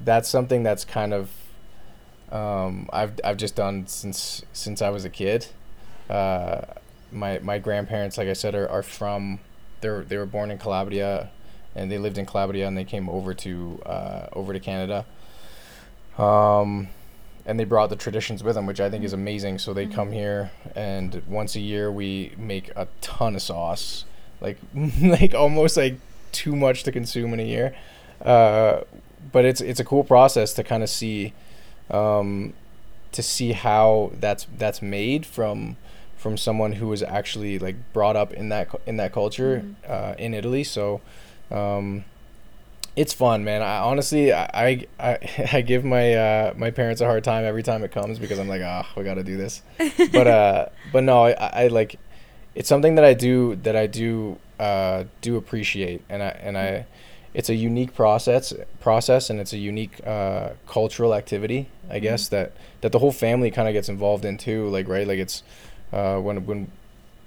that's 0.00 0.28
something 0.28 0.62
that's 0.62 0.84
kind 0.84 1.12
of 1.14 1.30
um, 2.32 2.88
I've 2.92 3.18
I've 3.24 3.36
just 3.36 3.54
done 3.54 3.86
since 3.86 4.42
since 4.52 4.82
I 4.82 4.90
was 4.90 5.04
a 5.04 5.10
kid. 5.10 5.46
Uh, 6.10 6.62
my 7.12 7.38
my 7.40 7.58
grandparents, 7.58 8.18
like 8.18 8.28
I 8.28 8.32
said, 8.32 8.54
are, 8.54 8.68
are 8.68 8.82
from 8.82 9.38
they're 9.80 10.02
they 10.02 10.16
were 10.16 10.26
born 10.26 10.50
in 10.50 10.58
Calabria, 10.58 11.30
and 11.74 11.90
they 11.90 11.98
lived 11.98 12.18
in 12.18 12.26
Calabria, 12.26 12.66
and 12.66 12.76
they 12.76 12.84
came 12.84 13.08
over 13.08 13.34
to 13.34 13.80
uh, 13.86 14.26
over 14.32 14.52
to 14.52 14.60
Canada. 14.60 15.06
Um, 16.18 16.88
and 17.46 17.60
they 17.60 17.64
brought 17.64 17.90
the 17.90 17.96
traditions 17.96 18.42
with 18.42 18.54
them, 18.54 18.66
which 18.66 18.80
I 18.80 18.88
think 18.88 19.04
is 19.04 19.12
amazing. 19.12 19.58
So 19.58 19.74
they 19.74 19.86
Mhm. 19.86 19.94
come 19.94 20.12
here, 20.12 20.50
and 20.74 21.22
once 21.28 21.56
a 21.56 21.60
year 21.60 21.90
we 21.92 22.32
make 22.38 22.70
a 22.74 22.88
ton 23.00 23.34
of 23.36 23.42
sauce, 23.42 24.04
like 24.40 24.58
like 25.00 25.34
almost 25.34 25.76
like 25.76 25.98
too 26.32 26.56
much 26.56 26.82
to 26.84 26.92
consume 26.92 27.32
in 27.34 27.40
a 27.40 27.44
year. 27.44 27.74
Uh, 28.22 28.82
but 29.32 29.44
it's 29.44 29.60
it's 29.60 29.80
a 29.80 29.84
cool 29.84 30.04
process 30.04 30.52
to 30.54 30.62
kind 30.64 30.82
of 30.82 30.90
see, 30.90 31.32
um, 31.90 32.52
to 33.12 33.22
see 33.22 33.52
how 33.52 34.12
that's 34.20 34.46
that's 34.58 34.80
made 34.82 35.24
from 35.26 35.76
from 36.16 36.36
someone 36.36 36.72
who 36.74 36.88
was 36.88 37.02
actually 37.02 37.58
like 37.58 37.76
brought 37.92 38.16
up 38.16 38.32
in 38.32 38.48
that 38.50 38.68
in 38.86 38.96
that 38.96 39.12
culture 39.12 39.62
Mhm. 39.64 39.90
uh, 39.90 40.14
in 40.18 40.34
Italy. 40.34 40.64
So. 40.64 41.00
Um, 41.50 42.04
it's 42.96 43.12
fun, 43.12 43.42
man. 43.42 43.60
I 43.60 43.78
honestly, 43.78 44.32
I, 44.32 44.86
I, 45.00 45.18
I 45.52 45.62
give 45.62 45.84
my 45.84 46.14
uh, 46.14 46.54
my 46.56 46.70
parents 46.70 47.00
a 47.00 47.06
hard 47.06 47.24
time 47.24 47.44
every 47.44 47.62
time 47.64 47.82
it 47.82 47.90
comes 47.90 48.20
because 48.20 48.38
I'm 48.38 48.48
like, 48.48 48.62
ah, 48.64 48.88
we 48.96 49.02
got 49.02 49.14
to 49.14 49.24
do 49.24 49.36
this. 49.36 49.62
but 50.12 50.26
uh, 50.28 50.66
but 50.92 51.02
no, 51.02 51.24
I, 51.24 51.32
I 51.32 51.66
like, 51.66 51.98
it's 52.54 52.68
something 52.68 52.94
that 52.94 53.04
I 53.04 53.12
do 53.14 53.56
that 53.56 53.74
I 53.74 53.88
do 53.88 54.38
uh, 54.60 55.04
do 55.22 55.36
appreciate, 55.36 56.02
and 56.08 56.22
I 56.22 56.28
and 56.40 56.56
I, 56.56 56.86
it's 57.34 57.48
a 57.50 57.54
unique 57.54 57.94
process 57.94 58.52
process, 58.80 59.28
and 59.30 59.40
it's 59.40 59.52
a 59.52 59.58
unique 59.58 60.00
uh, 60.06 60.50
cultural 60.66 61.14
activity, 61.14 61.68
I 61.90 61.98
guess 61.98 62.28
that 62.28 62.52
that 62.80 62.92
the 62.92 62.98
whole 63.00 63.12
family 63.12 63.50
kind 63.50 63.68
of 63.68 63.74
gets 63.74 63.88
involved 63.88 64.24
in 64.24 64.38
too. 64.38 64.68
Like 64.68 64.88
right, 64.88 65.06
like 65.06 65.18
it's 65.18 65.42
uh, 65.92 66.18
when 66.20 66.46
when 66.46 66.70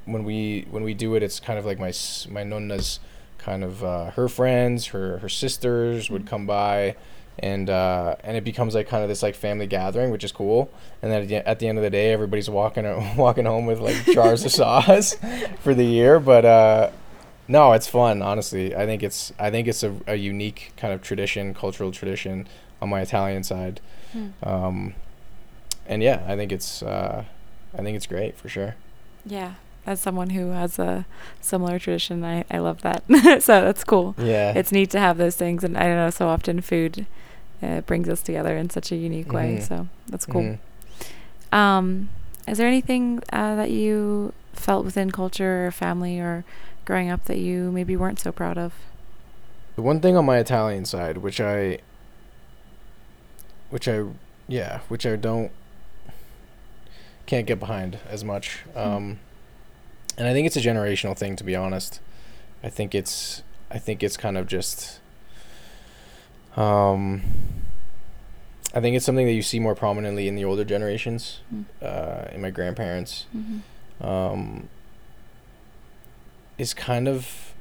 when 0.06 0.24
we 0.24 0.66
when 0.72 0.84
we 0.84 0.94
do 0.94 1.16
it, 1.16 1.24
it's 1.24 1.40
kind 1.40 1.60
of 1.60 1.66
like 1.66 1.78
my 1.80 1.92
my 2.30 2.44
nonna's 2.44 3.00
kind 3.38 3.64
of 3.64 3.84
uh, 3.84 4.12
her 4.12 4.28
friends, 4.28 4.88
her 4.88 5.18
her 5.20 5.30
sisters 5.30 6.10
would 6.10 6.24
Mhm. 6.24 6.28
come 6.28 6.46
by, 6.48 6.96
and 7.40 7.70
uh, 7.70 8.16
and 8.24 8.38
it 8.38 8.44
becomes 8.46 8.76
like 8.76 8.88
kind 8.88 9.04
of 9.04 9.10
this 9.10 9.22
like 9.22 9.36
family 9.36 9.68
gathering, 9.68 10.12
which 10.12 10.24
is 10.24 10.32
cool. 10.32 10.70
And 11.02 11.12
then 11.12 11.22
at 11.24 11.28
the, 11.28 11.48
at 11.48 11.60
the 11.60 11.68
end 11.68 11.78
of 11.78 11.84
the 11.84 11.90
day, 11.90 12.12
everybody's 12.14 12.50
walking 12.50 12.86
walking 13.18 13.46
home 13.46 13.66
with 13.66 13.80
like 13.80 14.06
jars 14.06 14.46
of 14.46 14.52
sauce 14.62 15.16
for 15.64 15.74
the 15.74 15.84
year. 15.86 16.20
But 16.20 16.46
uh, 16.46 16.90
no, 17.48 17.74
it's 17.74 17.88
fun. 17.88 18.22
Honestly, 18.22 18.76
I 18.76 18.86
think 18.86 19.04
it's 19.04 19.32
I 19.40 19.50
think 19.52 19.68
it's 19.68 19.84
a, 19.84 19.94
a 20.08 20.16
unique 20.16 20.72
kind 20.78 20.94
of 20.94 21.02
tradition, 21.02 21.54
cultural 21.54 21.92
tradition 21.92 22.48
on 22.82 22.90
my 22.90 23.02
Italian 23.02 23.44
side. 23.44 23.80
Hmm. 24.14 24.28
Um, 24.44 24.94
and 25.88 26.04
yeah, 26.04 26.24
I 26.28 26.36
think 26.36 26.52
it's 26.52 26.84
uh, 26.84 27.24
I 27.74 27.82
think 27.82 27.96
it's 27.96 28.08
great 28.08 28.38
for 28.38 28.50
sure. 28.50 28.76
Yeah, 29.26 29.54
as 29.86 30.00
someone 30.00 30.32
who 30.32 30.52
has 30.52 30.80
a 30.80 31.06
similar 31.42 31.80
tradition, 31.80 32.24
I 32.24 32.44
I 32.52 32.60
love 32.60 32.82
that. 32.82 33.04
so 33.42 33.62
that's 33.62 33.84
cool. 33.84 34.16
Yeah, 34.18 34.54
It's 34.56 34.72
neat 34.72 34.90
to 34.92 35.00
have 35.00 35.18
those 35.18 35.36
things, 35.36 35.64
and 35.64 35.78
I 35.78 35.84
don't 35.84 35.96
know. 35.98 36.10
So 36.10 36.28
often, 36.28 36.62
food 36.62 37.06
uh, 37.64 37.82
brings 37.82 38.08
us 38.10 38.22
together 38.22 38.56
in 38.58 38.70
such 38.70 38.92
a 38.92 38.96
unique 38.96 39.32
way. 39.32 39.58
Mhm. 39.58 39.68
So 39.68 39.88
that's 40.08 40.26
cool. 40.26 40.42
Mhm. 40.44 40.58
Um, 41.58 42.10
is 42.48 42.58
there 42.58 42.68
anything 42.68 43.22
uh, 43.32 43.56
that 43.56 43.72
you 43.72 44.34
felt 44.54 44.86
within 44.86 45.12
culture 45.12 45.68
or 45.68 45.72
family 45.72 46.20
or 46.20 46.44
growing 46.88 47.10
up 47.12 47.26
that 47.26 47.38
you 47.38 47.70
maybe 47.72 47.96
weren't 47.98 48.18
so 48.20 48.32
proud 48.32 48.58
of? 48.58 48.74
The 49.76 49.82
one 49.84 50.00
thing 50.00 50.16
on 50.18 50.26
my 50.26 50.38
Italian 50.38 50.86
side, 50.86 51.18
which 51.20 51.40
I, 51.42 51.80
which 53.70 53.88
I, 53.88 54.06
yeah, 54.48 54.80
which 54.88 55.06
I 55.06 55.18
don't, 55.18 55.52
can't 57.26 57.46
get 57.46 57.60
behind 57.60 58.00
as 58.10 58.24
much. 58.24 58.62
Um, 58.74 59.20
and 60.18 60.28
I 60.28 60.34
think 60.34 60.48
it's 60.48 60.56
a 60.56 60.62
generational 60.62 61.16
thing, 61.16 61.36
to 61.36 61.44
be 61.44 61.56
honest. 61.56 62.00
I 62.64 62.70
think 62.70 62.96
it's, 62.96 63.44
I 63.70 63.78
think 63.80 64.02
it's 64.02 64.16
kind 64.18 64.38
of 64.38 64.48
just, 64.48 65.00
um, 66.56 67.22
I 68.74 68.80
think 68.80 68.96
it's 68.96 69.06
something 69.06 69.26
that 69.28 69.34
you 69.34 69.42
see 69.44 69.60
more 69.60 69.76
prominently 69.76 70.28
in 70.30 70.36
the 70.36 70.46
older 70.46 70.64
generations, 70.64 71.42
Mm. 71.54 71.66
uh, 71.82 72.34
in 72.34 72.42
my 72.42 72.50
grandparents 72.50 73.26
Mm-hmm. 73.36 74.06
um, 74.08 74.70
is 76.58 76.74
kind 76.74 77.08
of 77.08 77.54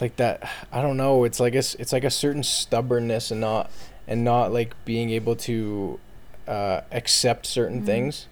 like 0.00 0.16
that. 0.16 0.48
I 0.72 0.82
don't 0.82 0.96
know. 0.96 1.24
It's 1.24 1.40
like 1.40 1.54
a, 1.54 1.58
it's 1.78 1.92
like 1.92 2.04
a 2.04 2.10
certain 2.10 2.42
stubbornness 2.42 3.30
and 3.30 3.40
not 3.40 3.70
and 4.08 4.24
not 4.24 4.52
like 4.52 4.74
being 4.84 5.10
able 5.10 5.36
to 5.36 6.00
uh, 6.48 6.80
accept 6.90 7.46
certain 7.46 7.82
Mhm. 7.82 7.86
things. 7.86 8.26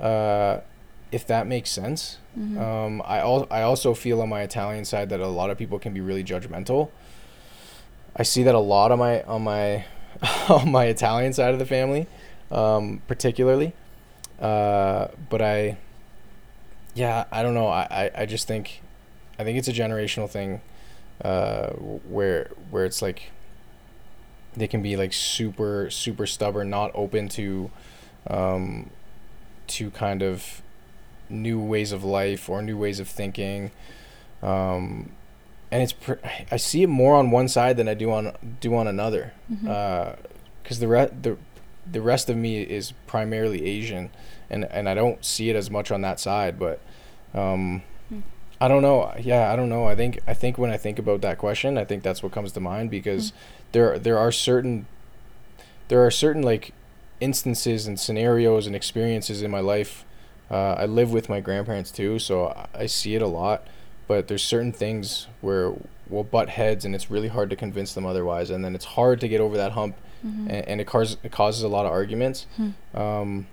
Uh, 0.00 0.60
if 1.12 1.26
that 1.26 1.46
makes 1.46 1.70
sense. 1.70 2.18
Mm-hmm. 2.38 2.58
Um, 2.58 3.02
I 3.06 3.18
al- 3.18 3.46
I 3.50 3.62
also 3.62 3.94
feel 3.94 4.20
on 4.20 4.28
my 4.28 4.42
Italian 4.42 4.84
side 4.84 5.08
that 5.10 5.20
a 5.20 5.28
lot 5.28 5.50
of 5.50 5.56
people 5.58 5.78
can 5.78 5.94
be 5.94 6.00
really 6.00 6.24
judgmental. 6.24 6.90
I 8.14 8.22
see 8.22 8.42
that 8.42 8.54
a 8.54 8.58
lot 8.60 8.90
on 8.92 8.98
my 8.98 9.22
on 9.22 9.42
my 9.42 9.84
on 10.48 10.70
my 10.70 10.86
Italian 10.86 11.32
side 11.32 11.52
of 11.52 11.58
the 11.58 11.66
family, 11.66 12.06
um, 12.50 13.02
particularly. 13.06 13.72
Uh, 14.40 15.08
but 15.30 15.40
I, 15.40 15.78
yeah, 16.96 17.24
I 17.30 17.42
don't 17.44 17.54
know. 17.54 17.68
I, 17.68 17.86
I, 17.90 18.22
I 18.22 18.26
just 18.26 18.48
think, 18.48 18.82
I 19.38 19.44
think 19.44 19.56
it's 19.58 19.68
a 19.68 19.72
generational 19.72 20.28
thing, 20.28 20.60
uh, 21.24 21.68
where 21.70 22.50
where 22.70 22.84
it's 22.84 23.00
like. 23.00 23.30
They 24.56 24.66
can 24.66 24.80
be 24.80 24.96
like 24.96 25.12
super 25.12 25.90
super 25.90 26.26
stubborn, 26.26 26.70
not 26.70 26.90
open 26.94 27.28
to, 27.30 27.70
um, 28.26 28.88
to 29.66 29.90
kind 29.90 30.22
of 30.22 30.62
new 31.28 31.60
ways 31.60 31.92
of 31.92 32.02
life 32.04 32.48
or 32.48 32.62
new 32.62 32.78
ways 32.78 32.98
of 32.98 33.06
thinking 33.08 33.70
um, 34.42 35.10
and 35.70 35.82
it's 35.82 35.92
pr- 35.92 36.22
I 36.50 36.56
see 36.56 36.84
it 36.84 36.86
more 36.88 37.16
on 37.16 37.30
one 37.32 37.48
side 37.48 37.76
than 37.76 37.86
I 37.88 37.94
do 37.94 38.10
on 38.12 38.32
do 38.60 38.74
on 38.74 38.86
another 38.86 39.32
Mm-hmm. 39.52 40.22
because 40.62 40.78
the 40.78 40.88
re- 40.88 41.10
the 41.20 41.36
the 41.90 42.00
rest 42.00 42.28
of 42.30 42.36
me 42.36 42.60
is 42.62 42.92
primarily 43.06 43.64
Asian 43.64 44.10
and 44.50 44.64
and 44.66 44.88
I 44.88 44.94
don't 44.94 45.24
see 45.24 45.50
it 45.50 45.56
as 45.56 45.70
much 45.70 45.90
on 45.90 46.00
that 46.02 46.18
side 46.20 46.58
but 46.58 46.80
um, 47.34 47.82
Hmm. 48.08 48.20
I 48.60 48.68
don't 48.68 48.82
know 48.82 49.12
yeah 49.20 49.52
I 49.52 49.56
don't 49.56 49.68
know 49.68 49.86
I 49.86 49.94
think 49.96 50.20
I 50.26 50.34
think 50.34 50.58
when 50.58 50.70
I 50.70 50.76
think 50.76 50.98
about 50.98 51.20
that 51.22 51.38
question 51.38 51.76
I 51.78 51.84
think 51.84 52.02
that's 52.02 52.22
what 52.22 52.32
comes 52.32 52.52
to 52.52 52.60
mind 52.60 52.90
because 52.90 53.32
there 53.72 53.98
there 53.98 54.18
are 54.18 54.30
certain 54.32 54.86
there 55.88 56.04
are 56.04 56.10
certain 56.10 56.42
like 56.42 56.72
instances 57.20 57.86
and 57.86 57.98
scenarios 57.98 58.66
and 58.66 58.76
experiences 58.76 59.42
in 59.42 59.50
my 59.50 59.60
life 59.60 60.04
uh, 60.50 60.74
I 60.78 60.86
live 60.86 61.10
with 61.12 61.28
my 61.28 61.40
grandparents 61.40 61.90
too, 61.90 62.20
so 62.20 62.48
I- 62.48 62.82
I 62.82 62.86
see 62.86 63.16
it 63.16 63.22
a 63.22 63.26
lot. 63.26 63.66
But 64.06 64.28
there's 64.28 64.44
certain 64.44 64.70
things 64.72 65.26
where 65.40 65.72
we'll 66.08 66.22
butt 66.22 66.50
heads, 66.50 66.84
and 66.84 66.94
it's 66.94 67.10
really 67.10 67.26
hard 67.26 67.50
to 67.50 67.56
convince 67.56 67.92
them 67.94 68.06
otherwise. 68.06 68.48
And 68.50 68.64
then 68.64 68.76
it's 68.76 68.84
hard 68.84 69.18
to 69.22 69.26
get 69.28 69.40
over 69.40 69.56
that 69.56 69.72
hump, 69.72 69.96
Mm-hmm. 70.24 70.48
and, 70.50 70.68
and 70.68 70.80
it 70.80 70.86
causes 70.86 71.16
it 71.22 71.32
causes 71.32 71.62
a 71.62 71.68
lot 71.68 71.86
of 71.86 71.92
arguments. 71.92 72.46
Hmm. 72.56 72.70
Um, 72.96 73.46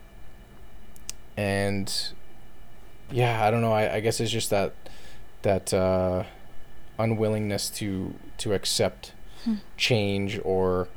and 1.38 1.94
yeah, 3.12 3.46
I 3.46 3.52
don't 3.52 3.62
know. 3.62 3.74
I, 3.74 3.96
I 3.96 4.00
guess 4.00 4.20
it's 4.20 4.32
just 4.32 4.50
that 4.50 4.74
that 5.42 5.74
uh, 5.74 6.24
unwillingness 7.00 7.70
to 7.72 8.14
to 8.40 8.54
accept 8.54 9.14
Hmm. 9.44 9.56
change 9.76 10.40
or 10.46 10.88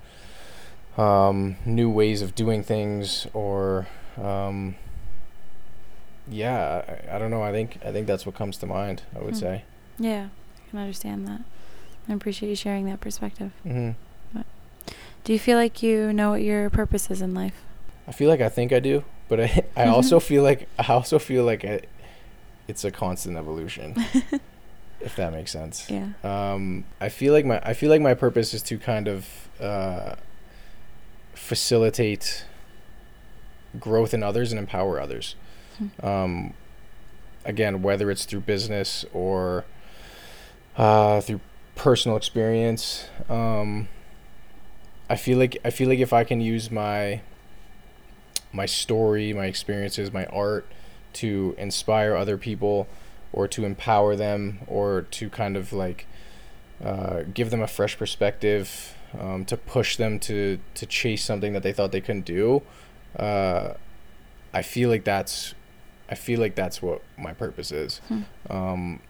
um, 0.97 1.57
new 1.67 1.91
ways 1.91 2.23
of 2.23 2.37
doing 2.37 2.63
things 2.63 3.27
or 3.35 3.89
um, 4.17 4.77
yeah 6.29 6.83
I, 7.11 7.17
I 7.17 7.19
don't 7.19 7.31
know 7.33 7.43
i 7.43 7.51
think 7.51 7.79
i 7.85 7.91
think 7.91 8.07
that's 8.07 8.25
what 8.25 8.35
comes 8.37 8.57
to 8.59 8.67
mind 8.67 9.03
i 9.17 9.19
would 9.19 9.35
Hmm. 9.35 9.41
say 9.41 9.65
Yeah, 9.99 10.29
I 10.65 10.71
can 10.71 10.79
understand 10.79 11.27
that. 11.27 11.41
I 12.09 12.13
appreciate 12.13 12.49
you 12.51 12.55
sharing 12.57 12.87
that 12.87 13.01
perspective. 13.01 13.51
hmm 13.65 13.91
Do 15.27 15.33
you 15.33 15.41
feel 15.41 15.59
like 15.59 15.83
you 15.83 16.13
know 16.13 16.31
what 16.31 16.43
your 16.43 16.71
purpose 16.71 17.11
is 17.11 17.21
in 17.21 17.35
life? 17.35 17.65
i 18.09 18.13
feel 18.13 18.29
like 18.31 18.41
i 18.41 18.49
think 18.49 18.73
i 18.73 18.79
do 18.79 19.03
but 19.29 19.41
i, 19.41 19.65
I 19.77 19.87
also 19.89 20.21
feel 20.21 20.45
like 20.45 20.69
i 20.79 20.93
also 20.93 21.19
feel 21.19 21.43
like 21.45 21.65
I, 21.65 21.81
it's 22.69 22.85
a 22.85 22.93
constant 22.93 23.37
evolution 23.37 23.97
if 25.01 25.17
that 25.17 25.33
makes 25.33 25.51
sense 25.51 25.91
Yeah. 25.91 26.11
um, 26.23 26.85
I 27.01 27.09
feel 27.09 27.33
like 27.33 27.45
my 27.45 27.61
I 27.65 27.75
feel 27.75 27.91
like 27.91 28.01
my 28.01 28.15
purpose 28.15 28.55
is 28.55 28.63
to 28.63 28.79
kind 28.79 29.09
of 29.09 29.27
uh, 29.61 30.15
facilitate 31.35 32.45
growth 33.79 34.15
in 34.15 34.23
others 34.23 34.53
and 34.53 34.59
empower 34.59 35.01
others. 35.01 35.35
Hmm. 35.79 36.07
Um, 36.07 36.55
again, 37.45 37.83
whether 37.83 38.11
it's 38.11 38.25
through 38.25 38.41
business 38.41 39.05
or 39.13 39.65
uh, 40.77 41.21
through 41.21 41.41
personal 41.75 42.17
experience, 42.17 43.09
um, 43.29 43.89
I 45.09 45.17
feel 45.17 45.39
like 45.39 45.59
I 45.65 45.71
feel 45.71 45.89
like 45.89 45.99
if 46.01 46.13
I 46.13 46.25
can 46.25 46.41
use 46.41 46.71
my 46.71 47.21
my 48.53 48.67
story, 48.67 49.33
my 49.33 49.47
experiences, 49.47 50.13
my 50.13 50.27
art 50.27 50.67
to 51.15 51.55
inspire 51.59 52.15
other 52.17 52.37
people 52.39 52.89
or 53.33 53.47
to 53.49 53.65
empower 53.65 54.17
them 54.17 54.59
or 54.67 55.03
to 55.03 55.29
kind 55.31 55.57
of 55.57 55.73
like 55.73 56.07
uh, 56.85 57.23
give 57.35 57.51
them 57.51 57.63
a 57.63 57.67
fresh 57.67 57.97
perspective 57.99 58.95
um, 59.19 59.45
to 59.47 59.57
push 59.57 59.97
them 59.97 60.19
to 60.21 60.59
to 60.75 60.87
chase 60.87 61.25
something 61.25 61.53
that 61.53 61.63
they 61.63 61.73
thought 61.73 61.93
they 61.93 62.01
couldn't 62.01 62.25
do 62.27 62.63
uh, 63.19 63.73
i 64.53 64.61
feel 64.63 64.91
like 64.91 65.05
that's 65.05 65.55
i 66.11 66.15
feel 66.15 66.39
like 66.39 66.55
that's 66.55 66.83
what 66.83 67.01
my 67.17 67.33
purpose 67.33 67.73
is 67.73 67.99
Hmm. 68.09 68.23
um, 68.51 69.01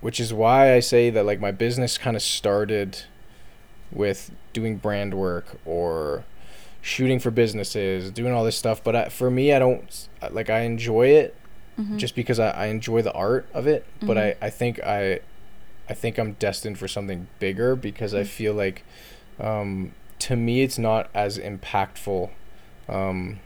which 0.00 0.20
is 0.20 0.32
why 0.32 0.74
i 0.74 0.80
say 0.80 1.10
that 1.10 1.24
like 1.26 1.40
my 1.40 1.50
business 1.50 1.98
kind 1.98 2.14
of 2.16 2.22
started 2.22 3.02
with 3.92 4.30
doing 4.52 4.76
brand 4.76 5.14
work 5.14 5.58
or 5.64 6.24
shooting 6.82 7.18
for 7.18 7.30
businesses 7.30 8.10
doing 8.10 8.32
all 8.32 8.44
this 8.44 8.56
stuff 8.56 8.82
but 8.84 8.94
I, 8.96 9.08
for 9.08 9.30
me 9.30 9.52
i 9.52 9.58
don't 9.58 10.08
like 10.30 10.50
i 10.50 10.60
enjoy 10.60 11.08
it 11.08 11.34
Mhm. 11.78 11.98
just 11.98 12.14
because 12.14 12.38
I, 12.40 12.50
I 12.50 12.66
enjoy 12.66 13.02
the 13.02 13.12
art 13.12 13.46
of 13.52 13.66
it 13.66 13.84
but 14.00 14.16
I. 14.16 14.34
I 14.40 14.48
think 14.50 14.80
I 14.82 15.20
I 15.90 15.94
think 15.94 16.16
I'm 16.18 16.32
destined 16.32 16.78
for 16.78 16.88
something 16.88 17.26
bigger 17.38 17.76
because 17.76 18.14
I 18.14 18.22
Mm. 18.22 18.26
feel 18.26 18.54
like 18.54 18.82
um, 19.38 19.92
to 20.20 20.36
me 20.36 20.62
it's 20.62 20.78
not 20.78 21.10
as 21.14 21.38
impactful 21.38 22.30
um, 22.88 23.40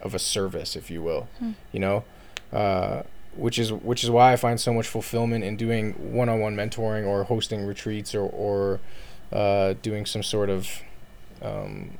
of 0.00 0.14
a 0.14 0.18
service 0.20 0.76
if 0.76 0.90
you 0.92 1.02
will 1.02 1.28
Hmm. 1.40 1.52
you 1.72 1.80
know 1.80 2.04
uh, 2.52 3.02
which 3.34 3.58
is 3.58 3.72
which 3.72 4.04
is 4.04 4.10
why 4.10 4.32
I 4.32 4.36
find 4.36 4.60
so 4.60 4.72
much 4.72 4.86
fulfillment 4.86 5.42
in 5.44 5.56
doing 5.56 5.92
one-on-one 6.14 6.54
mentoring 6.54 7.04
or 7.06 7.24
hosting 7.24 7.64
retreats 7.66 8.14
or 8.14 8.22
or 8.28 8.78
uh, 9.32 9.74
doing 9.82 10.06
some 10.06 10.22
sort 10.22 10.50
of 10.50 10.68
um, 11.42 11.98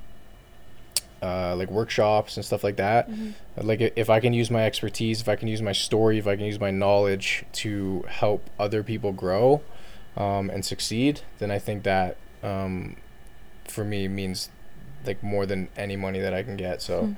uh, 1.22 1.54
like 1.56 1.70
workshops 1.70 2.36
and 2.36 2.44
stuff 2.46 2.64
like 2.64 2.76
that 2.76 3.10
Mhm. 3.10 3.34
like 3.62 3.80
if 3.94 4.08
i 4.08 4.20
can 4.20 4.32
use 4.32 4.50
my 4.50 4.64
expertise 4.64 5.20
if 5.20 5.28
i 5.28 5.36
can 5.36 5.48
use 5.48 5.60
my 5.60 5.72
story 5.72 6.16
if 6.18 6.26
i 6.26 6.34
can 6.34 6.46
use 6.46 6.58
my 6.58 6.70
knowledge 6.70 7.44
to 7.52 8.04
help 8.08 8.48
other 8.58 8.82
people 8.82 9.12
grow 9.12 9.60
um, 10.16 10.48
and 10.48 10.64
succeed 10.64 11.20
then 11.38 11.50
i 11.50 11.58
think 11.58 11.82
that 11.82 12.16
um, 12.42 12.96
for 13.68 13.84
me 13.84 14.08
means 14.08 14.48
like 15.04 15.22
more 15.22 15.44
than 15.44 15.68
any 15.76 15.94
money 15.94 16.18
that 16.20 16.32
i 16.32 16.42
can 16.42 16.56
get 16.56 16.80
so 16.80 17.02
Hmm. 17.02 17.12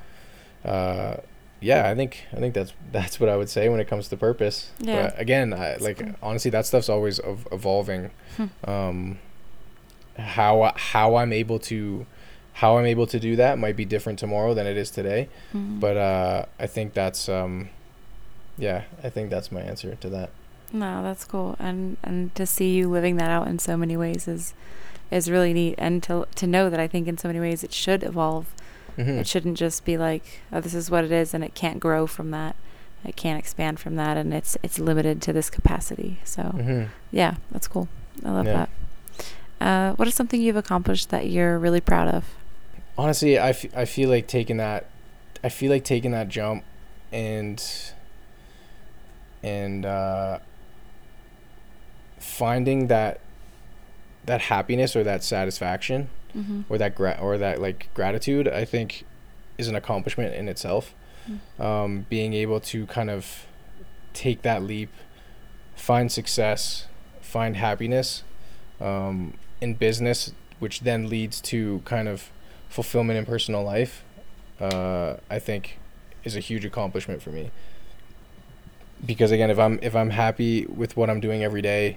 uh, 0.64 1.14
yeah 1.60 1.88
i 1.88 1.94
think 1.94 2.26
i 2.32 2.36
think 2.40 2.54
that's 2.54 2.72
that's 2.92 3.20
what 3.20 3.28
i 3.28 3.36
would 3.36 3.48
say 3.48 3.68
when 3.68 3.78
it 3.78 3.86
comes 3.86 4.08
to 4.08 4.16
purpose 4.16 4.72
Yeah. 4.80 5.10
but 5.10 5.20
again 5.20 5.54
I, 5.54 5.76
like 5.76 6.04
honestly 6.20 6.50
that 6.50 6.66
stuff's 6.66 6.88
always 6.88 7.20
ev- 7.20 7.46
evolving 7.52 8.10
Hmm. 8.36 8.46
um, 8.68 9.18
how 10.18 10.72
how 10.76 11.16
i'm 11.16 11.32
able 11.32 11.58
to 11.58 12.06
how 12.54 12.76
i'm 12.78 12.84
able 12.84 13.06
to 13.06 13.18
do 13.18 13.34
that 13.36 13.58
might 13.58 13.76
be 13.76 13.84
different 13.84 14.18
tomorrow 14.18 14.52
than 14.54 14.66
it 14.66 14.76
is 14.76 14.90
today 14.90 15.28
Mhm. 15.54 15.80
but 15.80 15.96
uh, 15.96 16.44
I 16.58 16.66
think 16.66 16.92
that's 16.94 17.28
um, 17.28 17.68
yeah, 18.58 18.82
I 19.02 19.08
think 19.08 19.30
that's 19.30 19.50
my 19.50 19.60
answer 19.62 19.94
to 19.94 20.08
that. 20.10 20.28
No, 20.72 21.02
that's 21.02 21.24
cool, 21.24 21.56
and 21.58 21.96
and 22.02 22.34
to 22.34 22.44
see 22.46 22.74
you 22.74 22.88
living 22.90 23.16
that 23.16 23.30
out 23.30 23.48
in 23.48 23.58
so 23.58 23.76
many 23.76 23.96
ways 23.96 24.28
is 24.28 24.52
is 25.10 25.30
really 25.30 25.52
neat, 25.54 25.74
and 25.78 26.02
to 26.04 26.26
to 26.36 26.46
know 26.46 26.68
that 26.70 26.78
I 26.80 26.86
think 26.86 27.08
in 27.08 27.16
so 27.18 27.28
many 27.28 27.40
ways 27.40 27.64
it 27.64 27.72
should 27.72 28.02
evolve. 28.02 28.46
Mm-hmm. 28.98 29.18
It 29.20 29.26
shouldn't 29.26 29.56
just 29.56 29.84
be 29.86 29.96
like, 29.96 30.40
oh, 30.52 30.60
this 30.60 30.74
is 30.74 30.90
what 30.90 31.04
it 31.04 31.12
is, 31.12 31.32
and 31.34 31.42
it 31.42 31.54
can't 31.54 31.80
grow 31.80 32.06
from 32.06 32.30
that. 32.32 32.54
It 33.04 33.16
can't 33.16 33.38
expand 33.38 33.80
from 33.80 33.96
that, 33.96 34.16
and 34.18 34.32
it's 34.34 34.56
it's 34.62 34.78
limited 34.78 35.20
to 35.22 35.32
this 35.32 35.48
capacity. 35.50 36.18
So 36.24 36.42
hmm 36.42 36.84
yeah, 37.10 37.36
that's 37.50 37.68
cool. 37.68 37.88
I 38.24 38.30
love 38.30 38.46
Yeah. 38.46 38.52
that. 38.58 38.68
Uh, 39.62 39.92
what 39.94 40.08
is 40.08 40.14
something 40.14 40.42
you've 40.42 40.56
accomplished 40.56 41.10
that 41.10 41.28
you're 41.28 41.58
really 41.58 41.80
proud 41.80 42.08
of? 42.08 42.24
Honestly, 42.98 43.38
I, 43.38 43.50
f- 43.50 43.76
I 43.76 43.84
feel 43.84 44.10
like 44.10 44.26
taking 44.26 44.56
that, 44.56 44.86
I 45.44 45.48
feel 45.48 45.70
like 45.70 45.84
taking 45.84 46.10
that 46.10 46.28
jump, 46.28 46.64
and 47.12 47.62
and 49.42 49.86
uh, 49.86 50.38
finding 52.18 52.88
that 52.88 53.20
that 54.24 54.42
happiness 54.42 54.94
or 54.96 55.02
that 55.04 55.22
satisfaction 55.24 56.08
Mm-hmm. 56.36 56.62
or 56.72 56.78
that 56.78 56.94
gra- 56.94 57.18
or 57.20 57.36
that 57.36 57.60
like 57.60 57.88
gratitude, 57.92 58.48
I 58.48 58.64
think, 58.64 59.04
is 59.58 59.68
an 59.68 59.74
accomplishment 59.76 60.34
in 60.34 60.48
itself. 60.48 60.94
Um, 61.58 62.06
being 62.08 62.32
able 62.32 62.58
to 62.60 62.86
kind 62.86 63.10
of 63.10 63.44
take 64.14 64.40
that 64.40 64.62
leap, 64.62 64.88
find 65.76 66.10
success, 66.10 66.86
find 67.20 67.56
happiness 67.56 68.22
um, 68.80 69.34
in 69.62 69.74
business, 69.74 70.32
which 70.58 70.80
then 70.80 71.08
leads 71.08 71.40
to 71.40 71.80
kind 71.84 72.08
of 72.08 72.30
fulfillment 72.68 73.16
in 73.18 73.24
personal 73.24 73.62
life, 73.62 74.02
uh, 74.60 75.14
I 75.30 75.38
think 75.38 75.78
is 76.24 76.34
a 76.36 76.40
huge 76.40 76.64
accomplishment 76.64 77.22
for 77.22 77.30
me. 77.30 77.50
Because 79.04 79.30
again, 79.30 79.50
if 79.50 79.58
I'm 79.58 79.78
if 79.82 79.94
I'm 79.96 80.10
happy 80.10 80.66
with 80.66 80.96
what 80.96 81.08
I'm 81.10 81.20
doing 81.20 81.42
every 81.42 81.62
day, 81.62 81.96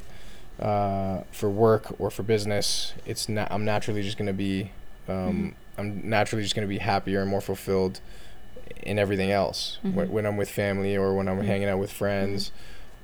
uh, 0.60 1.22
for 1.32 1.50
work 1.50 1.94
or 2.00 2.10
for 2.10 2.24
business, 2.24 2.94
it's 3.06 3.28
na- 3.30 3.48
I'm 3.52 3.66
naturally 3.66 4.02
just 4.04 4.18
gonna 4.18 4.34
be 4.34 4.72
um, 5.08 5.56
I'm 5.78 6.08
naturally 6.10 6.44
just 6.44 6.56
gonna 6.56 6.68
be 6.68 6.80
happier 6.80 7.22
and 7.22 7.30
more 7.30 7.42
fulfilled 7.42 8.00
in 8.82 8.98
everything 9.00 9.32
else 9.32 9.80
Mhm. 9.84 9.94
when, 9.94 10.12
when 10.12 10.26
I'm 10.26 10.38
with 10.38 10.50
family 10.50 10.96
or 10.96 11.14
when 11.16 11.28
I'm 11.28 11.40
Mhm. 11.42 11.46
hanging 11.46 11.68
out 11.70 11.80
with 11.80 11.92
friends 11.92 12.52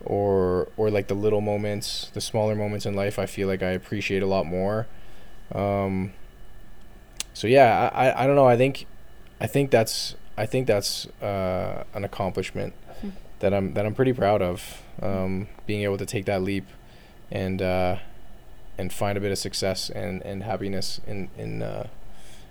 or 0.05 0.67
or 0.77 0.89
like 0.89 1.07
the 1.07 1.13
little 1.15 1.41
moments 1.41 2.09
the 2.13 2.21
smaller 2.21 2.55
moments 2.55 2.85
in 2.85 2.93
life 2.95 3.19
I 3.19 3.25
feel 3.25 3.47
like 3.47 3.63
I 3.63 3.71
appreciate 3.71 4.21
a 4.23 4.27
lot 4.27 4.45
more. 4.45 4.87
Um 5.53 6.13
so 7.33 7.47
yeah 7.47 7.89
I, 7.93 8.07
I, 8.09 8.23
I 8.23 8.27
don't 8.27 8.35
know. 8.35 8.47
I 8.47 8.57
think 8.57 8.85
I 9.39 9.47
think 9.47 9.71
that's 9.71 10.15
I 10.37 10.45
think 10.45 10.67
that's 10.67 11.07
uh, 11.21 11.83
an 11.93 12.03
accomplishment 12.03 12.73
Hmm. 13.01 13.09
that 13.39 13.53
I'm 13.53 13.73
that 13.73 13.85
I'm 13.85 13.95
pretty 13.95 14.13
proud 14.13 14.41
of 14.41 14.81
um, 15.01 15.47
being 15.65 15.81
able 15.83 15.97
to 15.97 16.05
take 16.05 16.25
that 16.25 16.41
leap 16.43 16.65
and 17.31 17.61
uh, 17.61 17.97
and 18.77 18.93
find 18.93 19.17
a 19.17 19.21
bit 19.21 19.31
of 19.31 19.37
success 19.37 19.89
and, 19.89 20.21
and 20.23 20.43
happiness 20.43 21.01
in 21.07 21.29
in 21.37 21.61
uh, 21.63 21.87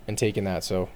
in 0.06 0.16
taking 0.16 0.44
that. 0.44 0.64
So 0.64 0.88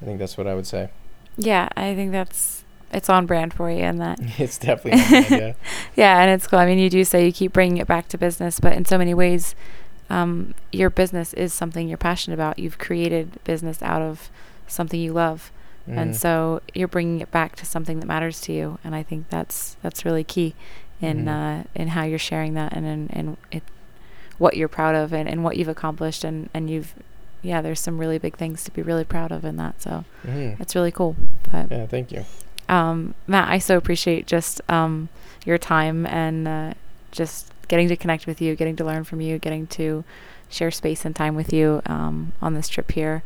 I 0.00 0.04
think 0.06 0.18
that's 0.18 0.36
what 0.38 0.46
I 0.46 0.54
would 0.54 0.66
say. 0.66 0.88
Yeah, 1.36 1.68
I 1.76 1.94
think 1.94 2.12
that's 2.12 2.59
it's 2.92 3.08
on 3.08 3.26
brand 3.26 3.54
for 3.54 3.70
you, 3.70 3.78
and 3.82 4.00
that 4.00 4.18
it's 4.38 4.58
definitely 4.58 5.36
yeah 5.36 5.52
yeah, 5.96 6.20
and 6.20 6.30
it's 6.30 6.46
cool. 6.46 6.58
I 6.58 6.66
mean, 6.66 6.78
you 6.78 6.90
do 6.90 7.04
say 7.04 7.24
you 7.26 7.32
keep 7.32 7.52
bringing 7.52 7.78
it 7.78 7.86
back 7.86 8.08
to 8.08 8.18
business, 8.18 8.60
but 8.60 8.72
in 8.74 8.84
so 8.84 8.98
many 8.98 9.14
ways, 9.14 9.54
um, 10.08 10.54
your 10.72 10.90
business 10.90 11.32
is 11.34 11.52
something 11.52 11.88
you're 11.88 11.98
passionate 11.98 12.34
about. 12.34 12.58
You've 12.58 12.78
created 12.78 13.38
business 13.44 13.82
out 13.82 14.02
of 14.02 14.30
something 14.66 15.00
you 15.00 15.12
love, 15.12 15.50
and 15.86 16.12
Mhm. 16.12 16.16
so 16.16 16.60
you're 16.74 16.88
bringing 16.88 17.20
it 17.20 17.30
back 17.30 17.56
to 17.56 17.66
something 17.66 18.00
that 18.00 18.06
matters 18.06 18.40
to 18.42 18.52
you. 18.52 18.78
And 18.84 18.94
I 18.94 19.02
think 19.02 19.28
that's 19.30 19.76
that's 19.82 20.04
really 20.04 20.24
key 20.24 20.54
in 21.00 21.24
Mhm. 21.26 21.60
uh, 21.60 21.64
in 21.74 21.88
how 21.88 22.04
you're 22.04 22.18
sharing 22.18 22.54
that 22.54 22.72
and 22.72 22.86
in, 22.86 23.08
in 23.08 23.36
it, 23.50 23.62
what 24.38 24.56
you're 24.56 24.68
proud 24.68 24.94
of 24.94 25.12
and, 25.12 25.28
and 25.28 25.42
what 25.44 25.56
you've 25.56 25.68
accomplished 25.68 26.24
and 26.24 26.48
and 26.54 26.68
you've 26.70 26.94
yeah, 27.42 27.62
there's 27.62 27.80
some 27.80 27.96
really 27.96 28.18
big 28.18 28.36
things 28.36 28.62
to 28.64 28.70
be 28.70 28.82
really 28.82 29.02
proud 29.04 29.32
of 29.32 29.46
in 29.46 29.56
that. 29.56 29.80
So 29.80 30.04
it's 30.60 30.74
really 30.74 30.92
cool. 30.92 31.16
But 31.50 31.70
yeah 31.70 31.86
thank 31.86 32.12
you 32.12 32.24
um, 32.70 33.14
Matt, 33.26 33.48
I 33.48 33.58
so 33.58 33.76
appreciate 33.76 34.26
just 34.26 34.60
um, 34.68 35.08
your 35.44 35.58
time 35.58 36.06
and 36.06 36.48
uh, 36.48 36.74
just 37.10 37.52
getting 37.68 37.88
to 37.88 37.96
connect 37.96 38.26
with 38.26 38.40
you, 38.40 38.56
getting 38.56 38.76
to 38.76 38.84
learn 38.84 39.04
from 39.04 39.20
you, 39.20 39.38
getting 39.38 39.66
to 39.68 40.04
share 40.48 40.70
space 40.70 41.04
and 41.04 41.14
time 41.14 41.34
with 41.34 41.52
you 41.52 41.82
um, 41.86 42.32
on 42.40 42.54
this 42.54 42.68
trip 42.68 42.92
here. 42.92 43.22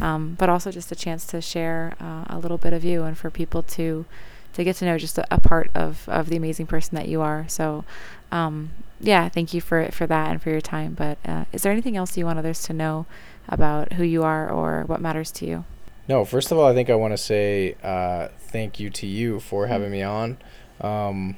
Um, 0.00 0.36
but 0.38 0.50
also 0.50 0.70
just 0.70 0.92
a 0.92 0.94
chance 0.94 1.26
to 1.28 1.40
share 1.40 1.94
uh, 2.00 2.24
a 2.28 2.38
little 2.38 2.58
bit 2.58 2.72
of 2.72 2.84
you 2.84 3.04
and 3.04 3.16
for 3.16 3.30
people 3.30 3.62
to 3.62 4.04
to 4.52 4.64
get 4.64 4.76
to 4.76 4.86
know 4.86 4.96
just 4.96 5.18
a, 5.18 5.26
a 5.30 5.38
part 5.38 5.70
of, 5.74 6.08
of 6.08 6.30
the 6.30 6.36
amazing 6.36 6.66
person 6.66 6.96
that 6.96 7.08
you 7.08 7.20
are. 7.20 7.46
So, 7.46 7.84
um, 8.32 8.70
yeah, 9.00 9.28
thank 9.28 9.52
you 9.52 9.60
for 9.60 9.86
for 9.92 10.06
that 10.06 10.30
and 10.30 10.42
for 10.42 10.50
your 10.50 10.60
time. 10.60 10.94
But 10.94 11.18
uh, 11.24 11.44
is 11.52 11.62
there 11.62 11.72
anything 11.72 11.96
else 11.96 12.16
you 12.16 12.26
want 12.26 12.38
others 12.38 12.62
to 12.64 12.72
know 12.72 13.06
about 13.48 13.94
who 13.94 14.04
you 14.04 14.22
are 14.22 14.48
or 14.48 14.84
what 14.84 15.00
matters 15.00 15.30
to 15.30 15.46
you. 15.46 15.64
No, 16.08 16.24
first 16.24 16.52
of 16.52 16.58
all, 16.58 16.66
I 16.66 16.74
think 16.74 16.88
I 16.88 16.94
want 16.94 17.12
to 17.12 17.18
say 17.18 17.76
uh, 17.82 18.28
thank 18.56 18.80
you 18.80 18.88
to 18.88 19.06
you 19.06 19.38
for 19.38 19.66
having 19.66 19.90
me 19.90 20.02
on. 20.02 20.38
Um, 20.80 21.36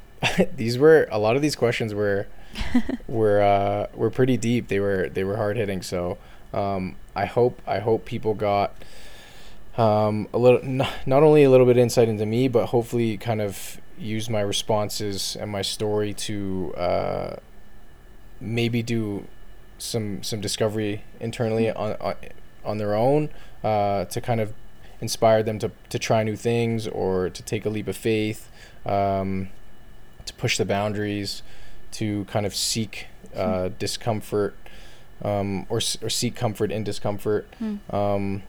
these 0.54 0.76
were 0.76 1.08
a 1.10 1.18
lot 1.18 1.34
of 1.34 1.40
these 1.40 1.56
questions 1.56 1.94
were 1.94 2.26
were 3.08 3.40
uh, 3.40 3.86
were 3.94 4.10
pretty 4.10 4.36
deep. 4.36 4.68
They 4.68 4.78
were 4.78 5.08
they 5.08 5.24
were 5.24 5.36
hard 5.36 5.56
hitting. 5.56 5.80
So 5.80 6.18
um, 6.52 6.96
I 7.16 7.24
hope 7.24 7.62
I 7.66 7.78
hope 7.78 8.04
people 8.04 8.34
got 8.34 8.74
um, 9.78 10.28
a 10.34 10.38
little 10.38 10.60
n- 10.62 10.86
not 11.06 11.22
only 11.22 11.42
a 11.42 11.48
little 11.48 11.64
bit 11.64 11.78
insight 11.78 12.06
into 12.06 12.26
me, 12.26 12.48
but 12.48 12.66
hopefully 12.66 13.16
kind 13.16 13.40
of 13.40 13.80
use 13.98 14.28
my 14.28 14.40
responses 14.40 15.38
and 15.40 15.50
my 15.50 15.62
story 15.62 16.12
to 16.12 16.74
uh, 16.76 17.36
maybe 18.42 18.82
do 18.82 19.26
some 19.78 20.22
some 20.22 20.42
discovery 20.42 21.02
internally 21.18 21.70
on 21.70 21.96
on, 21.98 22.14
on 22.62 22.76
their 22.76 22.94
own 22.94 23.30
uh, 23.64 24.04
to 24.04 24.20
kind 24.20 24.40
of 24.42 24.52
inspire 25.00 25.42
them 25.42 25.58
to, 25.60 25.70
to 25.90 25.98
try 25.98 26.22
new 26.22 26.36
things 26.36 26.86
or 26.88 27.30
to 27.30 27.42
take 27.42 27.64
a 27.64 27.68
leap 27.68 27.88
of 27.88 27.96
faith, 27.96 28.48
um, 28.86 29.48
to 30.26 30.34
push 30.34 30.58
the 30.58 30.64
boundaries, 30.64 31.42
to 31.92 32.24
kind 32.26 32.44
of 32.46 32.54
seek 32.54 33.06
uh, 33.34 33.70
discomfort 33.78 34.54
um, 35.22 35.66
or, 35.68 35.78
or 36.02 36.10
seek 36.10 36.34
comfort 36.34 36.70
in 36.70 36.84
discomfort. 36.84 37.46
Hmm. 37.58 37.76
Um, 37.94 38.42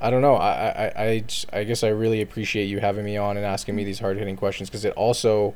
I 0.00 0.10
don't 0.10 0.22
know. 0.22 0.34
I, 0.34 0.50
I, 0.50 0.92
I, 1.04 1.24
I 1.52 1.64
guess 1.64 1.82
I 1.82 1.88
really 1.88 2.20
appreciate 2.20 2.64
you 2.66 2.80
having 2.80 3.04
me 3.04 3.16
on 3.16 3.36
and 3.36 3.46
asking 3.46 3.74
me 3.76 3.84
these 3.84 4.00
hard 4.00 4.18
hitting 4.18 4.36
questions 4.36 4.68
because 4.68 4.84
it 4.84 4.92
also 4.94 5.54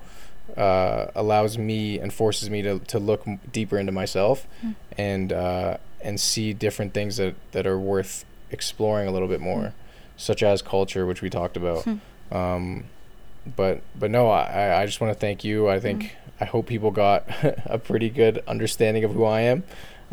uh, 0.57 1.07
allows 1.15 1.59
me 1.59 1.99
and 1.99 2.13
forces 2.13 2.49
me 2.49 2.63
to, 2.63 2.79
to 2.79 2.99
look 2.99 3.27
m- 3.29 3.41
deeper 3.53 3.79
into 3.79 3.93
myself 3.93 4.47
Hmm. 4.63 4.71
and 4.97 5.33
uh, 5.33 5.77
and 6.01 6.19
see 6.21 6.53
different 6.53 6.95
things 6.95 7.17
that, 7.17 7.35
that 7.53 7.67
are 7.67 7.79
worth 7.79 8.25
exploring 8.51 9.09
a 9.09 9.11
little 9.11 9.27
bit 9.29 9.41
more, 9.41 9.75
such 10.19 10.43
as 10.43 10.61
culture, 10.61 11.07
which 11.07 11.23
we 11.23 11.31
talked 11.31 11.57
about. 11.57 11.85
Hmm. 11.85 12.37
Um, 12.37 12.85
but 13.57 13.81
but 13.99 14.11
no, 14.11 14.29
I, 14.29 14.83
I 14.83 14.85
just 14.87 15.01
want 15.01 15.13
to 15.15 15.19
thank 15.19 15.43
you. 15.45 15.69
I 15.71 15.81
think 15.81 16.15
I 16.41 16.45
hope 16.45 16.67
people 16.67 16.91
got 16.91 17.25
a 17.65 17.79
pretty 17.79 18.11
good 18.11 18.43
understanding 18.47 19.05
of 19.05 19.13
who 19.13 19.25
I 19.25 19.41
am. 19.41 19.65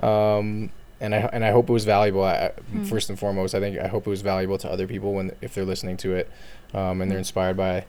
Um, 0.01 0.71
and 1.01 1.13
I 1.13 1.17
and 1.33 1.43
I 1.43 1.51
hope 1.51 1.69
it 1.69 1.73
was 1.73 1.83
valuable. 1.85 2.23
I, 2.23 2.51
Hmm. 2.71 2.83
First 2.83 3.09
and 3.09 3.19
foremost, 3.19 3.53
I 3.53 3.59
think 3.59 3.77
I 3.77 3.87
hope 3.87 4.07
it 4.07 4.09
was 4.09 4.21
valuable 4.21 4.57
to 4.59 4.69
other 4.71 4.87
people 4.87 5.13
when 5.13 5.31
if 5.41 5.53
they're 5.53 5.65
listening 5.65 5.97
to 5.97 6.15
it, 6.15 6.29
um, 6.73 7.01
and 7.01 7.11
they're 7.11 7.17
Hmm. 7.17 7.27
inspired 7.27 7.57
by, 7.57 7.85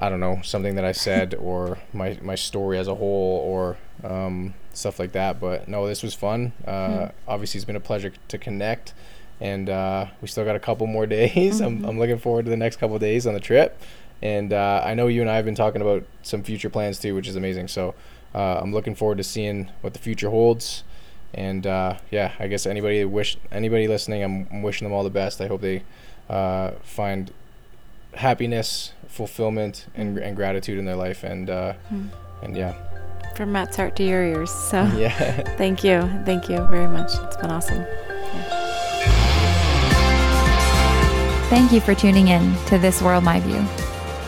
I 0.00 0.08
don't 0.08 0.20
know, 0.20 0.40
something 0.42 0.74
that 0.76 0.84
I 0.84 0.92
said 0.92 1.34
or 1.40 1.78
my 1.92 2.18
my 2.22 2.34
story 2.34 2.78
as 2.78 2.88
a 2.88 2.94
whole 2.94 3.40
or 3.40 3.76
um, 4.02 4.54
stuff 4.72 4.98
like 4.98 5.12
that. 5.12 5.38
But 5.40 5.68
no, 5.68 5.86
this 5.86 6.02
was 6.02 6.14
fun. 6.14 6.52
Uh, 6.66 6.88
Hmm. 7.08 7.10
Obviously, 7.28 7.58
it's 7.58 7.66
been 7.66 7.76
a 7.76 7.80
pleasure 7.80 8.12
to 8.28 8.38
connect, 8.38 8.94
and 9.42 9.68
uh, 9.68 10.06
we 10.22 10.28
still 10.28 10.44
got 10.44 10.54
a 10.56 10.60
couple 10.60 10.86
more 10.86 11.06
days. 11.18 11.60
I'm 11.60 11.80
Mhm. 11.82 11.88
I'm 11.88 11.98
looking 11.98 12.18
forward 12.18 12.44
to 12.46 12.50
the 12.50 12.56
next 12.56 12.76
couple 12.76 12.98
days 12.98 13.26
on 13.26 13.34
the 13.34 13.40
trip, 13.40 13.78
and 14.22 14.52
uh, 14.52 14.82
I 14.84 14.94
know 14.94 15.08
you 15.08 15.20
and 15.20 15.28
I 15.30 15.36
have 15.36 15.44
been 15.44 15.54
talking 15.56 15.82
about 15.82 16.04
some 16.22 16.42
future 16.42 16.70
plans 16.70 16.98
too, 16.98 17.14
which 17.14 17.26
is 17.28 17.36
amazing. 17.36 17.68
So 17.68 17.94
uh, 18.34 18.60
I'm 18.62 18.72
looking 18.72 18.94
forward 18.94 19.18
to 19.18 19.24
seeing 19.24 19.68
what 19.82 19.92
the 19.92 19.98
future 19.98 20.30
holds. 20.30 20.84
And 21.34 21.66
uh, 21.66 21.96
yeah, 22.10 22.32
I 22.38 22.46
guess 22.46 22.66
anybody 22.66 23.04
wish 23.04 23.36
anybody 23.50 23.88
listening, 23.88 24.22
I'm, 24.22 24.46
I'm 24.52 24.62
wishing 24.62 24.86
them 24.86 24.92
all 24.94 25.02
the 25.04 25.10
best. 25.22 25.40
I 25.40 25.46
hope 25.48 25.60
they 25.62 25.82
uh, 26.28 26.72
find 26.82 27.30
happiness, 28.14 28.92
fulfillment, 29.08 29.86
and, 29.94 30.18
and 30.18 30.36
gratitude 30.36 30.78
in 30.78 30.84
their 30.84 30.96
life. 30.96 31.24
And 31.24 31.48
uh, 31.50 31.72
Hmm. 31.88 32.06
and 32.42 32.56
yeah, 32.56 32.74
From 33.34 33.50
Matt's 33.52 33.76
heart 33.76 33.96
to 33.96 34.04
your 34.04 34.22
ears. 34.24 34.50
So 34.50 34.82
yeah. 34.96 35.10
thank 35.56 35.82
you. 35.82 36.02
Thank 36.26 36.48
you 36.50 36.66
very 36.66 36.88
much. 36.88 37.10
It's 37.24 37.36
been 37.38 37.50
awesome. 37.50 37.84
Thank 41.52 41.70
you 41.70 41.82
for 41.82 41.94
tuning 41.94 42.28
in 42.28 42.56
to 42.68 42.78
This 42.78 43.02
World 43.02 43.24
My 43.24 43.38
View. 43.38 43.62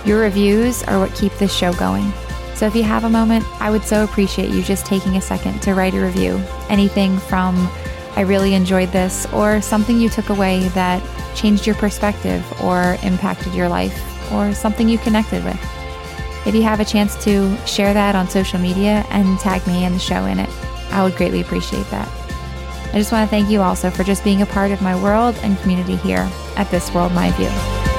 Your 0.04 0.20
reviews 0.20 0.82
are 0.82 0.98
what 0.98 1.14
keep 1.14 1.32
this 1.38 1.56
show 1.56 1.72
going. 1.72 2.12
So 2.54 2.66
if 2.66 2.76
you 2.76 2.82
have 2.82 3.04
a 3.04 3.08
moment, 3.08 3.46
I 3.62 3.70
would 3.70 3.82
so 3.82 4.04
appreciate 4.04 4.50
you 4.50 4.62
just 4.62 4.84
taking 4.84 5.16
a 5.16 5.22
second 5.22 5.62
to 5.62 5.72
write 5.72 5.94
a 5.94 6.04
review. 6.04 6.38
Anything 6.68 7.16
from 7.16 7.56
I 8.14 8.20
really 8.26 8.52
enjoyed 8.52 8.92
this 8.92 9.24
or 9.32 9.62
something 9.62 9.98
you 9.98 10.10
took 10.10 10.28
away 10.28 10.68
that 10.74 11.02
changed 11.34 11.66
your 11.66 11.76
perspective 11.76 12.44
or 12.62 12.98
impacted 13.02 13.54
your 13.54 13.70
life 13.70 13.98
or 14.30 14.52
something 14.52 14.86
you 14.86 14.98
connected 14.98 15.42
with. 15.44 15.58
If 16.46 16.54
you 16.54 16.62
have 16.64 16.80
a 16.80 16.84
chance 16.84 17.16
to 17.24 17.56
share 17.66 17.94
that 17.94 18.14
on 18.14 18.28
social 18.28 18.58
media 18.58 19.02
and 19.08 19.38
tag 19.38 19.66
me 19.66 19.84
and 19.84 19.94
the 19.94 19.98
show 19.98 20.26
in 20.26 20.38
it, 20.38 20.50
I 20.90 21.02
would 21.02 21.16
greatly 21.16 21.40
appreciate 21.40 21.86
that. 21.86 22.23
I 22.94 22.98
just 22.98 23.10
want 23.10 23.28
to 23.28 23.30
thank 23.30 23.50
you 23.50 23.60
also 23.60 23.90
for 23.90 24.04
just 24.04 24.22
being 24.22 24.40
a 24.42 24.46
part 24.46 24.70
of 24.70 24.80
my 24.80 24.94
world 25.02 25.34
and 25.42 25.58
community 25.58 25.96
here 25.96 26.30
at 26.54 26.70
This 26.70 26.94
World 26.94 27.10
My 27.10 27.32
View. 27.32 27.93